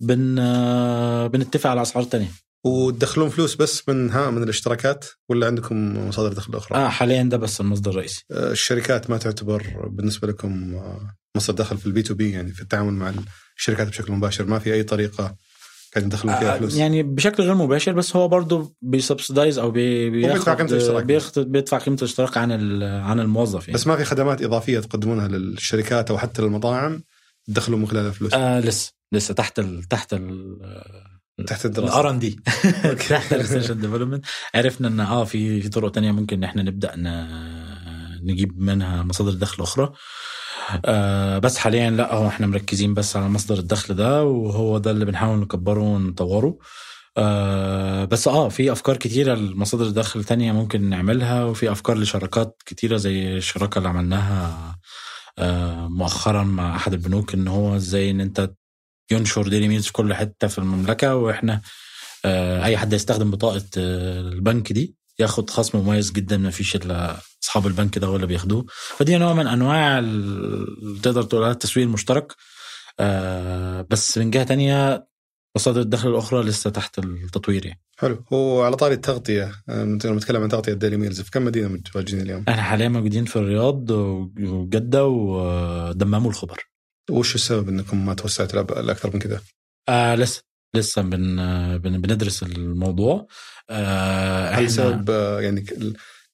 بن 0.00 0.38
آه، 0.38 1.26
بنتفق 1.26 1.70
على 1.70 1.82
أسعار 1.82 2.04
تانية. 2.04 2.28
وتدخلون 2.64 3.28
فلوس 3.28 3.54
بس 3.54 3.88
من 3.88 4.10
ها 4.10 4.30
من 4.30 4.42
الاشتراكات 4.42 5.04
ولا 5.28 5.46
عندكم 5.46 6.08
مصادر 6.08 6.32
دخل 6.32 6.54
أخرى؟ 6.54 6.78
آه 6.78 6.88
حاليا 6.88 7.22
ده 7.22 7.36
بس 7.36 7.60
المصدر 7.60 7.90
الرئيسي. 7.90 8.24
آه، 8.30 8.52
الشركات 8.52 9.10
ما 9.10 9.18
تعتبر 9.18 9.88
بالنسبة 9.88 10.28
لكم 10.28 10.74
آه، 10.74 11.14
مصدر 11.36 11.54
دخل 11.54 11.78
في 11.78 11.86
ال 11.86 12.02
B2B 12.02 12.30
يعني 12.30 12.52
في 12.52 12.62
التعامل 12.62 12.92
مع 12.92 13.12
الشركات 13.56 13.88
بشكل 13.88 14.12
مباشر. 14.12 14.44
ما 14.44 14.58
في 14.58 14.74
أي 14.74 14.82
طريقة 14.82 15.36
قاعدين 15.94 16.10
يدخلون 16.10 16.36
فيها 16.36 16.58
فلوس؟ 16.58 16.76
يعني 16.76 17.02
بشكل 17.02 17.42
غير 17.42 17.54
مباشر 17.54 17.92
بس 17.92 18.16
هو 18.16 18.28
برضه 18.28 18.74
بي 18.82 18.96
subsidize 18.96 19.58
أو 19.58 19.70
بي 19.70 20.10
بيدفع 20.10 20.54
قيمة 20.54 20.70
الاشتراك. 20.70 21.04
بيدفع 21.46 21.78
قيمة 21.78 21.96
الاشتراك 21.96 22.36
عن 22.36 22.82
عن 22.82 23.20
الموظف 23.20 23.68
يعني. 23.68 23.74
بس 23.74 23.86
ما 23.86 23.96
في 23.96 24.04
خدمات 24.04 24.42
إضافية 24.42 24.78
تقدمونها 24.80 25.28
للشركات 25.28 26.10
أو 26.10 26.18
حتى 26.18 26.42
للمطاعم 26.42 27.02
تدخلون 27.46 27.80
من 27.80 27.88
خلالها 27.88 28.10
فلوس؟ 28.10 28.34
آه 28.34 28.60
لسه. 28.60 28.97
لسه 29.12 29.34
تحت 29.34 29.58
ال 29.58 29.82
تحت 29.82 30.14
ال 30.14 30.58
تحت 31.46 31.66
الدراسة. 31.66 31.92
ال 31.92 32.10
R&D 32.10 32.40
تحت 33.08 33.32
ال 33.32 33.36
research 33.36 33.70
development 33.70 34.24
عرفنا 34.54 34.88
إن 34.88 35.00
آه 35.00 35.24
في 35.24 35.60
في 35.60 35.68
طرق 35.68 35.90
تانية 35.90 36.12
ممكن 36.12 36.36
إن 36.36 36.44
إحنا 36.44 36.62
نبدأ 36.62 36.92
نجيب 38.22 38.60
منها 38.60 39.02
مصادر 39.02 39.32
دخل 39.32 39.62
أخرى. 39.62 39.92
آه 40.84 41.38
بس 41.38 41.58
حاليا 41.58 41.90
لا 41.90 42.14
هو 42.14 42.28
إحنا 42.28 42.46
مركزين 42.46 42.94
بس 42.94 43.16
على 43.16 43.28
مصدر 43.28 43.58
الدخل 43.58 43.94
ده 43.94 44.24
وهو 44.24 44.78
ده 44.78 44.90
اللي 44.90 45.04
بنحاول 45.04 45.38
نكبره 45.38 45.80
ونطوره. 45.80 46.58
آه 47.16 48.04
بس 48.04 48.28
آه 48.28 48.48
في 48.48 48.72
أفكار 48.72 48.96
كتيرة 48.96 49.34
لمصادر 49.34 49.90
دخل 49.90 50.24
تانية 50.24 50.52
ممكن 50.52 50.82
نعملها 50.88 51.44
وفي 51.44 51.72
أفكار 51.72 51.98
لشراكات 51.98 52.62
كتيرة 52.66 52.96
زي 52.96 53.36
الشراكة 53.36 53.78
اللي 53.78 53.88
عملناها 53.88 54.78
آه 55.38 55.88
مؤخرا 55.88 56.42
مع 56.44 56.76
أحد 56.76 56.92
البنوك 56.92 57.34
إن 57.34 57.48
هو 57.48 57.76
إزاي 57.76 58.10
إن 58.10 58.20
أنت 58.20 58.50
ينشر 59.10 59.48
ديلي 59.48 59.68
ميلز 59.68 59.86
في 59.86 59.92
كل 59.92 60.14
حتة 60.14 60.48
في 60.48 60.58
المملكة 60.58 61.16
وإحنا 61.16 61.60
آه، 62.24 62.64
أي 62.64 62.76
حد 62.76 62.92
يستخدم 62.92 63.30
بطاقة 63.30 63.64
آه، 63.78 64.20
البنك 64.20 64.72
دي 64.72 64.94
ياخد 65.18 65.50
خصم 65.50 65.78
مميز 65.78 66.12
جدا 66.12 66.36
ما 66.36 66.50
فيش 66.50 66.76
إلا 66.76 67.16
أصحاب 67.42 67.66
البنك 67.66 67.98
ده 67.98 68.06
هو 68.06 68.16
اللي 68.16 68.26
بياخدوه. 68.26 68.66
فدي 68.68 69.16
نوع 69.18 69.32
من 69.32 69.46
أنواع 69.46 70.00
تقدر 71.02 71.22
تقول 71.22 71.42
عليها 71.42 71.54
التسويق 71.54 71.86
المشترك. 71.86 72.34
آه، 73.00 73.86
بس 73.90 74.18
من 74.18 74.30
جهة 74.30 74.44
تانية 74.44 75.08
مصادر 75.56 75.80
الدخل 75.80 76.08
الأخرى 76.08 76.42
لسه 76.42 76.70
تحت 76.70 76.98
التطوير 76.98 77.66
يعني. 77.66 77.80
حلو. 77.96 78.24
وعلى 78.30 78.76
طاري 78.76 78.94
التغطية 78.94 79.52
لما 79.68 79.98
نتكلم 80.04 80.42
عن 80.42 80.48
تغطية 80.48 80.72
ديلي 80.72 80.96
ميلز 80.96 81.20
في 81.20 81.30
كم 81.30 81.44
مدينة 81.44 81.68
متواجدين 81.68 82.20
اليوم؟ 82.20 82.44
إحنا 82.48 82.62
حاليا 82.62 82.88
موجودين 82.88 83.24
في 83.24 83.36
الرياض 83.36 83.90
وجدة 84.40 85.06
ودمام 85.06 86.26
والخبر. 86.26 86.68
وش 87.10 87.34
السبب 87.34 87.68
إنكم 87.68 88.06
ما 88.06 88.14
توسعتوا 88.14 88.82
لاكثر 88.82 89.10
من 89.14 89.20
كذا؟ 89.20 89.40
آه 89.88 90.14
لسه 90.14 90.42
لسه 90.74 91.02
بن 91.02 91.36
بن 91.78 92.00
بندرس 92.00 92.42
الموضوع 92.42 93.26
آه 93.70 94.50
هل 94.50 94.70
سبب 94.70 95.10
آه، 95.10 95.40
يعني 95.40 95.64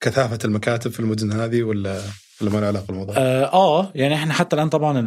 كثافة 0.00 0.38
المكاتب 0.44 0.90
في 0.90 1.00
المدن 1.00 1.32
هذه 1.32 1.62
ولا 1.62 2.02
ولا 2.40 2.50
ما 2.50 2.58
له 2.58 2.66
علاقة 2.66 2.86
بالموضوع؟ 2.86 3.14
آه 3.18 3.44
آه، 3.44 3.92
يعني 3.94 4.14
إحنا 4.14 4.32
حتى 4.34 4.56
الآن 4.56 4.68
طبعا 4.68 5.06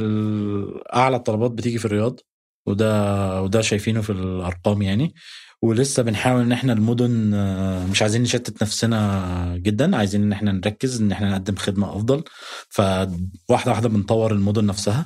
أعلى 0.95 1.15
الطلبات 1.15 1.52
بتيجي 1.52 1.77
في 1.77 1.85
الرياض 1.85 2.19
وده 2.65 3.41
وده 3.41 3.61
شايفينه 3.61 4.02
في 4.02 4.10
الأرقام 4.10 4.81
يعني 4.81 5.14
ولسه 5.61 6.03
بنحاول 6.03 6.41
إن 6.41 6.52
إحنا 6.52 6.73
المدن 6.73 7.34
آه، 7.34 7.85
مش 7.85 8.02
عايزين 8.02 8.22
نشتت 8.22 8.64
نفسنا 8.64 9.57
جدا 9.57 9.98
عايزين 9.98 10.23
إن 10.23 10.31
إحنا 10.31 10.52
نركز 10.52 11.02
إن 11.02 11.11
إحنا 11.11 11.30
نقدم 11.30 11.56
خدمة 11.56 11.95
أفضل 11.95 12.23
فواحدة 12.69 13.72
واحدة 13.72 13.89
بنطور 13.89 14.31
المدن 14.31 14.65
نفسها 14.65 15.06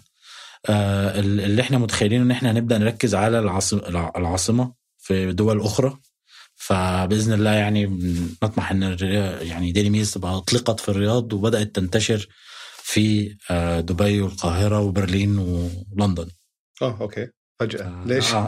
اللي 0.69 1.61
إحنا 1.61 1.77
متخيلين 1.77 2.21
ان 2.21 2.31
إحنا 2.31 2.51
هنبدأ 2.51 2.77
نركز 2.77 3.15
على 3.15 3.39
العاصمة 4.17 4.73
في 4.97 5.31
دول 5.31 5.61
أخرى. 5.61 5.99
فبإذن 6.55 7.33
الله 7.33 7.51
يعني 7.51 7.85
نطمح 8.43 8.71
إن 8.71 8.97
يعني 9.41 9.71
ديلي 9.71 9.89
ميلز 9.89 10.13
تبقى 10.13 10.37
أطلقت 10.37 10.79
في 10.79 10.89
الرياض 10.89 11.33
وبدأت 11.33 11.75
تنتشر 11.75 12.27
في 12.83 13.35
آه، 13.51 13.79
دبي 13.79 14.21
والقاهرة 14.21 14.79
وبرلين 14.79 15.37
ولندن. 15.37 16.27
آه 16.81 16.97
أوكي. 17.01 17.27
فجأة. 17.59 17.83
آه، 17.83 18.03
ليش؟ 18.05 18.33
آه. 18.33 18.47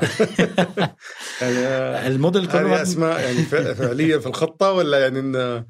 يعني 1.42 1.58
آه، 1.58 2.08
الموديل 2.08 2.48
كله 2.48 2.76
هذه 2.76 2.82
أسماء 2.82 3.20
يعني 3.20 3.44
فعليا 3.76 4.20
في 4.20 4.28
الخطة 4.28 4.72
ولا 4.72 5.00
يعني 5.00 5.20
انه 5.20 5.66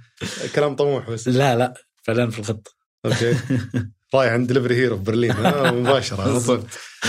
كلام 0.56 0.76
طموح 0.76 1.10
بس؟ 1.10 1.28
لا 1.28 1.56
لا. 1.56 1.74
فعلا 2.03 2.30
في 2.30 2.40
الخطة. 2.40 2.72
أوكي. 3.06 3.36
رايح 4.15 4.34
عند 4.34 4.48
دليفري 4.48 4.76
هيرو 4.76 4.98
في 4.98 5.03
برلين. 5.03 5.31
ها 5.31 5.72
مباشرة. 5.81 6.64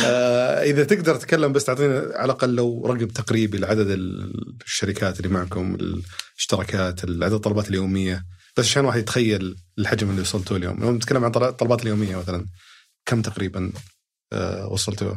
آه 0.04 0.62
إذا 0.62 0.84
تقدر 0.84 1.16
تتكلم 1.16 1.52
بس 1.52 1.64
تعطينا 1.64 1.98
على 2.14 2.24
الأقل 2.24 2.54
لو 2.54 2.86
رقم 2.86 3.06
تقريبي 3.06 3.58
لعدد 3.58 3.86
الشركات 4.66 5.20
اللي 5.20 5.28
معكم 5.28 5.74
الاشتراكات 5.74 7.04
عدد 7.04 7.32
الطلبات 7.32 7.68
اليومية. 7.68 8.24
بس 8.56 8.64
عشان 8.66 8.84
واحد 8.84 8.98
يتخيل 9.00 9.56
الحجم 9.78 10.10
اللي 10.10 10.20
وصلتوا 10.20 10.56
اليوم. 10.56 10.80
لو 10.80 10.92
نتكلم 10.92 11.24
عن 11.24 11.30
طل- 11.30 11.44
الطلبات 11.44 11.82
اليومية 11.82 12.16
مثلا 12.16 12.46
كم 13.06 13.22
تقريبا 13.22 13.72
آه 14.32 14.68
وصلتوا 14.72 15.14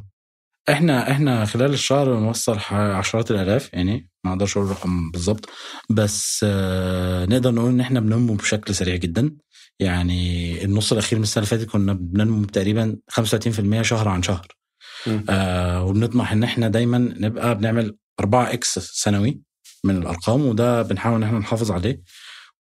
إحنا 0.70 1.12
إحنا 1.12 1.46
خلال 1.46 1.74
الشهر 1.74 2.16
بنوصل 2.20 2.60
ح- 2.60 2.74
عشرات 2.74 3.32
الآلاف 3.32 3.70
يعني 3.74 4.10
ما 4.24 4.32
أقدرش 4.34 4.58
أقول 4.58 4.70
رقم 4.70 5.12
بالظبط 5.12 5.50
بس 5.90 6.46
آه 6.50 7.26
نقدر 7.26 7.52
نقول 7.52 7.70
إن 7.72 7.80
إحنا 7.80 8.00
بننمو 8.00 8.34
بشكل 8.34 8.76
سريع 8.76 8.96
جدا. 8.96 9.32
يعني 9.80 10.64
النص 10.66 10.92
الأخير 10.92 11.20
من 11.20 11.24
السنة 11.24 11.44
اللي 11.44 11.58
فاتت 11.58 11.72
كنا 11.72 11.94
بننمو 11.94 12.46
تقريبا 12.46 12.98
35% 13.12 13.82
شهر 13.82 14.08
عن 14.08 14.24
شهر. 14.24 14.48
آه 15.30 15.84
وبنطمح 15.86 16.32
إن 16.32 16.44
إحنا 16.44 16.68
دايما 16.68 16.98
نبقى 16.98 17.56
بنعمل 17.58 17.98
4 18.20 18.54
X 18.54 18.80
سنوي 18.80 19.42
من 19.84 19.98
الأرقام 19.98 20.46
وده 20.46 20.82
بنحاول 20.82 21.16
إن 21.16 21.24
إحنا 21.24 21.40
نحافظ 21.40 21.72
عليه 21.72 22.02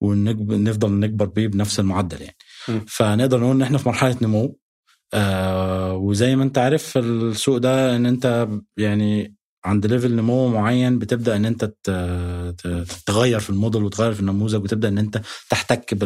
ونفضل 0.01 0.91
نكبر 0.99 1.25
بيه 1.25 1.47
بنفس 1.47 1.79
المعدل 1.79 2.21
يعني 2.21 2.35
مم. 2.67 2.85
فنقدر 2.87 3.39
نقول 3.39 3.55
إن 3.55 3.61
إحنا 3.61 3.77
في 3.77 3.89
مرحلة 3.89 4.17
نمو 4.21 4.57
آه 5.13 5.93
وزي 5.95 6.35
ما 6.35 6.43
أنت 6.43 6.57
عارف 6.57 6.97
السوق 6.97 7.57
ده 7.57 7.95
إن 7.95 8.05
أنت 8.05 8.47
يعني 8.77 9.35
عند 9.65 9.85
level 9.85 10.15
نمو 10.15 10.47
معين 10.47 10.99
بتبدأ 10.99 11.35
إن 11.35 11.45
أنت 11.45 11.65
ت- 11.65 11.89
ت- 12.57 12.85
تغير 13.05 13.39
في 13.39 13.49
الموديل 13.49 13.83
وتغير 13.83 14.13
في 14.13 14.19
النموذج 14.19 14.63
وتبدأ 14.63 14.87
إن 14.87 14.97
أنت 14.97 15.21
تحتك 15.49 15.97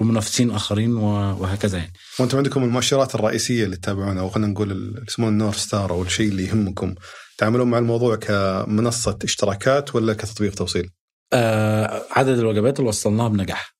بمنافسين 0.00 0.50
آخرين 0.50 0.94
وهكذا 0.96 1.78
يعني. 1.78 1.92
وأنتم 2.20 2.36
عندكم 2.36 2.62
المؤشرات 2.64 3.14
الرئيسية 3.14 3.64
اللي 3.64 3.76
تتابعونها 3.76 4.22
أو 4.22 4.28
خلينا 4.28 4.50
نقول 4.52 4.70
اللي 4.70 5.04
يسمونه 5.08 5.32
ال 5.32 5.36
north 5.36 5.56
star 5.58 5.90
أو 5.90 6.02
الشيء 6.02 6.28
اللي 6.28 6.44
يهمكم. 6.44 6.94
تعاملون 7.38 7.70
مع 7.70 7.78
الموضوع 7.78 8.16
كمنصة 8.16 9.18
اشتراكات 9.24 9.94
ولا 9.94 10.12
كتطبيق 10.14 10.54
توصيل؟ 10.54 10.90
آه 11.32 12.02
عدد 12.10 12.38
الوجبات 12.38 12.78
اللي 12.78 12.88
وصلناها 12.88 13.28
بنجاح. 13.28 13.77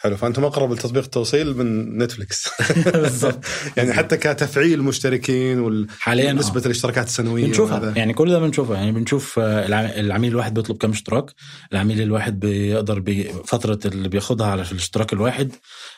حلو. 0.00 0.16
فأنتم 0.16 0.44
أقرب 0.44 0.72
لتطبيق 0.72 1.02
التوصيل 1.04 1.56
من 1.56 1.98
نتفلكس 1.98 2.48
بالظبط 2.94 3.44
يعني 3.76 3.92
حتى 3.92 4.16
كتفعيل 4.16 4.82
مشتركين 4.82 5.86
حاليا 5.98 6.32
ونسبه 6.32 6.60
آه. 6.60 6.64
الاشتراكات 6.64 7.06
السنوية 7.06 7.44
بنشوفها. 7.46 7.78
وهذا. 7.80 7.98
يعني 7.98 8.14
كل 8.14 8.30
ده 8.30 8.38
بنشوفها 8.38 8.76
يعني 8.76 8.92
بنشوف 8.92 9.38
آه، 9.38 9.66
العم- 9.66 9.90
العميل 10.06 10.30
الواحد 10.32 10.54
بيطلب 10.54 10.76
كام 10.76 10.90
اشتراك. 10.90 11.30
العميل 11.72 12.00
الواحد 12.02 12.40
بيقدر 12.40 12.98
بي 12.98 13.30
فترة 13.46 13.78
اللي 13.84 14.08
بياخدها 14.08 14.46
على 14.46 14.62
الاشتراك 14.62 15.12
الواحد 15.12 15.52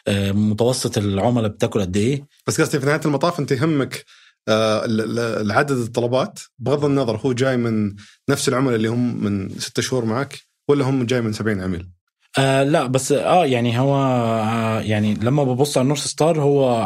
آه، 0.09 0.33
متوسط 0.33 0.99
العملاء 0.99 1.51
بتاكل 1.51 1.81
قد 1.81 1.97
إيه. 1.97 2.27
بس 2.47 2.61
قصدي 2.61 2.81
في 2.81 2.87
نهاية 2.87 3.01
المطاف 3.05 3.41
أنت 3.41 3.53
يهمك 3.53 4.05
آه، 4.49 4.85
ال- 4.85 5.01
ال- 5.01 5.19
العدد 5.47 5.71
الطلبات. 5.77 6.39
بغض 6.59 6.85
النظر 6.85 7.17
هو 7.17 7.33
جاي 7.33 7.57
من 7.57 7.95
نفس 8.31 8.49
العملاء 8.49 8.77
اللي 8.77 8.89
هم 8.89 9.25
من 9.25 9.49
ستة 9.59 9.83
شهور 9.83 10.05
معك 10.05 10.39
ولا 10.69 10.85
هم 10.85 11.07
جاي 11.07 11.21
من 11.21 11.33
70 11.33 11.61
عميل؟ 11.61 11.91
آه 12.39 12.63
لا 12.63 12.87
بس 12.87 13.13
آه 13.13 13.47
يعني 13.47 13.79
هو 13.81 13.95
آه 13.97 14.81
يعني 14.81 15.15
لما 15.15 15.45
ببص 15.45 15.77
على 15.79 15.83
النورث 15.83 16.05
ستار 16.07 16.41
هو 16.41 16.83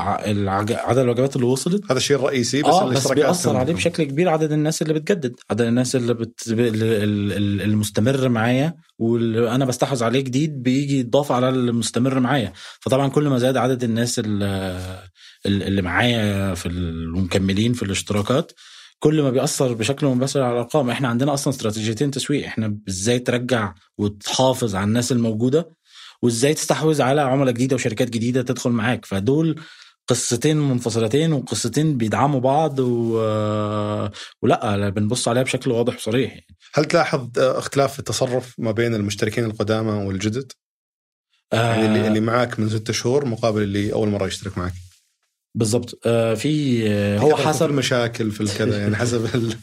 عدد 0.69 0.99
الوجبات 0.99 1.37
اللي 1.37 1.47
وصلت 1.47 1.85
هذا 1.91 1.99
الشيء 1.99 2.17
الرئيسي 2.17 2.63
بس 2.63 2.69
آه 2.69 2.89
بس 2.89 3.07
بيأثر 3.13 3.57
عليه 3.57 3.75
بشكل 3.75 4.05
كبير 4.05 4.29
عدد 4.29 4.53
الناس 4.53 4.83
اللي 4.83 4.95
بتجدد 4.95 5.35
عدد 5.51 5.61
الناس 5.61 5.97
اللي 5.97 6.15
بت... 6.15 6.41
ال- 6.49 6.61
ال- 6.61 7.33
ال- 7.33 7.63
المستمر 7.63 8.29
معايا 8.29 8.75
واللي 8.99 9.51
أنا 9.55 9.65
بستحوذ 9.65 10.05
عليه 10.05 10.21
جديد 10.21 10.63
بيجي 10.63 10.99
يضاف 11.01 11.33
على 11.33 11.49
المستمر 11.49 12.21
معايا. 12.21 12.53
فطبعا 12.81 13.09
كل 13.09 13.29
ما 13.29 13.39
زاد 13.39 13.57
عدد 13.57 13.85
الناس 13.85 14.19
اللي, 14.19 14.81
اللي 15.47 15.83
معايا 15.83 16.55
في 16.55 16.67
المكملين 16.67 17.73
في 17.73 17.83
الاشتراكات 17.83 18.53
كل 18.99 19.23
ما 19.23 19.31
بيأثر 19.31 19.73
بشكل 19.73 20.07
مباشر 20.07 20.43
على 20.43 20.53
الأرقام. 20.53 20.91
إحنا 20.91 21.09
عندنا 21.09 21.35
أصلا 21.35 21.55
استراتيجيتين 21.55 22.11
تسويق. 22.11 22.47
إحنا 22.47 22.79
إزاي 22.89 23.19
ترجع 23.19 23.75
وتحافظ 23.99 24.75
على 24.75 24.85
الناس 24.85 25.13
الموجودة 25.13 25.77
وإزاي 26.23 26.55
تستحوذ 26.55 27.03
على 27.03 27.21
عملاء 27.21 27.55
جديدة 27.55 27.77
وشركات 27.77 28.11
جديدة 28.11 28.43
تدخل 28.43 28.71
معاك. 28.71 29.05
فدول 29.05 29.61
قصتين 30.09 30.57
منفصلتين 30.57 31.33
وقصتين 31.33 31.97
بيدعموا 31.97 32.41
بعض 32.41 32.79
و... 32.79 33.15
ولأ 34.43 34.77
لا، 34.77 34.89
بنبص 34.89 35.29
عليها 35.29 35.43
بشكل 35.43 35.71
واضح 35.71 35.97
وصريح 35.97 36.31
يعني. 36.31 36.57
هل 36.75 36.85
تلاحظ 36.85 37.39
آه، 37.39 37.59
اختلاف 37.59 37.93
في 37.93 37.99
التصرف 37.99 38.55
ما 38.59 38.73
بين 38.73 38.95
المشتركين 38.95 39.45
القدامى 39.45 40.07
والجدد؟ 40.07 40.53
يعني 41.53 41.87
اللي, 41.87 42.09
اللي 42.09 42.21
معاك 42.21 42.61
من 42.61 42.69
ستة 42.69 42.93
شهور 42.93 43.25
مقابل 43.25 43.63
اللي 43.63 43.93
أول 43.93 44.09
مرة 44.09 44.27
يشترك 44.27 44.59
معك. 44.59 44.73
بالظبط 45.57 46.01
آه 46.07 46.35
في 46.35 46.83
آه 46.89 47.19
هو 47.19 47.37
حسب 47.37 47.71
المشاكل 47.71 48.31
في 48.31 48.41
الكذا 48.41 48.79
يعني 48.79 48.97
حسب 48.97 49.25
ال... 49.35 49.57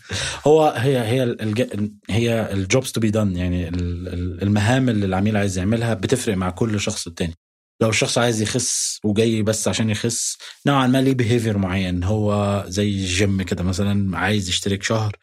هو 0.47 0.73
هي 0.77 0.99
هي 0.99 1.23
الج... 1.23 1.63
هي 2.09 2.53
ال 2.53 2.61
jobs 2.61 2.91
to 2.91 2.99
be 3.01 3.09
done 3.11 3.35
يعني 3.35 3.68
ال- 3.69 4.07
ال- 4.07 4.41
المهام 4.43 4.89
اللي 4.89 5.05
العميل 5.05 5.38
عايز 5.38 5.57
يعملها 5.57 5.93
بتفرق 5.93 6.38
مع 6.38 6.49
كل 6.49 6.80
شخص 6.80 7.07
التاني. 7.07 7.34
لو 7.81 7.89
الشخص 7.89 8.18
عايز 8.18 8.41
يخس 8.41 8.99
وجاي 9.03 9.41
بس 9.41 9.68
عشان 9.68 9.89
يخس 9.89 10.38
نوعا 10.68 10.88
ما 10.88 11.01
ليه 11.01 11.13
behavior 11.13 11.57
معين. 11.57 12.03
هو 12.03 12.63
زي 12.68 12.89
الجيم 12.89 13.41
كده 13.41 13.63
مثلا 13.63 14.18
عايز 14.18 14.49
يشترك 14.49 14.84
شهر 14.84 15.15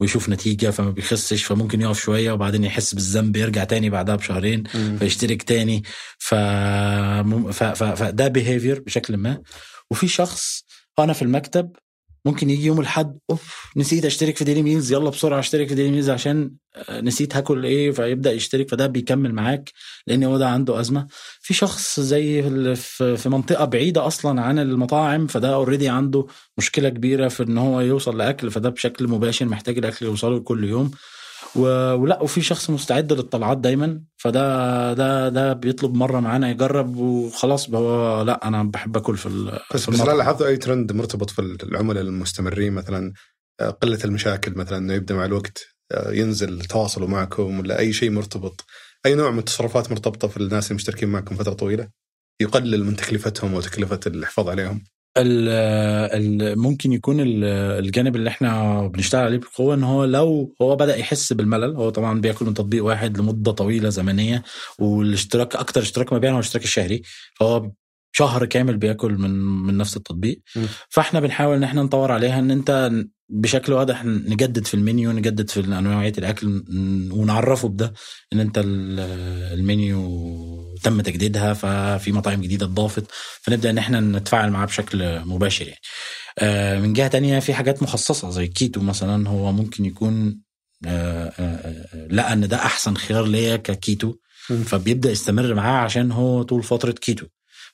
ويشوف 0.00 0.28
نتيجة 0.28 0.70
فما 0.70 0.90
بيخسش 0.90 1.44
فممكن 1.44 1.80
يقف 1.80 2.00
شوية 2.00 2.32
وبعدين 2.32 2.64
يحس 2.64 2.94
بالذنب 2.94 3.36
يرجع 3.36 3.64
تاني 3.64 3.90
بعدها 3.90 4.16
بشهرين 4.16 4.64
فيشترك 4.98 5.42
تاني. 5.42 5.82
ف... 6.18 6.34
ف... 6.34 7.62
ف... 7.64 7.82
فده 7.84 8.28
behavior 8.28 8.80
بشكل 8.80 9.16
ما. 9.16 9.42
وفي 9.90 10.08
شخص 10.08 10.64
أنا 10.98 11.12
في 11.12 11.22
المكتب 11.22 11.72
ممكن 12.26 12.50
يجي 12.50 12.66
يوم 12.66 12.80
الأحد 12.80 13.18
أوف 13.30 13.72
نسيت 13.76 14.04
أشترك 14.04 14.36
في 14.36 14.44
ديلي 14.44 14.62
ميلز 14.62 14.92
يلا 14.92 15.10
بسرعة 15.10 15.38
أشترك 15.38 15.68
في 15.68 15.74
ديلي 15.74 15.90
ميلز 15.90 16.10
عشان 16.10 16.50
آه، 16.76 17.00
نسيت 17.00 17.36
هاكل 17.36 17.64
إيه 17.64 17.90
فيبدأ 17.90 18.32
يشترك 18.32 18.70
فده 18.70 18.86
بيكمل 18.86 19.34
معاك 19.34 19.72
لأن 20.06 20.24
هو 20.24 20.38
ده 20.38 20.48
عنده 20.48 20.80
أزمة. 20.80 21.06
في 21.40 21.54
شخص 21.54 22.00
زي 22.00 22.42
في 23.16 23.28
منطقة 23.28 23.64
بعيدة 23.64 24.06
أصلا 24.06 24.42
عن 24.42 24.58
المطاعم 24.58 25.26
فده 25.26 25.54
already 25.54 25.88
عنده 25.88 26.26
مشكلة 26.58 26.88
كبيرة 26.88 27.28
في 27.28 27.42
إن 27.42 27.58
هو 27.58 27.80
يوصل 27.80 28.18
لأكل 28.18 28.50
فده 28.50 28.68
بشكل 28.68 29.08
مباشر 29.08 29.46
محتاج 29.46 29.78
الأكل 29.78 30.06
يوصله 30.06 30.40
كل 30.40 30.64
يوم. 30.64 30.90
ولا 31.56 32.22
وفي 32.22 32.42
شخص 32.42 32.70
مستعد 32.70 33.12
للطلعات 33.12 33.58
دايما. 33.58 34.00
فده 34.16 34.92
ده 34.92 35.28
ده 35.28 35.52
بيطلب 35.52 35.94
مرة 35.94 36.20
معانا 36.20 36.50
يجرب 36.50 36.96
وخلاص. 36.96 37.70
هو 37.70 38.22
لا 38.22 38.48
أنا 38.48 38.62
بحب 38.62 38.96
أكل 38.96 39.16
في 39.16 39.26
ال- 39.26 39.60
بس 39.74 39.90
بس. 39.90 40.00
لاحظتوا 40.00 40.46
أي 40.46 40.56
ترند 40.56 40.92
مرتبط 40.92 41.30
في 41.30 41.38
العملاء 41.62 42.02
المستمرين 42.02 42.72
مثلا 42.72 43.12
آه، 43.60 43.70
قلة 43.70 43.98
المشاكل 44.04 44.52
مثلا 44.58 44.78
إنه 44.78 44.94
يبدأ 44.94 45.14
مع 45.14 45.24
الوقت 45.24 45.64
آه، 45.92 46.12
ينزل 46.12 46.60
تواصلوا 46.64 47.08
معكم 47.08 47.58
ولا 47.60 47.78
أي 47.78 47.92
شيء 47.92 48.10
مرتبط. 48.10 48.64
أي 49.06 49.14
نوع 49.14 49.30
من 49.30 49.38
التصرفات 49.38 49.90
مرتبطة 49.90 50.28
في 50.28 50.36
الناس 50.36 50.70
المشتركين 50.70 51.08
معكم 51.08 51.36
فترة 51.36 51.52
طويلة؟ 51.52 51.88
يقلل 52.40 52.84
من 52.84 52.96
تكلفتهم 52.96 53.54
وتكلفة 53.54 54.00
الحفاظ 54.06 54.48
عليهم. 54.48 54.84
ال 55.16 55.48
ال 56.14 56.58
ممكن 56.58 56.92
يكون 56.92 57.20
ال- 57.20 57.44
الجانب 57.84 58.16
اللي 58.16 58.30
إحنا 58.30 58.86
بنشتغل 58.88 59.24
عليه 59.24 59.38
بقوة 59.38 59.74
إن 59.74 59.84
هو 59.84 60.04
لو 60.04 60.54
هو 60.62 60.76
بدأ 60.76 60.96
يحس 60.96 61.32
بالملل 61.32 61.76
هو 61.76 61.90
طبعا 61.90 62.20
بياكل 62.20 62.44
من 62.46 62.54
تطبيق 62.54 62.84
واحد 62.84 63.18
لمدة 63.18 63.52
طويلة 63.52 63.88
زمنية 63.88 64.42
والاشتراك 64.78 65.56
أكتر 65.56 65.82
اشتراك 65.82 66.12
ما 66.12 66.18
بينه 66.18 66.32
هو 66.34 66.38
الاشتراك 66.38 66.64
الشهري 66.64 67.02
فهو 67.34 67.70
شهر 68.16 68.44
كامل 68.44 68.76
بياكل 68.76 69.12
من 69.12 69.30
من 69.66 69.76
نفس 69.76 69.96
التطبيق 69.96 70.40
م. 70.56 70.60
فاحنا 70.88 71.20
بنحاول 71.20 71.56
ان 71.56 71.62
إحنا 71.62 71.82
نطور 71.82 72.12
عليها 72.12 72.38
ان 72.38 72.50
انت 72.50 72.90
بشكل 73.28 73.72
واضح 73.72 74.04
نجدد 74.04 74.66
في 74.66 74.74
المنيو 74.74 75.12
نجدد 75.12 75.50
في 75.50 75.62
نوعيه 75.62 76.12
الأكل 76.18 76.64
ونعرفه 77.12 77.68
بده 77.68 77.92
ان 78.32 78.40
انت 78.40 78.58
ال- 78.58 79.00
المنيو 79.58 80.74
تم 80.82 81.00
تجديدها 81.00 81.54
ففي 81.54 82.12
مطاعم 82.12 82.40
جديدة 82.40 82.66
اتضافت 82.66 83.04
فنبدأ 83.42 83.70
ان 83.70 83.78
إحنا 83.78 84.00
نتفاعل 84.00 84.50
معاه 84.50 84.66
بشكل 84.66 85.20
مباشر 85.20 85.64
يعني 85.66 85.80
آه، 86.38 86.78
من 86.80 86.92
جهة 86.92 87.08
تانية 87.08 87.38
في 87.40 87.54
حاجات 87.54 87.82
مخصصة 87.82 88.30
زي 88.30 88.44
الكيتو 88.44 88.80
مثلا 88.80 89.28
هو 89.28 89.52
ممكن 89.52 89.84
يكون 89.84 90.40
آه، 90.86 91.32
آه، 91.38 92.06
لقى 92.10 92.32
ان 92.32 92.48
ده 92.48 92.56
أحسن 92.56 92.94
خيار 92.94 93.26
ليا 93.26 93.56
ككيتو. 93.56 94.14
فبيبدأ 94.64 95.10
يستمر 95.10 95.54
معاه 95.54 95.84
عشان 95.84 96.12
هو 96.12 96.42
طول 96.42 96.62
فترة 96.62 96.90
كيتو 96.92 97.26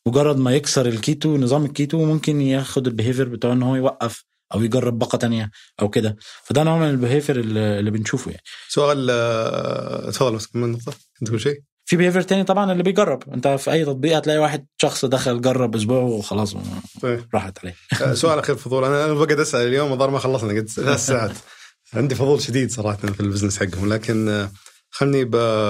مجرد 0.06 0.36
ما 0.36 0.54
يكسر 0.54 0.86
الكيتو 0.86 1.36
نظام 1.36 1.64
الكيتو 1.64 2.04
ممكن 2.04 2.40
ياخد 2.40 2.86
ال 2.86 2.91
behavior 2.91 3.28
بتاعه 3.28 3.52
إن 3.52 3.62
هو 3.62 3.76
يوقف 3.76 4.24
أو 4.54 4.62
يجرب 4.62 4.98
باقه 4.98 5.18
تانية 5.18 5.50
أو 5.82 5.88
كده. 5.88 6.16
فده 6.44 6.62
نوع 6.62 6.78
من 6.78 6.90
ال 6.90 6.96
behavior 6.96 7.40
اللي 7.40 7.90
بنشوفه 7.90 8.30
يعني. 8.30 8.42
سؤال 8.68 9.08
آه، 9.10 10.10
تفضل 10.10 10.36
بس 10.36 10.46
كمل 10.46 10.68
نقطة. 10.68 10.92
كنت 11.18 11.28
تقول 11.28 11.40
شيء؟ 11.40 11.60
في 11.84 11.96
behavior 11.96 12.22
تاني 12.22 12.44
طبعا 12.44 12.72
اللي 12.72 12.82
بيجرب. 12.82 13.22
أنت 13.34 13.48
في 13.48 13.72
أي 13.72 13.84
تطبيق 13.84 14.16
هتلاقي 14.16 14.38
واحد 14.38 14.66
شخص 14.76 15.04
دخل 15.04 15.40
جرب 15.40 15.76
أسبوع 15.76 16.02
وخلاص 16.02 16.56
إيه. 17.04 17.28
راحت 17.34 17.58
عليه. 17.58 17.74
آه، 18.02 18.14
سؤال 18.14 18.38
أخير 18.38 18.56
فضول. 18.56 18.84
أنا 18.84 19.12
بقعد 19.12 19.40
أسأل 19.40 19.66
اليوم 19.66 19.92
الظاهر 19.92 20.10
ما 20.10 20.18
خلصنا 20.18 20.60
قد 20.60 20.68
ثلاث 20.68 21.06
ساعات. 21.06 21.32
عندي 21.94 22.14
فضول 22.14 22.42
شديد 22.42 22.70
صراحة 22.70 22.96
في 22.96 23.20
ال 23.20 23.24
business 23.24 23.58
حقهم. 23.58 23.92
لكن 23.92 24.28
آه، 24.28 24.50
خلني 24.90 25.24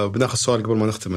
بناخذ 0.09 0.37
سؤال 0.37 0.63
قبل 0.63 0.77
ما 0.77 0.87
نختم 0.87 1.15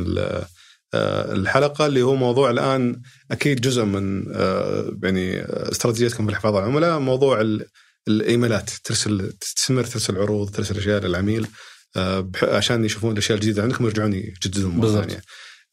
الحلقة 0.95 1.85
اللي 1.85 2.01
هو 2.01 2.15
موضوع 2.15 2.49
الآن 2.49 3.01
أكيد 3.31 3.61
جزء 3.61 3.83
من 3.85 4.25
آه، 4.35 4.97
يعني 5.03 5.39
آه، 5.41 5.71
استراتيجيتكم 5.71 6.25
في 6.25 6.31
الحفاظ 6.31 6.55
على 6.55 6.63
العملاء 6.65 6.99
موضوع 6.99 7.41
ال- 7.41 7.65
الإيميلات 8.07 8.69
ترسل 8.83 9.31
تستمر 9.31 9.83
ترسل 9.83 10.17
عروض 10.17 10.49
ترسل 10.49 10.77
أشياء 10.77 11.01
للعميل 11.01 11.47
آه، 11.95 12.29
عشان 12.43 12.85
يشوفون 12.85 13.11
الأشياء 13.11 13.37
الجديدة 13.37 13.63
عندكم 13.63 13.83
ويرجعون 13.83 14.13
يجددون 14.13 14.75
مرة. 14.75 15.01
ثانية. 15.01 15.21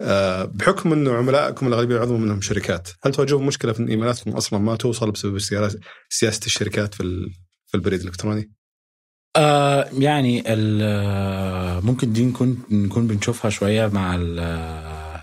آه، 0.00 0.44
بحكم 0.44 0.92
انه 0.92 1.12
عملائكم 1.14 1.66
الأغلبية 1.68 1.98
عضو 1.98 2.16
منهم 2.16 2.40
شركات، 2.40 2.88
هل 3.04 3.12
تواجهون 3.12 3.46
مشكلة 3.46 3.72
في 3.72 3.80
إن 3.80 3.88
إيميلاتكم 3.88 4.30
أصلا 4.30 4.58
ما 4.58 4.76
توصل 4.76 5.10
بسبب 5.10 5.38
سياسه 6.08 6.40
الشركات 6.46 6.94
في 6.94 7.30
في 7.66 7.74
البريد 7.74 8.00
الإلكتروني؟ 8.00 8.52
آه 9.36 9.88
يعني 9.98 10.42
ممكن 11.80 12.12
دي 12.12 12.24
نكون 12.24 12.62
نكون 12.70 13.06
بنشوفها 13.06 13.50
شوية 13.50 13.86
مع 13.86 14.16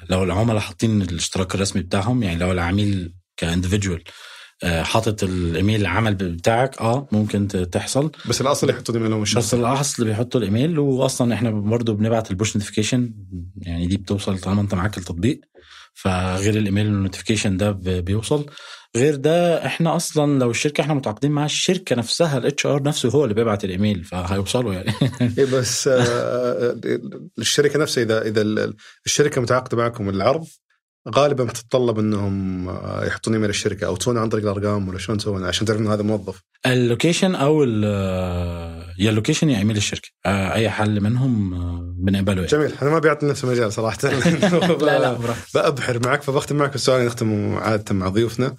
لو 0.10 0.24
العملاء 0.24 0.60
حاطين 0.60 1.02
الاشتراك 1.02 1.56
الرسمي 1.56 1.82
بتاعهم 1.82 2.24
يعني 2.24 2.40
لو 2.40 2.52
العميل 2.52 3.14
كاندفيدجوال 3.38 4.04
حاطط 4.64 5.24
الإيميل 5.24 5.82
العمل 5.82 6.14
بتاعك 6.16 6.82
آه 6.82 7.08
ممكن 7.12 7.48
تحصل. 7.72 8.12
بس 8.30 8.42
الأصل 8.42 8.70
يحطوا 8.70 8.96
ايميلهم 8.96 9.22
بس 9.22 9.28
الشخصي 9.28 9.56
الأصل 9.56 10.06
بيحطوا 10.06 10.40
الإيميل 10.40 10.80
واصلا 10.80 11.34
إحنا 11.34 11.52
برضه 11.52 11.94
بنبعت 11.94 12.32
ال 12.32 12.36
push 12.36 12.56
notification 12.56 13.14
يعني 13.58 13.88
دي 13.88 13.98
بتوصل 13.98 14.40
طالما 14.40 14.62
أنت 14.62 14.76
معاك 14.76 14.98
التطبيق. 14.98 15.42
فغير 16.02 16.54
ال 16.58 16.62
email 16.62 16.86
ال 16.88 16.93
notification 16.93 17.58
ده 17.58 17.72
بيوصل. 17.72 18.46
غير 18.96 19.16
ده 19.16 19.66
إحنا 19.66 19.96
أصلا 19.96 20.40
لو 20.40 20.52
الشركة 20.52 20.82
إحنا 20.82 20.94
متعاقدين 20.94 21.32
مع 21.32 21.46
الشركة 21.46 21.96
نفسها 21.96 22.38
ال 22.38 22.66
HR 22.66 22.84
نفسه 22.84 23.10
هو 23.10 23.24
اللي 23.24 23.36
بيبعت 23.36 23.64
الإيميل 23.64 24.04
فهيوصلوا 24.04 24.74
يعني. 24.74 24.94
إيه 25.38 25.46
بس 25.46 25.88
آه، 25.88 26.76
الشركة 27.40 27.80
نفسها 27.80 28.04
إذا 28.04 28.22
إذا 28.22 28.42
ال- 28.42 28.74
الشركة 29.06 29.42
متعاقدة 29.42 29.78
معكم 29.78 30.10
العرض 30.10 30.46
غالبا 31.16 31.44
بتتطلب 31.44 32.00
إنهم 32.00 32.68
آه، 32.70 33.06
يحطون 33.06 33.34
ايميل 33.34 33.50
الشركة 33.50 33.88
أو 33.88 33.96
تسوون 33.96 34.18
عن 34.18 34.30
طريق 34.30 34.44
الأرقام 34.44 34.88
ولا 34.90 34.98
شلون 34.98 35.18
تسوون 35.18 35.44
عشان 35.46 35.68
تعرف 35.68 35.80
إنه 35.82 35.94
هذا 35.94 36.04
موظف. 36.04 36.42
ال 36.66 36.73
location 36.73 37.36
أو 37.36 37.64
ال 37.64 37.84
يا 39.00 39.10
ال 39.10 39.14
location 39.14 39.50
يا 39.50 39.58
ايميل 39.58 39.78
الشركة. 39.78 40.10
آه، 40.26 40.54
أي 40.54 40.70
حل 40.70 41.02
منهم 41.02 41.54
آه، 41.54 41.94
بنقبله 41.98 42.36
يعني. 42.36 42.48
جميل. 42.48 42.72
أنا 42.82 42.90
ما 42.90 43.00
بيعطي 43.00 43.26
نفسي 43.26 43.48
مجال 43.48 43.74
صراحة. 43.74 43.98
لا 44.82 45.00
لا. 45.00 45.18
بأبحر 45.54 46.00
معك 46.06 46.22
فبختم 46.22 46.56
معك 46.56 46.76
السؤال 46.76 46.98
اللي 46.98 47.08
نختم 47.10 47.56
عادة 47.56 47.96
مع 47.96 48.08
ضيوفنا 48.10 48.56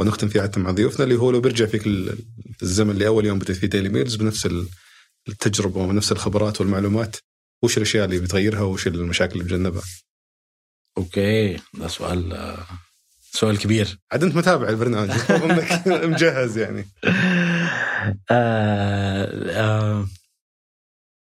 أو 0.00 0.04
نختم 0.04 0.28
فيه 0.28 0.40
عادة 0.40 0.60
مع 0.60 0.70
ضيوفنا 0.70 1.04
اللي 1.04 1.16
هو 1.16 1.30
لو 1.30 1.40
بيرجع 1.40 1.66
فيك 1.66 1.86
ال- 1.86 2.18
الزمن 2.62 2.90
اللي 2.90 3.06
أول 3.06 3.26
يوم 3.26 3.38
بديت 3.38 3.56
فيه 3.56 3.66
ديلي 3.66 3.88
ميلز 3.88 4.14
بنفس 4.14 4.46
ال- 4.46 4.66
التجربة 5.28 5.80
ونفس 5.80 6.12
الخبرات 6.12 6.60
والمعلومات 6.60 7.16
وش 7.62 7.76
الأشياء 7.76 8.04
اللي 8.04 8.18
بتغيرها 8.18 8.60
وش 8.60 8.86
المشاكل 8.86 9.32
اللي 9.32 9.44
بتجنبها؟ 9.44 9.82
أوكي 10.98 11.56
ده 11.74 11.88
سؤال 11.88 12.56
سؤال 13.32 13.58
كبير. 13.58 13.98
عاد 14.12 14.24
أنت 14.24 14.36
متابع 14.36 14.68
البرنامج 14.68 15.10
إنك 15.30 15.86
مجهز 16.14 16.58
يعني. 16.58 16.84
آه 18.30 19.50
آه 19.50 20.06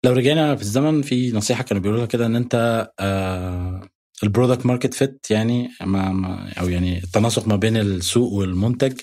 لو 0.06 0.14
رجعنا 0.14 0.56
في 0.56 0.62
الزمن 0.62 1.02
في 1.02 1.32
نصيحة 1.32 1.64
كانوا 1.64 1.82
بيقولوا 1.82 2.00
لها 2.02 2.08
كده 2.08 2.26
إن 2.26 2.36
أنت 2.36 2.88
آه 3.00 3.82
ال 4.24 4.29
product 4.29 4.66
market 4.66 4.94
fit 4.94 5.26
يعني 5.30 5.70
ما 5.82 6.12
ما 6.12 6.54
أو 6.60 6.70
يعني 6.70 7.04
التناسق 7.04 7.48
ما 7.48 7.56
بين 7.56 7.78
السوق 7.78 8.32
والمنتج 8.34 9.00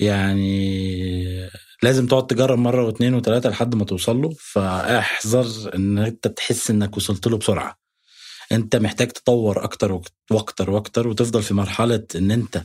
يعني 0.00 1.50
لازم 1.82 2.06
تقعد 2.06 2.26
تجرب 2.26 2.58
مرة 2.58 2.84
واثنين 2.84 3.14
وثلاثه 3.14 3.48
لحد 3.50 3.74
ما 3.74 3.84
توصل 3.84 4.16
له 4.22 4.34
فاحذر 4.40 5.74
إن 5.74 5.98
أنت 5.98 6.28
تحس 6.28 6.70
إنك 6.70 6.96
وصلت 6.96 7.26
له 7.26 7.38
بسرعة. 7.38 7.78
انت 8.52 8.76
محتاج 8.76 9.08
تطور 9.08 9.64
أكتر 9.64 10.00
وأكتر 10.30 10.70
وأكتر 10.70 11.08
وتفضل 11.08 11.42
في 11.42 11.54
مرحلة 11.54 12.06
ان 12.16 12.30
انت 12.30 12.64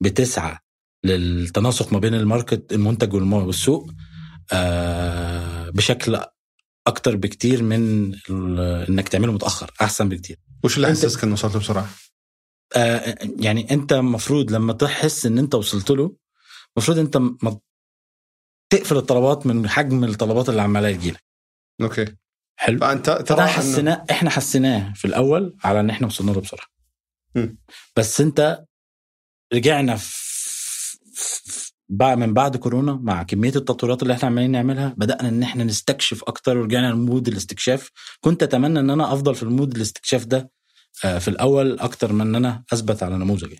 بتسعى 0.00 0.58
للتناسق 1.04 1.92
ما 1.92 1.98
بين 1.98 2.14
الماركت 2.14 2.72
المنتج 2.72 3.14
والسوق 3.14 3.90
آه، 4.52 5.70
بشكل 5.70 6.20
أكتر 6.86 7.16
بكتير 7.16 7.62
من 7.62 8.12
انك 8.88 9.08
تعمله 9.08 9.32
متأخر 9.32 9.70
احسن 9.80 10.08
بكتير. 10.08 10.38
وش 10.64 10.76
اللي 10.76 10.88
حسسك 10.88 11.24
انه 11.24 11.32
وصلت 11.32 11.56
بسرعة؟ 11.56 11.88
آه 12.76 13.18
يعني 13.40 13.70
انت 13.70 13.92
المفروض 13.92 14.52
لما 14.52 14.72
تحس 14.72 15.26
ان 15.26 15.38
انت 15.38 15.54
وصلت 15.54 15.90
له 15.90 16.16
المفروض 16.76 16.98
انت 16.98 17.16
ما 17.16 17.58
تقفل 18.72 18.96
الطلبات 18.96 19.46
من 19.46 19.68
حجم 19.68 20.04
الطلبات 20.04 20.48
اللي 20.48 20.62
عمالة 20.62 20.92
تجيلك 20.92 21.24
أوكي. 21.82 22.16
حلو. 22.56 22.78
فأنت 22.78 23.10
ترى 23.10 23.46
حسيناه 23.46 23.94
إنه... 23.94 24.04
إحنا 24.10 24.30
حسيناه 24.30 24.92
في 24.92 25.04
الأول 25.04 25.56
على 25.64 25.80
إن 25.80 25.90
إحنا 25.90 26.06
وصلنا 26.06 26.30
له 26.30 26.40
بسرعة. 26.40 26.66
م. 27.34 27.46
بس 27.96 28.20
أنت 28.20 28.64
رجعنا 29.54 29.96
في 29.96 30.22
بقى 31.88 32.16
من 32.16 32.34
بعد 32.34 32.56
كورونا 32.56 32.92
مع 33.02 33.22
كمية 33.22 33.52
التطويرات 33.56 34.02
اللي 34.02 34.14
إحنا 34.14 34.28
عمالين 34.28 34.50
نعملها 34.50 34.94
بدأنا 34.96 35.28
إن 35.28 35.42
إحنا 35.42 35.64
نستكشف 35.64 36.22
أكتر 36.24 36.56
ورجعنا 36.56 36.86
ل 36.92 36.99
mode 36.99 37.28
الاستكشاف. 37.28 37.90
كنت 38.20 38.42
أتمنى 38.42 38.80
إن 38.80 38.90
أنا 38.90 39.12
أفضل 39.12 39.34
في 39.34 39.42
ال 39.42 39.49
mode 39.49 39.76
الاستكشاف 39.76 40.24
ده 40.24 40.50
آه، 41.04 41.18
في 41.18 41.28
الأول 41.28 41.78
أكتر 41.78 42.12
من 42.12 42.20
إن 42.20 42.34
أنا 42.34 42.64
أثبت 42.72 43.02
على 43.02 43.18
نموذجي. 43.18 43.58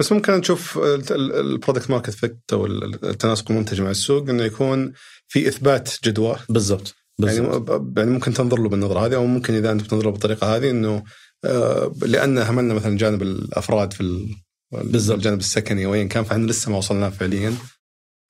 بس 0.00 0.12
ممكن 0.12 0.32
نشوف 0.32 0.78
ال 0.78 0.92
product 0.92 1.90
market 1.90 2.10
fit 2.10 2.38
أو 2.52 2.66
التناسق 2.66 3.50
المنتج 3.50 3.80
مع 3.80 3.90
السوق 3.90 4.28
إنه 4.28 4.44
يكون 4.44 4.92
في 5.28 5.48
إثبات 5.48 5.90
جدوى. 6.04 6.36
بالضبط. 6.48 6.94
يعني 7.18 7.64
يعني 7.96 8.10
ممكن 8.10 8.32
تنظر 8.32 8.58
له 8.58 8.68
بالنظرة 8.68 9.06
هذه 9.06 9.14
أو 9.14 9.26
ممكن 9.26 9.54
إذا 9.54 9.72
أنت 9.72 9.82
بتنظر 9.82 10.04
له 10.04 10.10
بالطريقة 10.10 10.56
هذه 10.56 10.70
إنه 10.70 11.04
آه، 11.44 11.92
لأن 12.02 12.38
هملنا 12.38 12.74
مثلا 12.74 12.96
جانب 12.96 13.22
الأفراد 13.22 13.92
في 13.92 14.26
بالضبط. 14.72 15.16
الجانب 15.16 15.38
السكني 15.38 15.86
وين 15.86 16.08
كان 16.08 16.24
فإحنا 16.24 16.46
لسه 16.46 16.70
ما 16.70 16.78
وصلنا 16.78 17.10
فعليا. 17.10 17.54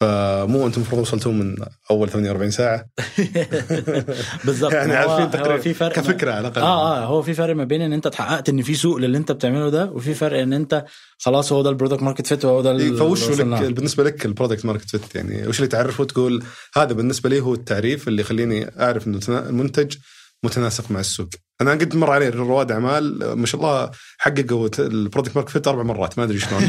فمو 0.01 0.66
أنتم 0.66 0.81
المفروض 0.81 1.01
وصلتوا 1.01 1.33
من 1.33 1.57
اول 1.91 2.09
48 2.09 2.51
ساعة. 2.51 2.85
بالضبط. 4.45 4.73
يعني 4.73 4.95
عارفين 4.95 5.31
تقريبا 5.31 5.61
في 5.61 5.75
فرق 5.75 5.93
كفكرة 5.93 6.33
على 6.33 6.41
الأقل. 6.41 6.61
آه 6.61 6.97
آه 6.97 7.05
هو 7.05 7.23
في 7.23 7.35
فرق 7.35 7.55
ما 7.55 7.65
بين 7.65 7.83
إن 7.83 7.93
أنت 7.93 8.09
تحققت 8.09 8.49
إن 8.49 8.62
في 8.62 8.75
سوق 8.75 8.97
للي 8.97 9.19
أنت 9.19 9.33
بتعمله 9.33 9.71
ده 9.71 9.85
وفي 9.85 10.15
فرق 10.15 10.41
إن 10.41 10.53
أنت 10.53 10.85
خلاص 11.19 11.53
هو 11.53 11.62
ده 11.62 11.71
ال 11.70 11.74
product 11.74 12.03
market 12.03 12.27
fit 12.27 12.45
وهو 12.45 12.62
ده 12.62 12.79
إيه، 12.79 12.97
فوش 12.97 13.31
لك 13.31 13.73
بالنسبة 13.73 14.05
لك 14.05 14.27
ال 14.27 14.31
product 14.31 14.65
market 14.65 14.91
fit 14.91 15.15
يعني 15.15 15.49
وش 15.49 15.59
اللي 15.59 15.69
تعرفه 15.69 16.03
وتقول 16.03 16.45
هذا 16.77 16.93
بالنسبة 16.93 17.31
لي 17.31 17.41
هو 17.41 17.55
التعريف 17.55 18.09
اللي 18.09 18.23
يخليني 18.23 18.71
أعرف 18.81 19.07
إنه 19.07 19.21
المنتج 19.29 19.97
متناسق 20.45 20.91
مع 20.91 21.01
السوق. 21.01 21.29
أنا 21.61 21.71
قد 21.71 21.97
مر 21.97 22.11
علي 22.11 22.29
رواد 22.29 22.73
أعمال 22.73 23.35
ما 23.35 23.47
شاء 23.47 23.61
الله 23.61 23.91
حققوا 24.19 24.69
ال 24.78 24.86
product 24.86 25.36
market 25.36 25.51
fit 25.51 25.69
أربع 25.69 25.83
مرات 25.83 26.19
ما 26.19 26.25
أدري 26.25 26.39
شلون. 26.39 26.61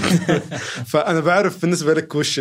فأنا 0.92 1.20
بعرف 1.20 1.62
بالنسبة 1.62 1.94
لك 1.94 2.16
وش 2.16 2.40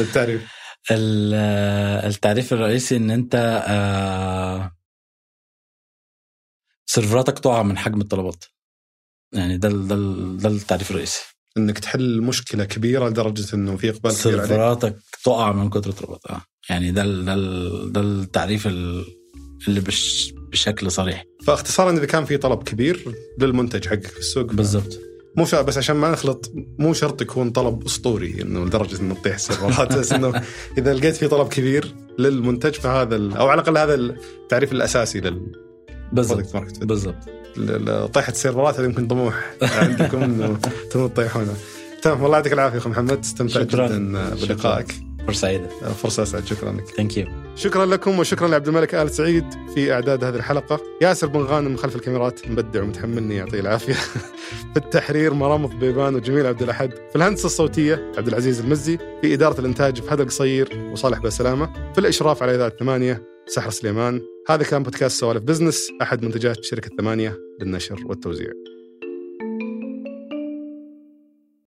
التعريف. 0.00 0.50
التعريف 0.90 2.52
الرئيسي 2.52 2.96
إن 2.96 3.10
أنت 3.10 3.62
آه، 3.68 4.72
server 6.86 7.25
اتك 7.25 7.38
تقع 7.38 7.62
من 7.62 7.78
حجم 7.78 8.00
الطلبات. 8.00 8.44
يعني 9.32 9.56
ده 9.58 9.68
ده 9.68 9.96
ده 10.38 10.48
التعريف 10.48 10.90
الرئيسي. 10.90 11.20
إنك 11.56 11.78
تحل 11.78 12.20
مشكلة 12.22 12.64
كبيرة 12.64 13.08
لدرجة 13.08 13.54
إنه 13.54 13.76
في 13.76 13.88
إقبال 13.90 14.00
كبير 14.10 14.12
server 14.22 14.78
اتك 14.78 14.96
تقع 15.24 15.52
من 15.52 15.70
كثر 15.70 15.90
الطلبات 15.90 16.26
آه. 16.26 16.42
يعني 16.70 16.92
ده 16.92 17.04
ده 17.04 17.34
ده 17.86 18.00
التعريف 18.00 18.66
اللي 18.66 19.80
بش 19.80 20.32
بشكل 20.52 20.90
صريح. 20.90 21.24
فاختصارا 21.46 21.92
إذا 21.92 22.06
كان 22.06 22.24
في 22.24 22.36
طلب 22.36 22.62
كبير 22.62 23.14
للمنتج 23.38 23.88
حقك 23.88 24.06
في 24.06 24.18
السوق. 24.18 24.52
بالضبط. 24.52 25.09
مو 25.36 25.44
بس 25.52 25.78
عشان 25.78 25.96
ما 25.96 26.10
نخلط 26.10 26.52
مو 26.78 26.92
شرط 26.92 27.22
يكون 27.22 27.50
طلب 27.50 27.84
أسطوري 27.86 28.42
إنه 28.42 28.64
لدرجة 28.64 29.00
إنه 29.00 29.14
تطيح 29.14 29.38
server 29.38 29.84
ات 29.84 29.92
بس 29.98 30.12
إنه 30.12 30.42
إذا 30.78 30.94
لقيت 30.94 31.16
في 31.16 31.28
طلب 31.28 31.48
كبير 31.48 31.94
للمنتج 32.18 32.74
فهذا 32.74 33.16
أو 33.16 33.48
على 33.48 33.60
الأقل 33.60 33.78
هذا 33.78 33.94
التعريف 33.94 34.72
الأساسي 34.72 35.20
لل 35.20 35.52
بالضبط 36.12 36.56
بالضبط. 36.82 37.16
طيحة 38.14 38.32
ال 38.32 38.38
server 38.38 38.74
ات 38.74 38.80
هذه 38.80 38.84
يمكن 38.84 39.06
طموح 39.06 39.54
عندكم 39.62 40.22
إنه 40.22 40.58
تبون 40.90 41.14
تطيحونها 41.14 41.54
تمام 42.02 42.22
والله 42.22 42.36
يعطيك 42.36 42.52
العافية 42.52 42.78
اخو 42.78 42.88
محمد 42.88 43.18
استمتعت 43.18 43.66
جدا 43.66 44.34
بلقائك. 44.34 44.94
فرصة 45.26 45.40
سعيده 45.40 45.68
فرصة 45.68 46.22
أسعد. 46.22 46.46
شكرا 46.46 46.72
لك. 46.72 46.86
thank 46.86 47.16
you 47.16 47.26
شكرا 47.56 47.86
لكم 47.86 48.18
وشكرا 48.18 48.48
لعبد 48.48 48.68
الملك 48.68 48.94
آل 48.94 49.10
سعيد 49.10 49.44
في 49.74 49.92
إعداد 49.92 50.24
هذه 50.24 50.36
الحلقة. 50.36 50.80
ياسر 51.02 51.26
بن 51.26 51.40
غانم 51.40 51.76
خلف 51.76 51.96
الكاميرات 51.96 52.48
مبدع 52.48 52.82
ومتحملني 52.82 53.36
يعطيه 53.36 53.60
العافية. 53.60 53.92
في 54.72 54.76
التحرير 54.76 55.34
مرام 55.34 55.66
بيبان 55.66 56.14
وجميل 56.14 56.46
عبد 56.46 56.62
الأحد. 56.62 56.90
في 56.90 57.16
الهندسة 57.16 57.46
الصوتية 57.46 58.12
عبد 58.18 58.28
العزيز 58.28 58.60
المزي. 58.60 58.98
في 59.22 59.34
إدارة 59.34 59.60
الإنتاج 59.60 60.00
فهد 60.00 60.20
القصير 60.20 60.90
وصالح 60.92 61.18
بسلامة. 61.18 61.92
في 61.92 61.98
الإشراف 61.98 62.42
على 62.42 62.54
إذاعة 62.54 62.72
ثمانية 62.80 63.22
سحر 63.46 63.70
سليمان. 63.70 64.20
هذا 64.48 64.64
كان 64.64 64.82
بودكاست 64.82 65.20
سوالف 65.20 65.42
بزنس. 65.42 65.90
أحد 66.02 66.24
منتجات 66.24 66.64
شركة 66.64 66.90
ثمانية 66.98 67.36
للنشر 67.60 68.02
والتوزيع. 68.06 68.50